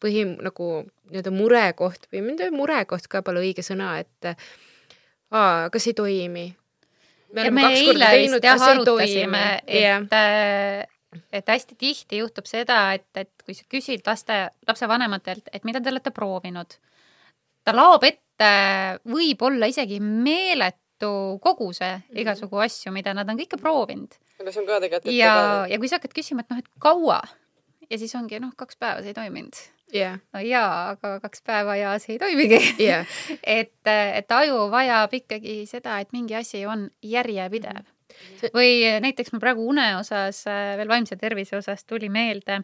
põhi 0.00 0.24
nagu 0.32 0.72
nii-öelda 1.12 1.34
murekoht 1.34 2.08
või 2.08 2.24
mitte 2.30 2.48
murekoht 2.54 3.10
ka 3.12 3.20
pole 3.26 3.44
õige 3.44 3.66
sõna, 3.66 3.98
et 4.00 4.32
aa, 5.32 5.70
kas 5.72 5.88
ei 5.90 5.96
toimi? 5.98 6.46
me 7.32 7.46
oleme 7.46 7.68
kaks 7.68 7.84
korda 7.88 8.10
teinud, 8.14 8.44
kas 8.44 8.66
ei 8.68 8.84
toimi. 8.88 9.44
et 9.66 9.78
yeah 9.80 10.88
et 11.32 11.48
hästi 11.48 11.76
tihti 11.78 12.20
juhtub 12.22 12.46
seda, 12.48 12.92
et, 12.96 13.08
et 13.18 13.44
kui 13.44 13.56
sa 13.56 13.66
küsid 13.70 14.06
laste, 14.06 14.38
lapsevanematelt, 14.68 15.50
et 15.52 15.64
mida 15.68 15.80
te 15.82 15.92
olete 15.92 16.12
proovinud, 16.14 16.76
ta 17.64 17.74
laob 17.74 18.06
ette 18.08 18.48
võib-olla 19.08 19.68
isegi 19.70 20.00
meeletu 20.00 21.12
koguse 21.42 21.90
mm. 21.98 22.22
igasugu 22.24 22.62
asju, 22.64 22.94
mida 22.94 23.14
nad 23.16 23.28
on 23.28 23.40
kõike 23.42 23.60
proovinud. 23.60 24.16
aga 24.40 24.54
see 24.54 24.62
on 24.62 24.68
ka 24.70 24.80
tegelikult 24.86 25.14
ja, 25.14 25.36
ja 25.70 25.80
kui 25.82 25.90
sa 25.90 26.00
hakkad 26.00 26.16
küsima, 26.16 26.46
et 26.46 26.54
noh, 26.54 26.62
et 26.62 26.72
kaua 26.82 27.20
ja 27.88 28.00
siis 28.00 28.14
ongi 28.18 28.40
noh, 28.42 28.54
kaks 28.56 28.80
päeva 28.80 29.04
see 29.04 29.12
ei 29.12 29.18
toiminud 29.18 29.60
yeah.. 29.94 30.18
no 30.32 30.40
jaa, 30.44 30.92
aga 30.94 31.16
kaks 31.22 31.42
päeva 31.46 31.76
ja 31.78 31.94
see 32.02 32.16
ei 32.16 32.20
toimigi 32.22 32.60
yeah. 32.80 33.06
et, 33.60 33.74
et 33.88 34.36
aju 34.38 34.66
vajab 34.72 35.14
ikkagi 35.20 35.62
seda, 35.70 35.98
et 36.02 36.12
mingi 36.16 36.36
asi 36.38 36.64
on 36.66 36.88
järjepidev. 37.02 37.86
või 38.54 38.82
näiteks 39.04 39.32
ma 39.32 39.40
praegu 39.42 39.64
une 39.68 39.86
osas, 39.98 40.44
veel 40.78 40.90
vaimse 40.90 41.16
tervise 41.20 41.56
osas 41.56 41.84
tuli 41.88 42.10
meelde, 42.12 42.60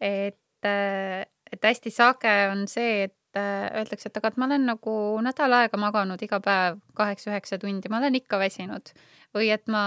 et, 0.00 0.68
et 0.68 1.70
hästi 1.70 1.92
sage 1.94 2.34
on 2.50 2.66
see, 2.68 3.08
et 3.08 3.16
öeldakse, 3.40 4.10
et 4.10 4.16
aga 4.18 4.32
et 4.32 4.38
ma 4.42 4.48
olen 4.48 4.66
nagu 4.72 4.92
nädal 5.22 5.54
aega 5.60 5.78
maganud 5.78 6.20
iga 6.22 6.40
päev 6.42 6.80
kaheksa-üheksa 6.98 7.60
tundi, 7.62 7.88
ma 7.88 8.00
olen 8.02 8.18
ikka 8.18 8.40
väsinud. 8.42 8.92
või 9.34 9.52
et 9.54 9.68
ma 9.70 9.84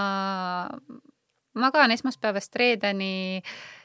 magan 1.54 1.92
esmaspäevast 1.92 2.56
reedeni 2.56 3.42
äh, 3.44 3.50
Äh, 3.50 3.83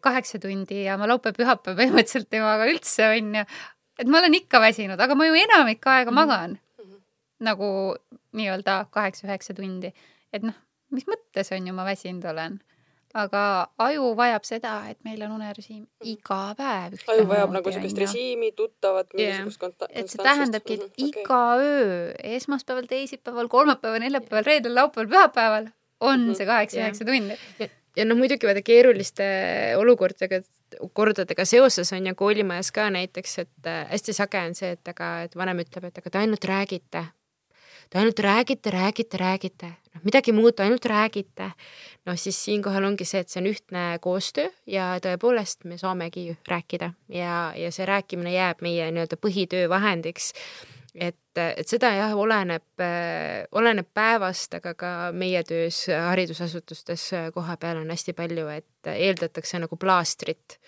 kaheksa 0.00 0.38
tundi 0.38 0.82
ja 0.84 0.98
ma 1.00 1.08
laupäev-pühapäev 1.08 1.78
põhimõtteliselt 1.78 2.28
temaga 2.28 2.66
üldse 2.68 3.06
onju. 3.08 3.44
et 3.98 4.08
ma 4.08 4.18
olen 4.18 4.34
ikka 4.36 4.60
väsinud, 4.60 5.00
aga 5.00 5.16
ma 5.16 5.28
ju 5.28 5.38
enamik 5.40 5.86
aega 5.86 6.10
mhm. 6.10 6.18
magan 6.18 6.50
mm 6.50 6.84
-hmm. 6.84 7.00
nagu 7.48 7.70
nii-öelda 8.32 8.86
kaheksa-üheksa 8.90 9.54
tundi. 9.54 9.94
et 10.32 10.42
noh, 10.42 10.54
mis 10.90 11.06
mõttes 11.08 11.54
on 11.56 11.66
ju 11.66 11.72
ma 11.72 11.84
väsinud 11.84 12.24
olen 12.24 12.60
aga 13.14 13.70
aju 13.78 14.12
vajab 14.14 14.44
seda, 14.46 14.74
et 14.90 14.98
meil 15.04 15.22
on 15.22 15.32
unerežiim 15.34 15.82
mhm. 15.82 16.10
iga 16.12 16.54
päev. 16.58 17.00
aju 17.08 17.26
vajab 17.26 17.50
nagu 17.56 17.72
niisugust 17.72 17.98
režiimi, 17.98 18.52
tuttavat, 18.52 19.10
mingisugust 19.14 19.60
konta-. 19.60 19.90
et 19.90 20.10
see 20.10 20.22
tähendabki, 20.22 20.74
et 20.74 20.80
mm 20.80 20.92
-hmm. 20.94 21.08
iga 21.08 21.56
öö, 21.58 22.14
esmaspäeval, 22.36 22.86
teisipäeval, 22.86 23.48
kolmapäeval, 23.48 24.00
neljapäeval, 24.00 24.44
reedel, 24.44 24.74
laupäeval, 24.74 25.10
pühapäeval 25.10 25.68
on 26.00 26.20
mm 26.20 26.30
-hmm. 26.30 26.36
see 26.36 26.46
kaheksa-üheksa 26.46 27.04
tundi 27.04 27.70
ja 27.96 28.06
noh, 28.06 28.18
muidugi 28.18 28.48
vaata 28.48 28.62
keeruliste 28.64 29.26
olukordadega, 29.80 30.42
kordadega 30.96 31.46
seoses 31.48 31.92
on 31.96 32.06
ju 32.06 32.16
koolimajas 32.18 32.72
ka 32.74 32.88
näiteks, 32.94 33.38
et 33.44 33.70
äh, 33.70 33.86
hästi 33.90 34.16
sage 34.16 34.42
on 34.46 34.54
see, 34.58 34.74
et 34.76 34.92
aga, 34.92 35.12
et 35.26 35.36
vanem 35.38 35.64
ütleb, 35.64 35.88
et 35.90 36.02
aga 36.02 36.12
te 36.12 36.22
ainult 36.22 36.46
räägite. 36.50 37.06
Te 37.90 37.98
ainult 37.98 38.20
räägite, 38.22 38.70
räägite, 38.70 39.18
räägite, 39.18 39.68
noh 39.90 40.04
midagi 40.06 40.32
muud, 40.32 40.60
ainult 40.62 40.86
räägite. 40.86 41.50
noh, 42.06 42.16
siis 42.16 42.38
siinkohal 42.44 42.84
ongi 42.86 43.04
see, 43.04 43.20
et 43.20 43.28
see 43.28 43.42
on 43.42 43.48
ühtne 43.50 43.82
koostöö 44.00 44.48
ja 44.66 44.94
tõepoolest 45.02 45.66
me 45.68 45.76
saamegi 45.78 46.30
rääkida 46.48 46.92
ja, 47.12 47.52
ja 47.56 47.72
see 47.74 47.86
rääkimine 47.86 48.32
jääb 48.32 48.62
meie 48.64 48.86
nii-öelda 48.94 49.18
põhitöö 49.20 49.68
vahendiks 49.68 50.30
et, 50.94 51.38
et 51.38 51.68
seda 51.68 51.92
jah, 51.94 52.14
oleneb, 52.18 52.82
oleneb 53.56 53.88
päevast, 53.94 54.54
aga 54.58 54.74
ka 54.78 54.92
meie 55.16 55.42
töös 55.46 55.84
haridusasutustes 55.90 57.04
koha 57.34 57.56
peal 57.60 57.82
on 57.82 57.92
hästi 57.92 58.14
palju, 58.18 58.46
et 58.54 58.90
eeldatakse 58.94 59.60
nagu 59.62 59.78
plaastrit, 59.80 60.58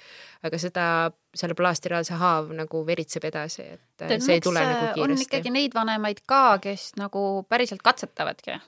aga 0.47 0.61
seda, 0.61 0.87
selle 1.35 1.57
plaastri 1.59 1.97
all 1.97 2.07
see 2.07 2.19
haav 2.21 2.53
nagu 2.57 2.85
veritseb 2.87 3.27
edasi, 3.31 3.67
et 3.77 4.05
Tead, 4.05 4.21
see 4.25 4.39
ei 4.39 4.45
tule 4.45 4.63
nagu 4.63 4.93
kiiresti. 4.93 5.09
on 5.09 5.27
ikkagi 5.27 5.55
neid 5.55 5.75
vanemaid 5.75 6.23
ka, 6.27 6.45
kes 6.63 6.93
nagu 7.01 7.43
päriselt 7.49 7.83
katsetavadki 7.83 8.59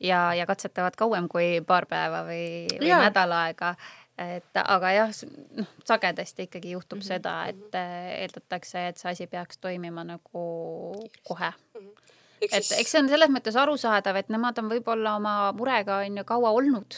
ja, 0.00 0.34
ja 0.34 0.46
katsetavad 0.46 0.96
kauem 0.98 1.28
kui 1.32 1.60
paar 1.66 1.86
päeva 1.90 2.24
või, 2.28 2.66
või 2.80 2.94
nädal 3.04 3.36
aega 3.36 3.74
et 4.18 4.60
aga 4.62 4.90
jah, 4.94 5.12
noh, 5.58 5.70
sagedasti 5.84 6.46
ikkagi 6.48 6.70
juhtub 6.70 6.98
mm 6.98 7.02
-hmm. 7.02 7.06
seda, 7.06 7.46
et 7.46 7.74
äh, 7.74 8.20
eeldatakse, 8.20 8.88
et 8.88 8.96
see 8.98 9.10
asi 9.10 9.26
peaks 9.26 9.58
toimima 9.58 10.04
nagu 10.04 10.44
kohe 11.28 11.50
mm. 11.50 11.80
-hmm. 11.80 12.12
et 12.40 12.64
siis... 12.64 12.78
eks 12.78 12.90
see 12.90 13.02
on 13.02 13.08
selles 13.08 13.30
mõttes 13.30 13.56
arusaadav, 13.56 14.16
et 14.16 14.28
nemad 14.28 14.58
on 14.58 14.70
võib-olla 14.70 15.16
oma 15.16 15.52
murega 15.52 15.96
on 15.96 16.16
ju 16.16 16.24
kaua 16.24 16.50
olnud 16.50 16.94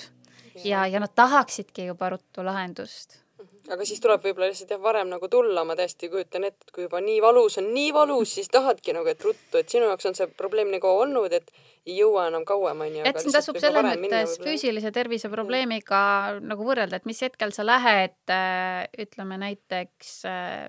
ja, 0.65 0.87
ja 0.87 1.01
nad 1.01 1.15
tahaksidki 1.15 1.87
juba 1.87 2.11
ruttu 2.11 2.45
lahendust 2.45 3.26
aga 3.73 3.87
siis 3.89 4.01
tuleb 4.03 4.23
võib-olla 4.25 4.51
lihtsalt 4.51 4.73
jah, 4.75 4.81
varem 4.83 5.11
nagu 5.11 5.29
tulla, 5.31 5.65
ma 5.67 5.77
täiesti 5.79 6.11
kujutan 6.13 6.47
ette, 6.49 6.67
et 6.67 6.75
kui 6.75 6.87
juba 6.87 7.01
nii 7.05 7.19
valus 7.25 7.59
on, 7.61 7.71
nii 7.75 7.93
valus, 7.97 8.37
siis 8.39 8.51
tahadki 8.53 8.95
nagu, 8.97 9.11
et 9.11 9.25
ruttu, 9.25 9.59
et 9.61 9.73
sinu 9.73 9.89
jaoks 9.91 10.11
on 10.11 10.17
see 10.19 10.29
probleem 10.39 10.71
nagu 10.75 10.91
olnud, 10.91 11.35
et 11.37 11.51
ei 11.87 11.99
jõua 12.01 12.27
enam 12.31 12.47
kauem, 12.47 12.87
onju. 12.87 13.05
et 13.07 13.21
siin 13.23 13.35
tasub 13.35 13.59
selles 13.63 13.87
mõttes 13.87 14.39
füüsilise 14.43 14.91
tervise 14.95 15.31
probleemiga 15.33 16.01
mm. 16.37 16.49
nagu 16.53 16.67
võrrelda, 16.67 17.01
et 17.01 17.07
mis 17.09 17.23
hetkel 17.27 17.55
sa 17.55 17.67
lähed, 17.67 18.19
äh, 18.33 18.87
ütleme 19.07 19.39
näiteks 19.43 20.17
äh, 20.31 20.67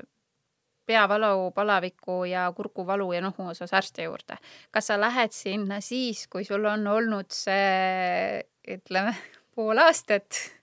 peavalu, 0.88 1.52
palaviku 1.56 2.22
ja 2.30 2.48
kurguvalu 2.56 3.12
ja 3.18 3.22
nohu 3.26 3.50
osas 3.52 3.74
arsti 3.76 4.08
juurde. 4.08 4.38
kas 4.72 4.88
sa 4.88 5.00
lähed 5.00 5.34
sinna 5.36 5.82
siis, 5.82 6.28
kui 6.32 6.46
sul 6.48 6.66
on 6.66 6.88
olnud 6.88 7.34
see, 7.34 8.46
ütleme, 8.78 9.16
pool 9.56 9.84
aastat 9.84 10.57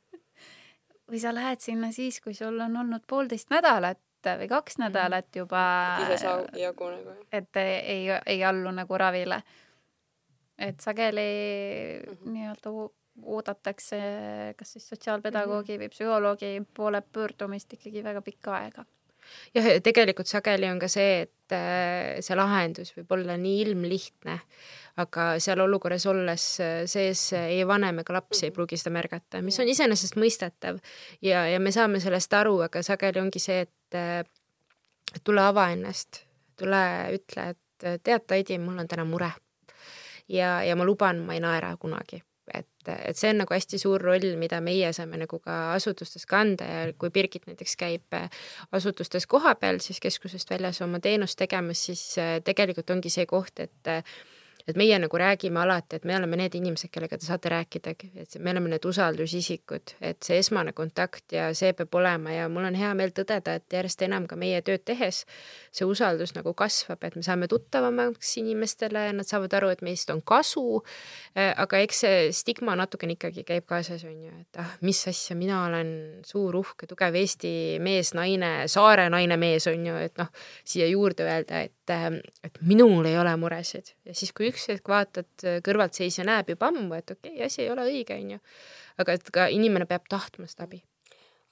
või 1.11 1.21
sa 1.21 1.35
lähed 1.35 1.61
sinna 1.61 1.93
siis, 1.93 2.21
kui 2.25 2.35
sul 2.35 2.59
on 2.61 2.77
olnud 2.77 3.05
poolteist 3.09 3.51
nädalat 3.53 4.01
või 4.25 4.49
kaks 4.49 4.79
mhm. 4.79 4.87
nädalat 4.87 5.37
juba. 5.37 5.63
ise 6.07 6.19
saa 6.23 6.43
jagu 6.59 6.91
nagu. 6.91 7.17
et 7.33 7.61
ei, 7.61 8.09
ei 8.27 8.45
allu 8.45 8.73
nagu 8.73 8.99
ravile. 8.99 9.43
et 10.59 10.81
sageli 10.81 11.31
mm 12.07 12.13
-hmm. 12.13 12.33
nii-öelda 12.33 12.71
oodatakse 13.23 13.99
kas 14.57 14.73
siis 14.73 14.89
sotsiaalpedagoogi 14.89 15.73
mm 15.73 15.79
-hmm. 15.79 15.85
või 15.85 15.89
psühholoogi 15.89 16.63
poole 16.75 17.01
pöördumist 17.01 17.73
ikkagi 17.73 18.05
väga 18.05 18.23
pikka 18.23 18.57
aega 18.57 18.85
jah, 19.55 19.67
ja 19.67 19.81
tegelikult 19.81 20.31
sageli 20.31 20.69
on 20.71 20.79
ka 20.79 20.89
see, 20.89 21.21
et 21.27 21.55
äh, 21.57 22.21
see 22.25 22.37
lahendus 22.37 22.95
võib 22.97 23.13
olla 23.17 23.37
nii 23.41 23.61
ilmlihtne, 23.67 24.39
aga 25.01 25.27
seal 25.43 25.61
olukorras 25.65 26.07
olles 26.07 26.45
äh, 26.63 26.85
sees 26.91 27.27
ei 27.39 27.65
vanem 27.67 27.99
ega 28.05 28.15
laps 28.19 28.45
ei 28.47 28.53
pruugi 28.55 28.79
seda 28.79 28.93
märgata, 28.95 29.43
mis 29.43 29.59
on 29.63 29.71
iseenesestmõistetav 29.71 30.79
ja, 31.25 31.47
ja 31.51 31.61
me 31.61 31.73
saame 31.75 32.03
sellest 32.03 32.35
aru, 32.39 32.61
aga 32.69 32.83
sageli 32.87 33.23
ongi 33.23 33.43
see, 33.43 33.65
et 33.67 33.99
äh, 33.99 34.23
tule 35.25 35.43
ava 35.43 35.69
ennast, 35.75 36.23
tule 36.59 36.85
ütle, 37.15 37.51
et 37.55 37.89
tead, 38.03 38.23
Taidi, 38.27 38.59
mul 38.63 38.79
on 38.79 38.89
täna 38.89 39.05
mure. 39.05 39.33
ja, 40.29 40.63
ja 40.65 40.77
ma 40.77 40.85
luban, 40.85 41.21
ma 41.27 41.35
ei 41.35 41.43
naera 41.43 41.75
kunagi. 41.77 42.23
Et, 42.55 42.89
et 42.93 43.17
see 43.17 43.31
on 43.33 43.39
nagu 43.41 43.55
hästi 43.55 43.79
suur 43.81 44.03
roll, 44.05 44.35
mida 44.37 44.59
meie 44.61 44.91
saame 44.93 45.17
nagu 45.17 45.39
ka 45.41 45.73
asutustes 45.73 46.27
kanda 46.29 46.67
ja 46.69 46.81
kui 47.01 47.09
Birgit 47.11 47.47
näiteks 47.49 47.73
käib 47.81 48.17
äh, 48.17 48.29
asutustes 48.77 49.27
kohapeal 49.27 49.81
siis 49.81 50.01
keskusest 50.05 50.53
väljas 50.53 50.83
oma 50.85 51.01
teenust 51.01 51.39
tegemas, 51.41 51.87
siis 51.89 52.03
äh, 52.21 52.37
tegelikult 52.45 52.93
ongi 52.93 53.13
see 53.13 53.25
koht, 53.27 53.65
et 53.65 53.89
äh, 53.89 54.05
et 54.69 54.79
meie 54.81 54.97
nagu 54.99 55.19
räägime 55.19 55.61
alati, 55.61 55.99
et 55.99 56.07
me 56.09 56.17
oleme 56.17 56.39
need 56.41 56.55
inimesed, 56.57 56.89
kellega 56.93 57.19
te 57.21 57.27
saate 57.27 57.51
rääkida, 57.53 57.93
et 58.23 58.37
me 58.41 58.53
oleme 58.55 58.71
need 58.73 58.87
usaldusisikud, 58.89 59.95
et 60.01 60.25
see 60.25 60.39
esmane 60.41 60.73
kontakt 60.73 61.35
ja 61.37 61.51
see 61.57 61.75
peab 61.77 61.95
olema 62.01 62.33
ja 62.33 62.47
mul 62.49 62.65
on 62.71 62.79
hea 62.79 62.95
meel 62.97 63.13
tõdeda, 63.13 63.59
et 63.59 63.77
järjest 63.77 64.07
enam 64.07 64.29
ka 64.31 64.39
meie 64.41 64.63
tööd 64.65 64.87
tehes 64.89 65.25
see 65.75 65.85
usaldus 65.89 66.33
nagu 66.37 66.55
kasvab, 66.57 67.05
et 67.05 67.19
me 67.19 67.25
saame 67.27 67.49
tuttavamaks 67.51 68.33
inimestele, 68.41 69.11
nad 69.19 69.29
saavad 69.29 69.53
aru, 69.61 69.71
et 69.75 69.85
meist 69.85 70.11
on 70.15 70.23
kasu. 70.25 70.81
aga 71.35 71.79
eks 71.85 72.01
see 72.05 72.33
stigma 72.33 72.77
natukene 72.79 73.19
ikkagi 73.19 73.45
käib 73.45 73.67
kaasas, 73.69 74.05
on 74.09 74.17
ju, 74.23 74.33
et 74.41 74.61
ah, 74.63 74.77
mis 74.81 75.03
asja, 75.11 75.37
mina 75.37 75.65
olen 75.67 75.93
suur, 76.25 76.57
uhke, 76.57 76.89
tugev 76.89 77.15
Eesti 77.21 77.79
mees, 77.85 78.15
naine, 78.17 78.69
saare 78.71 79.11
naine, 79.13 79.37
mees 79.37 79.69
on 79.69 79.87
ju, 79.87 79.97
et 80.09 80.17
noh, 80.19 80.33
siia 80.65 80.89
juurde 80.89 81.27
öelda, 81.27 81.65
et, 81.69 81.84
et 81.91 82.59
minul 82.61 83.05
ei 83.07 83.19
ole 83.19 83.37
muresid 83.37 83.93
ja 84.05 84.15
siis, 84.15 84.33
kui 84.33 84.49
üks 84.53 84.69
hetk 84.69 84.89
vaatad 84.89 85.45
äh, 85.45 85.61
kõrvaltseisja 85.65 86.25
näeb 86.25 86.55
juba 86.55 86.71
ammu, 86.73 86.95
et 86.95 87.11
okei 87.11 87.37
okay,, 87.37 87.47
asi 87.47 87.63
ei 87.63 87.71
ole 87.71 87.87
õige, 87.91 88.17
onju. 88.17 88.41
aga 88.99 89.13
et 89.13 89.31
ka 89.31 89.47
inimene 89.53 89.87
peab 89.87 90.09
tahtma 90.09 90.49
seda 90.51 90.69
abi 90.69 90.83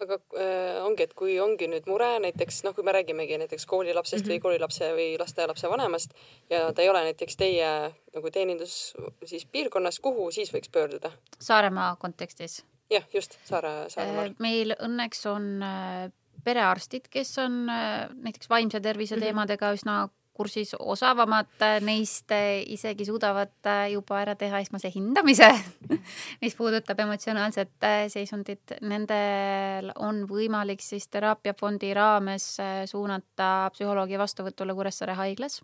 aga 0.02 0.18
äh, 0.38 0.78
ongi, 0.84 1.06
et 1.06 1.14
kui 1.18 1.36
ongi 1.42 1.68
nüüd 1.70 1.86
mure 1.90 2.08
näiteks 2.24 2.62
noh, 2.66 2.74
kui 2.76 2.86
me 2.86 2.94
räägimegi 2.96 3.38
näiteks 3.42 3.66
koolilapsest 3.70 4.24
mm 4.24 4.26
-hmm. 4.26 4.32
või 4.32 4.38
mhm. 4.38 4.42
koolilapse 4.42 4.90
või 4.96 5.08
lasteaialapse 5.20 5.70
vanemast 5.70 6.14
ja 6.50 6.72
ta 6.72 6.82
ei 6.82 6.88
ole 6.90 7.04
näiteks 7.08 7.36
teie 7.36 7.68
nagu 8.14 8.30
teenindus 8.30 8.94
siis 9.24 9.46
piirkonnas, 9.46 10.00
kuhu 10.00 10.30
siis 10.30 10.52
võiks 10.54 10.70
pöörduda? 10.72 11.12
Saaremaa 11.40 11.96
kontekstis. 11.96 12.64
jah, 12.90 13.04
just 13.14 13.38
Saare, 13.44 13.88
Saaremaal 13.88 14.26
äh,. 14.26 14.34
meil 14.38 14.74
õnneks 14.78 15.26
on 15.30 15.62
äh, 15.62 16.10
perearstid, 16.44 17.08
kes 17.10 17.38
on 17.38 17.66
näiteks 17.66 18.50
vaimse 18.50 18.80
tervise 18.80 19.14
-hmm. 19.14 19.20
teemadega 19.20 19.72
üsna 19.72 20.08
kursis, 20.32 20.72
osavamad 20.78 21.64
neist 21.84 22.32
isegi 22.72 23.06
suudavad 23.06 23.68
juba 23.92 24.20
ära 24.22 24.34
teha 24.38 24.62
esmase 24.64 24.90
hindamise 24.94 25.48
mis 26.42 26.56
puudutab 26.56 27.00
emotsionaalset 27.04 27.86
seisundit. 28.12 28.76
Nendel 28.80 29.92
on 30.00 30.24
võimalik 30.30 30.82
siis 30.84 31.08
teraapiafondi 31.12 31.92
raames 31.96 32.48
suunata 32.90 33.70
psühholoogi 33.74 34.20
vastuvõtule 34.20 34.74
Kuressaare 34.74 35.16
haiglas. 35.20 35.60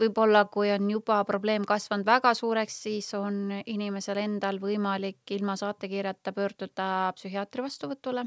võib-olla, 0.00 0.44
kui 0.48 0.70
on 0.70 0.90
juba 0.90 1.18
probleem 1.28 1.64
kasvanud 1.68 2.06
väga 2.06 2.32
suureks, 2.34 2.82
siis 2.86 3.12
on 3.14 3.50
inimesel 3.66 4.16
endal 4.22 4.60
võimalik 4.62 5.34
ilma 5.36 5.56
saatekirjata 5.60 6.32
pöörduda 6.32 6.86
psühhiaatri 7.16 7.66
vastuvõtule 7.66 8.24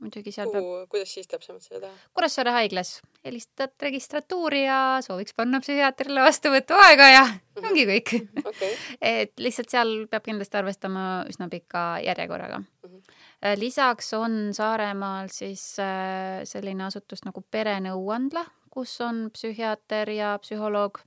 muidugi 0.00 0.32
seal 0.34 0.50
Kuhu, 0.50 0.72
peab. 0.80 0.88
kuidas 0.92 1.12
siis 1.16 1.28
täpsemalt 1.30 1.64
seda 1.64 1.86
teha? 1.86 1.94
Kuressaare 2.16 2.52
haiglas 2.56 2.90
helistad 3.24 3.72
registratuuri 3.82 4.64
ja 4.64 4.78
sooviks 5.04 5.34
panna 5.36 5.60
psühhiaatrile 5.64 6.24
vastuvõtuaega 6.26 7.08
ja 7.12 7.24
mhm. 7.26 7.68
ongi 7.70 7.86
kõik 7.90 8.12
okay. 8.50 8.74
et 9.00 9.34
lihtsalt 9.40 9.72
seal 9.72 9.94
peab 10.12 10.26
kindlasti 10.28 10.60
arvestama 10.60 11.06
üsna 11.30 11.48
pika 11.52 11.86
järjekorraga 12.04 12.60
mm. 12.60 12.68
-hmm. 12.84 13.58
lisaks 13.62 14.12
on 14.18 14.54
Saaremaal 14.56 15.32
siis 15.32 15.64
äh, 15.80 16.44
selline 16.44 16.84
asutus 16.84 17.24
nagu 17.24 17.44
perenõuandla, 17.50 18.44
kus 18.70 19.00
on 19.00 19.30
psühhiaater 19.32 20.10
ja 20.12 20.38
psühholoog, 20.42 21.00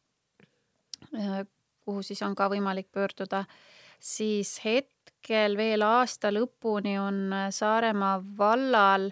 äh, 1.14 1.44
kuhu 1.86 2.02
siis 2.04 2.22
on 2.26 2.36
ka 2.36 2.50
võimalik 2.50 2.90
pöörduda, 2.92 3.46
siis 4.00 4.60
hetk 4.66 4.99
hetkel 5.20 5.58
veel 5.58 5.84
aasta 5.84 6.32
lõpuni 6.32 6.98
on 7.00 7.34
Saaremaa 7.52 8.22
vallal 8.38 9.10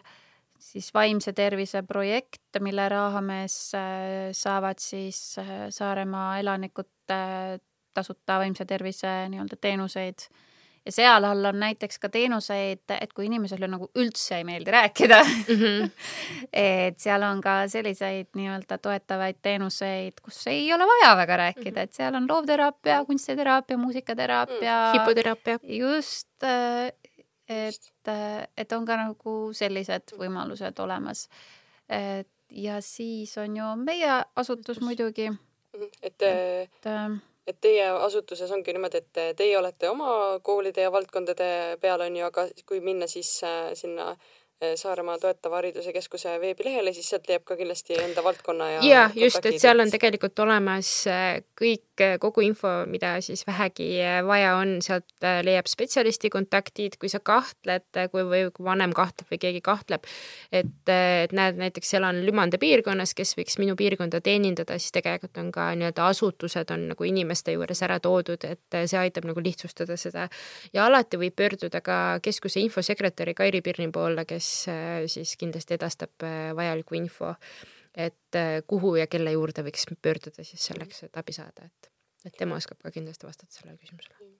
siis 0.57 0.89
vaimse 0.93 1.33
tervise 1.33 1.83
projekt, 1.83 2.57
mille 2.59 2.87
raames 2.89 3.73
äh, 3.75 4.31
saavad 4.31 4.79
siis 4.79 5.37
äh, 5.37 5.67
Saaremaa 5.69 6.39
elanikud 6.39 7.11
äh, 7.11 7.59
tasuta 7.93 8.39
vaimse 8.39 8.65
tervise 8.65 9.27
nii-öelda 9.29 9.57
teenuseid 9.61 10.27
ja 10.87 10.93
seal 10.93 11.27
all 11.27 11.49
on 11.49 11.59
näiteks 11.59 11.99
ka 11.99 12.09
teenuseid, 12.11 12.83
et 12.95 13.13
kui 13.15 13.27
inimesele 13.27 13.67
nagu 13.69 13.89
üldse 13.99 14.37
ei 14.39 14.45
meeldi 14.47 14.71
rääkida 14.71 15.19
mm, 15.23 15.57
-hmm. 15.59 15.89
et 16.53 16.99
seal 17.03 17.25
on 17.27 17.41
ka 17.43 17.57
selliseid 17.71 18.31
nii-öelda 18.39 18.77
toetavaid 18.77 19.41
teenuseid, 19.41 20.21
kus 20.23 20.39
ei 20.47 20.71
ole 20.73 20.87
vaja 20.87 21.15
väga 21.17 21.37
rääkida 21.43 21.81
-hmm. 21.81 21.83
et 21.83 21.93
seal 21.93 22.15
on 22.15 22.29
loovteraapia, 22.29 23.03
kunstiteraapia, 23.05 23.77
muusikateraapia 23.77 24.77
mm,. 24.85 24.99
hipoteraapia. 24.99 25.59
just, 25.67 26.43
äh, 26.43 26.91
et, 27.49 28.07
äh, 28.07 28.47
et 28.57 28.71
on 28.71 28.85
ka 28.85 28.97
nagu 28.97 29.37
sellised 29.53 30.15
võimalused 30.17 30.83
olemas. 30.83 31.29
et 31.89 32.27
ja 32.49 32.81
siis 32.81 33.37
on 33.37 33.57
ju 33.57 33.75
meie 33.75 34.23
asutus 34.35 34.81
muidugi. 34.81 35.29
Mhm. 35.29 35.83
et, 36.01 36.21
et 36.21 36.85
äh, 36.85 37.19
et 37.47 37.59
teie 37.61 37.85
asutuses 37.89 38.51
ongi 38.51 38.73
niimoodi, 38.75 39.01
et 39.03 39.37
teie 39.39 39.55
olete 39.57 39.89
oma 39.89 40.39
koolide 40.43 40.83
ja 40.83 40.91
valdkondade 40.91 41.77
peal, 41.81 42.03
on 42.03 42.19
ju, 42.19 42.25
aga 42.27 42.47
kui 42.67 42.81
minna 42.83 43.07
siis 43.07 43.31
äh, 43.47 43.71
sinna 43.77 44.11
Saaremaa 44.57 45.19
Toetava 45.21 45.59
Hariduse 45.59 45.91
Keskuse 45.93 46.31
veebilehele, 46.41 46.89
siis 46.89 47.11
sealt 47.11 47.27
leiab 47.29 47.43
ka 47.45 47.53
kindlasti 47.59 47.93
enda 48.01 48.23
valdkonna 48.25 48.69
ja 48.71 48.79
jaa, 48.81 49.03
just, 49.13 49.43
et 49.45 49.59
seal 49.61 49.77
on 49.83 49.91
tegelikult 49.93 50.39
olemas 50.41 50.89
eh, 51.13 51.43
kõik, 51.61 51.83
eh, 52.01 52.15
kogu 52.17 52.41
info, 52.41 52.71
mida 52.89 53.11
siis 53.21 53.45
vähegi 53.45 53.91
vaja 54.25 54.55
on, 54.57 54.79
sealt 54.81 55.27
leiab 55.45 55.69
spetsialisti 55.69 56.31
kontaktid, 56.33 56.97
kui 56.97 57.11
sa 57.13 57.21
kahtled, 57.21 57.85
kui 58.09 58.23
või 58.25 58.47
kui 58.49 58.65
vanem 58.65 58.95
kahtleb 58.97 59.29
või 59.29 59.39
keegi 59.43 59.61
kahtleb, 59.61 60.09
et, 60.49 60.73
et 60.89 61.37
näed, 61.37 61.61
näiteks 61.61 61.93
elan 62.01 62.23
Lümande 62.25 62.57
piirkonnas, 62.57 63.13
kes 63.13 63.35
võiks 63.37 63.59
minu 63.61 63.77
piirkonda 63.77 64.23
teenindada, 64.25 64.79
siis 64.81 64.95
tegelikult 64.97 65.37
on 65.37 65.53
ka 65.53 65.67
nii-öelda 65.77 66.09
asutused 66.09 66.73
on 66.73 66.87
nagu 66.95 67.09
inimeste 67.11 67.53
juures 67.53 67.85
ära 67.85 67.99
toodud, 68.01 68.49
et 68.49 68.81
see 68.89 68.97
aitab 69.03 69.29
nagu 69.29 69.45
lihtsustada 69.45 70.01
seda. 70.01 70.25
ja 70.73 70.89
alati 70.89 71.21
võib 71.21 71.37
pöörduda 71.37 71.85
ka 71.85 72.01
keskuse 72.25 72.65
infosekretäri 72.65 73.37
Kairi 73.37 73.61
Pirni 73.61 73.91
poole, 73.93 74.25
kes 74.25 74.46
kes 74.47 74.67
äh, 74.71 75.03
siis 75.11 75.35
kindlasti 75.37 75.75
edastab 75.75 76.23
äh, 76.23 76.55
vajalikku 76.55 76.95
info, 76.95 77.33
et 77.95 78.35
äh, 78.35 78.61
kuhu 78.67 78.95
ja 78.95 79.07
kelle 79.07 79.33
juurde 79.35 79.65
võiks 79.67 79.87
pöörduda 80.01 80.45
siis 80.47 80.69
selleks, 80.71 81.03
et 81.07 81.17
abi 81.19 81.35
saada, 81.35 81.67
et, 81.67 81.91
et 82.25 82.35
tema 82.37 82.57
oskab 82.57 82.79
ka 82.83 82.91
kindlasti 82.91 83.27
vastata 83.27 83.51
sellele 83.53 83.77
küsimusele 83.77 84.35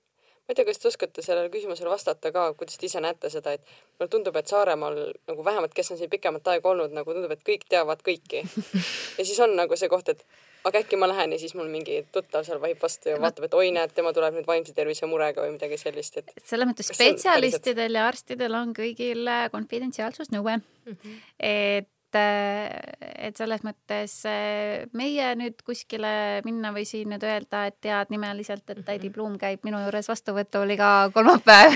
ma 0.47 0.53
ei 0.53 0.55
tea, 0.55 0.63
kas 0.63 0.77
te 0.79 0.87
oskate 0.87 1.21
sellele 1.25 1.49
küsimusele 1.51 1.89
vastata 1.91 2.29
ka, 2.31 2.53
kuidas 2.55 2.79
te 2.79 2.87
ise 2.87 3.01
näete 3.03 3.27
seda, 3.27 3.57
et 3.57 3.65
mulle 3.99 4.07
tundub, 4.13 4.37
et 4.39 4.47
Saaremaal 4.47 5.01
nagu 5.27 5.43
vähemalt, 5.43 5.73
kes 5.75 5.91
on 5.91 5.99
siin 5.99 6.09
pikemat 6.13 6.47
aega 6.53 6.69
olnud, 6.71 6.93
nagu 6.95 7.11
tundub, 7.11 7.33
et 7.35 7.43
kõik 7.49 7.65
teavad 7.67 7.99
kõiki. 7.99 8.45
ja 9.17 9.25
siis 9.27 9.41
on 9.43 9.57
nagu 9.59 9.75
see 9.75 9.91
koht, 9.91 10.13
et 10.13 10.23
aga 10.67 10.83
äkki 10.83 10.99
ma 10.99 11.09
lähen 11.09 11.33
ja 11.35 11.39
siis 11.41 11.55
mul 11.57 11.69
mingi 11.71 12.01
tuttav 12.13 12.45
seal 12.47 12.61
vahib 12.63 12.81
vastu 12.83 13.11
ja 13.13 13.19
vaatab, 13.21 13.47
et 13.47 13.57
oi, 13.57 13.71
näed, 13.75 13.93
tema 13.97 14.13
tuleb 14.15 14.39
nüüd 14.39 14.47
vaimse 14.49 14.75
tervise 14.77 15.09
murega 15.09 15.43
või 15.43 15.55
midagi 15.57 15.79
sellist, 15.81 16.21
et. 16.21 16.33
selles 16.45 16.69
mõttes 16.69 16.91
spetsialistidel 16.93 17.99
ja 17.99 18.07
arstidel 18.11 18.57
on 18.59 18.73
kõigil 18.77 19.29
konfidentsiaalsusnõue 19.53 20.57
mm. 20.59 20.97
-hmm. 20.97 21.21
et 21.39 21.93
et 22.17 23.37
selles 23.37 23.61
mõttes 23.67 24.13
eh, 24.25 24.87
meie 24.95 25.27
nüüd 25.37 25.59
kuskile 25.67 26.41
minna 26.45 26.71
või 26.73 26.85
siin 26.87 27.11
nüüd 27.11 27.23
öelda, 27.27 27.65
et 27.67 27.75
tead 27.83 28.13
nimeliselt, 28.13 28.63
et 28.71 28.79
täidi 28.87 29.11
Blum 29.13 29.35
käib 29.37 29.67
minu 29.67 29.81
juures 29.83 30.07
vastuvõtul 30.09 30.71
iga 30.73 31.11
kolmapäev 31.13 31.75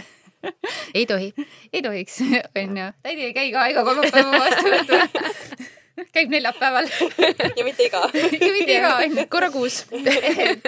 ei 0.93 1.05
tohi. 1.05 1.33
ei 1.73 1.81
tohiks, 1.81 2.21
onju. 2.63 2.87
täidi 3.03 3.27
ei 3.27 3.33
käi 3.33 3.51
ka 3.51 3.67
iga 3.73 3.83
kolmapäeva 3.83 4.39
vastuvõtul 4.45 5.69
käib 6.15 6.31
neljapäeval. 6.33 6.87
Ja 7.57 7.65
mitte 7.65 7.87
iga. 7.87 8.05
Ja 8.13 8.51
mitte 8.53 8.77
iga, 8.77 9.25
korra 9.29 9.51
kuus. 9.53 9.83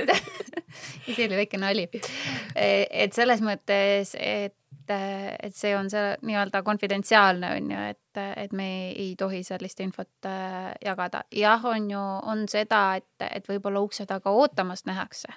See 1.14 1.26
oli 1.28 1.38
väike 1.38 1.60
nali. 1.60 1.88
et 2.56 3.14
selles 3.14 3.42
mõttes, 3.44 4.16
et 4.20 4.56
et 4.94 5.56
see 5.56 5.72
on 5.78 5.88
see 5.90 6.18
nii-öelda 6.28 6.60
konfidentsiaalne 6.66 7.54
on 7.56 7.70
ju, 7.72 7.84
et, 7.94 8.20
et 8.36 8.52
me 8.52 8.66
ei 8.92 9.14
tohi 9.16 9.40
sellist 9.48 9.80
infot 9.80 10.28
äh, 10.28 10.74
jagada. 10.84 11.24
jah, 11.32 11.64
on 11.66 11.88
ju, 11.92 12.02
on 12.34 12.44
seda, 12.52 12.82
et, 13.00 13.28
et 13.30 13.48
võib-olla 13.48 13.80
ukse 13.80 14.06
taga 14.10 14.34
ootamas 14.36 14.84
nähakse 14.86 15.32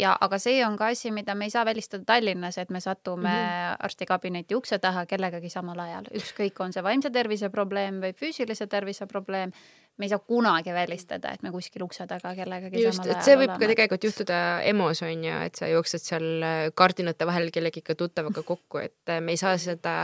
ja, 0.00 0.14
aga 0.20 0.38
see 0.40 0.60
on 0.66 0.76
ka 0.80 0.90
asi, 0.94 1.10
mida 1.14 1.34
me 1.34 1.48
ei 1.48 1.52
saa 1.52 1.64
välistada 1.68 2.04
Tallinnas, 2.06 2.58
et 2.58 2.70
me 2.70 2.80
satume 2.80 3.28
mm 3.28 3.34
-hmm. 3.34 3.76
arstikabineti 3.86 4.54
ukse 4.54 4.78
taha 4.78 5.06
kellegagi 5.06 5.50
samal 5.50 5.78
ajal, 5.78 6.08
ükskõik, 6.14 6.60
on 6.64 6.72
see 6.72 6.82
vaimse 6.82 7.10
tervise 7.10 7.48
probleem 7.48 8.00
või 8.00 8.12
füüsilise 8.12 8.66
tervise 8.66 9.06
probleem 9.06 9.52
me 10.00 10.08
ei 10.08 10.12
saa 10.12 10.22
kunagi 10.24 10.72
välistada, 10.72 11.34
et 11.34 11.42
me 11.44 11.52
kuskil 11.52 11.84
ukse 11.84 12.06
taga 12.08 12.32
kellegagi 12.38 12.82
just, 12.82 13.04
et 13.04 13.20
see 13.26 13.36
võib 13.36 13.50
oleme. 13.50 13.58
ka 13.60 13.70
tegelikult 13.74 14.06
juhtuda 14.08 14.38
EMO-s 14.70 15.04
on 15.04 15.26
ju, 15.26 15.40
et 15.46 15.60
sa 15.60 15.68
jooksed 15.68 16.04
seal 16.06 16.28
äh, 16.46 16.60
kardinate 16.74 17.28
vahel 17.28 17.50
kellegiga 17.52 17.96
tuttavaga 17.98 18.44
kokku, 18.46 18.80
et 18.80 19.12
äh, 19.12 19.20
me 19.20 19.36
ei 19.36 19.40
saa 19.40 19.58
seda 19.60 19.96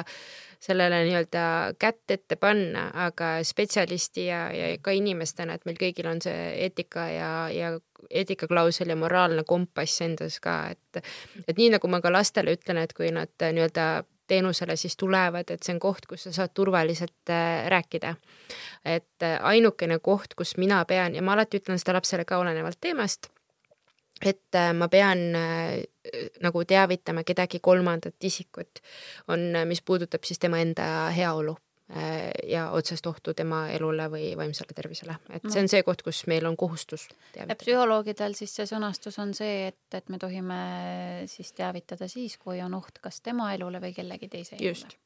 sellele 0.61 1.03
nii-öelda 1.07 1.45
kätt 1.81 2.13
ette 2.13 2.37
panna, 2.41 2.89
aga 3.07 3.37
spetsialisti 3.45 4.27
ja, 4.29 4.47
ja 4.53 4.71
ka 4.83 4.93
inimestena, 4.97 5.57
et 5.57 5.65
meil 5.69 5.79
kõigil 5.81 6.09
on 6.11 6.21
see 6.25 6.51
eetika 6.67 7.07
ja, 7.13 7.31
ja 7.53 7.73
eetikaklausel 8.11 8.93
ja 8.93 8.99
moraalne 8.99 9.45
kompass 9.49 10.03
endas 10.05 10.41
ka, 10.45 10.59
et 10.77 11.01
et 11.47 11.57
nii 11.57 11.73
nagu 11.77 11.89
ma 11.93 12.03
ka 12.05 12.13
lastele 12.13 12.57
ütlen, 12.57 12.81
et 12.85 12.93
kui 12.97 13.09
nad 13.15 13.33
äh, 13.41 13.57
nii-öelda 13.57 14.05
teenusele 14.27 14.77
siis 14.77 14.97
tulevad, 14.97 15.51
et 15.51 15.63
see 15.63 15.75
on 15.75 15.81
koht, 15.83 16.07
kus 16.09 16.27
sa 16.27 16.33
saad 16.35 16.55
turvaliselt 16.55 17.31
äh, 17.31 17.67
rääkida. 17.73 18.15
et 18.85 19.23
äh, 19.23 19.39
ainukene 19.43 19.99
koht, 19.99 20.35
kus 20.35 20.57
mina 20.57 20.85
pean 20.85 21.15
ja 21.15 21.23
ma 21.23 21.33
alati 21.33 21.61
ütlen 21.61 21.79
seda 21.79 21.97
lapsele 21.99 22.25
ka 22.25 22.39
olenevalt 22.39 22.79
teemast, 22.81 23.31
et 24.23 24.55
äh, 24.55 24.73
ma 24.75 24.89
pean 24.89 25.29
nagu 26.43 26.65
teavitama 26.65 27.25
kedagi 27.27 27.61
kolmandat 27.61 28.25
isikut, 28.25 28.83
on, 29.29 29.53
mis 29.67 29.83
puudutab 29.83 30.25
siis 30.25 30.39
tema 30.39 30.63
enda 30.63 31.11
heaolu 31.17 31.57
ja 32.47 32.71
otsest 32.75 33.07
ohtu 33.07 33.35
tema 33.35 33.69
elule 33.71 34.09
või 34.11 34.33
vaimsele 34.39 34.75
tervisele, 34.75 35.15
et 35.31 35.47
see 35.47 35.63
on 35.63 35.71
see 35.71 35.85
koht, 35.87 36.03
kus 36.03 36.25
meil 36.27 36.47
on 36.49 36.57
kohustus 36.59 37.07
teavitada. 37.07 37.53
ja 37.53 37.59
psühholoogidel 37.61 38.35
siis 38.35 38.57
see 38.59 38.67
sõnastus 38.67 39.21
on 39.23 39.35
see, 39.39 39.69
et, 39.71 39.87
et 39.95 40.11
me 40.11 40.19
tohime 40.19 40.61
siis 41.31 41.53
teavitada 41.55 42.09
siis, 42.11 42.39
kui 42.43 42.59
on 42.65 42.75
oht 42.75 42.99
kas 43.03 43.23
tema 43.23 43.53
elule 43.55 43.79
või 43.83 43.95
kellegi 43.95 44.29
teise 44.33 44.59
elule 44.59 44.99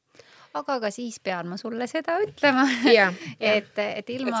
aga 0.57 0.77
ka 0.83 0.89
siis 0.93 1.17
pean 1.23 1.47
ma 1.51 1.57
sulle 1.59 1.87
seda 1.89 2.17
ütlema. 2.25 2.65
Et, 3.51 3.71
et 3.77 4.09
ilma, 4.13 4.39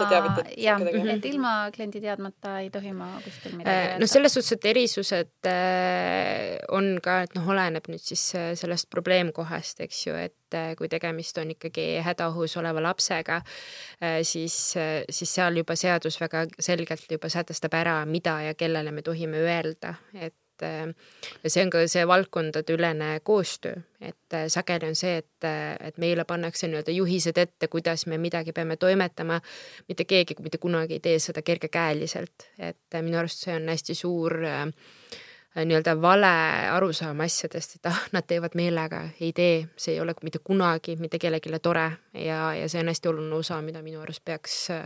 jah, 0.59 0.81
et 0.81 1.25
ilma 1.25 1.51
kliendi 1.73 2.01
teadmata 2.03 2.57
ei 2.61 2.69
tohi 2.73 2.91
ma 2.95 3.07
kuskil 3.23 3.55
midagi 3.57 3.71
äh, 3.71 3.85
öelda. 3.85 4.01
no 4.01 4.09
selles 4.09 4.35
suhtes, 4.35 4.53
et 4.55 4.67
erisused 4.71 5.49
äh, 5.49 6.57
on 6.75 6.93
ka, 7.03 7.21
et 7.25 7.35
noh, 7.37 7.47
oleneb 7.53 7.87
nüüd 7.91 8.03
siis 8.03 8.23
äh, 8.37 8.51
sellest 8.59 8.89
probleemkohast, 8.93 9.81
eks 9.87 10.03
ju, 10.07 10.15
et 10.19 10.37
kui 10.77 10.89
tegemist 10.91 11.37
on 11.39 11.53
ikkagi 11.53 12.01
hädaohus 12.03 12.57
oleva 12.59 12.81
lapsega, 12.83 13.37
siis, 14.27 14.57
siis 14.75 15.35
seal 15.37 15.61
juba 15.61 15.77
seadus 15.79 16.17
väga 16.19 16.41
selgelt 16.59 17.07
juba 17.07 17.29
sätestab 17.31 17.77
ära, 17.79 17.93
mida 18.03 18.33
ja 18.49 18.57
kellele 18.59 18.91
me 18.91 18.99
tohime 19.05 19.39
öelda, 19.39 19.93
et 20.11 20.35
et 20.61 21.51
see 21.51 21.63
on 21.63 21.69
ka 21.73 21.83
see 21.87 22.03
valdkondadeülene 22.07 23.19
koostöö, 23.23 23.81
et 24.01 24.37
äh, 24.37 24.47
sageli 24.47 24.87
on 24.87 24.95
see, 24.95 25.17
et, 25.23 25.47
äh, 25.47 25.75
et 25.87 25.97
meile 26.01 26.25
pannakse 26.27 26.69
nii-öelda 26.69 26.95
juhised 26.95 27.37
ette, 27.37 27.67
kuidas 27.67 28.05
me 28.07 28.17
midagi 28.17 28.53
peame 28.53 28.77
toimetama. 28.77 29.41
mitte 29.87 30.05
keegi 30.05 30.35
mitte 30.39 30.57
kunagi 30.57 30.99
ei 30.99 30.99
tee 30.99 31.19
seda 31.19 31.41
kergekäeliselt, 31.41 32.49
et 32.59 32.95
äh, 32.95 33.01
minu 33.01 33.17
arust 33.17 33.45
see 33.45 33.55
on 33.55 33.69
hästi 33.69 33.95
suur 33.95 34.41
Äh, 34.45 34.67
nii-öelda 35.55 36.01
vale 36.01 36.27
arusaam 36.71 37.19
asjadest, 37.19 37.75
et 37.75 37.87
ah, 37.89 37.97
nad 38.15 38.23
teevad 38.27 38.53
meelega, 38.55 39.01
ei 39.19 39.33
tee, 39.35 39.55
see 39.75 39.97
ei 39.97 39.99
ole 39.99 40.13
mitte 40.23 40.39
kunagi 40.39 40.95
mitte 40.95 41.19
kellelegi 41.19 41.59
tore 41.59 41.83
ja, 42.13 42.53
ja 42.55 42.69
see 42.71 42.79
on 42.79 42.87
hästi 42.87 43.09
oluline 43.11 43.35
osa, 43.35 43.57
mida 43.61 43.81
minu 43.83 43.99
arust 43.99 44.23
peaks, 44.25 44.55
äh, 44.71 44.85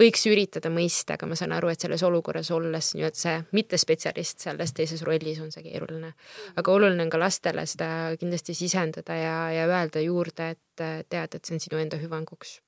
võiks 0.00 0.26
üritada 0.28 0.68
mõista, 0.72 1.16
aga 1.16 1.28
ma 1.30 1.38
saan 1.40 1.54
aru, 1.56 1.70
et 1.72 1.80
selles 1.80 2.04
olukorras 2.04 2.50
olles 2.52 2.90
nii-öelda 2.98 3.20
see 3.22 3.38
mittespetsialist 3.56 4.44
selles 4.44 4.76
teises 4.76 5.02
rollis 5.08 5.40
on 5.40 5.48
see 5.54 5.64
keeruline. 5.64 6.12
aga 6.56 6.72
oluline 6.76 7.06
on 7.06 7.14
ka 7.14 7.22
lastele 7.22 7.64
seda 7.66 7.88
kindlasti 8.20 8.54
sisendada 8.54 9.16
ja, 9.16 9.38
ja 9.56 9.64
öelda 9.70 10.04
juurde, 10.04 10.50
et 10.52 10.84
äh, 10.84 11.00
tead, 11.08 11.34
et 11.34 11.44
see 11.44 11.56
on 11.56 11.64
sinu 11.64 11.80
enda 11.80 11.96
hüvanguks. 12.02 12.58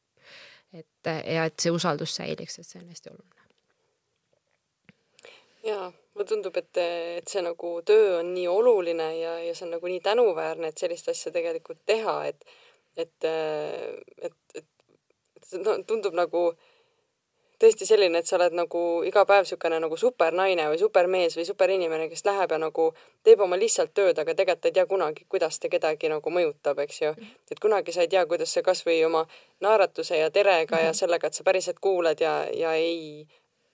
et 0.72 1.12
ja 1.34 1.44
et 1.44 1.60
see 1.60 1.70
usaldus 1.70 2.16
säiliks, 2.16 2.58
et 2.58 2.66
see 2.66 2.80
on 2.80 2.88
hästi 2.88 3.12
oluline. 3.12 3.32
jaa 5.66 5.92
mulle 6.16 6.28
tundub, 6.28 6.56
et, 6.56 6.78
et 7.20 7.28
see 7.28 7.43
nagu 7.44 7.72
töö 7.86 8.20
on 8.20 8.32
nii 8.34 8.47
oluline 8.48 9.10
ja, 9.18 9.34
ja 9.44 9.55
see 9.55 9.66
on 9.66 9.76
nagu 9.76 9.90
nii 9.90 10.01
tänuväärne, 10.01 10.72
et 10.72 10.80
sellist 10.80 11.10
asja 11.12 11.32
tegelikult 11.34 11.82
teha, 11.86 12.16
et, 12.30 12.56
et, 12.97 13.28
et, 13.28 14.32
et, 14.56 14.64
et 15.36 15.44
see 15.44 15.60
no, 15.60 15.76
tundub 15.86 16.16
nagu 16.16 16.48
tõesti 17.60 17.86
selline, 17.88 18.20
et 18.20 18.28
sa 18.28 18.36
oled 18.36 18.56
nagu 18.56 18.80
iga 19.09 19.24
päev 19.28 19.44
niisugune 19.44 19.78
nagu 19.80 19.97
supernaine 20.01 20.66
või 20.72 20.80
supermees 20.80 21.36
või 21.38 21.47
superinimene, 21.48 22.09
kes 22.12 22.24
läheb 22.28 22.52
ja 22.52 22.59
nagu 22.60 22.90
teeb 23.24 23.40
oma 23.44 23.56
lihtsalt 23.60 23.94
tööd, 23.97 24.18
aga 24.18 24.34
tegelikult 24.34 24.68
ei 24.68 24.76
tea 24.76 24.86
kunagi, 24.88 25.24
kuidas 25.28 25.60
ta 25.60 25.70
kedagi 25.72 26.10
nagu 26.12 26.32
mõjutab, 26.32 26.80
eks 26.84 27.01
ju. 27.02 27.14
et 27.51 27.60
kunagi 27.60 27.93
sa 27.93 28.05
ei 28.05 28.12
tea, 28.12 28.26
kuidas 28.28 28.52
see 28.52 28.64
kasvõi 28.64 29.02
oma 29.09 29.24
naeratuse 29.64 30.20
ja 30.20 30.30
terega 30.30 30.80
ja 30.84 30.93
sellega, 30.93 31.28
et 31.28 31.38
sa 31.38 31.44
päriselt 31.44 31.80
kuulad 31.80 32.20
ja, 32.20 32.38
ja 32.52 32.74
ei 32.76 33.26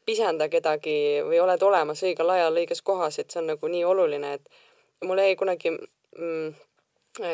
pisenda 0.05 0.49
kedagi 0.49 1.23
või 1.27 1.41
oled 1.43 1.63
olemas 1.63 2.03
õigel 2.03 2.31
ajal 2.31 2.61
õiges 2.63 2.83
kohas, 2.83 3.19
et 3.19 3.31
see 3.31 3.43
on 3.43 3.53
nagu 3.53 3.69
nii 3.69 3.85
oluline, 3.85 4.35
et 4.39 5.07
mul 5.07 5.19
jäi 5.19 5.37
kunagi 5.37 5.73
mm, 5.75 6.55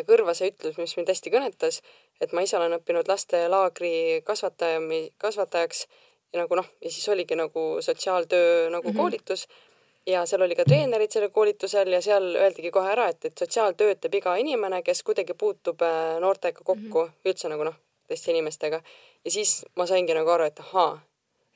kõrva 0.08 0.34
see 0.34 0.52
ütlus, 0.52 0.76
mis 0.78 0.96
mind 0.96 1.12
hästi 1.12 1.32
kõnetas, 1.32 1.80
et 2.20 2.32
ma 2.32 2.42
ise 2.42 2.58
olen 2.58 2.78
õppinud 2.78 3.08
lastelaagri 3.08 4.22
kasvataja, 4.26 4.80
kasvatajaks 5.18 5.86
ja 6.32 6.42
nagu 6.42 6.58
noh, 6.58 6.68
ja 6.82 6.90
siis 6.90 7.08
oligi 7.08 7.38
nagu 7.38 7.78
sotsiaaltöö 7.80 8.70
nagu 8.70 8.88
mm 8.88 8.92
-hmm. 8.92 8.96
koolitus 8.96 9.48
ja 10.06 10.26
seal 10.26 10.42
oli 10.42 10.56
ka 10.56 10.64
treenerid 10.64 11.12
sellel 11.12 11.30
koolitusel 11.30 11.92
ja 11.92 12.00
seal 12.02 12.34
öeldigi 12.36 12.70
kohe 12.70 12.92
ära, 12.92 13.08
et, 13.12 13.24
et 13.24 13.38
sotsiaaltööd 13.38 14.00
teeb 14.00 14.14
iga 14.20 14.36
inimene, 14.36 14.82
kes 14.82 15.02
kuidagi 15.02 15.34
puutub 15.34 15.82
äh, 15.82 16.16
noortega 16.20 16.64
kokku 16.64 17.02
mm, 17.02 17.08
-hmm. 17.08 17.30
üldse 17.30 17.48
nagu 17.52 17.64
noh, 17.64 17.76
teiste 18.08 18.30
inimestega. 18.30 18.82
ja 19.24 19.30
siis 19.30 19.64
ma 19.76 19.86
saingi 19.86 20.14
nagu 20.14 20.30
aru, 20.30 20.44
et 20.44 20.60
ahaa, 20.60 20.98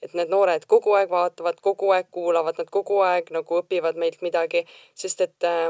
et 0.02 0.14
need 0.18 0.30
noored 0.32 0.66
kogu 0.66 0.96
aeg 0.98 1.10
vaatavad, 1.10 1.60
kogu 1.62 1.90
aeg 1.94 2.08
kuulavad, 2.10 2.58
nad 2.58 2.70
kogu 2.70 3.00
aeg 3.06 3.30
nagu 3.34 3.60
õpivad 3.62 3.98
meilt 4.00 4.22
midagi, 4.22 4.64
sest 4.98 5.20
et 5.20 5.46
äh, 5.46 5.68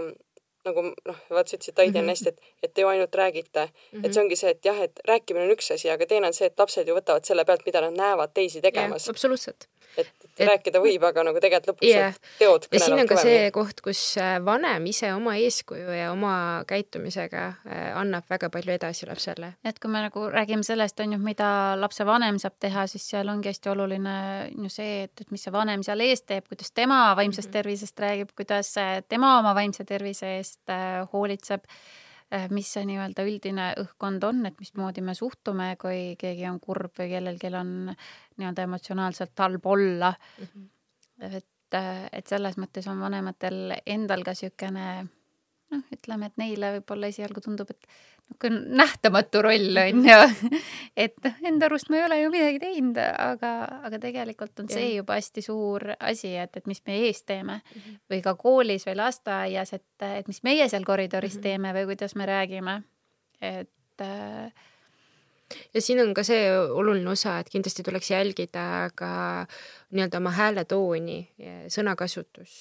nagu 0.67 0.85
noh, 0.93 1.21
vaata 1.31 1.51
sa 1.51 1.59
ütlesid, 1.59 1.75
Taidi 1.75 1.99
on 1.99 2.05
mhm. 2.05 2.15
hästi, 2.15 2.33
et, 2.33 2.55
et 2.63 2.75
te 2.75 2.85
ju 2.85 2.89
ainult 2.89 3.15
räägite 3.19 3.67
mm. 3.67 3.99
-hmm. 3.99 4.07
et 4.07 4.15
see 4.15 4.23
ongi 4.23 4.37
see, 4.39 4.51
et 4.51 4.65
jah, 4.65 4.81
et 4.81 5.01
rääkimine 5.09 5.45
on 5.45 5.55
üks 5.57 5.73
asi, 5.75 5.91
aga 5.91 6.07
teine 6.07 6.27
on 6.27 6.37
see, 6.37 6.47
et 6.47 6.59
lapsed 6.59 6.89
ju 6.89 6.95
võtavad 6.95 7.27
selle 7.27 7.45
pealt, 7.45 7.67
mida 7.67 7.81
nad 7.81 7.97
näevad 7.99 8.35
teisi 8.35 8.61
tegemas. 8.61 9.09
absoluutselt 9.09 9.69
et, 9.97 10.22
et 10.39 10.49
rääkida 10.49 10.81
võib, 10.83 11.05
aga 11.07 11.25
nagu 11.27 11.41
tegelikult 11.43 11.73
lõpuks 11.73 11.89
yeah. 11.89 12.17
teod 12.39 12.67
ja 12.73 12.81
siin 12.81 12.97
on 12.97 13.09
ka 13.09 13.17
kõvemini. 13.17 13.39
see 13.45 13.53
koht, 13.55 13.83
kus 13.85 14.03
äh, 14.21 14.37
vanem 14.45 14.87
ise 14.91 15.13
oma 15.15 15.35
eeskuju 15.41 15.97
ja 15.97 16.11
oma 16.13 16.35
käitumisega 16.69 17.45
äh, 17.49 17.89
annab 17.99 18.29
väga 18.33 18.51
palju 18.53 18.75
edasi 18.75 19.09
lapsele. 19.11 19.53
et 19.65 19.81
kui 19.83 19.93
me 19.93 20.05
nagu 20.07 20.27
räägime 20.33 20.67
sellest, 20.67 21.01
on 21.05 21.17
ju, 21.17 21.21
mida 21.23 21.49
lapsevanem 21.81 22.41
saab 22.43 22.57
teha, 22.63 22.87
siis 22.91 23.09
seal 23.15 23.29
ongi 23.33 23.53
hästi 23.53 23.73
oluline 23.73 24.17
ju 24.57 24.71
see, 24.73 25.03
et, 25.07 25.15
et 25.21 25.35
mis 25.35 25.45
see 25.45 25.55
vanem 25.55 25.85
seal 25.87 26.01
ees 26.05 26.25
teeb, 26.25 26.49
kuidas 26.49 26.73
tema 26.73 27.03
vaimsest 27.17 27.49
mm 27.49 27.51
-hmm. 27.51 27.59
tervisest 27.59 28.07
räägib, 28.07 28.33
kuidas 28.37 28.77
äh, 28.79 29.03
tema 29.09 29.39
oma 29.39 29.55
vaimse 29.55 29.85
tervise 29.85 30.37
eest 30.39 30.61
hoolitseb 31.13 31.65
mis 32.51 32.69
see 32.75 32.85
nii-öelda 32.89 33.25
üldine 33.29 33.71
õhkkond 33.83 34.25
on, 34.25 34.45
et 34.49 34.61
mismoodi 34.61 35.05
me 35.05 35.15
suhtume, 35.15 35.73
kui 35.81 36.15
keegi 36.21 36.47
on 36.49 36.61
kurb 36.61 36.95
või 36.99 37.11
kellelgi 37.13 37.51
on 37.59 37.73
nii-öelda 37.93 38.69
emotsionaalselt 38.69 39.45
halb 39.45 39.67
olla 39.67 40.13
mm. 40.13 40.47
-hmm. 40.47 40.69
et, 41.37 41.75
äh, 41.75 42.07
et 42.13 42.27
selles 42.27 42.57
mõttes 42.59 42.89
on 42.89 43.01
vanematel 43.01 43.77
endal 43.87 44.25
ka 44.25 44.37
niisugune 44.37 44.87
noh, 45.73 45.85
ütleme, 45.95 46.31
et 46.31 46.41
neile 46.41 46.73
võib-olla 46.79 47.11
esialgu 47.13 47.43
tundub, 47.45 47.71
et 47.73 47.87
niisugune 48.33 48.77
nähtamatu 48.79 49.43
roll 49.45 49.81
on 49.83 50.05
ju. 50.07 50.19
et 51.05 51.17
noh, 51.25 51.39
enda 51.49 51.69
arust 51.69 51.91
ma 51.93 51.99
ei 51.99 52.07
ole 52.07 52.21
ju 52.23 52.33
midagi 52.33 52.63
teinud, 52.63 52.99
aga, 53.03 53.53
aga 53.89 54.01
tegelikult 54.03 54.63
on 54.63 54.71
see 54.73 54.95
juba 54.95 55.19
hästi 55.21 55.45
suur 55.45 55.93
asi, 55.99 56.35
et, 56.41 56.57
et 56.57 56.67
mis 56.71 56.83
me 56.87 56.99
ees 57.07 57.23
teeme 57.23 57.61
mm 57.61 57.81
-hmm. 57.81 58.01
või 58.13 58.23
ka 58.25 58.35
koolis 58.35 58.87
või 58.89 58.97
lasteaias, 59.03 59.73
et, 59.73 60.09
et 60.09 60.29
mis 60.29 60.43
meie 60.43 60.69
seal 60.69 60.85
koridoris 60.85 61.37
mm 61.37 61.39
-hmm. 61.39 61.43
teeme 61.43 61.75
või 61.75 61.87
kuidas 61.93 62.15
me 62.15 62.27
räägime. 62.27 62.83
et 63.41 64.01
äh, 64.01 64.53
ja 65.75 65.83
siin 65.83 66.01
on 66.03 66.13
ka 66.15 66.25
see 66.27 66.47
oluline 66.53 67.11
osa, 67.13 67.39
et 67.41 67.51
kindlasti 67.53 67.85
tuleks 67.87 68.11
jälgida 68.11 68.65
ka 68.99 69.11
nii-öelda 69.93 70.21
oma 70.21 70.33
hääletooni, 70.37 71.17
sõnakasutus. 71.73 72.55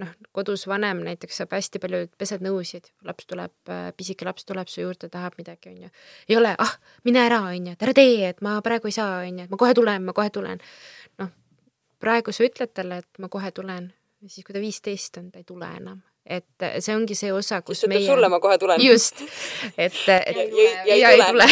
noh, 0.00 0.10
kodus 0.36 0.66
vanem 0.68 1.02
näiteks 1.06 1.40
saab 1.40 1.54
hästi 1.56 1.80
palju, 1.82 2.10
pesed 2.20 2.44
nõusid, 2.44 2.90
laps 3.08 3.28
tuleb, 3.30 3.54
pisike 3.96 4.28
laps 4.28 4.44
tuleb 4.48 4.68
su 4.68 4.82
juurde, 4.84 5.08
tahab 5.12 5.38
midagi, 5.40 5.72
onju. 5.72 5.92
ei 6.28 6.36
ole, 6.36 6.54
ah, 6.58 6.76
mine 7.04 7.24
ära, 7.24 7.40
onju, 7.48 7.76
et 7.76 7.86
ära 7.88 7.96
tee, 7.96 8.28
et 8.28 8.44
ma 8.44 8.58
praegu 8.64 8.90
ei 8.90 8.98
saa, 8.98 9.22
onju, 9.28 9.48
et 9.48 9.54
ma 9.54 9.60
kohe 9.60 9.76
tulen, 9.76 10.04
ma 10.04 10.16
kohe 10.16 10.30
tulen. 10.34 10.60
noh, 11.22 11.32
praegu 12.00 12.32
sa 12.36 12.44
ütled 12.44 12.74
talle, 12.76 13.02
et 13.04 13.24
ma 13.24 13.32
kohe 13.32 13.52
tulen, 13.56 13.90
siis 14.26 14.44
kui 14.44 14.56
ta 14.56 14.62
viisteist 14.62 15.16
on, 15.22 15.32
ta 15.32 15.40
ei 15.40 15.48
tule 15.48 15.68
enam 15.80 16.04
et 16.30 16.66
see 16.78 16.94
ongi 16.94 17.16
see 17.18 17.32
osa, 17.34 17.60
kus 17.66 17.82
meie. 17.90 18.04
sulle 18.06 18.28
ma 18.30 18.38
kohe 18.42 18.58
tulen. 18.60 18.80
just, 18.84 19.22
et, 19.76 19.96
et 20.06 20.38
ja, 20.38 20.68
ja, 20.86 20.96
ja 21.00 21.10
ei 21.16 21.24
tule, 21.26 21.46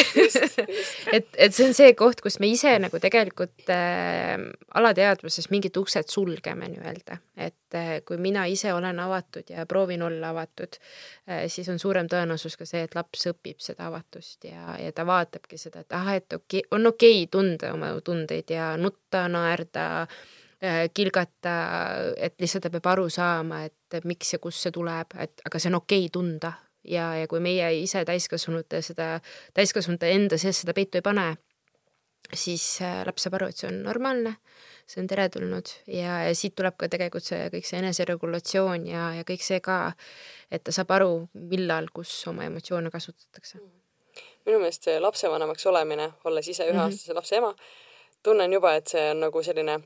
et, 1.16 1.28
et 1.34 1.55
see 1.55 1.66
on 1.66 1.76
see 1.76 1.92
koht, 1.98 2.22
kus 2.24 2.38
me 2.42 2.50
ise 2.52 2.76
nagu 2.82 3.00
tegelikult 3.02 3.72
äh, 3.74 4.36
alateadvuses 4.78 5.50
mingid 5.55 5.76
uksed 5.80 6.10
sulgeme 6.12 6.70
nii-öelda, 6.74 7.18
et 7.48 7.78
äh, 7.78 7.92
kui 8.06 8.20
mina 8.22 8.46
ise 8.50 8.72
olen 8.74 9.02
avatud 9.02 9.50
ja 9.52 9.66
proovin 9.68 10.05
olla 10.06 10.32
avatud 10.34 10.78
äh,, 10.78 11.46
siis 11.52 11.68
on 11.72 11.82
suurem 11.82 12.09
tõenäosus 12.10 12.59
ka 12.60 12.68
see, 12.68 12.84
et 12.86 12.96
laps 12.98 13.26
õpib 13.32 13.60
seda 13.64 13.88
avatust 13.90 14.46
ja, 14.48 14.78
ja 14.78 14.94
ta 14.94 15.06
vaatabki 15.09 15.59
seda, 15.60 15.84
et 15.84 15.98
ah, 15.98 16.14
et 16.14 16.32
okei 16.32 16.62
okay,, 16.62 16.70
on 16.78 16.86
okei 16.94 17.22
okay 17.24 17.32
tunda 17.32 17.74
oma 17.74 17.92
tundeid 18.05 18.55
ja 18.55 18.72
nutta, 18.80 19.26
naerda 19.32 19.88
Äh, 19.88 20.06
kilgata, 20.94 21.52
et 22.16 22.35
lihtsalt 22.43 22.64
ta 22.66 22.70
peab 22.74 22.86
aru 22.90 23.05
saama, 23.12 23.60
et 23.68 24.01
miks 24.05 24.32
ja 24.32 24.40
kust 24.43 24.64
see 24.64 24.72
tuleb, 24.74 25.14
et 25.22 25.44
aga 25.47 25.59
see 25.59 25.70
on 25.70 25.78
okei 25.78 26.06
okay 26.06 26.14
tunda 26.16 26.52
ja, 26.85 27.14
ja 27.16 27.28
kui 27.28 27.40
meie 27.43 27.68
ise 27.82 28.05
täiskasvanute 28.09 28.80
seda, 28.85 29.18
täiskasvanute 29.56 30.10
enda 30.14 30.39
sees 30.40 30.62
seda 30.62 30.74
peitu 30.76 31.01
ei 31.01 31.05
pane, 31.05 31.26
siis 32.35 32.64
äh, 32.85 33.02
laps 33.06 33.26
saab 33.26 33.39
aru, 33.39 33.51
et 33.51 33.60
see 33.60 33.68
on 33.70 33.80
normaalne, 33.86 34.35
see 34.89 35.02
on 35.02 35.09
teretulnud 35.10 35.72
ja, 35.93 36.22
ja 36.28 36.36
siit 36.36 36.56
tuleb 36.59 36.78
ka 36.80 36.90
tegelikult 36.93 37.26
see 37.26 37.48
kõik 37.55 37.68
see 37.68 37.80
eneseregulatsioon 37.82 38.86
ja, 38.89 39.10
ja 39.18 39.26
kõik 39.28 39.44
see 39.44 39.60
ka, 39.64 39.80
et 40.51 40.64
ta 40.64 40.74
saab 40.74 40.94
aru, 40.98 41.12
millal, 41.51 41.90
kus 41.94 42.12
oma 42.30 42.47
emotsioone 42.48 42.93
kasutatakse. 42.94 43.60
minu 44.48 44.62
meelest 44.62 44.89
see 44.89 44.97
lapsevanemaks 45.01 45.66
olemine, 45.68 46.12
olles 46.24 46.48
ise 46.48 46.64
üheaastase 46.64 47.05
mm 47.05 47.12
-hmm. 47.12 47.20
lapse 47.20 47.36
ema, 47.36 47.55
tunnen 48.22 48.52
juba, 48.52 48.74
et 48.74 48.86
see 48.89 49.10
on 49.10 49.20
nagu 49.20 49.43
selline 49.43 49.80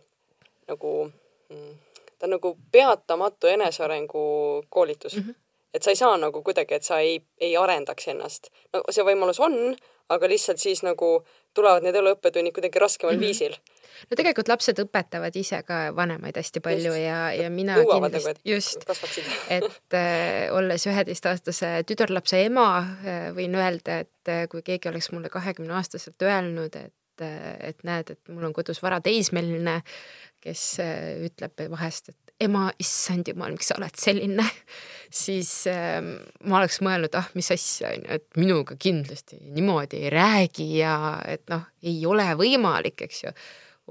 nagu, 0.68 1.12
mm, 1.48 1.78
ta 2.18 2.26
on 2.26 2.36
nagu 2.36 2.56
peatamatu 2.72 3.46
enesearengu 3.46 4.24
koolitus 4.68 5.16
mm. 5.16 5.22
-hmm. 5.22 5.34
et 5.74 5.82
sa 5.82 5.90
ei 5.90 5.96
saa 5.96 6.16
nagu 6.16 6.42
kuidagi, 6.42 6.74
et 6.74 6.82
sa 6.82 6.98
ei, 6.98 7.22
ei 7.40 7.56
arendaks 7.56 8.08
ennast. 8.08 8.50
no 8.72 8.82
see 8.90 9.04
võimalus 9.04 9.40
on, 9.40 9.76
aga 10.08 10.28
lihtsalt 10.28 10.58
siis 10.58 10.82
nagu 10.82 11.24
tulevad 11.54 11.82
need 11.82 11.96
eluõppetunnid 11.96 12.52
kuidagi 12.52 12.78
raskemal 12.78 13.14
mm 13.14 13.20
-hmm. 13.20 13.26
viisil 13.26 13.56
no 14.10 14.18
tegelikult 14.18 14.50
lapsed 14.50 14.80
õpetavad 14.84 15.36
ise 15.38 15.62
ka 15.66 15.80
vanemaid 15.96 16.38
hästi 16.40 16.62
palju 16.64 16.92
just. 16.92 17.04
ja, 17.04 17.18
ja 17.36 17.50
mina 17.52 17.76
Nõuavad 17.80 18.16
kindlasti 18.16 18.32
nagu,, 18.32 18.54
just, 18.54 18.86
et 19.56 19.98
äh, 19.98 20.48
olles 20.54 20.86
üheteistaastase 20.88 21.74
tütarlapse 21.88 22.42
ema 22.46 22.66
äh,, 22.80 23.28
võin 23.36 23.56
öelda, 23.58 24.02
et 24.06 24.32
äh, 24.32 24.44
kui 24.52 24.64
keegi 24.66 24.90
oleks 24.92 25.12
mulle 25.14 25.32
kahekümne 25.32 25.76
aastaselt 25.78 26.26
öelnud, 26.26 26.76
et 26.76 27.24
äh, 27.24 27.54
et 27.70 27.84
näed, 27.86 28.14
et 28.16 28.32
mul 28.32 28.48
on 28.48 28.56
kodus 28.56 28.82
varateismeline, 28.82 29.80
kes 30.42 30.62
äh, 30.82 31.24
ütleb 31.28 31.64
vahest, 31.72 32.12
et 32.12 32.22
ema, 32.42 32.66
issand 32.82 33.28
jumal, 33.30 33.54
miks 33.54 33.70
sa 33.70 33.76
oled 33.78 33.98
selline, 33.98 34.46
siis 35.22 35.50
äh, 35.70 36.00
ma 36.02 36.58
oleks 36.60 36.80
mõelnud, 36.84 37.14
ah, 37.18 37.28
mis 37.38 37.50
asja, 37.54 37.92
on 37.92 38.06
ju, 38.06 38.16
et 38.18 38.40
minuga 38.40 38.78
kindlasti 38.80 39.38
niimoodi 39.52 40.02
ei 40.06 40.14
räägi 40.14 40.68
ja 40.80 40.96
et 41.28 41.46
noh, 41.52 41.68
ei 41.86 42.00
ole 42.08 42.26
võimalik, 42.38 43.06
eks 43.06 43.22
ju. 43.26 43.36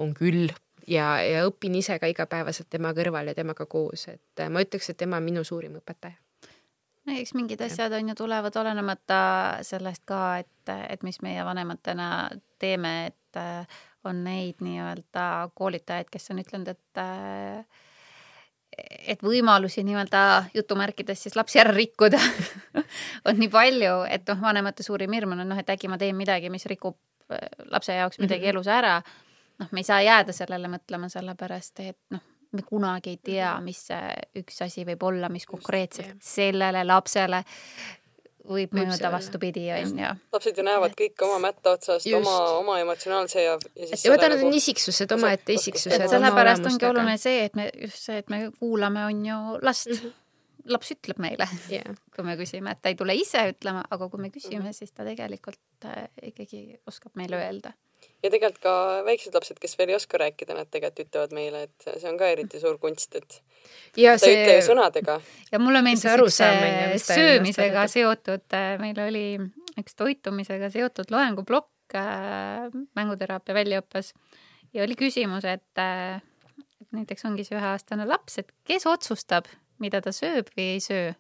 on 0.02 0.14
küll. 0.18 0.52
Ja, 0.90 1.22
ja 1.22 1.44
õpin 1.46 1.76
ise 1.78 2.00
ka 2.02 2.10
igapäevaselt 2.10 2.68
tema 2.72 2.90
kõrval 2.98 3.30
ja 3.30 3.36
temaga 3.38 3.68
koos, 3.70 4.08
et 4.10 4.42
äh, 4.42 4.50
ma 4.50 4.64
ütleks, 4.64 4.90
et 4.90 5.00
tema 5.00 5.22
on 5.22 5.28
minu 5.28 5.46
suurim 5.48 5.78
õpetaja. 5.80 6.18
No 7.08 7.16
eks 7.18 7.34
mingid 7.34 7.62
asjad 7.66 7.94
on 7.98 8.12
ju 8.12 8.16
tulevad 8.18 8.56
olenemata 8.62 9.22
sellest 9.66 10.04
ka, 10.06 10.42
et, 10.44 10.70
et 10.70 11.02
mis 11.06 11.18
meie 11.26 11.42
vanematena 11.46 12.30
teeme, 12.62 12.92
et 13.10 13.40
on 14.06 14.24
neid 14.24 14.62
nii-öelda 14.64 15.50
koolitajaid, 15.56 16.10
kes 16.12 16.32
on 16.34 16.42
ütelnud, 16.44 16.72
et 16.74 17.02
et 18.82 19.24
võimalusi 19.24 19.84
nii-öelda 19.84 20.22
jutumärkides 20.56 21.26
siis 21.26 21.36
lapsi 21.36 21.60
ära 21.60 21.74
rikkuda 21.76 22.20
on 23.28 23.40
nii 23.40 23.50
palju, 23.52 23.98
et 24.10 24.24
noh, 24.32 24.40
vanemate 24.42 24.86
suurim 24.86 25.12
hirm 25.12 25.36
on 25.36 25.44
noh, 25.44 25.60
et 25.60 25.70
äkki 25.74 25.92
ma 25.92 26.00
teen 26.02 26.16
midagi, 26.16 26.50
mis 26.54 26.66
rikub 26.72 26.98
äh, 27.34 27.50
lapse 27.74 27.96
jaoks 27.96 28.22
midagi 28.24 28.46
mm 28.46 28.48
-hmm. 28.48 28.56
elus 28.56 28.68
ära. 28.68 29.02
noh, 29.60 29.68
me 29.72 29.80
ei 29.80 29.84
saa 29.84 30.02
jääda 30.02 30.34
sellele 30.34 30.68
mõtlema, 30.72 31.10
sellepärast 31.10 31.80
et 31.80 32.00
noh, 32.10 32.24
me 32.52 32.62
kunagi 32.62 33.10
ei 33.10 33.18
tea, 33.18 33.60
mis 33.62 33.86
see 33.88 34.16
üks 34.36 34.62
asi 34.62 34.86
võib 34.86 35.04
olla, 35.04 35.30
mis 35.30 35.46
konkreetselt 35.46 36.24
sellele 36.24 36.84
lapsele 36.84 37.44
võib 38.48 38.74
mõjuda 38.76 39.12
vastupidi, 39.14 39.68
on 39.76 40.00
ju. 40.00 40.14
lapsed 40.34 40.58
ju 40.58 40.66
näevad 40.66 40.96
kõike 40.98 41.28
oma 41.28 41.40
mätta 41.48 41.76
otsast, 41.76 42.08
oma, 42.18 42.38
oma 42.58 42.80
emotsionaalse 42.82 43.44
ja, 43.44 43.58
ja 43.76 43.92
siis 43.92 44.06
ja 44.06 44.14
vaata, 44.14 44.32
nad 44.34 44.44
on 44.46 44.56
isiksused, 44.58 45.12
omaette 45.18 45.54
isiksused. 45.58 46.08
sellepärast 46.10 46.66
ongi 46.72 46.90
oluline 46.90 47.18
see, 47.22 47.46
et 47.50 47.60
me, 47.60 47.70
just 47.84 48.08
see, 48.08 48.22
et 48.24 48.34
me 48.34 48.48
kuulame, 48.60 49.06
on 49.10 49.26
ju, 49.26 49.40
last 49.62 49.92
mm. 49.92 50.02
-hmm 50.02 50.18
laps 50.70 50.92
ütleb 50.94 51.18
meile 51.18 51.48
yeah., 51.72 51.96
kui 52.16 52.26
me 52.26 52.36
küsime, 52.38 52.70
et 52.70 52.82
ta 52.82 52.92
ei 52.92 52.96
tule 52.96 53.16
ise 53.18 53.48
ütlema, 53.50 53.82
aga 53.90 54.10
kui 54.10 54.22
me 54.22 54.30
küsime 54.30 54.60
mm, 54.60 54.68
-hmm. 54.68 54.78
siis 54.78 54.92
ta 54.92 55.04
tegelikult 55.04 55.86
äh, 55.86 56.06
ikkagi 56.22 56.80
oskab 56.88 57.16
meile 57.16 57.40
öelda 57.42 57.74
ja 58.22 58.30
tegelikult 58.30 58.62
ka 58.64 58.74
väiksed 59.06 59.36
lapsed, 59.36 59.60
kes 59.62 59.78
veel 59.80 59.94
ei 59.94 59.98
oska 59.98 60.20
rääkida, 60.22 60.56
nad 60.58 60.70
tegelikult 60.72 61.08
ütlevad 61.08 61.36
meile, 61.36 61.64
et 61.68 61.88
see 61.88 62.10
on 62.10 62.20
ka 62.20 62.30
eriti 62.32 62.62
suur 62.62 62.78
kunst, 62.82 63.16
et 63.18 63.40
ja 63.98 64.16
ta 64.16 64.26
see... 64.26 64.36
ei 64.36 64.44
ütle 64.44 64.58
ju 64.60 64.66
sõnadega. 64.70 65.18
ja 65.52 65.62
mulle 65.62 65.82
meeldis 65.86 66.06
üks 66.10 67.10
söömisega 67.10 67.88
seotud, 67.92 68.46
äh, 68.58 68.76
meil 68.82 69.02
oli 69.06 69.26
üks 69.80 69.98
toitumisega 69.98 70.72
seotud 70.74 71.14
loenguplokk 71.14 71.98
äh, 71.98 72.70
mänguteraapia 72.98 73.58
väljaõppes 73.58 74.14
ja 74.74 74.86
oli 74.86 74.98
küsimus, 75.00 75.48
et, 75.50 75.68
äh, 75.82 76.22
et 76.82 76.96
näiteks 76.96 77.26
ongi 77.30 77.48
see 77.48 77.58
üheaastane 77.58 78.08
laps, 78.10 78.40
et 78.42 78.54
kes 78.68 78.88
otsustab, 78.90 79.50
mida 79.82 80.02
ta 80.04 80.14
sööb 80.16 80.54
või 80.56 80.76
ei 80.78 80.82
söö? 80.84 81.12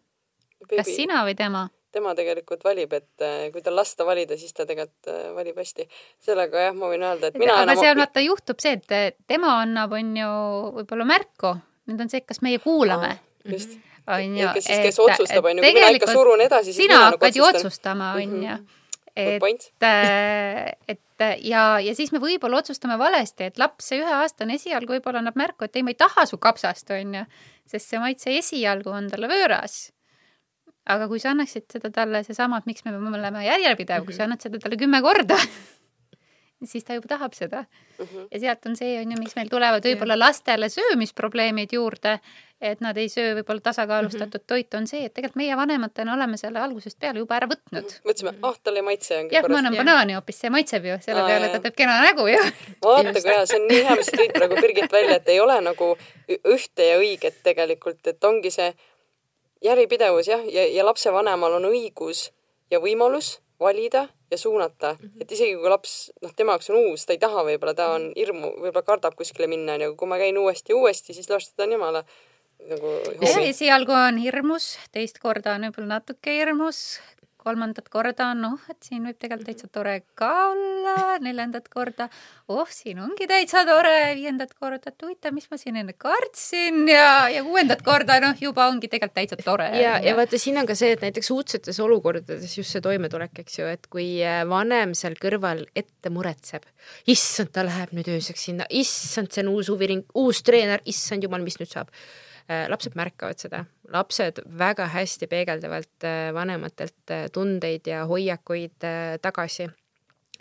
kas 0.69 0.93
sina 0.93 1.23
või 1.25 1.33
tema? 1.37 1.67
Tema 1.93 2.13
tegelikult 2.17 2.63
valib, 2.65 2.93
et 2.95 3.25
äh, 3.25 3.45
kui 3.53 3.63
tal 3.65 3.75
lasta 3.77 4.05
valida, 4.07 4.37
siis 4.39 4.55
ta 4.55 4.65
tegelikult 4.67 5.11
äh, 5.11 5.29
valib 5.35 5.59
hästi. 5.59 5.87
sellega 6.23 6.67
jah, 6.67 6.75
ma 6.77 6.89
võin 6.91 7.05
öelda, 7.05 7.31
et 7.31 7.39
mina 7.39 7.59
aga 7.59 7.67
enam... 7.67 7.83
seal 7.83 7.99
vaata 7.99 8.23
juhtub 8.23 8.63
see, 8.63 8.79
et 8.79 9.19
tema 9.29 9.57
annab, 9.61 9.95
on 9.99 10.11
ju, 10.17 10.33
võib-olla 10.79 11.07
märku, 11.13 11.53
nüüd 11.91 12.03
on 12.03 12.11
see, 12.11 12.23
et 12.23 12.29
kas 12.29 12.43
meie 12.45 12.61
kuulame. 12.63 13.17
just. 13.51 13.79
On 14.11 14.37
ju, 14.37 14.47
kes 14.55 14.65
siis, 14.65 14.79
kes 14.81 14.97
otsustab, 14.99 15.45
on 15.45 15.59
ju, 15.59 15.63
kui 15.63 15.75
mina 15.77 15.91
ikka 15.93 16.09
surun 16.09 16.41
edasi, 16.41 16.71
siis 16.71 16.87
sina 16.87 17.03
hakkad 17.03 17.35
ju 17.37 17.45
otsustama, 17.45 18.15
on 18.17 18.33
ju. 18.47 18.55
et, 19.13 19.45
et 20.95 21.25
ja, 21.45 21.63
ja 21.85 21.93
siis 21.95 22.09
me 22.11 22.19
võib-olla 22.23 22.63
otsustame 22.63 22.97
valesti, 22.99 23.51
et 23.51 23.61
laps, 23.61 23.91
see 23.91 24.01
üheaastane 24.01 24.57
esialgu 24.57 24.97
võib-olla 24.97 25.21
annab 25.21 25.37
märku, 25.37 25.69
et 25.69 25.77
ei, 25.77 25.85
ma 25.85 25.93
ei 25.93 25.99
taha 26.01 26.25
su 26.25 26.41
kapsast, 26.41 26.89
on 26.97 27.19
ju, 27.19 27.25
sest 27.69 27.93
see 27.93 28.01
maitse 28.01 28.33
esialgu 28.41 28.89
on 28.89 29.11
talle 29.11 29.29
võõras 29.29 29.83
aga 30.85 31.07
kui 31.07 31.19
sa 31.19 31.35
annaksid 31.35 31.67
seda 31.71 31.91
talle 31.93 32.23
seesama, 32.23 32.57
et 32.57 32.65
miks 32.65 32.85
me 32.85 32.91
peame 32.91 33.17
olema 33.17 33.43
järjepidev 33.43 33.95
mm, 33.95 34.01
-hmm. 34.01 34.05
kui 34.05 34.13
sa 34.13 34.23
mhm. 34.23 34.31
annad 34.31 34.41
seda 34.41 34.59
talle 34.59 34.77
kümme 34.77 35.01
korda 35.01 35.37
siis 36.65 36.83
ta 36.85 36.93
juba 36.93 37.07
tahab 37.07 37.33
seda 37.33 37.63
mm. 37.63 38.05
-hmm. 38.05 38.27
ja 38.31 38.39
sealt 38.39 38.65
on 38.65 38.75
see, 38.75 38.99
on 39.01 39.11
ju, 39.11 39.17
miks 39.19 39.35
meil 39.35 39.49
tulevad 39.49 39.85
võib-olla 39.85 40.19
lastele 40.19 40.69
söömisprobleemid 40.69 41.73
juurde, 41.73 42.19
et 42.61 42.81
nad 42.81 42.97
ei 42.97 43.09
söö 43.09 43.33
võib-olla 43.35 43.61
tasakaalustatud 43.61 44.39
mm 44.39 44.43
-hmm. 44.43 44.47
toitu, 44.47 44.77
on 44.77 44.87
see, 44.87 45.05
et 45.05 45.13
tegelikult 45.13 45.35
meie 45.35 45.57
vanematena 45.57 46.13
oleme 46.13 46.37
selle 46.37 46.59
algusest 46.59 46.99
peale 46.99 47.19
juba 47.19 47.35
ära 47.35 47.47
võtnud. 47.47 47.87
-hmm. 47.87 48.09
mõtlesime, 48.09 48.33
ah 48.41 48.49
oh,, 48.49 48.59
tal 48.63 48.75
ei 48.75 48.81
maitse. 48.81 49.25
jah, 49.31 49.49
ma 49.49 49.57
annan 49.57 49.75
banaani 49.75 50.13
hoopis, 50.13 50.39
see 50.39 50.49
maitseb 50.49 50.85
ju, 50.85 50.97
selle 51.01 51.21
ah, 51.21 51.27
peale 51.27 51.45
jah. 51.45 51.55
ta 51.55 51.59
teeb 51.59 51.75
kena 51.75 52.01
nägu 52.01 52.27
ju. 52.27 52.43
vaata 52.85 53.13
kui 53.13 53.31
hea, 53.31 53.45
see 53.45 53.61
on 53.61 53.67
nii 53.67 53.83
hea, 53.83 53.95
mis 53.95 54.05
sa 54.05 54.17
tõid 54.21 54.37
praegu 54.37 54.61
Birgit 54.61 54.91
välja, 54.91 55.15
et 55.15 55.29
ei 55.29 55.39
ole 55.39 55.61
nagu 55.61 55.97
ühte 56.55 56.89
ja 56.91 56.97
õiget 57.01 57.41
tegelikult, 57.43 58.07
et 58.07 58.23
ongi 58.23 58.51
see 58.51 58.73
järjepidevus 59.61 60.27
jah, 60.27 60.43
ja, 60.49 60.65
ja 60.67 60.85
lapsevanemal 60.85 61.59
on 61.59 61.69
õigus 61.69 62.29
ja 62.71 62.79
võimalus 62.79 63.39
valida 63.61 64.07
ja 64.31 64.37
suunata. 64.37 64.93
Mm, 64.93 65.07
-hmm. 65.07 65.21
et 65.21 65.31
isegi 65.31 65.55
kui 65.55 65.69
laps, 65.69 66.11
noh, 66.21 66.33
tema 66.35 66.55
jaoks 66.55 66.69
on 66.69 66.79
uus, 66.81 67.05
ta 67.05 67.13
ei 67.13 67.21
taha 67.21 67.43
võib-olla, 67.45 67.73
ta 67.77 67.91
on 67.95 68.11
hirmu, 68.15 68.53
võib-olla 68.63 68.85
kardab 68.87 69.15
kuskile 69.15 69.47
minna, 69.47 69.77
onju, 69.77 69.91
aga 69.91 69.97
kui 69.97 70.07
ma 70.07 70.17
käin 70.17 70.37
uuesti 70.37 70.73
ja 70.73 70.77
uuesti, 70.77 71.13
siis 71.13 71.29
las 71.29 71.51
ta 71.53 71.63
on 71.63 71.77
jumala 71.77 72.03
nagu 72.69 72.93
esialgu 73.49 73.91
on 73.91 74.17
hirmus, 74.21 74.75
teist 74.91 75.19
korda 75.19 75.55
on 75.57 75.67
võib-olla 75.67 75.97
natuke 75.99 76.33
hirmus, 76.35 77.01
kolmandat 77.41 77.89
korda 77.91 78.31
noh, 78.37 78.59
et 78.71 78.77
siin 78.85 79.03
võib 79.07 79.17
tegelikult 79.19 79.49
täitsa 79.49 79.67
tore 79.73 79.95
ka 80.17 80.29
olla, 80.51 81.17
neljandat 81.23 81.67
korda. 81.73 82.07
Oh, 82.51 82.67
siin 82.69 83.01
ongi 83.03 83.27
täitsa 83.29 83.63
tore, 83.67 84.13
viiendat 84.17 84.53
korda, 84.53 84.91
et 84.91 85.05
huvitav, 85.05 85.33
mis 85.35 85.49
ma 85.51 85.59
siin 85.59 85.79
enne 85.81 85.95
kartsin 85.97 86.85
ja, 86.91 87.27
ja 87.33 87.43
kuuendat 87.47 87.83
korda 87.85 88.19
noh, 88.23 88.37
juba 88.41 88.67
ongi 88.71 88.89
tegelikult 88.91 89.17
täitsa 89.17 89.39
tore. 89.41 89.69
ja, 89.81 89.97
ja 90.03 90.15
vaata, 90.17 90.39
siin 90.41 90.61
on 90.61 90.69
ka 90.69 90.77
see, 90.77 90.93
et 90.95 91.05
näiteks 91.05 91.31
uudsetes 91.35 91.81
olukordades 91.83 92.57
just 92.57 92.75
see 92.75 92.83
toimetulek, 92.83 93.43
eks 93.43 93.61
ju, 93.61 93.69
et 93.71 93.87
kui 93.91 94.09
äh, 94.25 94.41
vanem 94.49 94.95
seal 94.97 95.17
kõrval 95.21 95.65
ette 95.75 96.13
muretseb, 96.13 96.67
issand, 97.11 97.53
ta 97.55 97.65
läheb 97.67 97.95
nüüd 97.97 98.11
ööseks 98.17 98.49
sinna, 98.49 98.67
issand, 98.69 99.31
see 99.33 99.45
on 99.45 99.55
uus 99.55 99.71
huviring, 99.73 100.05
uus 100.17 100.43
treener, 100.45 100.83
issand 100.89 101.25
jumal, 101.25 101.43
mis 101.45 101.59
nüüd 101.61 101.71
saab 101.71 101.91
lapsed 102.69 102.95
märkavad 102.95 103.39
seda, 103.39 103.65
lapsed 103.93 104.41
väga 104.57 104.87
hästi 104.91 105.27
peegeldavalt 105.27 106.07
äh, 106.07 106.33
vanematelt 106.33 107.11
äh, 107.13 107.27
tundeid 107.33 107.87
ja 107.87 108.05
hoiakuid 108.05 108.87
tagasi 109.21 109.69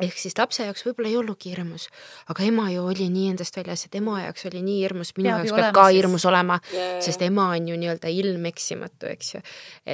ehk 0.04 0.18
siis 0.20 0.36
lapse 0.38 0.64
jaoks 0.64 0.84
võib-olla 0.86 1.10
ei 1.10 1.16
olnudki 1.20 1.52
hirmus, 1.52 1.88
aga 2.32 2.44
ema 2.46 2.66
ju 2.72 2.84
oli 2.90 3.08
nii 3.12 3.30
endast 3.34 3.56
väljas, 3.58 3.84
et 3.86 3.96
ema 4.00 4.20
jaoks 4.24 4.46
oli 4.50 4.62
nii 4.64 4.78
hirmus, 4.82 5.12
minu 5.18 5.30
peab 5.30 5.46
jaoks 5.46 5.56
peab 5.56 5.74
ka 5.76 5.86
hirmus 5.94 6.26
olema 6.30 6.58
yeah., 6.74 7.00
sest 7.04 7.22
ema 7.26 7.50
on 7.56 7.68
ju 7.70 7.78
nii-öelda 7.80 8.12
ilmeksimatu, 8.22 9.10
eks 9.14 9.34
ju. 9.34 9.42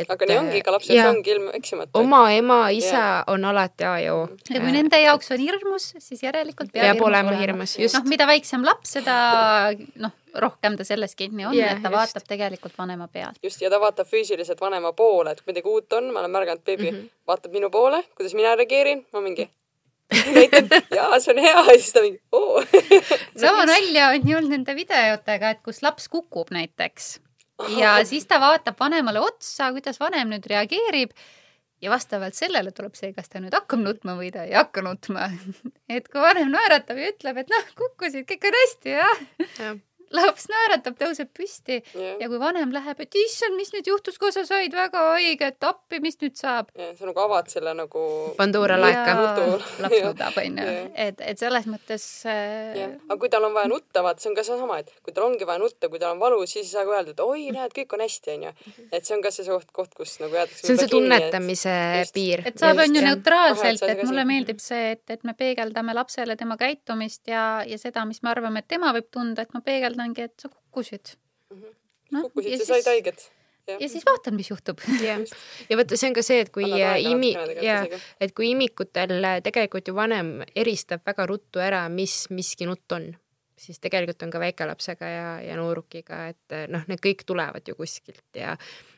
aga 0.02 0.30
nii 0.30 0.38
ongi, 0.42 0.62
ka 0.66 0.76
lapse 0.76 0.94
jaoks 0.96 1.16
ongi 1.16 1.34
ilmeksimatu. 1.36 2.02
oma 2.02 2.22
ema, 2.34 2.60
isa 2.74 2.94
yeah. 2.96 3.24
on 3.32 3.48
alati 3.50 3.86
A 3.86 3.96
ja 4.02 4.14
O. 4.14 4.28
ja 4.50 4.60
kui 4.62 4.74
nende 4.74 5.00
jaoks 5.02 5.32
on 5.34 5.42
hirmus, 5.42 5.90
siis 5.98 6.22
järelikult 6.22 6.72
peab, 6.72 6.92
peab 6.92 7.02
olema 7.08 7.34
hirmus, 7.40 7.78
just. 7.80 7.98
noh, 7.98 8.06
mida 8.10 8.28
väiksem 8.28 8.64
laps, 8.66 8.96
seda 8.98 9.18
noh, 10.02 10.14
rohkem 10.40 10.76
ta 10.76 10.84
selles 10.84 11.14
kinni 11.16 11.46
on 11.46 11.54
yeah,, 11.56 11.76
et 11.76 11.82
ta 11.82 11.90
just. 11.90 11.98
vaatab 11.98 12.28
tegelikult 12.28 12.78
vanema 12.78 13.08
pealt. 13.08 13.38
just, 13.42 13.62
ja 13.62 13.70
ta 13.72 13.80
vaatab 13.80 14.08
füüsiliselt 14.10 14.60
vanema 14.60 14.92
poole, 14.96 15.32
et 15.32 15.42
kui 15.42 15.52
midagi 15.52 15.70
uut 15.72 15.98
on, 15.98 16.10
ma 16.12 16.22
olen 16.22 16.34
märganud, 16.38 16.64
beebi 16.64 16.90
mm 16.90 16.96
-hmm. 16.96 17.14
vaatab 17.26 17.52
minu 17.52 17.70
poole, 17.70 18.02
kuidas 18.16 18.34
mina 18.34 18.54
reageerin, 18.56 19.06
ma 19.12 19.20
mingi 19.20 19.48
näitan, 20.12 20.68
jaa, 20.94 21.20
see 21.20 21.32
on 21.34 21.40
hea 21.42 21.54
ja 21.54 21.78
siis 21.80 21.92
ta 21.94 22.02
mingi 22.04 22.20
oo. 22.32 22.62
Sama 23.42 23.64
nalja 23.68 24.10
on 24.14 24.28
ju 24.28 24.36
olnud 24.38 24.54
nende 24.56 24.76
videotega, 24.78 25.54
et 25.54 25.64
kus 25.66 25.82
laps 25.86 26.08
kukub 26.12 26.52
näiteks. 26.54 27.16
Ja 27.78 27.96
siis 28.04 28.28
ta 28.28 28.40
vaatab 28.40 28.78
vanemale 28.80 29.22
otsa, 29.24 29.72
kuidas 29.72 30.00
vanem 30.00 30.34
nüüd 30.34 30.46
reageerib. 30.50 31.16
Ja 31.82 31.90
vastavalt 31.92 32.36
sellele 32.36 32.72
tuleb 32.72 32.94
see, 32.96 33.10
kas 33.16 33.28
ta 33.28 33.40
nüüd 33.40 33.52
hakkab 33.52 33.82
nutma 33.82 34.14
või 34.16 34.30
ta 34.32 34.46
ei 34.48 34.54
hakka 34.56 34.84
nutma. 34.84 35.28
et 35.96 36.08
kui 36.12 36.22
vanem 36.22 36.52
naeratab 36.52 37.00
ja 37.00 37.12
ütleb, 37.12 37.42
et 37.42 37.52
noh, 37.52 37.68
kukkusid, 37.76 38.24
kõik 38.28 38.48
on 38.48 38.58
hästi, 38.62 38.96
jah. 38.96 39.26
Ja 39.60 39.74
laps 40.14 40.46
naeratab, 40.50 40.94
tõuseb 41.00 41.30
püsti 41.34 41.80
yeah. 41.80 42.16
ja 42.20 42.28
kui 42.30 42.38
vanem 42.40 42.70
läheb, 42.74 43.00
et 43.02 43.16
issand, 43.18 43.56
mis 43.58 43.72
nüüd 43.74 43.88
juhtus, 43.90 44.18
kui 44.22 44.30
sa 44.34 44.44
said 44.46 44.74
väga 44.74 45.02
õiget 45.16 45.66
appi, 45.66 45.98
mis 46.04 46.18
nüüd 46.20 46.36
saab? 46.38 46.70
jah, 46.78 46.92
sa 46.98 47.08
nagu 47.08 47.22
avad 47.24 47.50
selle 47.50 47.74
nagu 47.76 48.02
Pandora 48.38 48.78
laeka. 48.78 49.16
laps 49.82 49.96
nudab, 50.04 50.38
onju. 50.42 50.66
et, 50.94 51.22
et 51.32 51.42
selles 51.42 51.66
mõttes 51.70 52.06
äh.... 52.30 52.78
aga 53.08 53.18
kui 53.18 53.32
tal 53.32 53.48
on 53.48 53.56
vaja 53.56 53.70
nutta, 53.72 54.04
vaata, 54.06 54.22
see 54.22 54.30
on 54.30 54.38
ka 54.38 54.46
seesama, 54.46 54.78
et 54.84 54.92
kui 55.02 55.16
tal 55.16 55.26
ongi 55.26 55.48
vaja 55.48 55.62
nutta, 55.62 55.90
kui 55.90 56.02
tal 56.02 56.14
on 56.14 56.22
valus, 56.22 56.54
siis 56.54 56.68
ei 56.68 56.72
saa 56.76 56.86
ka 56.86 56.94
öelda, 57.00 57.16
et 57.16 57.24
oi, 57.26 57.48
näed, 57.56 57.74
kõik 57.74 57.98
on 57.98 58.06
hästi, 58.06 58.36
onju. 58.36 58.54
et 58.92 59.02
see 59.02 59.18
on 59.18 59.26
ka 59.26 59.34
see 59.34 59.48
koht, 59.50 59.74
koht, 59.74 59.92
kus 59.98 60.16
nagu 60.22 60.38
jäädakse 60.38 60.62
see 60.62 60.76
on 60.76 60.82
see 60.84 60.92
tunnetamise 60.94 61.76
et... 62.04 62.14
piir. 62.14 62.44
et 62.46 62.62
saab, 62.62 62.84
onju, 62.86 63.02
neutraalselt, 63.08 63.86
et 63.90 64.04
mulle 64.06 64.26
meeldib 64.28 64.62
see, 64.62 64.94
et, 64.94 65.04
et 65.10 65.26
me 65.26 65.34
peegeldame 65.38 65.98
lapsele 65.98 66.38
tema 66.38 66.58
käitumist 66.60 67.26
ja, 67.30 67.46
ja 67.66 67.80
seda, 67.80 68.06
mis 68.06 68.22
me 68.22 68.30
arvame, 68.30 68.62
et 68.62 68.70
tema 68.70 68.94
võib 68.94 69.10
tunda, 69.10 69.42
et 69.42 69.54
ma 69.56 69.62
peegeldan 69.66 69.95
peegeldangi, 69.96 70.22
et 70.22 70.40
sa 70.40 70.48
kukkusid. 70.48 71.16
-hmm. 71.54 71.74
No, 72.10 72.22
kukkusid, 72.22 72.58
sa 72.58 72.64
said 72.64 72.86
haiget 72.86 73.32
Ja. 73.68 73.76
ja 73.80 73.88
siis 73.88 74.04
vaatan, 74.06 74.34
mis 74.34 74.50
juhtub. 74.50 74.78
ja, 75.02 75.18
ja 75.70 75.76
vaata, 75.76 75.96
see 75.96 76.08
on 76.08 76.14
ka 76.14 76.22
see, 76.22 76.40
et 76.40 76.50
kui 76.54 76.62
imi, 77.10 77.32
ja, 77.62 77.80
et 78.20 78.32
kui 78.32 78.50
imikutel 78.50 79.26
tegelikult 79.42 79.88
ju 79.88 79.94
vanem 79.94 80.44
eristab 80.54 81.02
väga 81.06 81.26
ruttu 81.26 81.58
ära, 81.58 81.88
mis 81.88 82.28
miski 82.30 82.66
nutt 82.66 82.92
on, 82.92 83.08
siis 83.58 83.80
tegelikult 83.82 84.22
on 84.22 84.30
ka 84.30 84.38
väikelapsega 84.38 85.06
ja, 85.06 85.40
ja 85.42 85.56
noorukiga, 85.56 86.28
et 86.28 86.54
noh, 86.68 86.86
need 86.86 87.02
kõik 87.02 87.26
tulevad 87.26 87.66
ju 87.66 87.74
kuskilt 87.74 88.38
ja, 88.38 88.54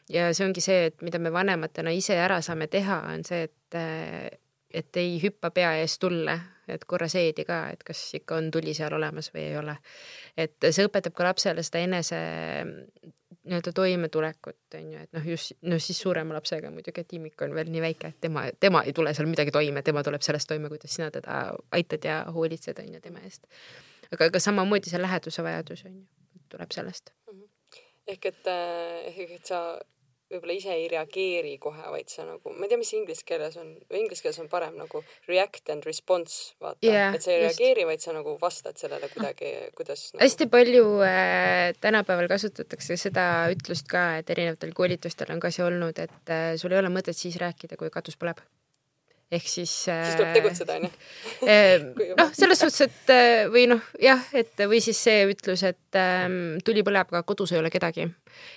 ja 0.08 0.28
see 0.34 0.44
ongi 0.44 0.60
see, 0.60 0.84
et 0.90 1.00
mida 1.00 1.18
me 1.18 1.32
vanematena 1.32 1.90
ise 1.96 2.20
ära 2.20 2.42
saame 2.44 2.68
teha, 2.68 3.00
on 3.14 3.24
see, 3.24 3.48
et, 3.48 3.80
et 4.68 5.00
ei 5.00 5.16
hüppa 5.24 5.48
pea 5.48 5.78
ees 5.80 5.96
tulle, 5.96 6.36
et 6.74 6.84
korra 6.88 7.08
seedi 7.08 7.44
ka, 7.48 7.60
et 7.74 7.82
kas 7.86 8.00
ikka 8.18 8.38
on 8.38 8.50
tuli 8.54 8.74
seal 8.76 8.94
olemas 8.94 9.32
või 9.34 9.46
ei 9.50 9.56
ole. 9.60 9.76
et 10.36 10.70
see 10.70 10.86
õpetab 10.86 11.16
ka 11.16 11.30
lapsele 11.30 11.62
seda 11.66 11.82
enese 11.84 12.20
nii-öelda 13.48 13.72
toimetulekut, 13.72 14.58
on 14.74 14.92
ju, 14.92 15.02
et 15.02 15.12
noh, 15.16 15.26
just, 15.26 15.52
no 15.62 15.78
siis 15.80 16.00
suurema 16.00 16.36
lapsega 16.36 16.70
muidugi, 16.70 17.00
et 17.00 17.12
imik 17.16 17.42
on 17.44 17.54
veel 17.56 17.70
nii 17.72 17.82
väike, 17.82 18.12
et 18.12 18.20
tema, 18.20 18.44
tema 18.60 18.82
ei 18.84 18.92
tule 18.96 19.14
seal 19.16 19.28
midagi 19.30 19.54
toime, 19.54 19.82
tema 19.86 20.02
tuleb 20.04 20.24
sellest 20.24 20.50
toime, 20.50 20.68
kuidas 20.72 20.94
sina 20.98 21.10
teda 21.14 21.40
aitad 21.76 22.04
ja 22.04 22.18
hoolitsed, 22.34 22.80
on 22.82 22.94
ju, 22.94 23.00
tema 23.04 23.22
eest. 23.24 23.46
aga, 24.12 24.28
aga 24.28 24.42
samamoodi 24.42 24.92
see 24.92 25.00
läheduse 25.00 25.44
vajadus, 25.44 25.84
on 25.88 25.94
ju, 25.96 26.04
tuleb 26.52 26.74
sellest. 26.76 27.14
Mhm. 27.30 27.46
ehk 28.08 28.26
et, 28.32 28.46
eh, 28.46 29.08
ehk 29.14 29.38
et 29.38 29.46
sa 29.46 29.62
võib-olla 30.28 30.56
ise 30.56 30.74
ei 30.76 30.88
reageeri 30.92 31.54
kohe, 31.62 31.84
vaid 31.92 32.10
sa 32.12 32.26
nagu, 32.28 32.52
ma 32.52 32.66
ei 32.66 32.72
tea, 32.72 32.80
mis 32.80 32.92
inglise 32.96 33.24
keeles 33.28 33.56
on, 33.60 33.70
inglise 33.96 34.24
keeles 34.24 34.40
on 34.42 34.50
parem 34.52 34.76
nagu 34.80 35.02
react 35.28 35.72
and 35.72 35.88
response, 35.88 36.52
vaata 36.62 36.84
yeah,, 36.84 37.16
et 37.16 37.24
sa 37.24 37.32
ei 37.32 37.46
just. 37.46 37.58
reageeri, 37.58 37.86
vaid 37.88 38.04
sa 38.04 38.14
nagu 38.16 38.36
vastad 38.40 38.76
sellele 38.80 39.08
kuidagi, 39.14 39.54
kuidas 39.78 40.04
nagu.... 40.12 40.22
hästi 40.24 40.50
palju 40.52 40.84
äh, 41.06 41.72
tänapäeval 41.80 42.28
kasutatakse 42.30 42.98
seda 43.00 43.26
ütlust 43.54 43.88
ka, 43.90 44.04
et 44.20 44.30
erinevatel 44.36 44.76
koolitustel 44.76 45.32
on 45.34 45.42
ka 45.42 45.52
see 45.54 45.64
olnud, 45.64 46.04
et 46.04 46.34
äh, 46.34 46.52
sul 46.60 46.76
ei 46.76 46.82
ole 46.82 46.92
mõtet 46.92 47.16
siis 47.16 47.40
rääkida, 47.40 47.80
kui 47.80 47.92
katus 47.94 48.20
põleb 48.20 48.44
ehk 49.32 49.48
siis. 49.48 49.72
siis 49.86 50.14
tuleb 50.16 50.32
tegutseda, 50.36 50.76
onju. 50.78 50.90
Äh, 51.48 51.84
noh, 52.18 52.30
selles 52.34 52.60
suhtes, 52.62 52.88
et 52.88 53.12
äh, 53.14 53.44
või 53.52 53.66
noh, 53.70 53.82
jah, 54.02 54.22
et 54.36 54.58
või 54.70 54.80
siis 54.84 54.98
see 55.06 55.26
ütlus, 55.30 55.62
et 55.68 55.98
ähm, 55.98 56.56
tuli 56.66 56.82
põleb, 56.86 57.10
aga 57.12 57.22
kodus 57.28 57.52
ei 57.54 57.60
ole 57.60 57.70
kedagi. 57.70 58.08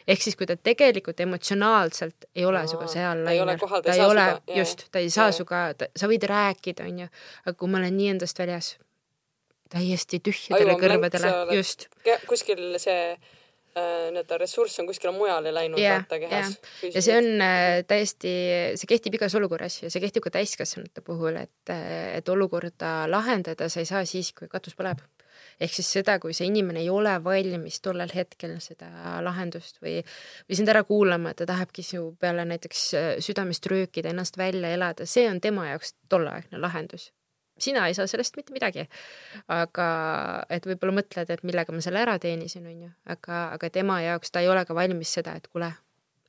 ehk 0.07 0.23
siis, 0.23 0.37
kui 0.37 0.47
ta 0.49 0.55
tegelikult 0.57 1.19
emotsionaalselt 1.25 2.29
ei 2.35 2.45
ole 2.45 2.63
sinuga 2.67 2.87
seal 2.91 3.25
lainel, 3.25 3.57
ta 3.57 3.97
ei 3.97 4.05
ole, 4.05 4.27
just, 4.55 4.87
ta 4.91 5.01
ei 5.01 5.11
saa 5.13 5.31
sinuga, 5.35 5.67
sa 5.97 6.09
võid 6.09 6.25
rääkida, 6.29 6.87
onju, 6.89 7.11
aga 7.45 7.57
kui 7.57 7.69
ma 7.71 7.81
olen 7.81 7.97
nii 7.97 8.15
endast 8.15 8.39
väljas, 8.41 8.73
täiesti 9.71 10.21
tühjadele 10.23 10.77
kõrvadele, 10.79 11.35
just. 11.57 11.87
kuskil 12.29 12.79
see 12.81 13.13
Äh, 13.13 13.40
nii-öelda 13.75 14.37
ressurss 14.41 14.79
on 14.79 14.87
kuskile 14.89 15.13
mujale 15.15 15.53
läinud 15.53 15.79
yeah, 15.79 16.01
vaata 16.01 16.19
kehas 16.19 16.57
yeah.. 16.57 16.95
ja 16.95 17.03
see 17.05 17.15
on 17.17 17.43
äh, 17.45 17.79
täiesti, 17.87 18.33
see 18.79 18.89
kehtib 18.89 19.15
igas 19.15 19.35
olukorras 19.39 19.81
ja 19.83 19.91
see 19.93 20.03
kehtib 20.03 20.25
ka 20.25 20.33
täiskasvanute 20.35 21.03
puhul, 21.05 21.39
et, 21.39 21.71
äh, 21.71 22.17
et 22.17 22.29
olukorda 22.29 23.05
lahendada 23.11 23.69
sa 23.71 23.83
ei 23.83 23.89
saa 23.89 24.03
siis, 24.05 24.33
kui 24.35 24.51
katus 24.51 24.75
põleb. 24.75 24.99
ehk 25.61 25.73
siis 25.73 25.87
seda, 25.99 26.17
kui 26.19 26.33
see 26.37 26.49
inimene 26.49 26.81
ei 26.83 26.89
ole 26.89 27.13
valmis 27.23 27.79
tollel 27.81 28.11
hetkel 28.13 28.57
seda 28.59 29.21
lahendust 29.23 29.79
või, 29.81 30.01
või 30.49 30.59
sind 30.59 30.69
ära 30.73 30.83
kuulama, 30.83 31.31
et 31.31 31.41
ta 31.41 31.47
tahabki 31.53 31.85
su 31.85 32.03
peale 32.19 32.45
näiteks 32.49 32.83
südamest 33.23 33.65
röökida, 33.71 34.11
ennast 34.11 34.37
välja 34.37 34.73
elada, 34.75 35.05
see 35.05 35.29
on 35.29 35.41
tema 35.41 35.69
jaoks 35.71 35.95
tolleaegne 36.09 36.59
lahendus 36.59 37.11
sina 37.63 37.87
ei 37.87 37.95
saa 37.97 38.07
sellest 38.07 38.37
mitte 38.39 38.53
midagi. 38.55 38.87
aga 39.47 39.87
et 40.49 40.65
võib-olla 40.67 41.01
mõtled, 41.01 41.29
et 41.29 41.43
millega 41.47 41.75
ma 41.75 41.83
selle 41.83 42.03
ära 42.03 42.17
teenisin, 42.19 42.67
onju, 42.67 42.91
aga, 43.15 43.43
aga 43.57 43.69
tema 43.69 44.01
jaoks 44.01 44.31
ta 44.31 44.43
ei 44.43 44.49
ole 44.51 44.65
ka 44.65 44.75
valmis 44.77 45.13
seda, 45.19 45.35
et 45.37 45.47
kuule, 45.47 45.71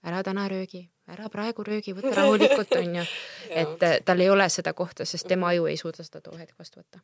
ära 0.04 0.22
täna 0.26 0.46
röögi, 0.50 0.84
ära 1.12 1.28
praegu 1.32 1.64
röögi, 1.66 1.96
võta 1.96 2.14
rahulikult, 2.20 2.76
onju. 2.78 3.08
et 3.64 3.88
eh, 3.88 3.98
tal 4.04 4.20
ei 4.20 4.30
ole 4.30 4.48
seda 4.52 4.72
kohta, 4.72 5.08
sest 5.08 5.28
tema 5.28 5.52
aju 5.52 5.68
ei 5.70 5.80
suuda 5.80 6.06
seda 6.06 6.24
too 6.24 6.38
hetk 6.38 6.58
vastu 6.58 6.82
võtta 6.82 7.02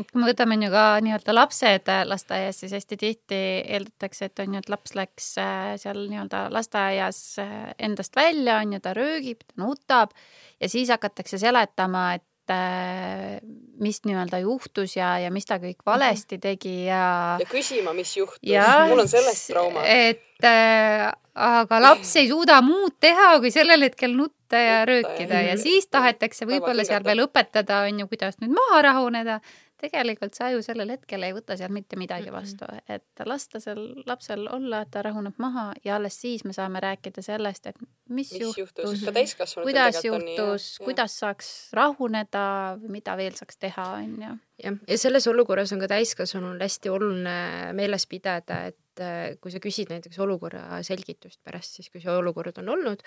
et 0.00 0.10
kui 0.10 0.20
me 0.20 0.28
võtame 0.28 0.56
on 0.56 0.64
ju 0.66 0.70
ka 0.72 0.84
nii-öelda 1.04 1.34
lapsed 1.34 1.90
lasteaias, 2.08 2.60
siis 2.60 2.74
hästi 2.76 2.98
tihti 3.00 3.40
eeldatakse, 3.64 4.28
et 4.28 4.42
on 4.44 4.56
ju, 4.56 4.62
et 4.62 4.70
laps 4.72 4.96
läks 4.98 5.28
äh, 5.40 5.74
seal 5.80 6.02
nii-öelda 6.10 6.46
lasteaias 6.52 7.20
äh, 7.42 7.52
endast 7.88 8.16
välja, 8.16 8.60
on 8.60 8.76
ju, 8.76 8.82
ta 8.84 8.94
röögib, 8.96 9.44
ta 9.46 9.60
nutab 9.62 10.14
ja 10.60 10.68
siis 10.72 10.90
hakatakse 10.92 11.40
seletama, 11.40 12.08
et 12.18 12.26
Äh, 12.50 13.40
mis 13.82 13.98
nii-öelda 14.06 14.38
juhtus 14.38 14.92
ja, 14.96 15.16
ja 15.18 15.32
mis 15.34 15.48
ta 15.48 15.56
kõik 15.58 15.80
mhm. 15.80 15.86
valesti 15.88 16.38
tegi 16.38 16.74
ja. 16.86 17.36
ja 17.40 17.46
küsima, 17.50 17.90
mis 17.96 18.12
juhtus. 18.16 18.46
mul 18.86 19.02
on 19.02 19.08
sellest 19.10 19.50
trauma. 19.50 19.82
et 19.82 20.46
äh, 20.46 21.08
aga 21.34 21.80
laps 21.82 22.14
ei 22.22 22.30
suuda 22.30 22.60
muud 22.62 22.94
teha, 23.02 23.32
kui 23.42 23.50
sellel 23.50 23.82
hetkel 23.88 24.14
nutta 24.14 24.62
ja 24.62 24.78
röökida 24.86 25.42
ja 25.42 25.58
siis 25.58 25.90
tahetakse 25.90 26.46
võib-olla 26.46 26.86
seal 26.86 27.02
veel 27.04 27.24
õpetada, 27.26 27.82
on 27.90 28.04
ju, 28.04 28.08
kuidas 28.14 28.38
nüüd 28.38 28.54
maha 28.54 28.82
rahuneda 28.92 29.40
tegelikult 29.80 30.36
sa 30.36 30.48
ju 30.52 30.62
sellel 30.64 30.90
hetkel 30.94 31.26
ei 31.26 31.34
võta 31.36 31.56
seal 31.58 31.72
mitte 31.74 31.98
midagi 32.00 32.32
vastu, 32.32 32.68
et 32.88 33.24
lasta 33.28 33.60
seal 33.62 33.82
lapsel 34.08 34.46
olla, 34.52 34.82
et 34.84 34.92
ta 34.94 35.02
rahuneb 35.04 35.36
maha 35.42 35.68
ja 35.84 35.98
alles 35.98 36.16
siis 36.22 36.46
me 36.48 36.54
saame 36.56 36.80
rääkida 36.82 37.24
sellest, 37.24 37.66
et 37.66 37.78
mis, 38.08 38.32
mis 38.32 38.40
juhtus, 38.40 39.02
juhtus., 39.04 39.54
kuidas 39.60 40.00
juhtus, 40.04 40.70
kuidas 40.84 41.18
saaks 41.20 41.52
rahuneda 41.76 42.46
või 42.80 42.96
mida 43.00 43.16
veel 43.20 43.36
saaks 43.36 43.60
teha, 43.60 43.86
on 44.00 44.16
ju. 44.22 44.32
jah, 44.64 44.80
ja 44.88 44.98
selles 45.00 45.28
olukorras 45.28 45.74
on 45.76 45.84
ka 45.84 45.90
täiskasvanul 45.92 46.58
hästi 46.62 46.92
oluline 46.92 47.38
meeles 47.76 48.08
pidada, 48.10 48.64
et 48.72 48.80
et 48.96 49.40
kui 49.42 49.52
sa 49.52 49.60
küsid 49.62 49.90
näiteks 49.92 50.18
olukorra 50.24 50.80
selgitust 50.86 51.42
pärast 51.44 51.76
siis, 51.76 51.90
kui 51.92 52.00
see 52.00 52.12
olukord 52.12 52.56
on 52.62 52.70
olnud, 52.76 53.04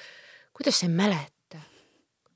kuidas 0.54 0.82
sa 0.82 0.90
ei 0.90 0.94
mäleta? 0.94 1.39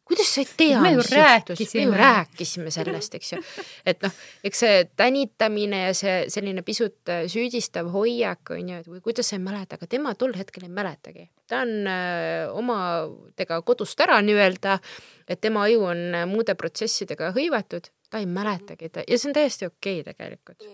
Kuidas 0.07 0.29
sa 0.33 0.41
ei 0.43 0.47
tea, 0.57 0.81
mis 0.83 1.11
juhtus, 1.11 1.73
me 1.75 1.83
ju 1.83 1.95
rääkisime. 1.97 2.71
sellest, 2.71 3.15
eks 3.15 3.33
ju. 3.33 3.41
et 3.85 4.01
noh, 4.03 4.13
eks 4.43 4.63
see 4.65 4.83
tänitamine 4.99 5.83
ja 5.85 5.93
see 5.97 6.15
selline 6.33 6.63
pisut 6.65 7.11
äh, 7.11 7.25
süüdistav 7.31 7.89
hoiak 7.93 8.53
on 8.55 8.69
ju, 8.73 8.81
et 8.83 8.89
või 8.91 9.01
kuidas 9.05 9.31
sa 9.31 9.39
ei 9.39 9.43
mäleta, 9.43 9.79
aga 9.79 9.89
tema 9.89 10.15
tol 10.19 10.35
hetkel 10.37 10.67
ei 10.67 10.73
mäletagi. 10.73 11.29
ta 11.47 11.63
on 11.63 11.73
äh, 11.87 12.51
omadega 12.51 13.61
kodust 13.61 13.99
ära 14.03 14.19
nii-öelda, 14.25 14.79
et 15.27 15.41
tema 15.41 15.67
aju 15.69 15.87
on 15.93 16.05
äh, 16.21 16.27
muude 16.29 16.55
protsessidega 16.59 17.31
hõivatud, 17.37 17.89
ta 18.09 18.21
ei 18.21 18.29
mäletagi 18.29 18.91
ta 18.93 19.07
ja 19.07 19.17
see 19.17 19.31
on 19.31 19.39
täiesti 19.39 19.69
okei 19.69 20.01
okay, 20.01 20.13
tegelikult 20.13 20.67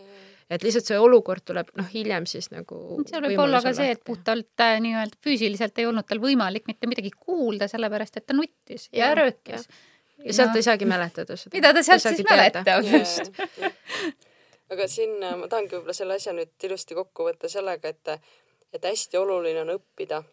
et 0.49 0.63
lihtsalt 0.65 0.89
see 0.89 0.99
olukord 0.99 1.45
tuleb 1.45 1.69
noh, 1.77 1.89
hiljem 1.93 2.25
siis 2.29 2.49
nagu. 2.53 2.99
seal 3.09 3.25
võib 3.27 3.43
olla 3.45 3.61
ka 3.65 3.73
see, 3.77 3.91
et 3.95 4.01
puhtalt 4.05 4.63
äh, 4.65 4.79
nii-öelda 4.83 5.19
füüsiliselt 5.25 5.77
ei 5.81 5.89
olnud 5.89 6.07
tal 6.09 6.21
võimalik 6.23 6.65
mitte 6.69 6.89
midagi 6.89 7.11
kuulda, 7.15 7.69
sellepärast 7.71 8.17
et 8.17 8.25
ta 8.25 8.37
nuttis 8.37 8.89
ja, 8.91 9.11
ja 9.11 9.19
röökis. 9.21 9.67
ja 10.25 10.33
sealt 10.33 10.55
no. 10.55 10.61
ei 10.61 10.65
saagi 10.65 10.89
mäletada 10.89 11.37
seda. 11.37 11.55
mida 11.57 11.73
ta 11.73 11.85
sealt 11.85 12.07
siis 12.07 12.25
mäletab 12.29 12.89
just 12.89 13.31
aga 14.73 14.87
siin 14.87 15.17
äh, 15.23 15.35
ma 15.37 15.49
tahangi 15.51 15.75
võib-olla 15.75 15.97
selle 15.97 16.17
asja 16.19 16.33
nüüd 16.37 16.69
ilusti 16.69 16.97
kokku 16.97 17.29
võtta 17.29 17.49
sellega, 17.51 17.93
et, 17.93 18.33
et 18.73 18.89
hästi 18.91 19.21
oluline 19.21 19.63
on 19.65 19.75
õppida. 19.77 20.23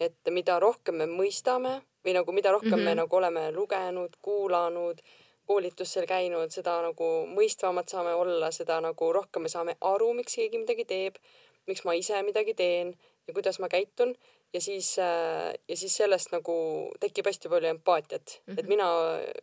et 0.00 0.30
mida 0.30 0.58
rohkem 0.62 1.00
me 1.00 1.08
mõistame 1.10 1.80
või 2.04 2.14
nagu 2.14 2.32
mida 2.32 2.52
rohkem 2.52 2.70
mm 2.70 2.74
-hmm. 2.76 2.84
me 2.84 2.90
mhm. 2.90 3.00
nagu 3.02 3.16
oleme 3.16 3.52
lugenud, 3.52 4.16
kuulanud 4.22 5.00
koolitustel 5.48 6.06
käinud, 6.08 6.52
seda 6.52 6.76
nagu 6.84 7.08
mõistvamad 7.32 7.88
saame 7.88 8.12
olla, 8.14 8.50
seda 8.54 8.80
nagu 8.84 9.12
rohkem 9.16 9.46
me 9.46 9.52
saame 9.52 9.76
aru, 9.92 10.12
miks 10.18 10.36
keegi 10.36 10.60
midagi 10.60 10.84
teeb, 10.88 11.16
miks 11.68 11.84
ma 11.88 11.96
ise 11.96 12.20
midagi 12.26 12.54
teen 12.58 12.92
ja 13.28 13.34
kuidas 13.36 13.58
ma 13.62 13.70
käitun 13.72 14.14
ja 14.52 14.60
siis 14.60 14.94
äh, 14.98 15.54
ja 15.68 15.76
siis 15.76 15.96
sellest 15.96 16.32
nagu 16.32 16.54
tekib 17.00 17.28
hästi 17.28 17.48
palju 17.52 17.68
empaatiat 17.68 18.38
mm, 18.46 18.54
-hmm. 18.54 18.58
et 18.58 18.64
mhm. 18.64 18.68
mina 18.68 18.88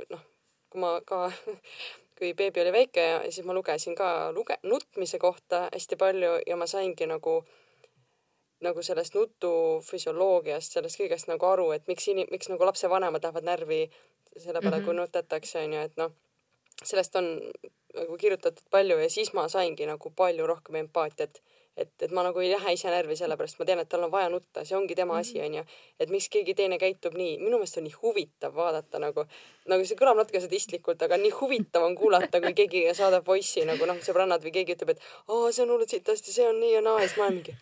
noh, 0.10 0.24
kui 0.70 0.82
ma 0.82 1.02
ka 1.06 1.32
kui 2.18 2.34
beebi 2.34 2.62
oli 2.62 2.72
väike 2.72 3.02
ja 3.02 3.20
siis 3.32 3.46
ma 3.46 3.54
lugesin 3.54 3.96
ka 3.96 4.32
luge-, 4.32 4.60
nutmise 4.64 5.20
kohta 5.20 5.70
hästi 5.74 5.96
palju 5.96 6.40
ja 6.48 6.56
ma 6.56 6.68
saingi 6.68 7.06
nagu 7.06 7.44
nagu 8.64 8.82
sellest 8.82 9.16
nutufüsioloogiast, 9.16 10.74
sellest 10.74 11.00
kõigest 11.00 11.28
nagu 11.28 11.46
aru, 11.46 11.72
et 11.76 11.88
miks 11.88 12.08
inim-, 12.08 12.30
miks 12.32 12.50
nagu 12.50 12.66
lapsevanemad 12.66 13.24
lähevad 13.24 13.44
närvi 13.44 13.82
selle 14.38 14.62
peale 14.62 14.78
mm, 14.78 14.82
-hmm. 14.82 14.86
kui 14.86 14.94
nutatakse, 14.94 15.60
onju, 15.64 15.80
et 15.80 15.98
noh, 15.98 16.12
sellest 16.84 17.16
on 17.16 17.30
nagu 17.96 18.18
kirjutatud 18.18 18.64
palju 18.72 18.98
ja 19.00 19.10
siis 19.10 19.34
ma 19.34 19.48
saingi 19.50 19.86
nagu 19.88 20.10
palju 20.16 20.48
rohkem 20.48 20.76
empaatiat. 20.76 21.42
et, 21.78 21.90
et 22.02 22.12
ma 22.12 22.24
nagu 22.24 22.40
ei 22.40 22.48
lähe 22.52 22.72
ise 22.74 22.88
närvi 22.88 23.18
sellepärast, 23.20 23.58
ma 23.60 23.66
tean, 23.68 23.80
et 23.84 23.90
tal 23.92 24.04
on 24.06 24.12
vaja 24.12 24.30
nutta, 24.32 24.62
see 24.64 24.78
ongi 24.78 24.96
tema 24.96 25.14
mm 25.14 25.18
-hmm. 25.18 25.22
asi, 25.22 25.42
onju. 25.42 25.64
et 26.00 26.10
miks 26.10 26.30
keegi 26.30 26.54
teine 26.56 26.78
käitub 26.78 27.14
nii, 27.14 27.38
minu 27.40 27.58
meelest 27.58 27.78
on 27.78 27.84
nii 27.84 27.98
huvitav 28.02 28.56
vaadata 28.56 29.00
nagu, 29.00 29.26
nagu 29.68 29.86
see 29.86 29.98
kõlab 30.02 30.16
natuke 30.16 30.40
sadistlikult, 30.40 31.02
aga 31.02 31.18
nii 31.18 31.32
huvitav 31.40 31.84
on 31.84 31.96
kuulata, 31.96 32.42
kui 32.42 32.54
keegi 32.54 32.94
saadab 32.94 33.28
voice'i 33.28 33.66
nagu 33.66 33.86
noh, 33.86 34.00
sõbrannad 34.08 34.44
või 34.44 34.52
keegi 34.52 34.76
ütleb, 34.76 34.90
et 34.90 35.02
aa, 35.28 35.52
see 35.52 35.64
on 35.64 35.70
hullult 35.70 35.90
sitasti, 35.90 36.32
see 36.32 36.48
on 36.48 36.60
nii 36.60 36.74
ja 36.74 36.82
naa 36.82 37.02
ja 37.02 37.08
siis 37.08 37.18
ma 37.18 37.24
olen 37.24 37.36
mingi 37.36 37.58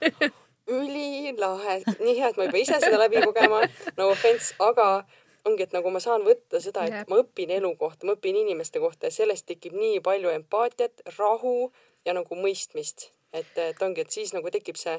ülilahe, 0.68 1.82
nii 2.00 2.16
hea, 2.20 2.30
et 2.30 2.38
ma 2.38 2.44
juba 2.48 2.58
ise 2.58 2.80
seda 2.80 3.00
läbi 3.00 3.22
kogema, 3.26 3.62
no 3.98 4.10
offense, 4.14 4.56
aga 4.60 5.06
ongi, 5.46 5.64
et 5.64 5.74
nagu 5.76 5.92
ma 5.92 6.00
saan 6.04 6.24
võtta 6.26 6.62
seda, 6.64 6.86
et 6.88 7.10
ma 7.12 7.20
õpin 7.22 7.52
elu 7.58 7.74
kohta, 7.80 8.08
ma 8.08 8.16
õpin 8.18 8.38
inimeste 8.40 8.80
kohta 8.84 9.10
ja 9.10 9.16
sellest 9.16 9.48
tekib 9.50 9.76
nii 9.78 10.00
palju 10.06 10.32
empaatiat, 10.34 11.04
rahu 11.18 11.72
ja 12.06 12.16
nagu 12.16 12.38
mõistmist, 12.40 13.10
et, 13.34 13.52
et 13.58 13.82
ongi, 13.82 14.06
et 14.06 14.12
siis 14.12 14.34
nagu 14.36 14.52
tekib 14.54 14.80
see 14.80 14.98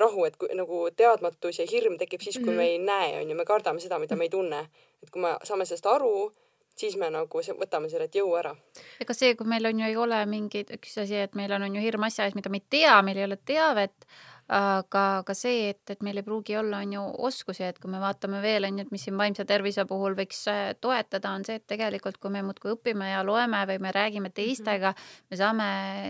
rahu, 0.00 0.24
et 0.26 0.36
kui 0.36 0.50
nagu 0.58 0.84
teadmatus 0.96 1.60
ja 1.60 1.66
hirm 1.70 1.98
tekib 1.98 2.20
siis, 2.20 2.38
kui 2.38 2.50
mm 2.50 2.50
-hmm. 2.50 2.56
me 2.56 2.70
ei 2.70 2.78
näe, 2.78 3.20
on 3.22 3.30
ju, 3.30 3.36
me 3.36 3.44
kardame 3.44 3.80
seda, 3.80 3.98
mida 3.98 4.16
me 4.16 4.24
ei 4.24 4.30
tunne. 4.30 4.68
et 5.02 5.10
kui 5.10 5.22
me 5.22 5.36
saame 5.42 5.64
sellest 5.64 5.86
aru, 5.86 6.32
siis 6.76 6.96
me 6.96 7.10
nagu 7.10 7.40
võtame 7.40 7.88
selle 7.90 8.08
jõu 8.14 8.34
ära. 8.38 8.54
ega 9.00 9.14
see, 9.14 9.34
kui 9.34 9.46
meil 9.46 9.66
on 9.66 9.80
ju 9.80 9.86
ei 9.86 9.96
ole 9.96 10.26
mingeid, 10.26 10.70
üks 10.70 10.98
asi, 11.02 11.16
et 11.16 11.34
meil 11.34 11.52
on, 11.52 11.62
on 11.62 11.76
ju 11.76 11.82
hirm 11.82 12.02
asja 12.02 12.24
ees, 12.24 12.34
mida 12.34 12.50
me 12.50 12.56
ei 12.56 12.66
tea, 12.70 13.02
meil 13.02 13.18
ei 13.18 13.24
ole 13.24 13.38
teavet 13.44 14.06
aga 14.52 15.22
ka 15.24 15.34
see, 15.36 15.70
et, 15.72 15.80
et 15.88 16.02
meil 16.04 16.20
ei 16.20 16.24
pruugi 16.26 16.56
olla, 16.60 16.82
on 16.84 16.92
ju, 16.92 17.02
oskusi, 17.28 17.64
et 17.64 17.78
kui 17.80 17.90
me 17.92 18.00
vaatame 18.02 18.42
veel, 18.44 18.66
on 18.68 18.78
ju, 18.78 18.84
et 18.84 18.92
mis 18.92 19.06
siin 19.06 19.16
vaimse 19.16 19.46
tervise 19.48 19.86
puhul 19.88 20.16
võiks 20.18 20.42
äh, 20.52 20.74
toetada, 20.84 21.32
on 21.32 21.46
see, 21.48 21.56
et 21.60 21.66
tegelikult 21.70 22.18
kui 22.20 22.32
me 22.34 22.42
muudkui 22.44 22.74
õpime 22.74 23.08
ja 23.12 23.22
loeme 23.24 23.62
või 23.70 23.80
me 23.80 23.94
räägime 23.94 24.28
mhm. 24.28 24.36
teistega, 24.36 24.92
me 25.30 25.40
saame 25.40 25.68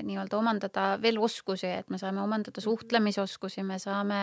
nii-öelda 0.09 0.39
omandada 0.41 0.89
veel 1.03 1.23
oskusi, 1.23 1.71
et 1.79 1.95
me 1.95 2.01
saame 2.03 2.25
omandada 2.25 2.59
mhm. 2.59 2.67
suhtlemisoskusi, 2.67 3.63
me 3.63 3.79
saame 3.83 4.21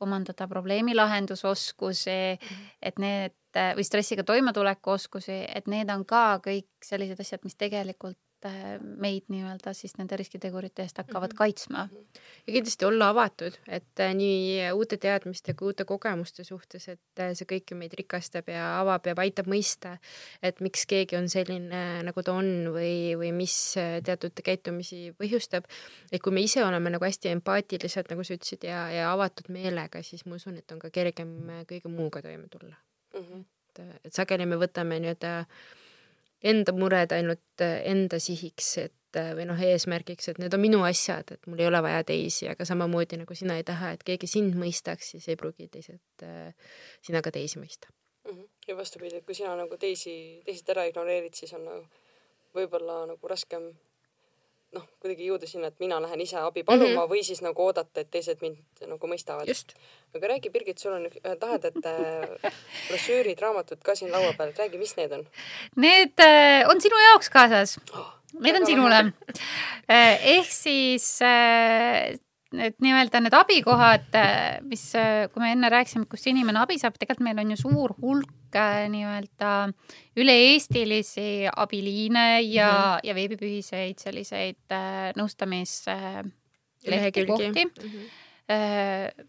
omandada 0.00 0.48
probleemilahendusoskusi, 0.48 2.18
mhm. 2.40 2.74
et 2.82 3.00
need 3.02 3.38
või 3.52 3.84
stressiga 3.84 4.24
toimetuleku 4.24 4.94
oskusi, 4.94 5.42
et 5.44 5.66
need 5.68 5.90
on 5.92 6.06
ka 6.08 6.40
kõik 6.40 6.86
sellised 6.88 7.20
asjad, 7.20 7.42
mis 7.44 7.58
tegelikult 7.60 8.16
meid 8.98 9.28
nii-öelda 9.32 9.72
siis 9.76 9.94
nende 9.98 10.16
riskitegurite 10.18 10.82
eest 10.82 10.98
hakkavad 10.98 11.30
mm 11.30 11.34
-hmm. 11.34 11.38
kaitsma. 11.38 11.88
ja 12.46 12.52
kindlasti 12.52 12.84
olla 12.84 13.08
avatud, 13.08 13.58
et 13.68 14.00
äh, 14.00 14.14
nii 14.14 14.70
uute 14.72 14.96
teadmiste 14.96 15.54
kui 15.54 15.66
uute 15.66 15.84
kogemuste 15.84 16.44
suhtes, 16.44 16.88
et 16.88 17.20
äh, 17.20 17.32
see 17.34 17.46
kõik 17.52 17.70
ju 17.70 17.76
meid 17.76 17.94
rikastab 17.98 18.48
ja 18.48 18.80
avab 18.80 19.06
ja 19.06 19.14
aitab 19.16 19.46
mõista, 19.46 19.96
et 20.42 20.60
miks 20.60 20.86
keegi 20.86 21.16
on 21.16 21.28
selline, 21.28 22.02
nagu 22.02 22.22
ta 22.22 22.32
on 22.32 22.72
või, 22.74 23.14
või 23.18 23.32
mis 23.32 23.74
teatud 24.04 24.32
käitumisi 24.44 25.14
põhjustab. 25.18 25.64
et 26.12 26.22
kui 26.22 26.32
me 26.32 26.40
ise 26.40 26.64
oleme 26.64 26.90
nagu 26.90 27.04
hästi 27.04 27.28
empaatilised, 27.28 28.10
nagu 28.10 28.24
sa 28.24 28.34
ütlesid, 28.34 28.64
ja, 28.64 28.90
ja 28.90 29.12
avatud 29.12 29.48
meelega, 29.48 30.02
siis 30.02 30.26
ma 30.26 30.34
usun, 30.34 30.56
et 30.56 30.72
on 30.72 30.78
ka 30.78 30.90
kergem 30.90 31.64
kõige 31.68 31.88
muuga 31.88 32.22
toime 32.22 32.48
tulla 32.48 32.76
mm. 33.14 33.20
-hmm. 33.20 33.44
et, 33.68 34.00
et 34.04 34.12
sageli 34.14 34.46
me 34.46 34.56
võtame 34.56 35.00
nii-öelda 35.00 35.38
äh, 35.38 35.46
enda 36.42 36.74
mured 36.76 37.14
ainult 37.14 37.64
äh, 37.64 37.80
enda 37.90 38.18
sihiks, 38.22 38.70
et 38.82 39.18
äh, 39.18 39.32
või 39.38 39.46
noh, 39.48 39.60
eesmärgiks, 39.62 40.32
et 40.32 40.40
need 40.42 40.54
on 40.54 40.62
minu 40.62 40.82
asjad, 40.86 41.34
et 41.36 41.48
mul 41.50 41.62
ei 41.62 41.68
ole 41.70 41.82
vaja 41.84 42.02
teisi, 42.08 42.48
aga 42.50 42.66
samamoodi 42.68 43.20
nagu 43.22 43.36
sina 43.38 43.58
ei 43.60 43.66
taha, 43.66 43.94
et 43.96 44.04
keegi 44.06 44.30
sind 44.30 44.58
mõistaks, 44.58 45.14
siis 45.14 45.28
ei 45.30 45.38
pruugi 45.40 45.68
teised 45.72 46.26
äh, 46.26 46.52
sina 47.04 47.22
ka 47.22 47.34
teisi 47.34 47.62
mõista 47.62 47.92
mm. 47.92 48.30
-hmm. 48.30 48.48
ja 48.68 48.76
vastupidi, 48.76 49.16
et 49.16 49.26
kui 49.26 49.38
sina 49.38 49.54
nagu 49.56 49.78
teisi, 49.78 50.42
teised 50.46 50.68
ära 50.74 50.86
ignoreerid, 50.90 51.34
siis 51.34 51.54
on 51.58 51.66
nagu 51.68 51.86
võib-olla 52.56 53.06
nagu 53.08 53.28
raskem 53.28 53.72
noh, 54.76 54.84
kuidagi 55.02 55.26
jõuda 55.28 55.48
sinna, 55.48 55.68
et 55.72 55.80
mina 55.82 55.98
lähen 56.02 56.20
ise 56.24 56.38
abi 56.40 56.62
paluma 56.64 56.88
mm 56.88 56.96
-hmm. 56.96 57.10
või 57.10 57.24
siis 57.26 57.42
nagu 57.44 57.66
oodata, 57.66 58.00
et 58.00 58.10
teised 58.10 58.40
mind 58.40 58.86
nagu 58.86 59.08
mõistavad. 59.08 59.48
aga 60.14 60.28
räägi, 60.28 60.50
Birgit, 60.50 60.78
sul 60.78 60.92
on 60.92 61.08
tahedad 61.40 61.76
äh, 61.86 62.52
brošüürid, 62.88 63.40
raamatud 63.40 63.82
ka 63.82 63.94
siin 63.94 64.12
laua 64.12 64.32
peal, 64.38 64.52
räägi, 64.58 64.78
mis 64.78 64.96
need 64.96 65.12
on? 65.12 65.26
Need 65.76 66.18
äh, 66.18 66.68
on 66.68 66.80
sinu 66.80 66.96
jaoks 67.10 67.30
kaasas 67.30 67.78
oh,. 67.92 68.22
Need 68.40 68.56
on 68.56 68.66
sinule. 68.66 69.12
Äh, 69.88 70.26
ehk 70.38 70.48
siis 70.48 71.18
äh, 71.22 72.16
et 72.60 72.76
nii-öelda 72.82 73.20
need 73.22 73.34
abikohad, 73.36 74.08
äh, 74.18 74.58
mis, 74.68 74.82
äh, 74.98 75.28
kui 75.32 75.40
me 75.42 75.52
enne 75.54 75.68
rääkisime, 75.72 76.06
kust 76.10 76.26
inimene 76.30 76.58
abi 76.62 76.76
saab, 76.80 76.94
tegelikult 77.00 77.26
meil 77.26 77.40
on 77.42 77.50
ju 77.54 77.58
suur 77.60 77.90
hulk 78.02 78.56
äh, 78.58 78.84
nii-öelda 78.92 79.50
üle-eestilisi 80.20 81.30
abiliine 81.48 82.26
ja 82.42 82.70
mm, 82.70 82.76
-hmm. 82.76 83.00
ja 83.08 83.12
veebipühiseid 83.14 83.98
selliseid 83.98 84.56
nõustamissehti 85.16 87.26
kohti 87.26 87.64
mm. 87.64 87.70
-hmm. 87.86 89.26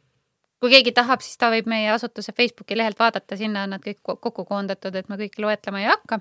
kui 0.60 0.70
keegi 0.70 0.91
tahab, 0.91 1.22
siis 1.22 1.38
ta 1.38 1.50
võib 1.52 1.68
meie 1.68 1.91
asutuse 1.91 2.32
Facebooki 2.32 2.78
lehelt 2.78 3.00
vaadata, 3.00 3.38
sinna 3.38 3.64
on 3.64 3.70
nad 3.76 3.82
kõik 3.84 4.00
kokku 4.04 4.45
koondatud, 4.45 4.95
et 4.95 5.10
ma 5.10 5.16
kõiki 5.16 5.41
loetlema 5.41 5.80
ei 5.80 5.86
hakka. 5.88 6.20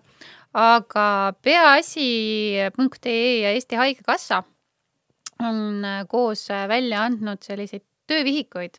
aga 0.55 1.33
peaasi.ee 1.43 3.41
ja 3.41 3.51
Eesti 3.51 3.77
Haigekassa 3.77 4.43
on 5.45 5.85
äh, 5.85 6.05
koos 6.09 6.49
äh, 6.51 6.67
välja 6.69 7.05
andnud 7.07 7.43
selliseid 7.45 7.85
töövihikuid, 8.11 8.79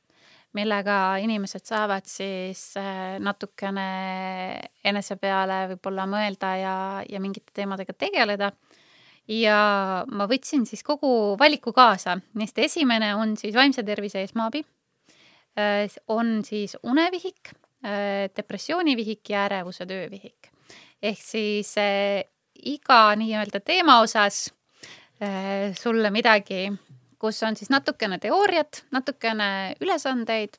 millega 0.57 1.17
inimesed 1.23 1.65
saavad 1.65 2.05
siis 2.09 2.73
äh, 2.77 3.17
natukene 3.23 3.87
enese 4.85 5.17
peale 5.21 5.63
võib-olla 5.73 6.07
mõelda 6.09 6.53
ja, 6.59 6.75
ja 7.09 7.21
mingite 7.23 7.55
teemadega 7.55 7.95
tegeleda. 7.97 8.51
ja 9.27 9.57
ma 10.11 10.27
võtsin 10.27 10.65
siis 10.67 10.83
kogu 10.83 11.37
valiku 11.39 11.71
kaasa, 11.73 12.17
neist 12.35 12.57
esimene 12.59 13.13
on 13.15 13.37
siis 13.39 13.55
vaimse 13.55 13.83
tervise 13.83 14.23
esmaabi, 14.23 14.63
on 16.11 16.41
siis 16.43 16.73
unevihik, 16.83 17.53
depressioonivihik 18.35 19.29
ja 19.29 19.45
ärevuse 19.45 19.85
töövihik. 19.85 20.49
ehk 21.01 21.21
siis 21.21 21.71
iga 22.65 22.99
nii-öelda 23.15 23.61
teema 23.63 24.01
osas 24.01 24.49
sulle 25.79 26.09
midagi, 26.11 26.67
kus 27.23 27.43
on 27.43 27.55
siis 27.55 27.69
natukene 27.71 28.19
teooriat, 28.19 28.83
natukene 28.91 29.47
ülesandeid, 29.81 30.57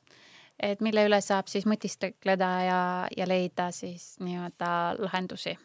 et 0.62 0.80
mille 0.80 1.04
üle 1.08 1.20
saab 1.20 1.50
siis 1.52 1.66
mõtiskleda 1.68 2.50
ja, 2.64 2.80
ja 3.16 3.28
leida 3.28 3.70
siis 3.74 4.14
nii-öelda 4.24 4.70
lahendusi. 5.02 5.56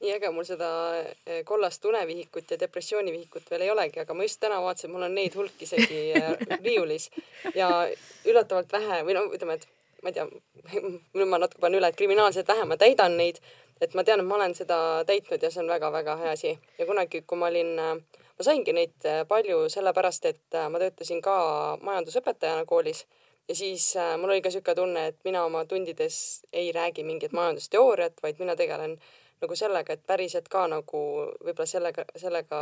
nii 0.00 0.12
äge, 0.16 0.30
mul 0.32 0.46
seda 0.48 0.68
eh, 0.98 1.42
kollast 1.44 1.84
unevihikut 1.84 2.50
ja 2.50 2.56
depressioonivihikut 2.60 3.50
veel 3.50 3.66
ei 3.66 3.70
olegi, 3.70 4.00
aga 4.00 4.14
ma 4.16 4.24
just 4.24 4.40
täna 4.40 4.60
vaatasin, 4.64 4.92
mul 4.92 5.04
on 5.08 5.14
neid 5.14 5.34
hulk 5.36 5.62
isegi 5.62 5.98
eh, 6.16 6.30
riiulis 6.64 7.10
ja 7.54 7.68
üllatavalt 8.24 8.72
vähe 8.72 9.02
või 9.04 9.16
no 9.16 9.26
ütleme, 9.28 9.58
et 9.60 9.68
ma 10.02 10.08
ei 10.08 10.16
tea, 10.16 10.26
nüüd 11.16 11.28
ma 11.28 11.40
natuke 11.40 11.60
panen 11.60 11.80
üle, 11.80 11.92
et 11.92 12.00
kriminaalselt 12.00 12.48
vähe 12.48 12.64
ma 12.68 12.80
täidan 12.80 13.16
neid, 13.20 13.40
et 13.80 13.94
ma 13.94 14.04
tean, 14.04 14.20
et 14.20 14.26
ma 14.26 14.36
olen 14.36 14.54
seda 14.54 14.78
täitnud 15.08 15.42
ja 15.42 15.50
see 15.50 15.62
on 15.62 15.70
väga-väga 15.70 16.16
hea 16.20 16.34
asi. 16.36 16.56
Ja 16.78 16.86
kunagi, 16.86 17.22
kui 17.22 17.38
ma 17.38 17.48
olin, 17.48 17.72
ma 17.80 18.46
saingi 18.46 18.74
neid 18.76 19.08
palju 19.28 19.64
sellepärast, 19.72 20.30
et 20.30 20.60
ma 20.70 20.82
töötasin 20.82 21.22
ka 21.24 21.40
majandusõpetajana 21.82 22.68
koolis. 22.68 23.06
Ja 23.50 23.54
siis 23.54 23.96
äh, 23.96 24.12
mul 24.18 24.30
oli 24.30 24.42
ka 24.42 24.46
niisugune 24.46 24.74
tunne, 24.78 25.06
et 25.10 25.16
mina 25.26 25.40
oma 25.44 25.64
tundides 25.66 26.16
ei 26.52 26.68
räägi 26.72 27.02
mingit 27.02 27.32
majandusteooriat, 27.34 28.20
vaid 28.22 28.38
mina 28.38 28.54
tegelen 28.56 28.94
nagu 29.40 29.56
sellega, 29.56 29.96
et 29.96 30.04
päriselt 30.06 30.46
ka 30.52 30.66
nagu 30.70 31.00
võib-olla 31.40 31.66
sellega, 31.66 32.04
sellega 32.20 32.60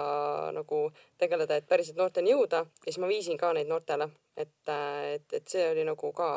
nagu 0.57 0.79
tegeleda, 1.21 1.59
et 1.59 1.69
päriselt 1.69 1.99
noorteni 2.01 2.33
jõuda. 2.33 2.63
Ja 2.87 2.89
siis 2.89 3.03
ma 3.03 3.11
viisin 3.11 3.37
ka 3.37 3.53
neid 3.53 3.69
noortele, 3.69 4.09
et, 4.37 4.55
et, 4.71 5.27
et 5.33 5.45
see 5.51 5.67
oli 5.75 5.85
nagu 5.85 6.13
ka 6.17 6.31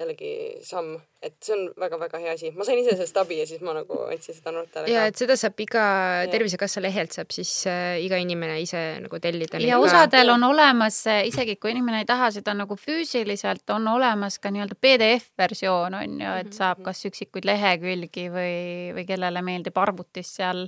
jällegi 0.00 0.32
samm, 0.64 0.94
et 1.22 1.36
see 1.44 1.54
on 1.54 1.66
väga-väga 1.80 2.20
hea 2.22 2.32
asi. 2.34 2.50
ma 2.56 2.64
sain 2.64 2.80
ise 2.80 2.94
sellest 2.96 3.18
abi 3.20 3.40
ja 3.40 3.46
siis 3.48 3.60
ma 3.64 3.74
nagu 3.76 3.98
andsin 4.08 4.36
seda 4.36 4.52
noortele 4.54 4.86
ka. 4.86 4.92
ja 4.92 5.04
et 5.10 5.20
seda 5.20 5.36
saab 5.36 5.60
iga 5.60 5.84
Tervisekassa 6.32 6.82
lehelt 6.82 7.14
saab 7.16 7.32
siis 7.34 7.52
äh, 7.68 7.98
iga 8.04 8.18
inimene 8.20 8.58
ise 8.62 8.82
nagu 9.04 9.20
tellida. 9.22 9.60
ja 9.64 9.78
osadel 9.82 10.34
on 10.34 10.48
olemas, 10.48 11.02
isegi 11.28 11.56
kui 11.60 11.74
inimene 11.74 12.02
ei 12.04 12.08
taha 12.08 12.30
seda 12.34 12.54
nagu 12.56 12.76
füüsiliselt, 12.80 13.66
on 13.74 13.88
olemas 13.92 14.40
ka 14.40 14.52
nii-öelda 14.54 14.78
PDF-versioon 14.80 15.98
on 16.00 16.18
ju, 16.20 16.34
et 16.42 16.50
mhm, 16.50 16.56
saab 16.56 16.80
mhm. 16.80 16.88
kas 16.88 17.06
üksikuid 17.10 17.48
lehekülgi 17.48 18.28
või, 18.32 18.60
või 18.96 19.08
kellele 19.08 19.44
meeldib 19.44 19.80
arvutis 19.80 20.36
seal 20.40 20.66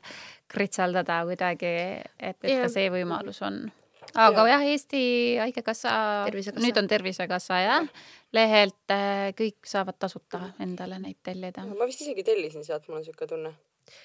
kritseldada 0.52 1.22
kuidagi, 1.28 1.76
et, 2.20 2.36
et 2.42 2.50
ja. 2.52 2.66
ka 2.66 2.72
see 2.72 2.90
võimalus 2.92 3.40
on 3.46 3.64
aga 4.14 4.46
ja. 4.46 4.56
jah, 4.56 4.64
Eesti 4.72 5.02
Haigekassa, 5.40 5.92
nüüd 6.60 6.78
on 6.80 6.88
Tervisekassa 6.90 7.60
jah, 7.62 7.90
lehelt 8.36 8.94
äh, 8.94 9.30
kõik 9.38 9.68
saavad 9.68 9.98
tasuta 10.00 10.52
endale 10.62 10.98
neid 11.02 11.20
tellida. 11.24 11.64
ma 11.68 11.88
vist 11.88 12.04
isegi 12.04 12.24
tellisin 12.26 12.66
sealt, 12.66 12.88
mul 12.88 13.00
on 13.00 13.04
niisugune 13.04 13.30
tunne. 13.30 13.54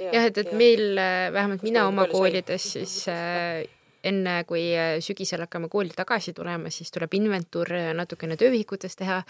jah, 0.02 0.24
et, 0.24 0.38
et 0.38 0.52
ja. 0.52 0.60
meil, 0.60 0.86
äh, 1.02 1.28
vähemalt 1.34 1.66
mina 1.68 1.88
oma 1.90 2.08
koolides 2.12 2.72
siis 2.78 3.00
äh, 3.12 3.64
enne 4.08 4.40
kui 4.48 4.70
äh, 4.78 4.98
sügisel 5.04 5.44
hakkame 5.46 5.70
kooli 5.72 5.96
tagasi 5.96 6.34
tulema, 6.38 6.72
siis 6.74 6.94
tuleb 6.94 7.14
inventuur 7.20 7.74
natukene 7.98 8.38
töövihikutest 8.40 9.04
teha. 9.04 9.22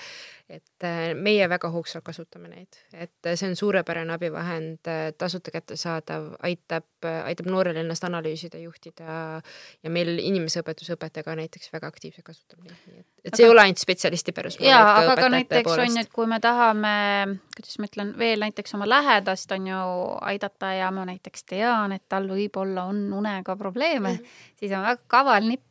Et 0.50 0.84
äh, 0.88 1.12
meie 1.14 1.44
väga 1.52 1.70
hoogsalt 1.74 2.06
kasutame 2.08 2.48
neid, 2.48 2.78
et 2.96 3.30
see 3.34 3.50
on 3.50 3.56
suurepärane 3.60 4.14
abivahend, 4.16 4.80
äh, 4.88 5.10
tasuta 5.18 5.52
kättesaadav, 5.52 6.30
aitab, 6.48 6.88
aitab 7.04 7.50
noorel 7.52 7.82
ennast 7.82 8.06
analüüsida, 8.08 8.62
juhtida 8.64 9.18
ja 9.84 9.92
meil 9.92 10.14
inimeseõpetuse 10.24 10.96
õpetaja 10.96 11.28
ka 11.28 11.36
näiteks 11.40 11.74
väga 11.74 11.92
aktiivselt 11.92 12.28
kasutab 12.30 12.64
neid, 12.64 12.80
nii 12.88 13.04
et, 13.04 13.08
et 13.26 13.34
see 13.34 13.44
aga, 13.44 13.50
ei 13.50 13.56
ole 13.56 13.66
ainult 13.66 13.84
spetsialisti 13.84 14.36
pärus. 14.38 14.60
jaa, 14.64 14.86
aga 15.02 15.18
ka 15.20 15.30
näiteks 15.36 15.68
poolest. 15.68 15.84
on 15.84 16.00
ju, 16.00 16.06
et 16.08 16.16
kui 16.16 16.32
me 16.32 16.40
tahame, 16.44 16.96
kuidas 17.58 17.80
ma 17.82 17.92
ütlen, 17.92 18.16
veel 18.24 18.48
näiteks 18.48 18.78
oma 18.80 18.88
lähedast 18.88 19.52
on 19.58 19.68
ju 19.68 19.84
aidata 20.32 20.72
ja 20.80 20.92
ma 20.96 21.04
näiteks 21.12 21.44
tean, 21.52 21.98
et 21.98 22.08
tal 22.08 22.32
võib-olla 22.32 22.88
on 22.88 23.04
unega 23.20 23.60
probleeme 23.60 24.14
mm, 24.16 24.24
-hmm 24.24 24.46
siis 24.60 24.72
on 24.72 24.84
väga 24.84 25.02
kaval 25.08 25.48
nipp 25.48 25.62
äh, 25.62 25.67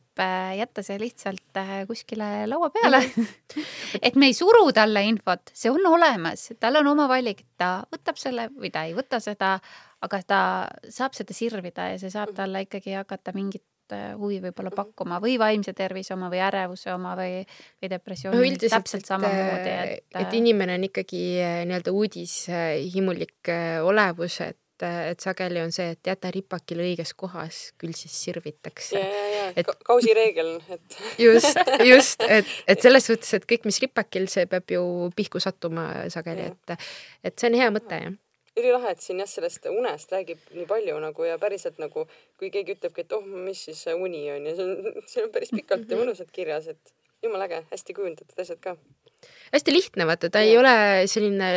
jätta 0.57 0.83
see 0.85 0.99
lihtsalt 1.01 1.61
äh, 1.61 1.85
kuskile 1.89 2.47
laua 2.49 2.71
peale. 2.75 3.03
Et 4.07 4.17
me 4.17 4.31
ei 4.31 4.35
suru 4.37 4.71
talle 4.77 5.03
infot, 5.09 5.53
see 5.55 5.71
on 5.73 5.87
olemas, 5.89 6.49
tal 6.61 6.81
on 6.81 6.91
oma 6.95 7.09
valik, 7.11 7.45
ta 7.59 7.79
võtab 7.93 8.19
selle 8.21 8.49
või 8.55 8.73
ta 8.75 8.87
ei 8.89 8.97
võta 8.97 9.21
seda, 9.23 9.57
aga 10.05 10.21
ta 10.27 10.43
saab 10.93 11.17
seda 11.17 11.37
sirvida 11.37 11.93
ja 11.93 12.03
see 12.03 12.13
saab 12.13 12.35
talle 12.37 12.67
ikkagi 12.67 12.97
hakata 12.99 13.35
mingit 13.37 13.95
äh, 13.95 14.13
huvi 14.19 14.41
võib-olla 14.45 14.75
pakkuma 14.75 15.21
või 15.23 15.39
vaimse 15.41 15.77
tervise 15.77 16.15
oma 16.17 16.31
või 16.33 16.43
ärevuse 16.45 16.93
oma 16.95 17.17
või, 17.19 17.41
või 17.83 17.93
depressiooni 17.93 18.37
no, 18.37 18.45
üldiselt, 18.45 18.77
täpselt 18.77 19.09
samamoodi, 19.09 19.75
et 19.97 20.21
et 20.23 20.39
inimene 20.41 20.79
on 20.81 20.87
ikkagi 20.91 21.25
nii-öelda 21.69 21.97
uudishimulik 21.97 23.55
olevus, 23.87 24.41
et 24.49 24.61
et, 24.77 25.11
et 25.13 25.21
sageli 25.21 25.61
on 25.63 25.73
see, 25.73 25.95
et 25.95 26.11
jäta 26.11 26.31
ripakil 26.33 26.81
õiges 26.85 27.13
kohas, 27.17 27.73
küll 27.81 27.95
siis 27.97 28.13
sirvitakse. 28.25 28.99
ja, 28.99 29.07
ja, 29.07 29.27
ja. 29.33 29.47
Et, 29.57 29.73
kausireegel, 29.87 30.57
et 30.71 30.99
just, 31.27 31.59
just, 31.85 32.23
et, 32.39 32.47
et 32.69 32.83
selles 32.83 33.07
suhtes, 33.07 33.33
et 33.39 33.49
kõik, 33.49 33.67
mis 33.69 33.81
ripakil, 33.83 34.29
see 34.33 34.47
peab 34.51 34.71
ju 34.71 34.85
pihku 35.17 35.41
sattuma 35.43 35.89
sageli, 36.13 36.51
et, 36.53 36.89
et 37.25 37.37
see 37.37 37.51
on 37.51 37.59
hea 37.61 37.73
mõte, 37.75 38.01
jah. 38.07 38.15
Ülilahe, 38.57 38.95
et 38.97 39.03
siin 39.05 39.19
jah, 39.21 39.29
sellest 39.29 39.67
unest 39.69 40.13
räägib 40.15 40.41
nii 40.57 40.65
palju 40.69 40.95
nagu 41.03 41.27
ja 41.29 41.35
päriselt 41.41 41.77
nagu, 41.77 42.07
kui 42.41 42.49
keegi 42.53 42.79
ütlebki, 42.79 43.05
et 43.05 43.13
oh, 43.13 43.25
mis 43.25 43.67
siis 43.69 43.83
uni 43.93 44.23
on 44.33 44.49
ja 44.49 44.55
see 44.57 44.69
on, 44.71 44.95
see 45.13 45.27
on 45.27 45.35
päris 45.35 45.53
pikalt 45.53 45.91
ja 45.93 45.99
mõnusalt 46.01 46.33
kirjas, 46.33 46.71
et 46.73 46.95
jumala 47.25 47.51
äge, 47.51 47.61
hästi 47.73 47.97
kujundatud 47.97 48.41
asjad 48.41 48.63
ka 48.65 48.77
hästi 49.53 49.75
lihtne, 49.75 50.07
vaata, 50.09 50.31
ta 50.33 50.43
ja. 50.43 50.51
ei 50.51 50.59
ole 50.59 50.75
selline 51.11 51.51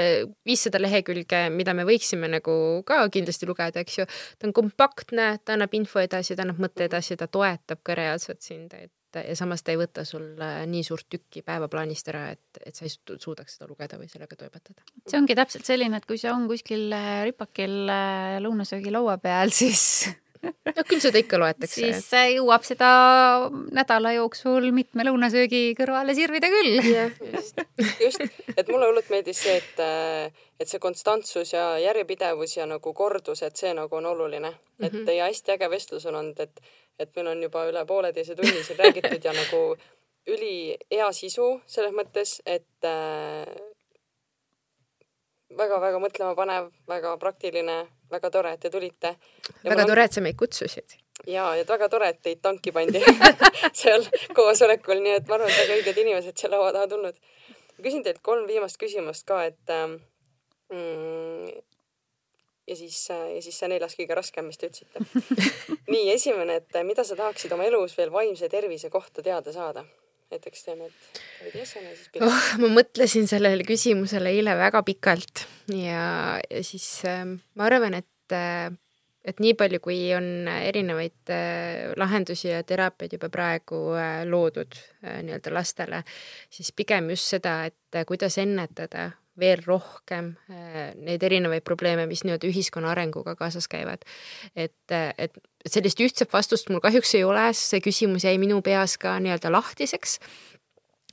viissada 0.47 0.81
lehekülge, 0.81 1.47
mida 1.53 1.73
me 1.77 1.85
võiksime 1.87 2.29
nagu 2.31 2.53
ka 2.87 3.01
kindlasti 3.13 3.49
lugeda, 3.49 3.83
eks 3.83 3.99
ju. 4.01 4.07
ta 4.39 4.49
on 4.49 4.55
kompaktne, 4.55 5.31
ta 5.43 5.57
annab 5.57 5.73
info 5.77 6.01
edasi, 6.03 6.37
ta 6.37 6.45
annab 6.45 6.61
mõtte 6.63 6.87
edasi, 6.89 7.17
ta 7.19 7.29
toetab 7.31 7.83
ka 7.83 7.97
reaalselt 7.99 8.45
sind, 8.45 8.73
et 8.77 8.93
ja 9.17 9.35
samas 9.37 9.63
ta 9.65 9.73
ei 9.73 9.79
võta 9.79 10.03
sul 10.05 10.37
nii 10.69 10.83
suurt 10.85 11.07
tükki 11.09 11.41
päevaplaanist 11.45 12.11
ära, 12.11 12.27
et, 12.35 12.61
et 12.61 12.77
sa 12.77 12.85
ei 12.85 12.93
suudaks 12.93 13.57
seda 13.57 13.69
lugeda 13.69 13.97
või 13.97 14.09
sellega 14.11 14.37
toimetada. 14.37 14.85
see 15.09 15.17
ongi 15.17 15.37
täpselt 15.37 15.65
selline, 15.65 15.97
et 15.97 16.05
kui 16.05 16.21
see 16.21 16.31
on 16.31 16.45
kuskil 16.51 16.93
ripakil 17.25 17.89
lõunasöögilaua 18.45 19.17
peal, 19.23 19.53
siis 19.61 20.11
no 20.43 20.83
küll 20.87 21.01
seda 21.03 21.19
ikka 21.21 21.39
loetakse. 21.41 21.81
siis 21.81 22.07
et... 22.13 22.35
jõuab 22.37 22.65
seda 22.67 22.89
nädala 23.75 24.13
jooksul 24.15 24.69
mitme 24.75 25.05
lõunasöögi 25.07 25.73
kõrvale 25.79 26.15
sirvida 26.17 26.51
küll. 26.53 26.79
just, 27.33 27.63
just, 28.03 28.25
et 28.55 28.71
mulle 28.71 28.89
hullult 28.89 29.09
meeldis 29.11 29.43
see, 29.43 29.57
et, 29.59 29.83
et 30.59 30.71
see 30.71 30.81
konstantsus 30.83 31.53
ja 31.53 31.71
järjepidevus 31.83 32.57
ja 32.57 32.67
nagu 32.69 32.93
kordus, 32.95 33.43
et 33.47 33.59
see 33.59 33.73
nagu 33.77 33.99
on 33.99 34.11
oluline. 34.13 34.53
et 34.79 34.93
mm 34.93 34.99
-hmm. 34.99 35.11
ja 35.11 35.25
hästi 35.25 35.57
äge 35.57 35.69
vestlus 35.69 36.05
on 36.05 36.15
olnud, 36.15 36.39
et, 36.39 36.61
et 36.99 37.15
meil 37.15 37.27
on 37.27 37.43
juba 37.43 37.65
üle 37.69 37.85
pooleteise 37.85 38.35
tunni 38.35 38.63
siin 38.63 38.79
räägitud 38.79 39.23
ja 39.23 39.33
nagu 39.33 39.77
ülihea 40.27 41.11
sisu 41.11 41.61
selles 41.65 41.93
mõttes, 41.93 42.41
et 42.45 42.85
äh, 42.85 43.45
väga-väga 45.57 45.99
mõtlemapanev, 45.99 46.69
väga 46.87 47.15
praktiline, 47.17 47.87
väga 48.11 48.31
tore, 48.33 48.53
et 48.53 48.63
te 48.65 48.71
tulite. 48.73 49.15
väga 49.63 49.85
tore, 49.89 50.05
et 50.05 50.17
sa 50.17 50.23
meid 50.25 50.37
kutsusid. 50.39 50.97
ja, 51.27 51.49
ja 51.55 51.65
väga 51.67 51.89
tore, 51.89 52.09
et 52.13 52.21
teid 52.25 52.41
tanki 52.41 52.73
pandi 52.75 53.01
seal 53.81 54.05
koosolekul, 54.35 55.01
nii 55.03 55.17
et 55.19 55.27
ma 55.27 55.39
arvan, 55.39 55.51
et 55.51 55.63
väga 55.63 55.79
õiged 55.79 56.03
inimesed 56.05 56.37
seal 56.37 56.55
laua 56.55 56.71
taha 56.75 56.87
tulnud. 56.91 57.17
küsin 57.81 58.03
teilt 58.03 58.21
kolm 58.21 58.47
viimast 58.47 58.79
küsimust 58.79 59.27
ka, 59.27 59.43
et 59.47 59.75
ähm, 59.75 59.99
mm, 60.73 61.61
ja 62.69 62.75
siis, 62.75 62.99
ja 63.09 63.41
siis 63.41 63.57
see 63.59 63.69
neljas 63.71 63.95
kõige 63.97 64.17
raskem, 64.17 64.45
mis 64.49 64.59
te 64.59 64.69
ütlesite. 64.69 65.01
nii, 65.93 66.11
esimene, 66.13 66.59
et 66.61 66.81
mida 66.85 67.05
sa 67.07 67.17
tahaksid 67.19 67.53
oma 67.55 67.65
elus 67.69 67.97
veel 67.97 68.13
vaimse 68.13 68.49
tervise 68.51 68.91
kohta 68.93 69.25
teada 69.25 69.53
saada? 69.55 69.85
Näiteks 70.33 70.67
teeme, 70.67 70.89
et 70.89 71.23
veidi 71.45 71.63
esene, 71.63 71.95
siis 71.95 72.11
pikalt 72.13 72.29
oh,. 72.31 72.51
ma 72.63 72.73
mõtlesin 72.79 73.29
sellele 73.29 73.65
küsimusele 73.67 74.33
eile 74.35 74.57
väga 74.59 74.83
pikalt 74.87 75.45
ja, 75.73 76.37
ja 76.43 76.61
siis 76.65 76.87
äh, 77.09 77.25
ma 77.25 77.69
arvan, 77.69 77.97
et 78.01 78.35
äh, 78.35 78.69
et 79.27 79.41
nii 79.43 79.55
palju, 79.59 79.81
kui 79.83 79.97
on 80.15 80.47
erinevaid 80.49 81.31
äh, 81.33 81.91
lahendusi 81.99 82.49
ja 82.49 82.61
teraapiaid 82.63 83.17
juba 83.17 83.29
praegu 83.33 83.81
äh, 83.97 84.21
loodud 84.29 84.77
äh, 85.03 85.19
nii-öelda 85.25 85.53
lastele, 85.53 86.03
siis 86.49 86.71
pigem 86.75 87.11
just 87.13 87.35
seda, 87.35 87.61
et 87.69 88.03
kuidas 88.07 88.37
ennetada 88.41 89.09
veel 89.39 89.61
rohkem 89.65 90.33
äh, 90.49 90.91
neid 90.99 91.23
erinevaid 91.23 91.65
probleeme, 91.67 92.05
mis 92.09 92.23
nii-öelda 92.25 92.49
ühiskonna 92.49 92.91
arenguga 92.93 93.35
kaasas 93.39 93.67
käivad. 93.71 94.05
et, 94.55 94.91
äh, 94.91 95.13
et 95.17 95.37
sellist 95.67 95.99
ühtset 95.99 96.33
vastust 96.33 96.69
mul 96.69 96.83
kahjuks 96.83 97.15
ei 97.15 97.23
ole, 97.23 97.49
see 97.53 97.81
küsimus 97.83 98.25
jäi 98.27 98.37
minu 98.41 98.61
peas 98.65 98.97
ka 98.97 99.17
nii-öelda 99.19 99.51
lahtiseks 99.51 100.19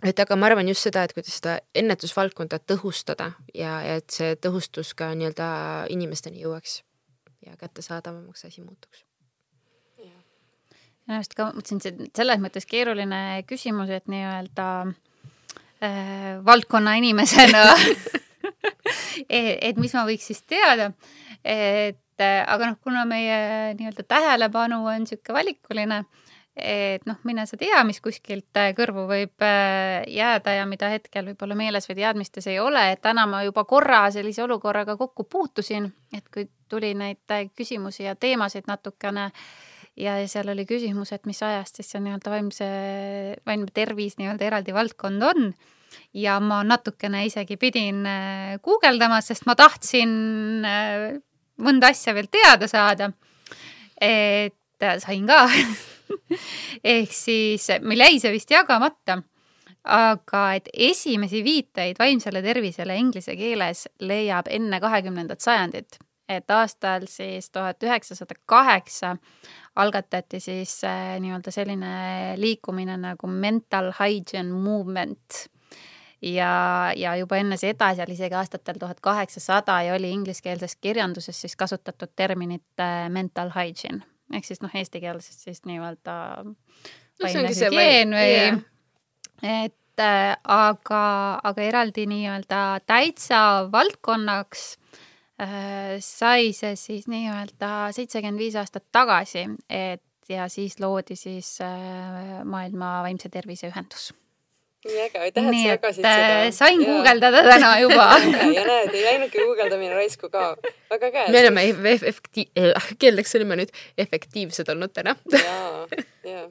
et 0.04 0.20
aga 0.20 0.36
ma 0.36 0.50
arvan 0.50 0.68
just 0.68 0.86
seda, 0.86 1.06
et 1.06 1.14
kuidas 1.16 1.38
seda 1.40 1.58
ennetusvaldkonda 1.74 2.60
tõhustada 2.68 3.32
ja, 3.54 3.80
ja 3.86 3.96
et 4.02 4.10
see 4.12 4.36
tõhustus 4.36 4.92
ka 4.98 5.12
nii-öelda 5.14 5.48
inimesteni 5.94 6.44
jõuaks 6.44 6.82
ja 7.46 7.56
kättesaadavamaks 7.56 8.44
asi 8.44 8.60
muutuks. 8.60 9.04
minu 11.06 11.20
arust 11.20 11.34
ka 11.38 11.50
mõtlesin, 11.54 11.82
see 11.82 12.10
selles 12.18 12.40
mõttes 12.42 12.66
keeruline 12.66 13.42
küsimus, 13.46 13.90
et 13.94 14.08
nii-öelda 14.10 14.70
äh, 14.88 14.96
valdkonna 16.46 16.96
inimesena. 17.02 17.64
Et, 19.28 19.58
et 19.60 19.78
mis 19.80 19.90
ma 19.96 20.04
võiks 20.06 20.28
siis 20.28 20.42
teada, 20.46 20.92
et 21.42 22.22
äh, 22.22 22.42
aga 22.46 22.68
noh, 22.70 22.76
kuna 22.84 23.02
meie 23.08 23.74
nii-öelda 23.74 24.04
tähelepanu 24.06 24.78
on 24.86 25.02
niisugune 25.02 25.34
valikuline, 25.34 25.98
et 26.56 27.04
noh, 27.08 27.18
mine 27.28 27.44
sa 27.46 27.58
tea, 27.60 27.82
mis 27.84 28.00
kuskilt 28.00 28.56
äh, 28.56 28.70
kõrvu 28.76 29.04
võib 29.10 29.44
äh, 29.44 30.06
jääda 30.08 30.56
ja 30.56 30.66
mida 30.68 30.88
hetkel 30.92 31.28
võib-olla 31.30 31.58
meeles 31.58 31.88
või 31.88 31.98
teadmistes 32.00 32.48
ei 32.48 32.58
ole, 32.62 32.82
et 32.94 33.02
täna 33.04 33.26
ma 33.28 33.42
juba 33.44 33.66
korra 33.68 34.06
sellise 34.14 34.44
olukorraga 34.46 34.96
kokku 34.96 35.26
puutusin, 35.28 35.90
et 36.16 36.24
kui 36.32 36.48
tuli 36.68 36.94
neid 36.96 37.20
äh, 37.30 37.48
küsimusi 37.52 38.06
ja 38.08 38.16
teemasid 38.16 38.70
natukene 38.70 39.30
ja 39.96 40.16
seal 40.28 40.50
oli 40.52 40.66
küsimus, 40.68 41.12
et 41.16 41.24
mis 41.28 41.40
ajast 41.42 41.80
siis 41.80 41.90
see 41.94 42.02
nii-öelda 42.04 42.32
vaimse, 42.32 42.68
vaimne 43.48 43.72
tervis 43.74 44.18
nii-öelda 44.20 44.50
eraldi 44.50 44.74
valdkond 44.76 45.24
on 45.24 45.50
ja 46.16 46.38
ma 46.40 46.62
natukene 46.66 47.24
isegi 47.28 47.56
pidin 47.60 48.02
guugeldama, 48.64 49.20
sest 49.24 49.46
ma 49.48 49.56
tahtsin 49.58 50.12
mõnda 51.62 51.92
asja 51.92 52.14
veel 52.16 52.28
teada 52.32 52.68
saada. 52.68 53.10
et 54.00 54.84
sain 55.00 55.26
ka 55.26 55.46
ehk 56.96 57.12
siis 57.12 57.68
meil 57.82 58.04
jäi 58.04 58.20
see 58.20 58.34
vist 58.34 58.52
jagamata. 58.52 59.22
aga 59.86 60.40
et 60.58 60.68
esimesi 60.72 61.44
viiteid 61.46 61.98
vaimsele 61.98 62.42
tervisele 62.42 62.96
inglise 62.98 63.36
keeles 63.38 63.84
leiab 64.02 64.48
enne 64.50 64.80
kahekümnendat 64.82 65.40
sajandit, 65.40 65.98
et 66.28 66.50
aastal 66.50 67.06
siis 67.06 67.50
tuhat 67.54 67.82
üheksasada 67.86 68.34
kaheksa 68.50 69.14
algatati 69.76 70.40
siis 70.40 70.78
äh, 70.84 71.16
nii-öelda 71.20 71.52
selline 71.52 71.92
liikumine 72.40 72.96
nagu 73.00 73.28
mental 73.28 73.92
hygiene 73.98 74.52
movement 74.52 75.46
ja, 76.22 76.50
ja 76.96 77.14
juba 77.20 77.40
enne 77.40 77.58
seda, 77.60 77.92
seal 77.96 78.12
isegi 78.12 78.36
aastatel 78.38 78.80
tuhat 78.80 79.00
kaheksasada 79.04 79.80
ja 79.86 79.94
oli 79.94 80.10
ingliskeelses 80.16 80.76
kirjanduses 80.80 81.40
siis 81.40 81.56
kasutatud 81.56 82.14
terminit 82.16 82.80
äh, 82.80 83.08
mental 83.12 83.52
hygiene 83.56 84.04
ehk 84.34 84.48
siis 84.48 84.62
noh, 84.64 84.72
eesti 84.74 85.00
keeles 85.00 85.28
siis 85.44 85.62
nii-öelda 85.68 86.14
vaimne 87.22 87.50
hügieen 87.52 88.16
või 88.16 88.30
yeah. 88.32 88.62
et 89.66 90.02
äh, 90.02 90.32
aga, 90.42 91.04
aga 91.44 91.68
eraldi 91.68 92.08
nii-öelda 92.10 92.62
täitsa 92.88 93.42
valdkonnaks 93.72 94.72
äh, 94.74 95.04
sai 96.00 96.52
see 96.56 96.76
siis 96.80 97.08
nii-öelda 97.12 97.90
seitsekümmend 97.92 98.40
viis 98.40 98.54
aastat 98.56 98.86
tagasi, 98.92 99.42
et 99.68 100.02
ja 100.28 100.48
siis 100.48 100.78
loodi 100.80 101.16
siis 101.16 101.58
äh, 101.60 102.44
Maailma 102.44 103.02
Vaimse 103.04 103.28
Tervise 103.28 103.68
Ühendus 103.70 104.12
nii 104.86 105.00
äge, 105.02 105.18
aitäh, 105.18 105.46
et 105.46 105.56
sa 105.56 105.68
jagasid 105.68 106.04
seda. 106.04 106.34
Äh, 106.42 106.50
sain 106.54 106.82
guugeldada 106.84 107.42
täna 107.46 107.72
juba 107.82 108.04
ja 108.56 108.66
näed, 108.66 108.92
ei 108.94 109.02
läinudki 109.06 109.42
guugeldamine 109.42 109.96
raisku 109.98 110.30
ka. 110.30 110.52
väga 110.90 111.10
äge. 111.10 111.24
me 111.32 111.40
oleme 111.40 111.64
efekti-, 111.94 112.48
keeldeks 113.02 113.34
olime 113.38 113.58
nüüd 113.62 113.74
efektiivsed 113.98 114.70
olnud 114.74 114.94
täna. 114.94 115.16
jaa, 115.32 115.86
jaa 116.24 116.46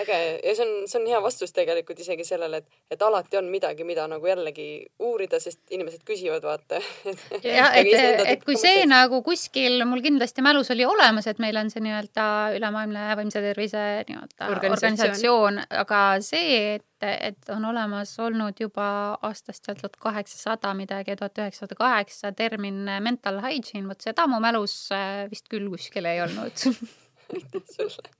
äge 0.00 0.16
ja 0.44 0.54
see 0.56 0.64
on, 0.64 0.72
see 0.88 0.98
on 1.00 1.06
hea 1.10 1.18
vastus 1.22 1.52
tegelikult 1.56 2.00
isegi 2.02 2.24
sellele, 2.26 2.60
et, 2.62 2.80
et 2.92 3.02
alati 3.02 3.38
on 3.40 3.48
midagi, 3.50 3.84
mida 3.88 4.06
nagu 4.10 4.28
jällegi 4.28 4.68
uurida, 5.02 5.40
sest 5.42 5.60
inimesed 5.74 6.02
küsivad, 6.06 6.44
vaata. 6.46 6.80
jah, 7.44 7.76
et, 7.78 7.92
et, 7.92 8.22
et 8.34 8.44
kui 8.44 8.58
see 8.58 8.82
mõtled. 8.82 8.92
nagu 8.92 9.22
kuskil 9.26 9.84
mul 9.88 10.02
kindlasti 10.04 10.44
mälus 10.44 10.72
oli 10.74 10.86
olemas, 10.88 11.28
et 11.30 11.40
meil 11.42 11.56
on 11.60 11.70
see 11.72 11.84
nii-öelda 11.84 12.26
ülemaailmne 12.58 13.06
vaimse 13.20 13.42
tervise 13.44 13.84
nii-öelda 14.10 14.50
organisatsioon, 14.52 14.66
organisatsioon, 14.66 15.62
aga 15.84 16.02
see, 16.24 16.60
et, 16.76 17.08
et 17.30 17.54
on 17.54 17.64
olemas 17.72 18.12
olnud 18.22 18.60
juba 18.60 18.88
aastast 19.26 19.64
seal 19.64 19.80
tuhat 19.80 19.96
kaheksasada 20.02 20.74
midagi, 20.78 21.16
tuhat 21.16 21.42
üheksasada 21.44 21.78
kaheksa 21.78 22.32
termin 22.36 22.84
mental 23.04 23.40
hygiene, 23.44 23.88
vot 23.90 24.04
seda 24.04 24.28
mu 24.30 24.40
mälus 24.44 24.76
äh, 24.94 25.24
vist 25.32 25.48
küll 25.52 25.68
kuskil 25.72 26.08
ei 26.08 26.22
olnud 26.24 26.68
aitäh 27.34 27.62
sulle 27.72 28.14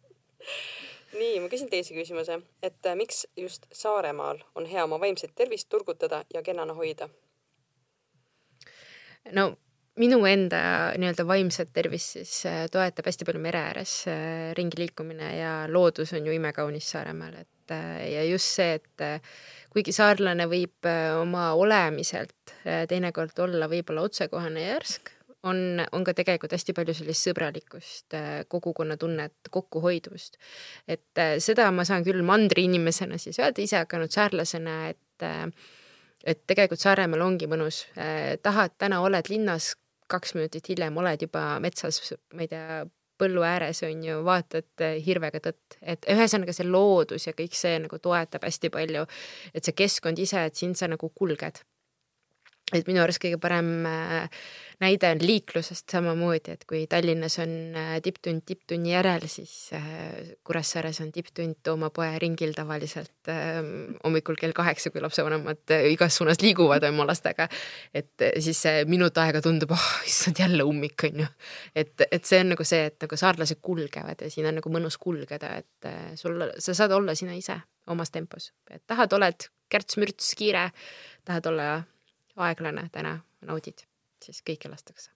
nii, 1.15 1.41
ma 1.43 1.51
küsin 1.53 1.71
teise 1.71 1.95
küsimuse, 1.97 2.41
et 2.65 2.89
äh, 2.89 2.97
miks 2.99 3.27
just 3.39 3.67
Saaremaal 3.73 4.43
on 4.59 4.67
hea 4.67 4.85
oma 4.85 4.99
vaimset 5.01 5.35
tervist 5.39 5.69
turgutada 5.69 6.25
ja 6.35 6.43
kenana 6.43 6.75
hoida? 6.75 7.09
no 9.35 9.49
minu 9.99 10.21
enda 10.29 10.61
nii-öelda 10.99 11.27
vaimset 11.27 11.73
tervist 11.75 12.17
siis 12.19 12.35
äh, 12.47 12.65
toetab 12.71 13.09
hästi 13.11 13.27
palju 13.27 13.43
mere 13.43 13.63
ääres 13.71 13.99
äh, 14.11 14.55
ringi 14.59 14.79
liikumine 14.83 15.33
ja 15.39 15.53
loodus 15.71 16.15
on 16.15 16.27
ju 16.27 16.35
imekaunis 16.35 16.91
Saaremaal, 16.95 17.43
et 17.43 17.75
ja 18.13 18.23
just 18.23 18.53
see, 18.55 18.77
et 18.79 19.25
kuigi 19.75 19.91
saarlane 19.91 20.45
võib 20.47 20.87
oma 21.19 21.49
olemiselt 21.59 22.53
teinekord 22.63 23.41
olla 23.43 23.67
võib-olla 23.67 24.05
otsekohene 24.07 24.63
ja 24.63 24.77
järsk, 24.77 25.11
on, 25.47 25.81
on 25.93 26.05
ka 26.07 26.15
tegelikult 26.17 26.55
hästi 26.57 26.75
palju 26.77 26.95
sellist 26.97 27.29
sõbralikkust, 27.29 28.07
äh, 28.17 28.43
kogukonnatunnet, 28.53 29.51
kokkuhoidvust. 29.55 30.39
et 30.89 31.23
äh, 31.23 31.37
seda 31.43 31.71
ma 31.75 31.87
saan 31.89 32.05
küll 32.07 32.23
mandri 32.27 32.67
inimesena 32.69 33.19
siis 33.23 33.39
öelda, 33.41 33.63
ise 33.63 33.81
hakanud 33.83 34.13
saarlasena, 34.13 34.79
et 34.93 35.27
äh, 35.27 35.49
et 36.27 36.41
tegelikult 36.49 36.83
Saaremaal 36.83 37.23
ongi 37.23 37.47
mõnus, 37.47 37.85
tahad, 38.43 38.73
täna 38.83 38.97
oled 39.05 39.29
linnas, 39.31 39.77
kaks 40.11 40.33
minutit 40.35 40.67
hiljem 40.73 40.97
oled 40.99 41.23
juba 41.23 41.43
metsas, 41.63 42.01
ma 42.35 42.43
ei 42.43 42.51
tea, 42.51 42.81
põllu 43.21 43.45
ääres 43.47 43.85
on 43.87 44.03
ju, 44.03 44.17
vaatad 44.27 44.83
hirvega 45.07 45.39
tõtt, 45.45 45.77
et 45.87 46.09
ühesõnaga 46.11 46.57
see 46.57 46.67
loodus 46.67 47.29
ja 47.29 47.37
kõik 47.37 47.55
see 47.55 47.79
nagu 47.85 48.01
toetab 48.03 48.43
hästi 48.49 48.73
palju, 48.75 49.07
et 49.55 49.63
see 49.63 49.77
keskkond 49.85 50.19
ise, 50.19 50.43
et 50.49 50.59
siin 50.59 50.75
sa 50.75 50.91
nagu 50.91 51.13
kulged 51.15 51.63
et 52.75 52.89
minu 52.89 52.99
arust 52.99 53.21
kõige 53.23 53.39
parem 53.39 53.69
äh, 53.87 54.41
näide 54.83 55.13
on 55.15 55.21
liiklusest 55.23 55.93
samamoodi, 55.93 56.57
et 56.57 56.65
kui 56.67 56.81
Tallinnas 56.91 57.39
on 57.39 57.53
äh, 57.79 57.93
tipptund 58.03 58.43
tipptunni 58.49 58.91
järel, 58.91 59.23
siis 59.31 59.53
äh, 59.77 59.87
Kuressaares 60.47 60.99
on 61.05 61.13
tipptund 61.15 61.61
Tooma 61.67 61.93
poe 61.95 62.09
ringil 62.23 62.57
tavaliselt 62.57 63.31
hommikul 64.03 64.39
kell 64.41 64.57
kaheksa, 64.57 64.91
kui 64.91 65.05
lapsevanemad 65.05 65.77
igas 65.93 66.19
suunas 66.19 66.43
liiguvad 66.43 66.89
oma 66.91 67.07
lastega. 67.07 67.49
et 67.95 68.27
siis 68.43 68.59
see 68.67 68.85
minut 68.91 69.19
aega 69.23 69.43
tundub, 69.45 69.71
oh 69.77 69.89
issand, 70.07 70.43
jälle 70.43 70.67
ummik 70.67 71.07
on 71.07 71.23
ju. 71.23 71.31
et, 71.75 72.09
et 72.11 72.25
see 72.25 72.43
on 72.43 72.55
nagu 72.57 72.67
see, 72.67 72.87
et 72.91 72.99
nagu 73.07 73.23
saarlased 73.23 73.63
kulgevad 73.63 74.27
ja 74.27 74.31
siin 74.31 74.51
on 74.51 74.59
nagu 74.59 74.75
mõnus 74.75 74.99
kulgeda, 74.99 75.55
et 75.63 75.91
sul, 76.19 76.49
sa 76.59 76.75
saad 76.75 76.99
olla 76.99 77.15
sina 77.15 77.39
ise 77.39 77.61
omas 77.87 78.11
tempos, 78.11 78.51
et 78.71 78.83
tahad, 78.91 79.13
oled 79.15 79.53
kärts-mürts, 79.71 80.35
kiire, 80.39 80.73
tahad 81.27 81.47
olla 81.51 81.69
aeglane 82.37 82.89
täna 82.93 83.19
naudid, 83.47 83.85
siis 84.23 84.43
kõike 84.47 84.71
lastakse. 84.71 85.11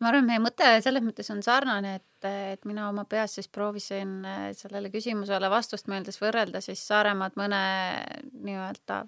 ma 0.00 0.08
arvan, 0.08 0.26
meie 0.26 0.40
mõte 0.40 0.68
selles 0.84 1.04
mõttes 1.04 1.28
on 1.32 1.42
sarnane, 1.44 1.94
et, 2.00 2.28
et 2.28 2.68
mina 2.68 2.88
oma 2.88 3.04
peas 3.04 3.36
siis 3.36 3.48
proovisin 3.48 4.20
äh, 4.24 4.50
sellele 4.56 4.90
küsimusele 4.92 5.50
vastust 5.50 5.90
mõeldes 5.92 6.20
võrrelda 6.20 6.62
siis 6.64 6.84
Saaremaad 6.88 7.36
mõne 7.40 7.64
nii-öelda 8.32 9.04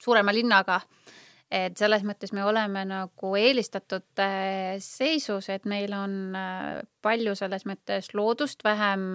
suurema 0.00 0.32
linnaga 0.32 0.80
et 1.50 1.76
selles 1.76 2.04
mõttes 2.06 2.30
me 2.32 2.44
oleme 2.46 2.84
nagu 2.86 3.34
eelistatud 3.36 4.22
äh, 4.22 4.78
seisus, 4.78 5.48
et 5.50 5.64
meil 5.68 5.92
on 5.96 6.36
äh, 6.38 6.80
palju 7.02 7.34
selles 7.34 7.66
mõttes 7.66 8.12
loodust, 8.14 8.64
vähem 8.64 9.10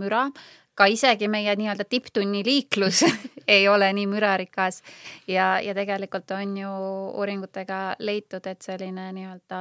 müra, 0.00 0.28
ka 0.74 0.86
isegi 0.90 1.28
meie 1.30 1.54
nii-öelda 1.56 1.86
tipptunni 1.88 2.42
liiklus 2.46 3.04
ei 3.56 3.68
ole 3.68 3.92
nii 3.92 4.06
mürarikas. 4.10 4.82
Ja, 5.28 5.60
ja 5.62 5.74
tegelikult 5.74 6.30
on 6.34 6.56
ju 6.58 6.74
uuringutega 7.14 7.96
leitud, 7.98 8.46
et 8.46 8.62
selline 8.62 9.10
nii-öelda 9.14 9.60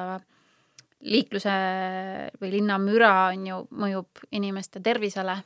liikluse 1.04 1.54
või 2.42 2.52
linnamüra 2.58 3.14
on 3.32 3.48
ju, 3.48 3.64
mõjub 3.72 4.26
inimeste 4.32 4.82
tervisele. 4.84 5.42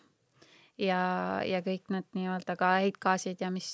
Ja, 0.78 1.00
ja 1.42 1.64
kõik 1.66 1.90
need 1.90 2.06
nii-öelda 2.14 2.54
ka 2.60 2.76
heitgaasid 2.84 3.42
ja 3.42 3.50
mis, 3.50 3.70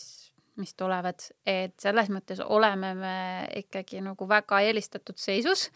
mis 0.55 0.71
tulevad, 0.79 1.19
et 1.45 1.75
selles 1.83 2.07
mõttes 2.13 2.39
oleme 2.39 2.93
me 2.95 3.17
ikkagi 3.59 3.99
nagu 4.05 4.27
väga 4.29 4.61
eelistatud 4.63 5.19
seisus, 5.19 5.67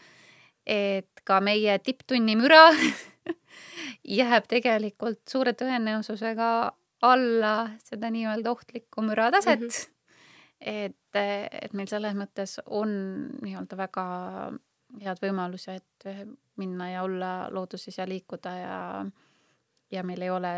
et 0.68 1.22
ka 1.24 1.40
meie 1.44 1.78
tipptunni 1.80 2.36
müra 2.36 2.68
jääb 4.18 4.48
tegelikult 4.48 5.22
suure 5.28 5.54
tõenäosusega 5.56 6.50
alla 7.08 7.54
seda 7.84 8.10
nii-öelda 8.10 8.50
ohtlikku 8.50 9.02
mürataset 9.06 9.60
mm. 9.60 9.68
-hmm. 9.68 9.90
et, 10.60 11.20
et 11.62 11.72
meil 11.72 11.88
selles 11.88 12.16
mõttes 12.18 12.58
on 12.66 12.90
nii-öelda 13.42 13.76
väga 13.76 14.06
head 15.04 15.20
võimalused 15.22 16.08
minna 16.56 16.90
ja 16.90 17.02
olla 17.02 17.32
looduses 17.50 17.98
ja 17.98 18.08
liikuda 18.08 18.56
ja, 18.56 19.06
ja 19.90 20.02
meil 20.02 20.22
ei 20.22 20.30
ole 20.30 20.52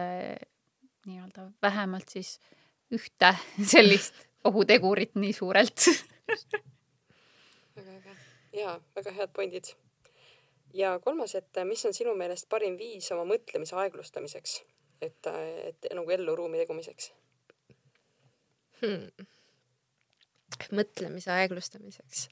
nii-öelda 1.07 1.51
vähemalt 1.63 2.09
siis 2.09 2.39
ühte 2.91 3.35
sellist 3.75 4.15
ohutegurit 4.45 5.15
nii 5.15 5.33
suurelt 5.33 5.87
väga 7.77 7.93
äge 7.97 8.17
ja 8.53 8.81
väga 8.97 9.13
head 9.13 9.33
pointid 9.37 9.75
ja 10.75 10.99
kolmas, 11.05 11.35
et 11.39 11.63
mis 11.65 11.85
on 11.87 11.95
sinu 11.97 12.15
meelest 12.19 12.49
parim 12.51 12.77
viis 12.79 13.11
oma 13.15 13.25
mõtlemise 13.29 13.77
aeglustamiseks, 13.83 14.61
et, 15.03 15.31
et 15.67 15.91
nagu 15.97 16.17
elluruumi 16.17 16.61
tegumiseks 16.63 17.13
hmm.? 18.83 19.29
mõtlemise 20.77 21.33
aeglustamiseks 21.35 22.27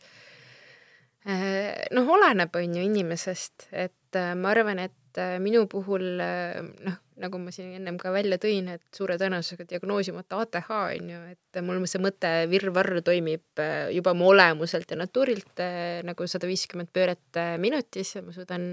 äh, 1.28 1.88
noh, 1.94 2.14
oleneb, 2.18 2.54
on 2.56 2.78
ju 2.78 2.86
inimesest, 2.86 3.68
et 3.72 4.18
äh, 4.18 4.32
ma 4.38 4.52
arvan, 4.54 4.82
et 4.88 5.20
äh, 5.20 5.36
minu 5.42 5.66
puhul 5.70 6.06
noh, 6.18 6.98
nagu 7.22 7.38
ma 7.42 7.52
siin 7.54 7.74
ennem 7.78 7.98
ka 8.00 8.12
välja 8.14 8.38
tõin, 8.40 8.68
et 8.74 8.84
suure 8.94 9.18
tõenäosusega 9.20 9.66
diagnoosimata 9.72 10.40
ATH 10.44 10.70
on 10.76 11.12
ju, 11.12 11.20
et 11.34 11.60
mul 11.66 11.80
see 11.90 12.02
mõte 12.02 12.32
virvarr 12.50 13.00
toimib 13.06 13.62
äh, 13.62 13.88
juba 13.94 14.14
mu 14.18 14.30
olemuselt 14.32 14.90
ja 14.92 14.98
natuurilt 15.00 15.62
äh, 15.64 16.00
nagu 16.06 16.28
sada 16.30 16.50
viiskümmend 16.50 16.92
pööret 16.94 17.40
äh, 17.40 17.56
minutis, 17.60 18.14
ma 18.24 18.34
suudan 18.34 18.68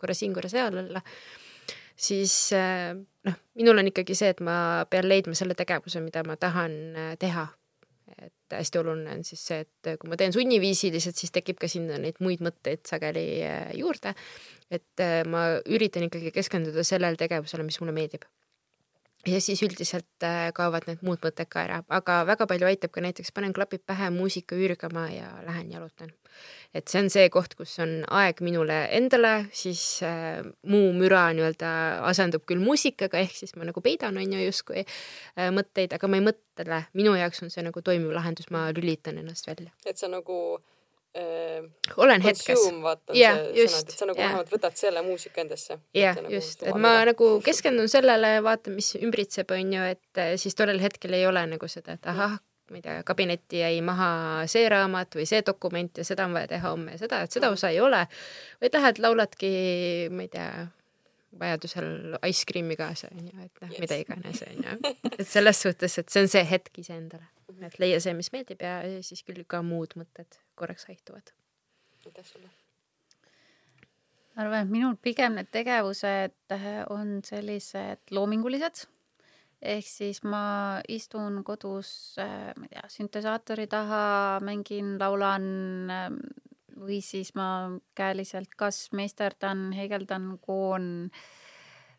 korra 0.00 0.16
siin, 0.16 0.34
korra 0.36 0.50
seal 0.52 0.76
olla. 0.84 1.02
Siis 2.00 2.32
noh, 2.56 3.34
minul 3.60 3.82
on 3.82 3.90
ikkagi 3.90 4.14
see, 4.16 4.30
et 4.32 4.38
ma 4.40 4.86
pean 4.88 5.04
leidma 5.04 5.34
selle 5.36 5.52
tegevuse, 5.52 6.00
mida 6.00 6.22
ma 6.24 6.38
tahan 6.40 6.72
teha. 7.20 7.44
Et 8.24 8.54
hästi 8.56 8.80
oluline 8.80 9.18
on 9.18 9.20
siis 9.24 9.42
see, 9.50 9.66
et 9.66 9.90
kui 10.00 10.08
ma 10.08 10.16
teen 10.16 10.32
sunniviisiliselt, 10.32 11.18
siis 11.20 11.34
tekib 11.34 11.60
ka 11.60 11.68
sinna 11.68 12.00
neid 12.00 12.16
muid 12.24 12.40
mõtteid 12.40 12.88
sageli 12.88 13.26
juurde 13.76 14.14
et 14.70 15.02
äh, 15.02 15.22
ma 15.26 15.46
üritan 15.66 16.06
ikkagi 16.06 16.32
keskenduda 16.34 16.84
sellele 16.86 17.18
tegevusele, 17.20 17.66
mis 17.66 17.80
mulle 17.82 17.94
meeldib. 17.96 18.26
ja 19.28 19.36
siis 19.44 19.60
üldiselt 19.60 20.24
äh, 20.24 20.48
kaovad 20.56 20.86
need 20.88 21.02
muud 21.04 21.20
mõtted 21.20 21.48
ka 21.52 21.60
ära, 21.66 21.82
aga 21.92 22.22
väga 22.24 22.46
palju 22.48 22.68
aitab 22.70 22.94
ka 22.94 23.02
näiteks 23.04 23.34
panen 23.36 23.52
klapid 23.52 23.82
pähe, 23.84 24.08
muusika 24.14 24.56
üürgama 24.56 25.10
ja 25.12 25.28
lähen 25.44 25.68
jalutan. 25.74 26.14
et 26.72 26.88
see 26.88 27.02
on 27.02 27.10
see 27.10 27.26
koht, 27.28 27.54
kus 27.58 27.74
on 27.84 27.98
aeg 28.08 28.40
minule 28.40 28.78
endale, 28.96 29.50
siis 29.52 30.00
äh, 30.06 30.40
muu 30.62 30.94
müra 30.96 31.26
nii-öelda 31.36 31.74
asendub 32.08 32.46
küll 32.48 32.62
muusikaga, 32.64 33.20
ehk 33.20 33.36
siis 33.42 33.56
ma 33.56 33.68
nagu 33.68 33.84
peidan, 33.84 34.16
on 34.16 34.38
ju, 34.38 34.46
justkui 34.46 34.86
äh, 34.86 35.50
mõtteid, 35.52 35.98
aga 35.98 36.08
ma 36.08 36.20
ei 36.20 36.28
mõtle, 36.30 36.84
minu 36.96 37.18
jaoks 37.18 37.44
on 37.44 37.52
see 37.52 37.66
nagu 37.66 37.82
toimiv 37.84 38.14
lahendus, 38.16 38.48
ma 38.54 38.70
lülitan 38.72 39.20
ennast 39.20 39.50
välja. 39.50 39.74
et 39.84 39.98
sa 39.98 40.08
nagu 40.08 40.60
olen 41.96 42.22
hetkes. 42.22 42.60
sõna, 42.68 42.94
et 43.80 43.96
sa 43.98 44.06
nagu 44.06 44.20
vähemalt 44.20 44.52
võtad 44.52 44.76
selle 44.78 45.02
muusika 45.02 45.42
endasse. 45.42 45.80
jah 45.94 46.14
nagu 46.14 46.34
just, 46.34 46.62
et 46.62 46.76
ma 46.78 46.92
nagu 47.08 47.32
keskendun 47.44 47.90
sellele, 47.90 48.36
vaatan, 48.46 48.76
mis 48.78 48.92
ümbritseb, 49.00 49.50
on 49.56 49.74
ju, 49.74 49.88
et 49.96 50.22
äh, 50.22 50.36
siis 50.40 50.54
tollel 50.54 50.78
hetkel 50.82 51.16
ei 51.18 51.26
ole 51.26 51.42
nagu 51.50 51.68
seda, 51.70 51.96
et 51.98 52.06
ahah, 52.10 52.38
ma 52.70 52.78
ei 52.78 52.84
tea, 52.84 53.00
kabinetti 53.06 53.62
jäi 53.64 53.80
maha 53.82 54.10
see 54.50 54.68
raamat 54.70 55.18
või 55.18 55.26
see 55.26 55.42
dokument 55.46 55.98
ja 55.98 56.06
seda 56.06 56.28
on 56.30 56.36
vaja 56.38 56.52
teha 56.54 56.70
homme 56.70 56.94
ja 56.94 57.02
seda, 57.02 57.24
et 57.26 57.34
seda 57.34 57.50
osa 57.50 57.72
ei 57.74 57.80
ole. 57.82 58.04
vaid 58.62 58.78
lähed, 58.78 59.02
lauladki, 59.02 59.50
ma 60.14 60.28
ei 60.28 60.30
tea, 60.30 60.68
vajadusel 61.40 62.20
ice 62.30 62.46
cream'i 62.46 62.78
kaasa, 62.78 63.10
on 63.16 63.26
ju, 63.26 63.34
et 63.42 63.66
noh 63.66 63.74
yes., 63.74 63.82
mida 63.82 63.98
iganes, 63.98 64.46
on 64.46 64.62
ju. 64.62 64.94
et 65.10 65.26
selles 65.26 65.66
suhtes, 65.66 65.98
et 65.98 66.08
see 66.08 66.22
on 66.22 66.30
see 66.30 66.46
hetk 66.54 66.82
iseendale 66.84 67.26
et 67.66 67.78
leia 67.82 68.00
see, 68.02 68.14
mis 68.16 68.32
meeldib 68.34 68.62
ja 68.64 68.80
siis 69.06 69.22
küll 69.26 69.44
ka 69.48 69.62
muud 69.66 69.96
mõtted 70.00 70.40
korraks 70.58 70.88
haihtuvad. 70.90 71.34
aitäh 72.06 72.26
sulle! 72.26 72.50
ma 74.34 74.46
arvan, 74.46 74.64
et 74.64 74.72
minul 74.72 74.96
pigem 75.02 75.36
need 75.36 75.50
tegevused 75.52 76.54
äh, 76.54 76.70
on 76.90 77.20
sellised 77.26 78.14
loomingulised. 78.14 78.86
ehk 79.60 79.84
siis 79.84 80.22
ma 80.24 80.80
istun 80.88 81.42
kodus, 81.44 82.16
äh, 82.22 82.52
ma 82.56 82.64
ei 82.64 82.72
tea, 82.72 82.86
süntesaatori 82.88 83.66
taha, 83.68 84.38
mängin, 84.40 84.94
laulan 85.00 85.44
ähm, 85.92 86.16
või 86.80 87.02
siis 87.04 87.34
ma 87.36 87.68
käeliselt 87.98 88.54
kas 88.56 88.86
meisterdan, 88.96 89.68
heegeldan, 89.76 90.38
koon. 90.40 91.10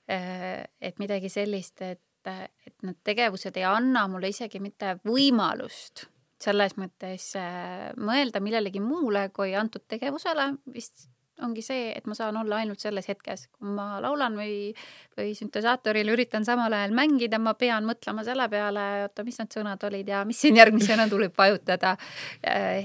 Äh, 0.09 0.65
et 0.81 0.97
midagi 0.97 1.29
sellist, 1.29 1.83
et 1.85 2.01
et, 2.29 2.51
et 2.67 2.75
need 2.85 2.99
tegevused 3.03 3.57
ei 3.57 3.67
anna 3.67 4.07
mulle 4.11 4.31
isegi 4.33 4.59
mitte 4.59 4.97
võimalust 5.07 6.07
selles 6.41 6.75
mõttes 6.79 7.31
äh, 7.37 7.91
mõelda 8.01 8.41
millelegi 8.41 8.81
muule 8.81 9.27
kui 9.33 9.53
antud 9.57 9.85
tegevusele, 9.87 10.47
vist 10.73 11.07
ongi 11.45 11.63
see, 11.65 11.89
et 11.95 12.07
ma 12.09 12.15
saan 12.17 12.37
olla 12.39 12.61
ainult 12.61 12.81
selles 12.81 13.07
hetkes, 13.09 13.47
kui 13.55 13.71
ma 13.75 13.99
laulan 14.03 14.35
või, 14.39 14.71
või 15.17 15.33
süntesaatoril 15.37 16.13
üritan 16.13 16.45
samal 16.47 16.73
ajal 16.77 16.93
mängida, 16.95 17.39
ma 17.41 17.53
pean 17.59 17.87
mõtlema 17.87 18.25
selle 18.27 18.47
peale, 18.51 18.85
oota, 19.05 19.25
mis 19.27 19.39
need 19.41 19.57
sõnad 19.57 19.83
olid 19.87 20.11
ja 20.11 20.23
mis 20.27 20.41
siin 20.41 20.59
järgmisena 20.59 21.07
tuleb 21.11 21.35
vajutada. 21.37 21.95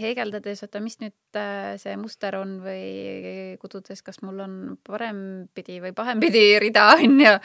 heegeldades, 0.00 0.62
oota, 0.66 0.80
mis 0.84 0.98
nüüd 1.02 1.38
äh, 1.38 1.74
see 1.80 1.96
muster 2.00 2.36
on 2.40 2.56
või 2.64 3.56
kududes, 3.62 4.02
kas 4.06 4.20
mul 4.24 4.42
on 4.44 4.56
parempidi 4.86 5.80
või 5.84 5.94
pahempidi 5.96 6.44
rida 6.62 6.88
on 6.96 7.20
ju. 7.20 7.36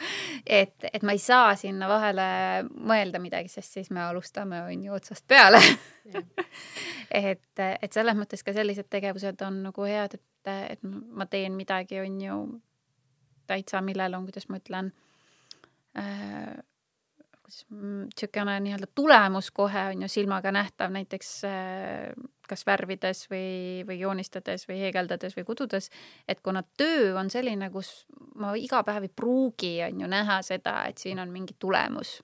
et, 0.46 0.76
et 0.92 1.02
ma 1.02 1.16
ei 1.16 1.22
saa 1.22 1.54
sinna 1.58 1.88
vahele 1.90 2.26
mõelda 2.72 3.20
midagi, 3.22 3.52
sest 3.52 3.78
siis 3.78 3.92
me 3.94 4.04
alustame 4.04 4.64
on 4.66 4.84
ju 4.88 4.94
otsast 4.96 5.26
peale 5.28 5.60
et, 7.10 7.62
et 7.62 7.92
selles 7.92 8.16
mõttes 8.18 8.42
ka 8.44 8.54
sellised 8.56 8.88
tegevused 8.90 9.42
on 9.46 9.62
nagu 9.68 9.88
head, 9.88 10.16
et 10.18 10.24
et, 10.42 10.76
et 10.76 10.82
ma 10.82 11.26
teen 11.30 11.56
midagi, 11.58 12.00
on 12.02 12.20
ju, 12.20 12.42
täitsa, 13.46 13.80
millel 13.84 14.18
on, 14.18 14.28
kuidas 14.28 14.48
ma 14.50 14.60
ütlen 14.60 14.92
äh,, 15.98 16.60
niisugune 17.70 18.60
nii-öelda 18.60 18.86
tulemus 18.94 19.50
kohe 19.50 19.86
on 19.90 20.02
ju 20.02 20.08
silmaga 20.08 20.52
nähtav, 20.52 20.90
näiteks 20.94 21.30
äh, 21.44 22.12
kas 22.48 22.66
värvides 22.66 23.26
või, 23.30 23.82
või 23.88 23.98
joonistades 24.00 24.66
või 24.68 24.80
heegeldades 24.86 25.36
või 25.36 25.44
kududes, 25.48 25.90
et 26.28 26.40
kuna 26.40 26.62
töö 26.76 27.14
on 27.18 27.30
selline, 27.30 27.70
kus 27.72 28.06
ma 28.40 28.54
iga 28.56 28.82
päev 28.86 29.08
ei 29.08 29.12
pruugi, 29.16 29.74
on 29.86 30.04
ju, 30.04 30.10
näha 30.10 30.40
seda, 30.46 30.82
et 30.88 30.98
siin 31.02 31.20
on 31.22 31.32
mingi 31.32 31.56
tulemus, 31.58 32.20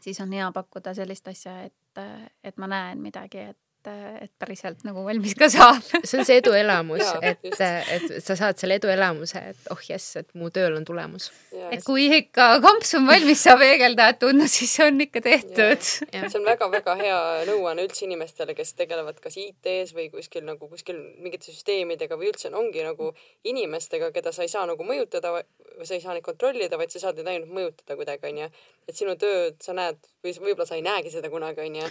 siis 0.00 0.20
on 0.20 0.32
hea 0.32 0.50
pakkuda 0.52 0.94
sellist 0.94 1.28
asja, 1.28 1.58
et, 1.68 2.02
et 2.44 2.58
ma 2.58 2.70
näen 2.70 3.02
midagi, 3.02 3.50
et 3.52 3.58
et, 3.86 4.24
et 4.26 4.32
päriselt 4.38 4.84
nagu 4.86 5.04
valmis 5.04 5.34
ka 5.38 5.48
saab. 5.52 5.82
See 6.04 6.20
on 6.20 6.26
see 6.26 6.38
eduelamus 6.40 7.04
et, 7.22 7.46
et 7.52 8.24
sa 8.24 8.36
saad 8.38 8.58
selle 8.60 8.78
eduelamuse, 8.80 9.40
et 9.52 9.70
oh 9.72 9.80
jess, 9.86 10.16
et 10.20 10.28
mu 10.38 10.50
tööl 10.54 10.76
on 10.78 10.86
tulemus. 10.86 11.30
et 11.70 11.82
kui 11.84 12.08
ikka 12.16 12.60
kamps 12.64 12.94
on 12.98 13.06
valmis, 13.08 13.42
saab 13.42 13.62
heegeldajat 13.64 14.20
tundma, 14.22 14.48
siis 14.50 14.74
on 14.84 15.00
ikka 15.04 15.22
tehtud. 15.24 15.82
see 15.82 16.38
on 16.38 16.46
väga-väga 16.46 16.96
hea 17.00 17.18
nõuanne 17.48 17.86
üldse 17.86 18.06
inimestele, 18.06 18.56
kes 18.58 18.74
tegelevad 18.78 19.20
kas 19.22 19.38
IT-s 19.40 19.94
või 19.96 20.08
kuskil 20.12 20.46
nagu 20.46 20.68
kuskil 20.70 20.98
mingite 21.22 21.50
süsteemidega 21.50 22.18
või 22.18 22.32
üldse 22.32 22.52
ongi 22.52 22.84
nagu 22.84 23.12
inimestega, 23.48 24.12
keda 24.14 24.32
sa 24.34 24.44
ei 24.46 24.52
saa 24.52 24.66
nagu 24.68 24.84
mõjutada 24.86 25.32
või 25.32 25.88
sa 25.88 25.96
ei 25.96 26.02
saa 26.04 26.14
neid 26.16 26.26
kontrollida, 26.26 26.78
vaid 26.78 26.92
sa 26.92 27.00
saad 27.00 27.20
neid 27.20 27.30
ainult 27.32 27.54
mõjutada 27.54 27.96
kuidagi, 27.98 28.28
onju. 28.28 28.48
et 28.88 28.98
sinu 28.98 29.16
tööd 29.18 29.56
sa 29.64 29.74
näed 29.76 29.98
või 30.22 30.34
võib-olla 30.36 30.68
sa 30.68 30.76
ei 30.76 30.84
näegi 30.84 31.14
seda 31.14 31.30
kunagi, 31.32 31.64
onju 31.64 31.88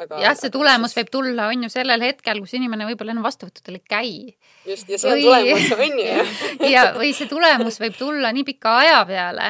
aga 0.00 0.20
jah, 0.22 0.36
see 0.38 0.52
tulemus 0.54 0.96
võib 0.96 1.12
tulla, 1.12 1.48
on 1.52 1.66
ju, 1.66 1.70
sellel 1.72 2.04
hetkel, 2.04 2.40
kus 2.44 2.56
inimene 2.58 2.86
võib-olla 2.88 3.14
enam 3.14 3.26
vastuvõttudel 3.26 3.78
ei 3.78 3.84
käi. 3.92 4.12
just, 4.72 4.88
ja 4.88 4.98
see 4.98 5.14
või... 5.14 5.24
tulemus, 5.28 5.72
on 5.76 6.02
ju. 6.02 6.26
ja, 6.74 6.84
või 6.96 7.12
see 7.16 7.30
tulemus 7.30 7.80
võib 7.82 7.96
tulla 7.98 8.32
nii 8.34 8.46
pika 8.52 8.76
aja 8.82 9.00
peale, 9.08 9.48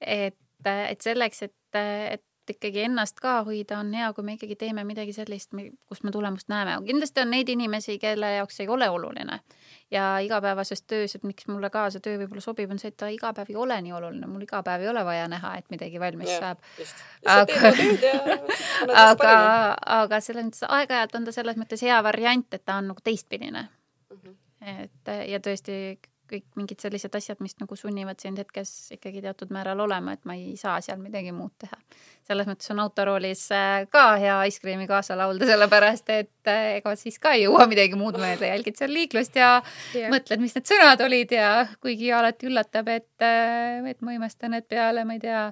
et, 0.00 0.38
et 0.66 1.00
selleks, 1.00 1.46
et, 1.48 1.80
et 1.80 2.54
ikkagi 2.54 2.86
ennast 2.88 3.20
ka 3.22 3.40
hoida, 3.46 3.78
on 3.78 3.92
hea, 3.94 4.08
kui 4.16 4.26
me 4.26 4.34
ikkagi 4.34 4.56
teeme 4.58 4.84
midagi 4.86 5.14
sellist, 5.14 5.52
kus 5.52 6.02
me 6.02 6.10
tulemust 6.14 6.50
näeme. 6.50 6.80
kindlasti 6.86 7.22
on 7.22 7.30
neid 7.34 7.48
inimesi, 7.52 7.98
kelle 8.02 8.34
jaoks 8.38 8.60
ei 8.64 8.68
ole 8.68 8.88
oluline 8.90 9.40
ja 9.90 10.18
igapäevases 10.18 10.82
töös, 10.82 11.14
et 11.14 11.24
miks 11.26 11.48
mulle 11.50 11.70
ka 11.70 11.88
see 11.90 12.02
töö 12.04 12.18
võib-olla 12.20 12.42
sobib, 12.44 12.70
on 12.70 12.78
see, 12.78 12.92
et 12.92 12.98
ta 13.00 13.08
iga 13.10 13.32
päev 13.36 13.50
ei 13.50 13.56
ole 13.58 13.80
nii 13.82 13.94
oluline, 13.96 14.28
mul 14.30 14.44
iga 14.46 14.62
päev 14.66 14.84
ei 14.84 14.90
ole 14.92 15.04
vaja 15.06 15.26
näha, 15.30 15.56
et 15.58 15.66
midagi 15.74 16.00
valmis 16.00 16.30
ja, 16.30 16.38
saab. 16.44 16.58
aga, 17.26 17.56
aga, 19.04 19.34
aga 20.00 20.20
selles 20.24 20.46
mõttes 20.46 20.64
aeg-ajalt 20.68 21.18
on 21.18 21.26
ta 21.26 21.34
selles 21.34 21.58
mõttes 21.60 21.82
hea 21.86 21.98
variant, 22.06 22.46
et 22.54 22.64
ta 22.64 22.78
on 22.80 22.92
nagu 22.92 23.04
teistpidine 23.04 23.66
mm. 23.66 24.16
-hmm. 24.16 24.36
et 24.84 25.14
ja 25.32 25.42
tõesti 25.42 25.98
kõik 26.30 26.46
mingid 26.58 26.80
sellised 26.82 27.14
asjad, 27.16 27.40
mis 27.44 27.56
nagu 27.60 27.76
sunnivad 27.78 28.20
sind 28.22 28.40
hetkes 28.40 28.72
ikkagi 28.96 29.22
teatud 29.24 29.52
määral 29.54 29.82
olema, 29.84 30.14
et 30.16 30.24
ma 30.28 30.36
ei 30.38 30.56
saa 30.60 30.78
seal 30.84 31.00
midagi 31.02 31.34
muud 31.36 31.52
teha. 31.60 31.78
selles 32.30 32.46
mõttes 32.46 32.70
on 32.70 32.82
autoroolis 32.84 33.42
äh, 33.56 33.86
ka 33.90 34.04
hea 34.22 34.36
Ice 34.46 34.62
Cream'i 34.62 34.86
kaasa 34.90 35.16
laulda, 35.18 35.48
sellepärast 35.48 36.12
et 36.14 36.50
äh, 36.50 36.76
ega 36.78 36.94
siis 36.96 37.18
ka 37.18 37.34
ei 37.34 37.46
jõua 37.46 37.66
midagi 37.70 37.98
muud 37.98 38.20
mõelda, 38.22 38.52
jälgid 38.52 38.78
seal 38.78 38.94
liiklust 38.94 39.36
ja 39.36 39.56
yeah. 39.94 40.10
mõtled, 40.12 40.42
mis 40.42 40.54
need 40.54 40.70
sõnad 40.70 41.02
olid 41.06 41.34
ja 41.34 41.50
kuigi 41.82 42.12
alati 42.14 42.50
üllatab, 42.50 42.92
et, 42.94 43.12
äh, 43.24 43.80
et 43.90 44.04
ma 44.06 44.14
imestan, 44.14 44.54
et 44.54 44.68
peale, 44.70 45.04
ma 45.04 45.18
ei 45.18 45.24
tea 45.24 45.48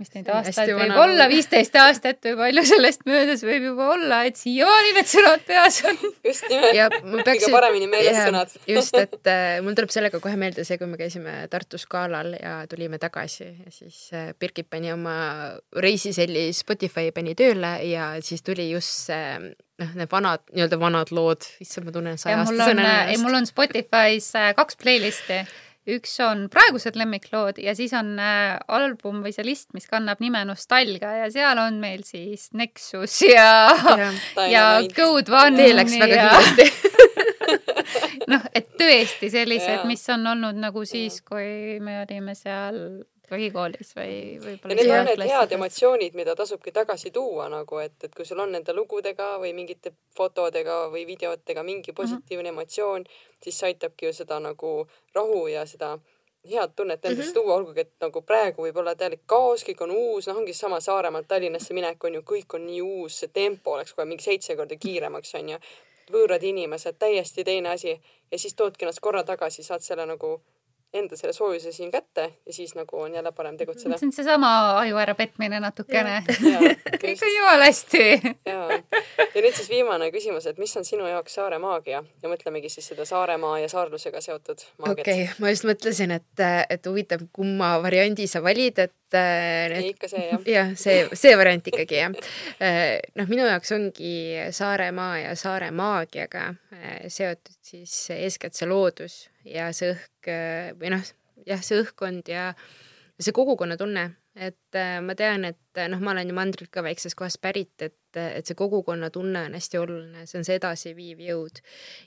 mis 0.00 0.12
neid 0.12 0.28
aastaid 0.32 0.70
võib 0.70 0.82
vana. 0.82 0.96
olla, 1.04 1.26
viisteist 1.30 1.76
aastat 1.80 2.20
või 2.28 2.36
palju 2.40 2.64
sellest 2.68 3.04
möödas 3.08 3.44
võib 3.46 3.68
juba 3.70 3.88
olla, 3.94 4.20
et 4.28 4.38
siiamaani 4.40 4.94
need 4.98 5.10
sõnad 5.10 5.44
peas 5.48 5.80
on. 5.88 6.00
just 6.26 6.48
nimelt, 6.52 6.96
kõige 7.28 7.50
paremini 7.54 7.90
meeles 7.90 8.18
sõnad. 8.20 8.56
just, 8.76 8.96
et 9.00 9.32
äh, 9.32 9.58
mul 9.64 9.76
tuleb 9.78 9.94
sellega 9.94 10.20
kohe 10.22 10.36
meelde 10.40 10.66
see, 10.68 10.78
kui 10.80 10.90
me 10.90 11.00
käisime 11.00 11.36
Tartus 11.52 11.86
galal 11.90 12.34
ja 12.36 12.58
tulime 12.70 13.00
tagasi 13.02 13.48
ja 13.48 13.72
siis 13.72 14.08
äh, 14.12 14.32
Birgit 14.38 14.68
pani 14.70 14.92
oma 14.92 15.16
reisiselli 15.76 16.48
Spotify 16.56 17.12
pani 17.16 17.36
tööle 17.38 17.78
ja 17.88 18.14
siis 18.24 18.44
tuli 18.44 18.70
just 18.72 19.08
see 19.08 19.22
äh, 19.36 19.52
noh, 19.80 19.92
need 19.96 20.10
vanad, 20.12 20.44
nii-öelda 20.52 20.78
vanad 20.80 21.12
lood, 21.14 21.46
issand, 21.60 21.88
ma 21.88 21.94
tunnen 21.94 22.20
saja 22.20 22.40
aastasena 22.42 22.82
ennast. 22.82 23.12
ei, 23.12 23.22
mul 23.22 23.40
on 23.40 23.48
Spotify's 23.48 24.32
äh, 24.38 24.52
kaks 24.56 24.78
playlist'i 24.80 25.44
üks 25.86 26.16
on 26.24 26.46
praegused 26.52 26.96
lemmiklood 26.98 27.60
ja 27.62 27.74
siis 27.78 27.92
on 27.96 28.16
äh, 28.18 28.56
album 28.72 29.22
või 29.24 29.32
see 29.34 29.46
list, 29.46 29.68
mis 29.76 29.86
kannab 29.90 30.22
nime 30.22 30.42
Nostalgia 30.48 31.12
ja 31.22 31.30
seal 31.32 31.60
on 31.62 31.78
meil 31.82 32.02
siis 32.06 32.48
Nexus 32.58 33.20
ja, 33.28 33.70
ja, 33.96 34.48
ja 34.50 34.66
Code 34.96 35.32
One. 35.32 35.56
Tee 35.60 35.74
läks 35.76 35.98
väga 36.00 36.18
ja... 36.18 36.30
kiiresti. 36.36 36.66
noh, 38.32 38.46
et 38.54 38.72
tõesti 38.78 39.30
sellised, 39.32 39.84
mis 39.88 40.02
on 40.12 40.26
olnud 40.34 40.58
nagu 40.58 40.84
siis, 40.88 41.20
kui 41.26 41.78
me 41.82 42.00
olime 42.02 42.34
seal 42.38 42.80
põhikoolis 43.28 43.92
või 43.96 44.16
võib-olla. 44.42 44.74
ja 44.74 44.78
need 44.80 44.92
on 44.94 45.08
need 45.10 45.30
head 45.30 45.54
emotsioonid, 45.58 46.18
mida 46.18 46.34
tasubki 46.38 46.72
tagasi 46.72 47.10
tuua 47.10 47.48
nagu, 47.52 47.78
et, 47.78 47.96
et 48.04 48.14
kui 48.14 48.24
sul 48.28 48.40
on 48.42 48.52
nende 48.52 48.74
lugudega 48.76 49.36
või 49.42 49.52
mingite 49.56 49.92
fotodega 50.16 50.86
või 50.92 51.06
videotega 51.06 51.62
mingi 51.62 51.92
mhm. 51.92 51.96
positiivne 51.96 52.50
mm 52.50 52.56
-hmm. 52.56 52.62
emotsioon, 52.62 53.04
siis 53.42 53.58
see 53.58 53.72
aitabki 53.72 54.06
ju 54.06 54.12
seda 54.12 54.40
nagu 54.40 54.74
rahu 55.14 55.46
ja 55.52 55.66
seda 55.66 55.98
head 56.50 56.70
tunnet 56.76 57.04
endast 57.04 57.28
mm 57.28 57.30
-hmm. 57.30 57.34
tuua, 57.34 57.54
olgugi 57.54 57.80
et 57.80 57.92
nagu 58.00 58.22
praegu 58.22 58.62
võib 58.62 58.76
olla 58.76 58.94
täielik 58.94 59.22
kaos, 59.26 59.64
kõik 59.64 59.82
on 59.82 59.90
uus, 59.90 60.26
noh, 60.26 60.36
ongi 60.36 60.52
seesama 60.52 60.80
Saaremaalt 60.80 61.28
Tallinnasse 61.28 61.74
minek 61.74 62.04
on 62.04 62.14
ju, 62.14 62.20
kõik 62.20 62.54
on 62.54 62.66
nii 62.66 62.82
uus, 62.82 63.18
see 63.18 63.28
tempo 63.28 63.72
oleks 63.72 63.94
kohe 63.94 64.06
mingi 64.06 64.24
seitse 64.24 64.56
korda 64.56 64.76
kiiremaks, 64.76 65.34
on 65.34 65.48
ju. 65.48 65.58
võõrad 66.12 66.42
inimesed, 66.42 66.94
täiesti 66.98 67.44
teine 67.44 67.68
asi 67.68 68.00
ja 68.30 68.38
siis 68.38 68.54
toodki 68.54 68.84
ennast 68.84 69.00
korra 69.00 69.24
tagasi, 69.24 69.62
saad 69.62 69.80
selle 69.80 70.06
nagu 70.06 70.40
enda 70.98 71.16
selle 71.18 71.32
soojuse 71.36 71.72
siin 71.72 71.90
kätte 71.92 72.26
ja 72.46 72.52
siis 72.52 72.74
nagu 72.74 73.00
on 73.00 73.14
jälle 73.14 73.32
parem 73.32 73.56
tegutseda. 73.56 73.98
see 73.98 74.08
on 74.08 74.12
seesama 74.12 74.50
aju 74.80 74.98
ärapetmine 75.02 75.60
natukene. 75.60 76.22
kõik 77.02 77.22
on 77.22 77.34
jumala 77.36 77.68
hästi. 77.68 78.04
ja, 78.46 78.58
ja 79.34 79.42
nüüd 79.44 79.56
siis 79.56 79.70
viimane 79.70 80.10
küsimus, 80.14 80.46
et 80.50 80.58
mis 80.62 80.76
on 80.76 80.84
sinu 80.88 81.08
jaoks 81.10 81.36
Saare 81.36 81.58
maagia 81.60 82.02
ja 82.22 82.30
mõtlemegi 82.30 82.70
siis 82.72 82.88
seda 82.92 83.04
Saaremaa 83.08 83.58
ja 83.60 83.68
saarlusega 83.68 84.20
seotud 84.24 84.64
maagiat. 84.78 85.00
okei 85.00 85.22
okay,, 85.24 85.34
ma 85.42 85.52
just 85.52 85.66
mõtlesin, 85.68 86.14
et, 86.16 86.44
et 86.70 86.86
huvitav, 86.88 87.26
kumma 87.32 87.76
variandi 87.84 88.28
sa 88.30 88.42
valid, 88.44 88.84
et 88.86 88.94
Need, 89.16 89.92
ikka 89.92 90.08
see 90.10 90.24
jah. 90.26 90.40
jah, 90.56 90.72
see, 90.78 91.04
see 91.14 91.36
variant 91.38 91.68
ikkagi 91.70 92.00
jah. 92.00 92.16
noh, 93.14 93.28
minu 93.30 93.46
jaoks 93.46 93.70
ongi 93.76 94.16
Saaremaa 94.56 95.20
ja 95.22 95.36
Saare 95.38 95.70
maagiaga 95.70 96.48
seotud 97.06 97.56
siis 97.62 97.94
eeskätt 98.16 98.58
see 98.58 98.68
loodus 98.68 99.26
ja 99.46 99.70
see 99.76 99.94
õhk 99.94 100.30
või 100.80 100.92
noh, 100.94 101.06
jah, 101.46 101.62
see 101.62 101.80
õhkkond 101.82 102.28
ja 102.30 102.50
see 103.20 103.32
kogukonnatunne, 103.36 104.04
et 104.36 104.76
äh, 104.76 104.98
ma 105.00 105.14
tean, 105.16 105.46
et 105.48 105.80
noh, 105.88 106.02
ma 106.04 106.12
olen 106.12 106.28
ju 106.28 106.36
mandrilt 106.36 106.70
ka 106.72 106.82
väiksest 106.84 107.16
kohast 107.16 107.40
pärit, 107.40 107.72
et, 107.80 107.96
et 108.16 108.44
see 108.44 108.58
kogukonnatunne 108.58 109.46
on 109.48 109.56
hästi 109.56 109.80
oluline, 109.80 110.26
see 110.28 110.40
on 110.40 110.46
see 110.48 110.58
edasiviiv 110.60 111.22
jõud. 111.24 111.62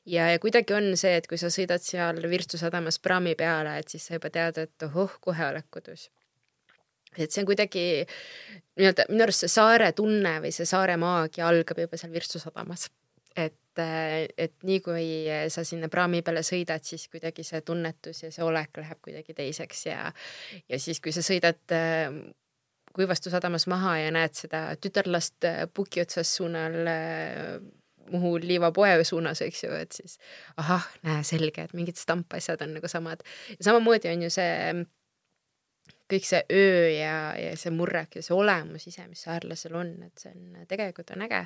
ja, 0.06 0.30
ja 0.34 0.42
kuidagi 0.42 0.76
on 0.78 0.92
see, 1.00 1.16
et 1.18 1.28
kui 1.30 1.42
sa 1.42 1.50
sõidad 1.54 1.84
seal 1.84 2.22
Virtsu 2.30 2.62
sadamas 2.62 3.02
praami 3.02 3.36
peale, 3.40 3.80
et 3.82 3.90
siis 3.90 4.06
sa 4.06 4.20
juba 4.20 4.30
tead, 4.34 4.62
et 4.68 4.90
ohoh, 4.90 5.18
kohe 5.22 5.50
oled 5.50 5.70
kodus 5.74 6.10
et 7.18 7.32
see 7.34 7.42
on 7.42 7.50
kuidagi 7.50 7.84
nii-öelda 8.78 9.08
minu 9.10 9.26
arust 9.26 9.42
see 9.42 9.52
saare 9.52 9.90
tunne 9.98 10.36
või 10.44 10.54
see 10.54 10.68
saare 10.70 10.94
maagia 11.02 11.48
algab 11.50 11.82
juba 11.82 11.98
seal 11.98 12.14
Virtsu 12.14 12.42
sadamas 12.42 12.86
et, 13.36 13.82
et 14.38 14.54
nii 14.68 14.82
kui 14.84 15.06
sa 15.54 15.64
sinna 15.68 15.90
praami 15.92 16.22
peale 16.26 16.44
sõidad, 16.44 16.84
siis 16.84 17.08
kuidagi 17.12 17.46
see 17.48 17.62
tunnetus 17.66 18.24
ja 18.26 18.32
see 18.34 18.44
olek 18.44 18.82
läheb 18.82 19.00
kuidagi 19.06 19.36
teiseks 19.38 19.86
ja, 19.88 20.12
ja 20.70 20.80
siis, 20.80 21.00
kui 21.04 21.14
sa 21.16 21.24
sõidad 21.26 21.76
äh, 21.76 22.12
Kuivastu 22.90 23.30
sadamas 23.30 23.68
maha 23.70 24.00
ja 24.02 24.10
näed 24.12 24.34
seda 24.34 24.64
tütarlast 24.82 25.46
äh, 25.46 25.66
puki 25.74 26.02
otsas 26.02 26.32
suunal 26.40 26.80
äh, 26.90 27.60
Muhu 28.10 28.40
liivapoe 28.42 29.04
suunas, 29.06 29.38
eks 29.46 29.60
ju, 29.64 29.70
et 29.78 29.94
siis 29.94 30.16
ahah, 30.58 30.88
näe, 31.06 31.20
selge, 31.22 31.68
et 31.68 31.76
mingid 31.78 32.00
stampasjad 32.00 32.64
on 32.66 32.72
nagu 32.74 32.90
samad. 32.90 33.22
samamoodi 33.62 34.10
on 34.10 34.24
ju 34.26 34.32
see 34.34 34.72
kõik 36.10 36.26
see 36.26 36.42
öö 36.52 36.90
ja, 36.92 37.16
ja 37.38 37.54
see 37.60 37.74
murrek 37.76 38.20
ja 38.20 38.26
see 38.26 38.36
olemus 38.36 38.88
ise, 38.90 39.06
mis 39.10 39.24
saarlasel 39.28 39.78
on, 39.78 39.94
et 40.08 40.22
see 40.22 40.34
on, 40.34 40.66
tegelikult 40.70 41.14
on 41.16 41.26
äge. 41.28 41.44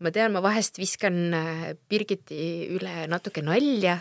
ma 0.00 0.12
tean, 0.14 0.34
ma 0.34 0.42
vahest 0.44 0.80
viskan 0.80 1.20
äh, 1.36 1.66
Birgiti 1.88 2.68
üle 2.76 3.06
natuke 3.12 3.44
nalja 3.44 4.00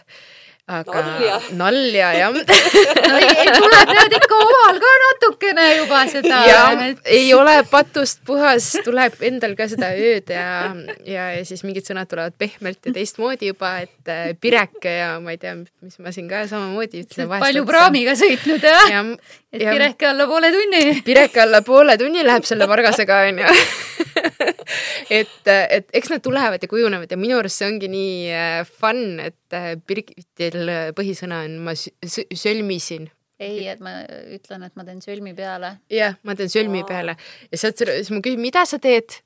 aga 0.65 1.01
nalja, 1.05 1.35
nalja 1.53 2.07
jah 2.17 2.31
no 3.09 3.17
ei, 3.21 3.49
tuleb 3.53 3.91
nüüd 3.93 4.15
ikka 4.17 4.37
omal 4.41 4.79
ka 4.81 4.93
natukene 5.03 5.65
juba 5.77 5.99
seda. 6.09 6.39
Et... 6.87 7.03
ei 7.05 7.27
ole 7.37 7.53
patust 7.69 8.23
puhas, 8.25 8.71
tuleb 8.85 9.21
endal 9.29 9.53
ka 9.59 9.67
seda 9.69 9.91
ööd 9.93 10.33
ja, 10.33 10.73
ja, 11.05 11.27
ja 11.37 11.45
siis 11.45 11.61
mingid 11.67 11.85
sõnad 11.85 12.09
tulevad 12.09 12.33
pehmelt 12.41 12.81
ja 12.81 12.95
teistmoodi 12.97 13.51
juba, 13.53 13.75
et 13.85 14.09
äh, 14.09 14.33
pireke 14.41 14.97
ja 14.97 15.13
ma 15.21 15.35
ei 15.35 15.41
tea, 15.41 15.53
mis 15.85 16.01
ma 16.01 16.15
siin 16.15 16.25
ka 16.33 16.47
samamoodi 16.49 17.05
ütlen. 17.05 17.29
palju 17.29 17.65
praamiga 17.69 18.17
sõitnud 18.17 18.65
jah 18.65 18.89
ja,? 18.89 19.05
et 19.53 19.67
ja, 19.67 19.69
pireke 19.69 20.09
alla 20.09 20.25
poole 20.31 20.49
tunni. 20.55 20.83
pireke 21.05 21.45
alla 21.45 21.61
poole 21.61 21.99
tunni 22.01 22.25
läheb 22.25 22.49
selle 22.49 22.65
vargasega 22.73 23.21
onju 23.29 23.53
et, 25.19 25.35
et 25.49 25.89
eks 25.93 26.13
nad 26.13 26.23
tulevad 26.25 26.63
ja 26.63 26.71
kujunevad 26.71 27.11
ja 27.11 27.19
minu 27.19 27.39
arust 27.39 27.61
see 27.61 27.69
ongi 27.69 27.91
nii 27.91 28.15
äh, 28.31 28.61
fun, 28.67 29.19
et 29.23 29.57
äh, 29.57 29.73
Birgitil 29.77 30.71
põhisõna 30.97 31.43
on 31.47 31.59
ma 31.67 31.75
sölmisin 31.75 33.09
ei, 33.39 33.65
et 33.67 33.81
ma 33.83 33.97
ütlen, 34.31 34.63
et 34.63 34.75
ma 34.79 34.85
teen 34.87 35.01
sölmi 35.03 35.35
peale. 35.35 35.75
jah, 35.91 36.15
ma 36.23 36.35
teen 36.39 36.51
sölmi 36.51 36.81
wow. 36.81 36.89
peale 36.91 37.17
ja 37.51 37.59
sealt, 37.59 37.83
siis 37.83 38.11
ma 38.13 38.21
küsin, 38.23 38.41
mida 38.43 38.65
sa 38.69 38.79
teed? 38.81 39.19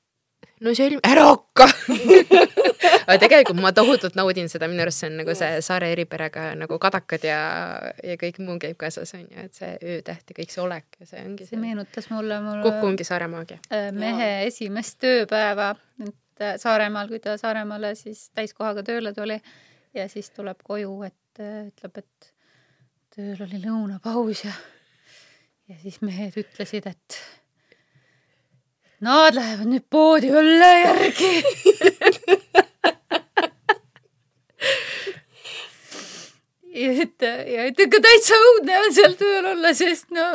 No 0.60 0.74
see 0.76 0.86
oli, 0.90 0.98
ära 1.06 1.26
hakka 1.30 1.66
aga 3.08 3.16
tegelikult 3.22 3.60
ma 3.62 3.72
tohutult 3.76 4.16
naudin 4.18 4.50
seda, 4.52 4.68
minu 4.70 4.84
arust 4.84 5.02
see 5.02 5.10
on 5.10 5.18
nagu 5.22 5.34
see 5.38 5.60
saare 5.64 5.90
eriperega 5.94 6.50
nagu 6.58 6.78
kadakad 6.82 7.24
ja, 7.26 7.40
ja 8.06 8.16
kõik 8.20 8.40
muu 8.44 8.58
käib 8.62 8.78
kaasas, 8.80 9.14
on 9.18 9.26
ju, 9.26 9.44
et 9.46 9.56
see 9.56 9.72
öötäht 9.80 10.32
ja 10.32 10.38
kõik 10.40 10.54
see 10.54 10.64
olek 10.64 11.00
ja 11.00 11.08
see 11.12 11.22
ongi 11.24 11.46
see. 11.46 11.54
see 11.54 11.62
meenutas 11.62 12.10
mulle, 12.12 12.40
mulle 12.44 12.64
kokku 12.66 12.90
ongi 12.90 13.06
Saare 13.08 13.30
maagia. 13.32 13.60
Äh, 13.72 13.88
mehe 13.96 14.30
esimest 14.46 15.00
tööpäeva, 15.02 15.72
et 16.04 16.44
äh, 16.44 16.58
Saaremaal, 16.60 17.08
kui 17.10 17.22
ta 17.24 17.36
Saaremaale 17.40 17.94
siis 17.98 18.28
täiskohaga 18.36 18.84
tööle 18.86 19.14
tuli 19.16 19.40
ja 19.96 20.08
siis 20.12 20.30
tuleb 20.36 20.60
koju, 20.66 20.92
et 21.08 21.42
äh, 21.42 21.70
ütleb, 21.70 22.04
et 22.04 22.30
tööl 23.16 23.48
oli 23.48 23.64
lõunapaus 23.64 24.44
ja 24.46 24.54
ja 25.70 25.76
siis 25.78 26.00
mehed 26.02 26.34
ütlesid, 26.40 26.88
et 26.90 27.20
Nad 29.00 29.34
lähevad 29.34 29.68
nüüd 29.70 29.86
poodi 29.88 30.28
õlle 30.28 30.70
järgi 30.82 31.30
ja 36.80 36.90
et, 37.04 37.24
ja 37.24 37.64
et 37.70 37.80
ikka 37.86 38.00
täitsa 38.04 38.38
õudne 38.50 38.76
on 38.84 38.94
seal 38.94 39.16
tööl 39.20 39.48
olla, 39.54 39.72
sest 39.76 40.12
no 40.14 40.26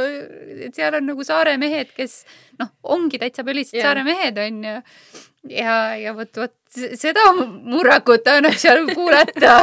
seal 0.76 0.98
on 1.00 1.08
nagu 1.12 1.26
saare 1.28 1.56
mehed, 1.62 1.94
kes 1.96 2.24
noh, 2.60 2.72
ongi 2.96 3.22
täitsa 3.22 3.46
põlised 3.48 3.78
yeah. 3.78 3.86
saare 3.88 4.06
mehed 4.08 4.40
onju. 4.42 4.76
ja, 5.54 5.76
ja 6.02 6.16
vot, 6.18 6.34
vot 6.42 6.58
seda 7.00 7.24
murrakut 7.38 8.28
annab 8.34 8.58
seal 8.60 8.86
kuulata 8.94 9.62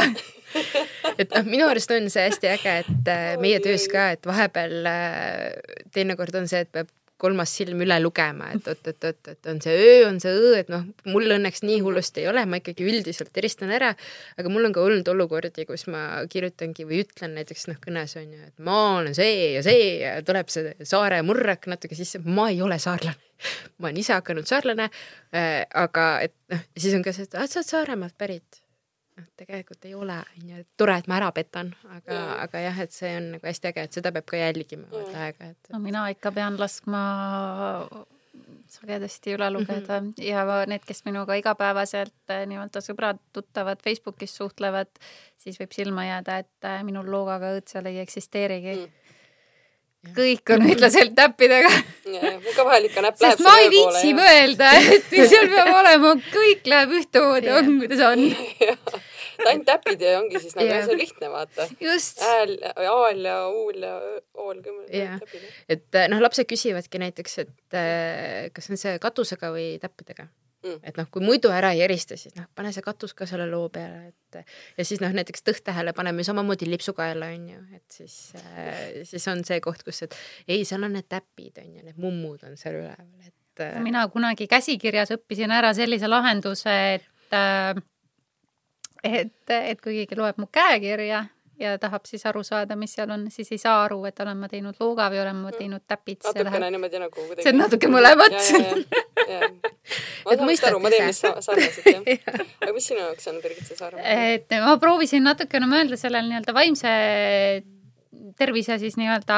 et 1.19 1.29
noh, 1.29 1.45
minu 1.47 1.67
arust 1.69 1.91
on 1.93 2.09
see 2.13 2.27
hästi 2.27 2.51
äge, 2.55 2.73
et 2.83 3.11
äh, 3.11 3.29
meie 3.41 3.61
töös 3.63 3.87
ka, 3.91 4.11
et 4.15 4.27
vahepeal 4.27 4.89
äh, 4.89 5.79
teinekord 5.93 6.35
on 6.41 6.49
see, 6.49 6.63
et 6.65 6.71
peab 6.73 6.91
kolmas 7.23 7.53
silm 7.55 7.81
üle 7.85 7.97
lugema, 8.03 8.49
et 8.53 8.67
oot-oot-oot, 8.67 9.31
et 9.31 9.49
on 9.51 9.61
see 9.63 9.73
öö, 9.79 9.99
on 10.09 10.19
see 10.23 10.33
õõ, 10.35 10.53
et 10.59 10.71
noh, 10.71 10.85
mul 11.07 11.35
õnneks 11.37 11.63
nii 11.63 11.79
hullusti 11.85 12.23
ei 12.23 12.29
ole, 12.31 12.43
ma 12.49 12.59
ikkagi 12.59 12.87
üldiselt 12.87 13.39
eristan 13.39 13.71
ära, 13.73 13.93
aga 14.39 14.51
mul 14.51 14.67
on 14.67 14.75
ka 14.75 14.83
olnud 14.83 15.11
olukordi, 15.13 15.67
kus 15.69 15.87
ma 15.91 16.03
kirjutangi 16.31 16.87
või 16.89 17.03
ütlen 17.05 17.37
näiteks 17.39 17.69
noh, 17.71 17.79
kõnes 17.83 18.17
on 18.19 18.27
ju, 18.27 18.41
et 18.51 18.65
ma 18.67 18.79
olen 18.99 19.15
see 19.17 19.53
ja 19.55 19.63
see 19.65 19.85
ja 20.01 20.17
tuleb 20.25 20.51
see 20.53 20.75
saare 20.87 21.21
murrak 21.25 21.69
natuke 21.71 21.97
sisse, 21.97 22.21
ma 22.23 22.49
ei 22.51 22.61
ole 22.65 22.79
saarlane. 22.81 23.31
ma 23.79 23.89
olen 23.89 23.99
ise 23.99 24.15
hakanud 24.15 24.47
saarlane 24.47 24.89
äh,, 24.89 25.63
aga 25.67 26.09
et 26.27 26.35
noh, 26.51 26.67
siis 26.77 26.95
on 26.97 27.03
ka 27.05 27.15
see, 27.15 27.27
et 27.27 27.35
sa 27.35 27.59
oled 27.59 27.71
Saaremaalt 27.73 28.15
pärit 28.19 28.62
noh, 29.17 29.27
tegelikult 29.39 29.85
ei 29.89 29.93
ole, 29.97 30.17
on 30.37 30.49
ju, 30.49 30.61
et 30.63 30.69
tore, 30.77 30.97
et 31.01 31.09
ma 31.11 31.19
ära 31.19 31.29
petan, 31.35 31.73
aga 31.89 32.15
mm., 32.15 32.33
aga 32.47 32.63
jah, 32.65 32.81
et 32.85 32.95
see 32.95 33.13
on 33.19 33.29
nagu 33.35 33.49
hästi 33.49 33.71
äge, 33.71 33.85
et 33.87 33.99
seda 33.99 34.13
peab 34.15 34.27
ka 34.31 34.41
jälgima 34.41 34.89
mm. 34.89 35.13
aega, 35.25 35.53
et. 35.53 35.71
no 35.73 35.81
mina 35.83 36.07
ikka 36.13 36.33
pean 36.35 36.59
laskma 36.61 37.03
sagedasti 38.73 39.35
üle 39.35 39.49
lugeda 39.53 39.99
mm 40.01 40.09
-hmm. 40.09 40.23
ja 40.25 40.65
need, 40.65 40.81
kes 40.87 41.05
minuga 41.05 41.35
igapäevaselt 41.37 42.33
eh, 42.33 42.45
nii-öelda 42.49 42.81
sõbrad-tuttavad 42.81 43.83
Facebookis 43.83 44.35
suhtlevad, 44.35 44.89
siis 45.37 45.59
võib 45.61 45.75
silma 45.75 46.05
jääda, 46.05 46.37
et 46.41 46.69
eh, 46.69 46.83
minul 46.83 47.11
loogaga 47.11 47.53
õõtsal 47.57 47.91
ei 47.91 47.99
eksisteerigi 48.01 48.75
mm 48.75 49.02
kõik 50.11 50.51
on 50.55 50.65
ühtlaselt 50.67 51.15
näppidega. 51.17 51.69
ka 52.55 52.65
vahel 52.67 52.89
ikka 52.89 53.05
näpp 53.05 53.21
läheb 53.23 53.37
sest 53.37 53.45
ma 53.45 53.55
ei 53.61 53.71
viitsi 53.71 54.11
ja. 54.11 54.17
mõelda, 54.17 54.73
et 54.97 55.09
mis 55.13 55.31
seal 55.31 55.49
peab 55.53 55.71
olema, 55.81 56.13
kõik 56.33 56.69
läheb 56.73 56.95
ühtemoodi, 56.99 57.51
on 57.55 57.71
kuidas 57.79 58.03
on. 58.09 58.25
ainult 59.43 59.65
täpid 59.67 60.03
ja 60.03 60.19
ongi 60.19 60.43
siis 60.43 60.55
nagu 60.59 60.69
see 60.69 60.93
on 60.93 61.01
lihtne 61.01 61.31
vaata. 61.33 61.67
hääl, 61.79 62.53
aal 62.83 63.25
ja 63.25 63.39
uul 63.49 63.81
ja 63.87 63.95
küll. 64.65 64.85
jah, 64.91 65.17
et 65.71 65.99
noh, 66.11 66.21
lapsed 66.23 66.47
küsivadki 66.51 67.01
näiteks, 67.01 67.39
et 67.45 67.79
eh, 67.79 68.51
kas 68.53 68.69
on 68.69 68.79
see 68.79 68.99
katusega 69.01 69.55
või 69.55 69.75
täppidega 69.81 70.27
mm.. 70.63 70.79
et 70.83 70.97
noh, 70.99 71.07
kui 71.11 71.23
muidu 71.25 71.51
ära 71.53 71.73
ei 71.75 71.83
erista, 71.85 72.17
siis 72.19 72.35
noh, 72.37 72.47
pane 72.55 72.71
see 72.75 72.85
katus 72.85 73.15
ka 73.17 73.27
selle 73.29 73.47
loo 73.51 73.69
peale, 73.73 74.11
et 74.11 74.39
ja 74.79 74.87
siis 74.87 75.01
noh, 75.03 75.13
näiteks 75.13 75.45
tõht-tähele 75.45 75.93
paneme 75.97 76.25
samamoodi 76.25 76.69
lipsukaela 76.71 77.29
on 77.35 77.47
ju, 77.53 77.61
et 77.77 77.99
siis 77.99 78.17
äh,, 78.39 79.01
siis 79.07 79.27
on 79.31 79.43
see 79.47 79.59
koht, 79.63 79.85
kus, 79.85 80.03
et 80.07 80.17
ei, 80.47 80.63
seal 80.67 80.85
on 80.87 80.95
need 80.97 81.09
täpid 81.11 81.61
on 81.63 81.71
ju, 81.77 81.85
need 81.85 82.01
mummud 82.01 82.45
on 82.47 82.57
seal 82.59 82.79
üleval, 82.81 83.09
et 83.27 83.65
äh.... 83.65 83.79
mina 83.85 84.05
kunagi 84.13 84.49
käsikirjas 84.51 85.13
õppisin 85.17 85.53
ära 85.53 85.73
sellise 85.77 86.09
lahenduse, 86.11 86.77
et 86.97 87.37
äh, 87.37 87.83
et, 89.03 89.37
et 89.51 89.81
kui 89.83 89.99
keegi 89.99 90.17
loeb 90.17 90.39
mu 90.39 90.47
käekirja 90.51 91.25
ja 91.59 91.75
tahab 91.81 92.07
siis 92.09 92.25
aru 92.29 92.43
saada, 92.45 92.75
mis 92.79 92.93
seal 92.95 93.11
on, 93.13 93.25
siis 93.31 93.51
ei 93.53 93.59
saa 93.61 93.83
aru, 93.85 93.99
et 94.09 94.19
olen 94.23 94.39
ma 94.39 94.49
teinud 94.51 94.79
looga 94.81 95.09
või 95.13 95.21
olen 95.21 95.37
ma 95.39 95.51
mm. 95.51 95.57
teinud 95.59 95.83
täpid. 95.87 96.21
natukene 96.25 96.71
niimoodi 96.73 97.01
nagu 97.03 97.13
kuidagi. 97.19 97.45
see 97.45 97.53
on 97.53 97.61
natuke 97.61 97.91
mõlemat. 97.93 98.37
ma 100.25 100.37
saan 100.37 100.49
vist 100.49 100.67
aru, 100.69 100.81
ma 100.83 100.93
teen 100.93 101.11
vist 101.11 101.27
sarnaselt 101.27 101.91
jah. 101.91 102.39
aga 102.61 102.73
mis 102.75 102.89
sinu 102.89 103.03
jaoks 103.03 103.29
on 103.31 103.41
Birgit 103.43 103.69
see 103.69 103.79
Saaremaa? 103.79 104.17
et 104.35 104.57
ma 104.65 104.77
proovisin 104.81 105.25
natukene 105.27 105.69
mõelda 105.69 105.99
sellele 105.99 106.31
nii-öelda 106.31 106.57
vaimse 106.57 106.93
tervise 108.39 108.79
siis 108.81 108.97
nii-öelda 108.97 109.37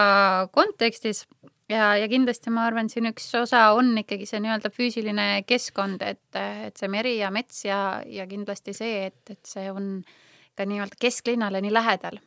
kontekstis 0.55 1.25
ja, 1.69 1.95
ja 1.97 2.07
kindlasti 2.11 2.53
ma 2.53 2.67
arvan, 2.69 2.89
siin 2.91 3.09
üks 3.09 3.27
osa 3.39 3.67
on 3.77 3.93
ikkagi 4.01 4.27
see 4.29 4.41
nii-öelda 4.43 4.71
füüsiline 4.73 5.27
keskkond, 5.49 6.05
et, 6.05 6.23
et 6.35 6.77
see 6.77 6.91
meri 6.91 7.17
ja 7.19 7.31
mets 7.33 7.65
ja, 7.67 7.79
ja 8.07 8.27
kindlasti 8.29 8.75
see, 8.77 9.09
et, 9.09 9.21
et 9.33 9.41
see 9.49 9.67
on 9.71 9.97
ka 10.55 10.65
nii-öelda 10.67 10.99
kesklinnale 10.99 11.61
nii 11.61 11.73
lähedal. 11.73 12.19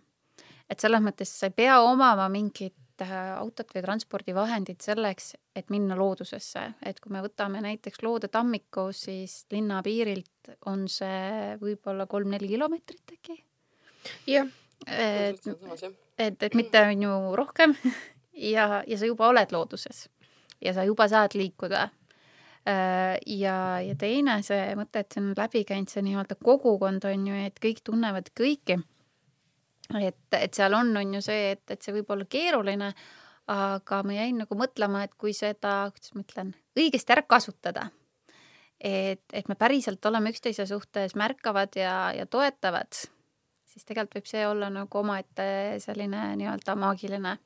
et 0.70 0.80
selles 0.80 1.00
mõttes 1.00 1.30
sa 1.32 1.48
ei 1.48 1.54
pea 1.56 1.78
omama 1.80 2.28
mingit 2.28 3.02
äh, 3.02 3.12
autot 3.38 3.70
või 3.74 3.82
transpordivahendit 3.86 4.84
selleks, 4.84 5.32
et 5.56 5.70
minna 5.72 5.96
loodusesse, 5.96 6.64
et 6.84 7.00
kui 7.00 7.12
me 7.12 7.22
võtame 7.24 7.62
näiteks 7.64 8.02
Loodetammiku, 8.02 8.90
siis 8.92 9.46
linna 9.52 9.80
piirilt 9.82 10.52
on 10.66 10.84
see 10.92 11.56
võib-olla 11.62 12.06
kolm-neli 12.06 12.52
kilomeetrit 12.52 13.16
äkki. 13.16 13.40
jah. 14.26 14.46
et, 14.86 15.48
et, 16.18 16.42
et 16.42 16.54
mitte 16.54 16.84
on 16.92 17.02
ju 17.02 17.16
rohkem 17.36 17.74
ja, 18.54 18.84
ja 18.86 18.98
sa 18.98 19.08
juba 19.08 19.32
oled 19.32 19.52
looduses 19.52 20.08
ja 20.60 20.74
sa 20.74 20.84
juba 20.84 21.08
saad 21.08 21.34
liikuda. 21.34 21.88
Äh, 22.68 23.16
ja, 23.38 23.80
ja 23.80 23.94
teine 23.96 24.38
see 24.44 24.74
mõte, 24.76 25.00
et 25.00 25.14
see 25.14 25.22
on 25.22 25.32
läbi 25.36 25.64
käinud, 25.68 25.88
see 25.92 26.04
nii-öelda 26.04 26.36
kogukond 26.44 27.06
on 27.08 27.28
ju, 27.30 27.36
et 27.48 27.60
kõik 27.64 27.80
tunnevad 27.86 28.28
kõiki. 28.36 28.76
et, 30.00 30.18
et 30.36 30.54
seal 30.54 30.76
on, 30.76 30.92
on 31.00 31.14
ju 31.16 31.22
see, 31.24 31.52
et, 31.54 31.64
et 31.70 31.82
see 31.82 31.94
võib 31.96 32.10
olla 32.12 32.26
keeruline, 32.28 32.90
aga 33.48 34.02
ma 34.04 34.18
jäin 34.18 34.42
nagu 34.42 34.58
mõtlema, 34.58 35.06
et 35.06 35.14
kui 35.16 35.32
seda, 35.32 35.88
kuidas 35.94 36.12
ma 36.12 36.26
ütlen, 36.26 36.52
õigesti 36.76 37.14
ära 37.16 37.24
kasutada 37.24 37.88
et, 38.80 39.24
et 39.32 39.48
me 39.48 39.56
päriselt 39.58 40.04
oleme 40.06 40.30
üksteise 40.34 40.66
suhtes 40.68 41.16
märkavad 41.18 41.74
ja, 41.80 42.12
ja 42.14 42.26
toetavad, 42.30 42.92
siis 43.64 43.88
tegelikult 43.88 44.20
võib 44.20 44.28
see 44.28 44.44
olla 44.46 44.68
nagu 44.70 45.00
omaette 45.00 45.48
selline 45.82 46.34
nii-öelda 46.36 46.76
maagiline 46.78 47.38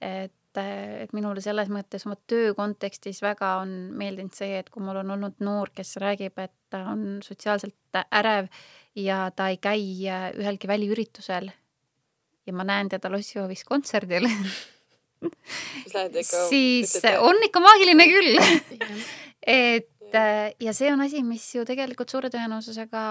et, 0.00 0.34
et 0.60 1.12
minule 1.16 1.42
selles 1.44 1.70
mõttes 1.72 2.06
oma 2.06 2.16
töö 2.30 2.52
kontekstis 2.56 3.20
väga 3.24 3.56
on 3.62 3.72
meeldinud 3.98 4.34
see, 4.36 4.58
et 4.60 4.70
kui 4.70 4.84
mul 4.84 5.00
on 5.02 5.14
olnud 5.16 5.40
noor, 5.44 5.72
kes 5.74 5.96
räägib, 6.02 6.38
et 6.42 6.54
ta 6.70 6.84
on 6.92 7.18
sotsiaalselt 7.24 8.00
ärev 8.04 8.50
ja 8.98 9.26
ta 9.36 9.48
ei 9.52 9.58
käi 9.62 9.82
ühelgi 10.38 10.70
väliüritusel 10.70 11.50
ja 12.46 12.54
ma 12.54 12.66
näen 12.68 12.92
teda 12.92 13.10
lossihoovis 13.12 13.64
kontserdil 13.68 14.28
siis 16.50 16.98
on 17.18 17.42
ikka 17.46 17.60
maagiline 17.64 18.06
küll. 18.10 18.40
Et 19.46 19.90
ja 20.60 20.72
see 20.76 20.92
on 20.92 21.02
asi, 21.04 21.22
mis 21.26 21.44
ju 21.56 21.64
tegelikult 21.66 22.12
suure 22.12 22.30
tõenäosusega 22.32 23.04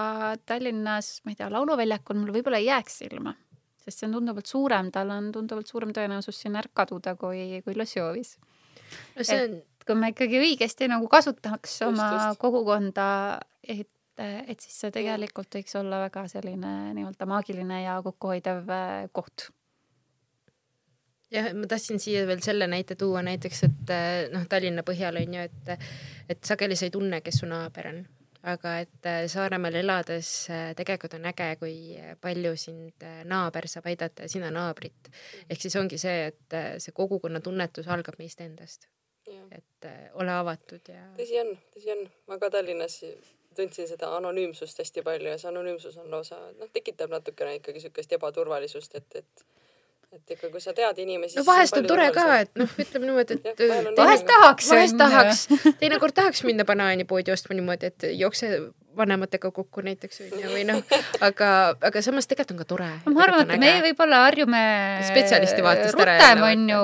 Tallinnas, 0.48 1.18
ma 1.26 1.34
ei 1.34 1.40
tea, 1.40 1.49
lauluväljakul 1.52 2.20
mul 2.20 2.32
võib-olla 2.38 2.61
ei 2.61 2.70
jääks 2.70 3.02
silma 3.03 3.34
sest 3.84 3.99
see 3.99 4.07
on 4.07 4.18
tunduvalt 4.18 4.49
suurem, 4.49 4.91
tal 4.95 5.11
on 5.14 5.31
tunduvalt 5.35 5.69
suurem 5.69 5.93
tõenäosus 5.95 6.39
sinna 6.45 6.61
ära 6.64 6.72
kaduda 6.81 7.15
kui, 7.19 7.61
kui 7.65 7.76
lossihoovis. 7.77 8.38
no 9.18 9.26
see 9.27 9.41
on. 9.47 9.57
kui 9.88 9.99
me 9.99 10.14
ikkagi 10.14 10.39
õigesti 10.39 10.88
nagu 10.91 11.10
kasutaks 11.11 11.73
just, 11.73 11.89
oma 11.89 12.11
just. 12.14 12.39
kogukonda, 12.41 13.07
et, 13.64 13.91
et 14.22 14.64
siis 14.64 14.77
see 14.85 14.93
tegelikult 14.95 15.60
võiks 15.60 15.76
olla 15.80 16.05
väga 16.05 16.27
selline 16.31 16.93
nii-öelda 16.95 17.27
maagiline 17.30 17.84
ja 17.84 17.99
kokkuhoidev 18.05 18.72
äh, 18.72 18.95
koht 19.11 19.49
jah, 21.34 21.51
ma 21.57 21.68
tahtsin 21.68 21.99
siia 21.99 22.23
veel 22.30 22.43
selle 22.45 22.69
näite 22.72 22.95
tuua 22.99 23.26
näiteks, 23.26 23.64
et 23.68 23.93
äh, 23.93 24.18
noh, 24.34 24.47
Tallinna 24.49 24.85
põhjal 24.88 25.19
on 25.19 25.39
ju, 25.39 25.47
et, 25.49 25.88
et 26.31 26.43
sageli 26.47 26.80
sa 26.80 26.88
ei 26.88 26.95
tunne, 26.95 27.19
kes 27.26 27.43
su 27.43 27.49
naaber 27.49 27.91
on 27.91 28.03
aga 28.44 28.74
et 28.84 29.07
äh, 29.07 29.26
Saaremaal 29.32 29.78
elades 29.80 30.30
äh, 30.52 30.72
tegelikult 30.76 31.15
on 31.15 31.28
äge, 31.32 31.49
kui 31.61 31.76
palju 32.22 32.56
sind 32.60 33.06
äh, 33.06 33.22
naaber 33.28 33.68
saab 33.72 33.88
aidata 33.91 34.28
ja 34.28 34.32
sina 34.32 34.52
naabrit. 34.52 35.11
ehk 35.49 35.61
siis 35.61 35.76
ongi 35.80 35.98
see, 35.98 36.32
et 36.32 36.57
see 36.84 36.95
kogukonna 36.95 37.40
tunnetus 37.40 37.88
algab 37.88 38.20
meist 38.20 38.41
endast. 38.41 38.90
et 39.52 39.88
ole 40.20 40.32
avatud 40.36 40.90
ja. 40.91 41.06
tõsi 41.15 41.40
on, 41.40 41.53
tõsi 41.76 41.91
on, 41.94 42.03
ma 42.28 42.38
ka 42.41 42.49
Tallinnas 42.52 42.99
tundsin 43.56 43.88
seda 43.88 44.10
anonüümsust 44.18 44.80
hästi 44.82 45.03
palju 45.06 45.32
ja 45.32 45.38
see 45.40 45.48
anonüümsus 45.48 45.98
on 46.02 46.11
lausa 46.11 46.40
noh, 46.57 46.70
tekitab 46.74 47.14
natukene 47.14 47.56
ikkagi 47.60 47.86
siukest 47.86 48.11
ebaturvalisust, 48.18 48.95
et, 48.99 49.22
et 49.22 49.45
et 50.14 50.35
ikka, 50.35 50.52
kui 50.53 50.61
sa 50.61 50.73
tead 50.77 51.02
inimesi. 51.02 51.38
no 51.40 51.45
vahest 51.48 51.77
on, 51.80 51.88
tore 51.90 52.06
ka, 52.15 52.27
et 52.44 52.53
noh, 52.60 52.69
ütleme 52.80 53.10
niimoodi, 53.10 53.40
et 53.40 53.65
ja, 53.69 53.81
vahest 53.98 54.30
tahaks. 54.30 54.69
vahest 54.69 54.99
tahaks, 54.99 55.44
teinekord 55.81 56.15
tahaks 56.18 56.44
minna 56.48 56.65
banaanipoodi 56.68 57.34
ostma 57.34 57.57
niimoodi, 57.57 57.91
et 57.94 58.07
jookse 58.19 58.52
vanematega 58.98 59.49
kokku 59.52 59.81
näiteks 59.81 60.19
onju 60.27 60.49
või 60.52 60.65
noh, 60.69 60.81
aga, 61.26 61.49
aga 61.81 62.02
samas 62.06 62.27
tegelikult 62.30 62.53
on 62.53 62.60
ka 62.61 62.68
tore. 62.69 62.90
ma 63.10 63.23
arvan, 63.26 63.48
et 63.48 63.61
meie 63.61 63.80
võib-olla 63.88 64.23
harjume 64.27 64.61
spetsialisti 65.07 65.65
vaatest 65.65 65.98
ära. 65.98 66.18
rutem 66.19 66.44
on 66.49 66.68
ju 66.69 66.84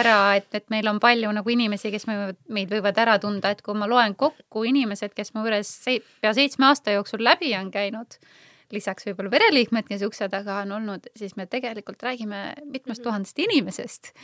ära, 0.00 0.18
et, 0.38 0.46
et 0.54 0.66
meil 0.70 0.90
on 0.92 1.00
palju 1.02 1.32
nagu 1.34 1.54
inimesi, 1.56 1.90
kes 1.94 2.06
me, 2.10 2.20
meid 2.54 2.70
võivad 2.70 3.00
ära 3.02 3.18
tunda, 3.22 3.50
et 3.50 3.64
kui 3.66 3.74
ma 3.78 3.90
loen 3.90 4.14
kokku 4.18 4.62
inimesed, 4.70 5.14
kes 5.16 5.34
mu 5.34 5.42
juures 5.46 5.74
se 5.88 5.98
pea 6.22 6.34
seitsme 6.36 6.70
aasta 6.70 6.94
jooksul 6.94 7.24
läbi 7.26 7.50
on 7.58 7.74
käinud 7.74 8.20
lisaks 8.74 9.06
võib-olla 9.08 9.32
pereliikmed, 9.32 9.88
kes 9.88 10.04
ukse 10.06 10.28
taga 10.32 10.60
on 10.64 10.76
olnud, 10.78 11.10
siis 11.18 11.36
me 11.38 11.46
tegelikult 11.50 12.02
räägime 12.06 12.42
mitmest 12.64 13.00
mhm. 13.00 13.06
tuhandest 13.08 13.44
inimesest. 13.46 14.14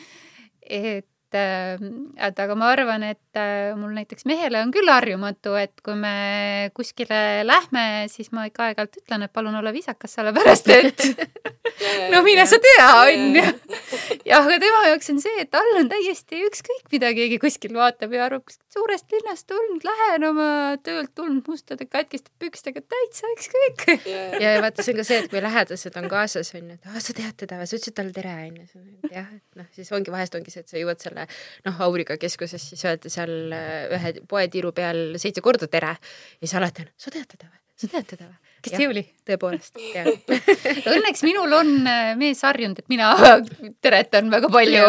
et 0.62 1.08
Äh, 1.34 1.80
et 2.28 2.38
aga 2.38 2.54
ma 2.58 2.70
arvan, 2.70 3.02
et 3.02 3.38
äh, 3.40 3.74
mul 3.78 3.96
näiteks 3.96 4.28
mehele 4.30 4.60
on 4.62 4.70
küll 4.74 4.88
harjumatu, 4.90 5.56
et 5.58 5.74
kui 5.84 5.96
me 5.98 6.70
kuskile 6.76 7.42
lähme, 7.46 8.06
siis 8.12 8.30
ma 8.36 8.46
ikka 8.46 8.68
aeg-ajalt 8.70 9.00
ütlen, 9.02 9.26
et 9.26 9.34
palun 9.34 9.58
ole 9.58 9.74
viisakas, 9.74 10.14
sellepärast 10.18 10.70
et 10.76 11.06
no 12.12 12.22
mine 12.22 12.44
sa 12.48 12.58
tea, 12.62 12.86
onju. 13.02 13.44
ja 14.28 14.40
aga 14.42 14.58
tema 14.62 14.82
jaoks 14.90 15.10
on 15.12 15.20
see, 15.22 15.34
et 15.42 15.50
tal 15.52 15.68
on 15.78 15.90
täiesti 15.90 16.40
ükskõik, 16.46 16.86
mida 16.92 17.10
keegi 17.16 17.38
kuskil 17.42 17.74
vaatab 17.76 18.14
ja 18.16 18.26
arvab, 18.26 18.54
suurest 18.72 19.12
linnast 19.14 19.46
tulnud, 19.50 19.84
lähen 19.86 20.26
oma 20.30 20.48
töölt 20.86 21.12
tulnud 21.18 21.48
mustade 21.50 21.88
katkiste 21.90 22.32
pükstega, 22.42 22.82
täitsa 22.82 23.30
ükskõik. 23.34 23.86
ja, 24.06 24.54
ja 24.56 24.62
vaata, 24.64 24.84
see 24.84 24.94
on 24.94 25.00
ka 25.02 25.08
see, 25.08 25.20
et 25.24 25.30
kui 25.32 25.42
lähedased 25.44 26.00
on 26.00 26.08
kaasas, 26.12 26.52
onju, 26.56 26.78
et 26.78 26.90
aa, 26.92 27.02
sa 27.02 27.16
tead 27.16 27.36
teda 27.44 27.60
või 27.60 27.70
sa 27.70 27.78
ütlesid 27.78 27.98
talle 27.98 28.16
tere, 28.16 28.36
onju. 28.48 28.68
jah, 29.12 29.30
et 29.36 29.60
noh, 29.60 29.70
siis 29.76 29.92
ongi 29.96 30.14
vahest 30.14 30.38
ongi 30.38 30.54
see, 30.54 30.64
et 30.64 30.72
sa 30.72 30.80
jõuad 30.80 31.02
selle 31.16 31.70
noh, 31.70 31.84
Auriga 31.86 32.16
keskuses 32.20 32.70
siis 32.72 32.84
öeldi 32.86 33.12
seal 33.12 33.36
äh, 33.54 33.86
ühe 33.96 34.16
poetiiru 34.28 34.72
peal 34.76 35.20
seitse 35.20 35.44
korda 35.44 35.68
tere 35.70 35.94
ja 35.96 36.42
siis 36.42 36.56
alati 36.58 36.84
on, 36.84 36.90
sa 36.96 37.12
tead 37.14 37.30
teda 37.32 37.48
või? 37.48 37.62
sa 37.76 37.88
tead 37.92 38.10
teda 38.12 38.28
või? 38.28 38.38
kes 38.66 38.74
see 38.80 38.88
oli? 38.90 39.02
tõepoolest, 39.28 39.80
jah 39.94 40.08
Õnneks 40.96 41.22
minul 41.26 41.52
on 41.56 41.72
äh, 41.88 42.12
mees 42.18 42.40
harjunud, 42.46 42.80
et 42.82 42.92
mina 42.92 43.12
teretan 43.84 44.30
väga 44.32 44.50
palju 44.52 44.86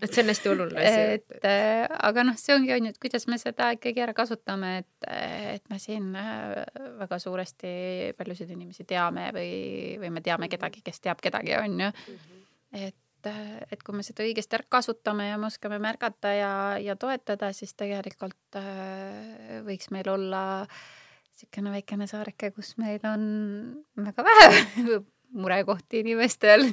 et 0.00 0.08
see 0.08 0.24
on 0.24 0.32
hästi 0.32 0.52
oluline 0.52 0.86
asi. 0.86 1.04
et 1.18 1.48
äh, 1.48 1.84
aga 2.10 2.24
noh, 2.30 2.38
see 2.40 2.56
ongi 2.56 2.74
on 2.76 2.88
ju, 2.88 2.94
et 2.94 3.02
kuidas 3.02 3.28
me 3.30 3.38
seda 3.40 3.70
ikkagi 3.76 4.04
ära 4.06 4.16
kasutame, 4.16 4.80
et, 4.82 5.10
et 5.56 5.64
me 5.70 5.78
siin 5.82 6.10
väga 7.00 7.20
suuresti 7.22 7.70
paljusid 8.18 8.50
inimesi 8.50 8.88
teame 8.88 9.30
või, 9.36 9.52
või 10.00 10.16
me 10.16 10.24
teame 10.24 10.50
kedagi, 10.52 10.82
kes 10.84 11.04
teab 11.04 11.22
kedagi, 11.22 11.56
on 11.60 11.86
ju. 11.86 11.92
Mhm. 11.92 12.42
et 12.88 12.98
et, 13.20 13.66
et 13.72 13.82
kui 13.84 13.96
me 13.96 14.04
seda 14.06 14.24
õigesti 14.24 14.56
ära 14.56 14.66
kasutame 14.68 15.28
ja 15.28 15.38
me 15.40 15.48
oskame 15.50 15.80
märgata 15.82 16.32
ja, 16.34 16.52
ja 16.80 16.96
toetada, 16.96 17.52
siis 17.56 17.74
tegelikult 17.78 18.58
äh, 18.58 19.60
võiks 19.66 19.90
meil 19.94 20.08
olla 20.12 20.42
niisugune 20.66 21.72
väikene 21.72 22.06
saareke, 22.10 22.52
kus 22.56 22.74
meil 22.80 23.00
on 23.08 23.24
väga 23.96 24.24
vähe 24.26 24.62
murekohti 25.42 26.04
inimestel. 26.04 26.70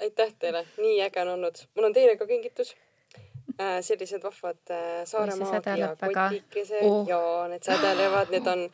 aitäh 0.00 0.32
teile, 0.38 0.66
nii 0.78 1.00
äge 1.04 1.22
on 1.22 1.34
olnud. 1.36 1.62
mul 1.74 1.88
on 1.88 1.96
teile 1.96 2.16
ka 2.16 2.26
kingitus 2.26 2.74
äh,. 3.60 3.80
sellised 3.80 4.22
vahvad 4.22 4.60
äh, 4.70 5.04
Saaremaa 5.04 5.62
ja 5.76 5.94
kotikesed 5.96 6.82
oh. 6.82 7.08
ja 7.08 7.20
need 7.48 7.64
sädelevad, 7.64 8.30
need 8.30 8.46
on 8.46 8.68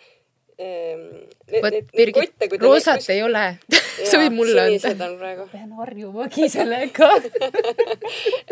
vot 1.63 1.79
Birgit, 1.97 2.47
roosat 2.61 3.09
ei 3.13 3.23
ole 3.23 3.45
sa 4.07 4.19
võid 4.21 4.35
mulle 4.35 4.65
anda. 4.65 5.07
pean 5.51 5.73
harjumagi 5.79 6.49
sellega 6.53 7.09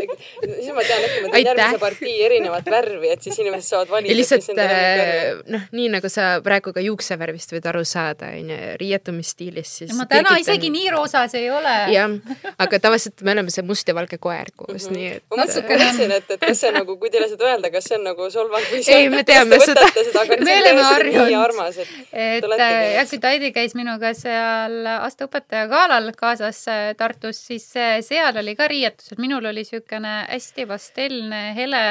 siis 0.01 0.73
ma 0.75 0.85
tean, 0.85 1.05
et 1.07 1.17
ma 1.25 1.33
teen 1.33 1.49
järgmise 1.49 1.81
partii 1.81 2.17
erinevat 2.27 2.71
värvi, 2.71 3.13
et 3.15 3.25
siis 3.25 3.39
inimesed 3.41 3.69
saavad 3.69 3.93
valida. 3.95 4.13
ja 4.13 4.19
lihtsalt 4.19 4.51
äh, 4.57 5.41
noh, 5.55 5.67
nii 5.77 5.89
nagu 5.95 6.11
sa 6.13 6.29
praegu 6.45 6.75
ka 6.77 6.85
juuksevärvist 6.85 7.55
võid 7.55 7.69
aru 7.73 7.85
saada, 7.89 8.33
onju, 8.37 8.59
riietumisstiilist, 8.81 9.81
siis. 9.83 9.95
ma 9.99 10.07
täna 10.11 10.37
isegi 10.43 10.71
on... 10.71 10.77
nii 10.79 10.93
roosas 10.97 11.37
ei 11.39 11.49
ole. 11.53 11.77
jah, 11.95 12.17
aga 12.57 12.83
tavaliselt 12.89 13.25
me 13.27 13.35
oleme 13.37 13.55
see 13.55 13.67
must 13.67 13.89
ja 13.89 13.97
valge 13.97 14.21
koer 14.21 14.53
koos 14.57 14.75
mm, 14.75 14.79
-hmm. 14.79 14.99
nii 14.99 15.11
et. 15.17 15.25
ma 15.31 15.45
mõtlesin, 15.45 16.17
et, 16.19 16.31
et 16.37 16.47
kas 16.47 16.65
see 16.67 16.75
nagu, 16.77 16.99
kui 17.01 17.13
teile 17.13 17.31
seda 17.33 17.51
öelda, 17.53 17.73
kas 17.73 17.89
see 17.91 17.99
on 17.99 18.07
nagu 18.11 18.31
solvang 18.31 18.67
või 18.73 18.85
see. 18.85 19.01
ei, 19.05 19.11
me 19.13 19.25
teame 19.25 19.61
seda. 19.65 19.87
aga 19.87 20.41
see 20.45 20.75
on 20.77 21.09
nii 21.17 21.41
armas, 21.41 21.81
et 21.81 22.00
et 22.13 22.47
äh, 22.57 22.95
jah, 22.97 23.07
kui 23.11 23.21
Taidi 23.23 23.53
käis 23.55 23.77
minuga 23.79 24.13
seal 24.17 24.87
aastaõpetaja 24.97 25.69
galal 25.71 26.11
kaasas 26.17 26.63
äh, 26.71 26.91
Tartus, 26.99 27.43
siis 27.51 27.69
seal 28.07 28.43
oli 28.43 28.57
ka 28.59 28.69
riietus, 28.71 29.13
et 29.13 29.23
minul 29.23 29.51
oli 29.51 29.65
niisugune 29.65 30.15
hästi 30.31 30.67
pastelne 30.71 31.43
hele 31.57 31.85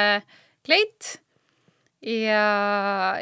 kleit 0.66 1.16
ja, 2.02 2.44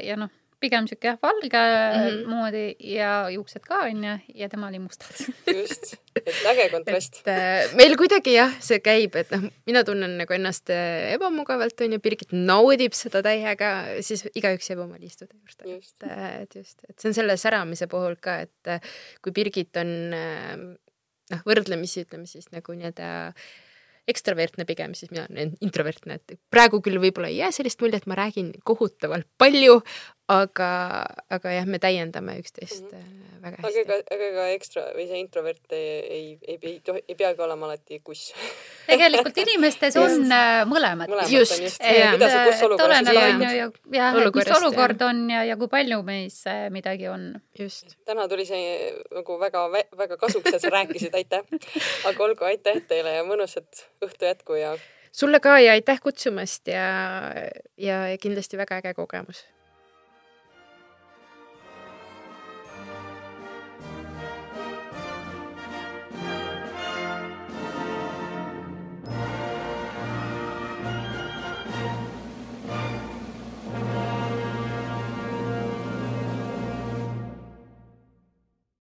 ja 0.03 0.19
noh, 0.19 0.33
pigem 0.63 0.89
sihuke 0.91 1.13
jah, 1.13 1.19
valge 1.23 1.61
mm 1.61 1.99
-hmm. 2.05 2.31
moodi 2.31 2.65
ja 2.93 3.11
juuksed 3.31 3.63
ka 3.67 3.83
onju 3.87 4.15
ja 4.35 4.49
tema 4.49 4.69
oli 4.69 4.79
mustad. 4.79 5.15
just, 5.47 5.95
et 6.17 6.41
äge 6.53 6.69
kontrast. 6.71 7.21
Äh, 7.29 7.75
meil 7.77 7.97
kuidagi 7.97 8.35
jah, 8.35 8.55
see 8.61 8.81
käib, 8.81 9.17
et 9.17 9.31
noh, 9.31 9.49
mina 9.67 9.85
tunnen 9.85 10.19
nagu 10.19 10.35
ennast 10.35 10.71
äh, 10.71 11.13
ebamugavalt 11.15 11.81
onju, 11.81 12.01
Birgit 12.01 12.33
naudib 12.33 12.93
seda 12.93 13.23
täiega, 13.23 13.71
siis 14.01 14.27
igaüks 14.35 14.71
jääb 14.71 14.83
oma 14.87 14.99
liistude 14.99 15.35
juurde. 15.35 15.77
et, 15.77 16.11
äh, 16.11 16.43
et 16.43 16.55
just, 16.55 16.85
et 16.89 16.99
see 16.99 17.09
on 17.11 17.15
selle 17.15 17.37
säramise 17.37 17.87
puhul 17.87 18.17
ka, 18.21 18.41
et 18.49 18.91
kui 19.23 19.33
Birgit 19.33 19.77
on 19.77 19.95
noh, 21.31 21.41
võrdlemisi 21.47 22.05
ütleme 22.07 22.27
siis 22.27 22.51
nagu 22.53 22.73
nii-öelda 22.73 23.33
ekstravertne 24.09 24.65
pigem, 24.69 24.95
siis 24.97 25.11
mina 25.13 25.27
olen 25.29 25.55
introvertne, 25.65 26.17
et 26.17 26.39
praegu 26.53 26.81
küll 26.85 27.01
võib-olla 27.03 27.29
ei 27.29 27.43
jää 27.43 27.51
sellist 27.59 27.83
muljet, 27.85 28.07
ma 28.09 28.17
räägin 28.19 28.55
kohutavalt 28.67 29.29
palju, 29.41 29.83
aga, 30.29 30.73
aga 31.33 31.55
jah, 31.57 31.67
me 31.69 31.81
täiendame 31.81 32.37
üksteist 32.43 32.85
mm 32.85 32.99
-hmm. 32.99 33.43
väga 33.43 33.57
hästi. 33.63 33.69
aga 33.69 33.81
ega, 33.81 34.15
aga 34.15 34.27
ega 34.27 34.45
ekstra 34.53 34.83
või 34.97 35.07
see 35.09 35.21
introvert 35.23 35.73
ei, 35.73 35.89
ei, 36.17 36.39
ei, 36.43 36.59
ei 36.63 36.81
tohi, 36.85 37.03
ei 37.09 37.15
peagi 37.15 37.43
olema 37.43 37.67
alati 37.67 38.01
kuss 38.05 38.35
tegelikult 38.87 39.41
inimestes 39.45 39.97
on 40.05 40.29
äh, 40.33 40.67
mõlemad. 40.69 41.09
just, 41.33 41.63
just., 41.63 41.81
mida 41.81 42.31
sa 42.31 42.45
kus 42.45 42.63
olukorras 42.69 43.09
on 43.09 43.43
ju 43.43 43.55
ja, 43.57 43.71
jah, 43.93 44.21
et 44.21 44.35
mis 44.35 44.53
olukord 44.61 45.03
on 45.09 45.25
ja, 45.31 45.45
ja 45.45 45.57
kui 45.57 45.69
palju 45.69 46.03
meis 46.03 46.45
äh, 46.47 46.69
midagi 46.71 47.09
on. 47.09 47.41
just. 47.59 47.97
täna 48.05 48.29
tuli 48.29 48.45
see 48.45 48.93
nagu 49.15 49.41
väga, 49.41 49.67
väga 49.97 50.17
kasuks, 50.17 50.53
et 50.55 50.61
sa 50.61 50.69
rääkisid, 50.77 51.15
aitäh. 51.15 51.45
aga 52.05 52.25
olgu, 52.25 52.45
aitäh 52.45 52.85
teile 52.89 53.17
ja 53.17 53.25
mõnusat 53.25 53.87
õhtu 54.05 54.29
jätku 54.29 54.61
ja 54.61 54.77
sulle 55.13 55.41
ka 55.41 55.59
ja 55.59 55.73
aitäh 55.73 56.01
kutsumast 56.01 56.69
ja, 56.69 56.89
ja 57.77 58.19
kindlasti 58.21 58.61
väga 58.61 58.85
äge 58.85 58.95
kogemus 58.95 59.47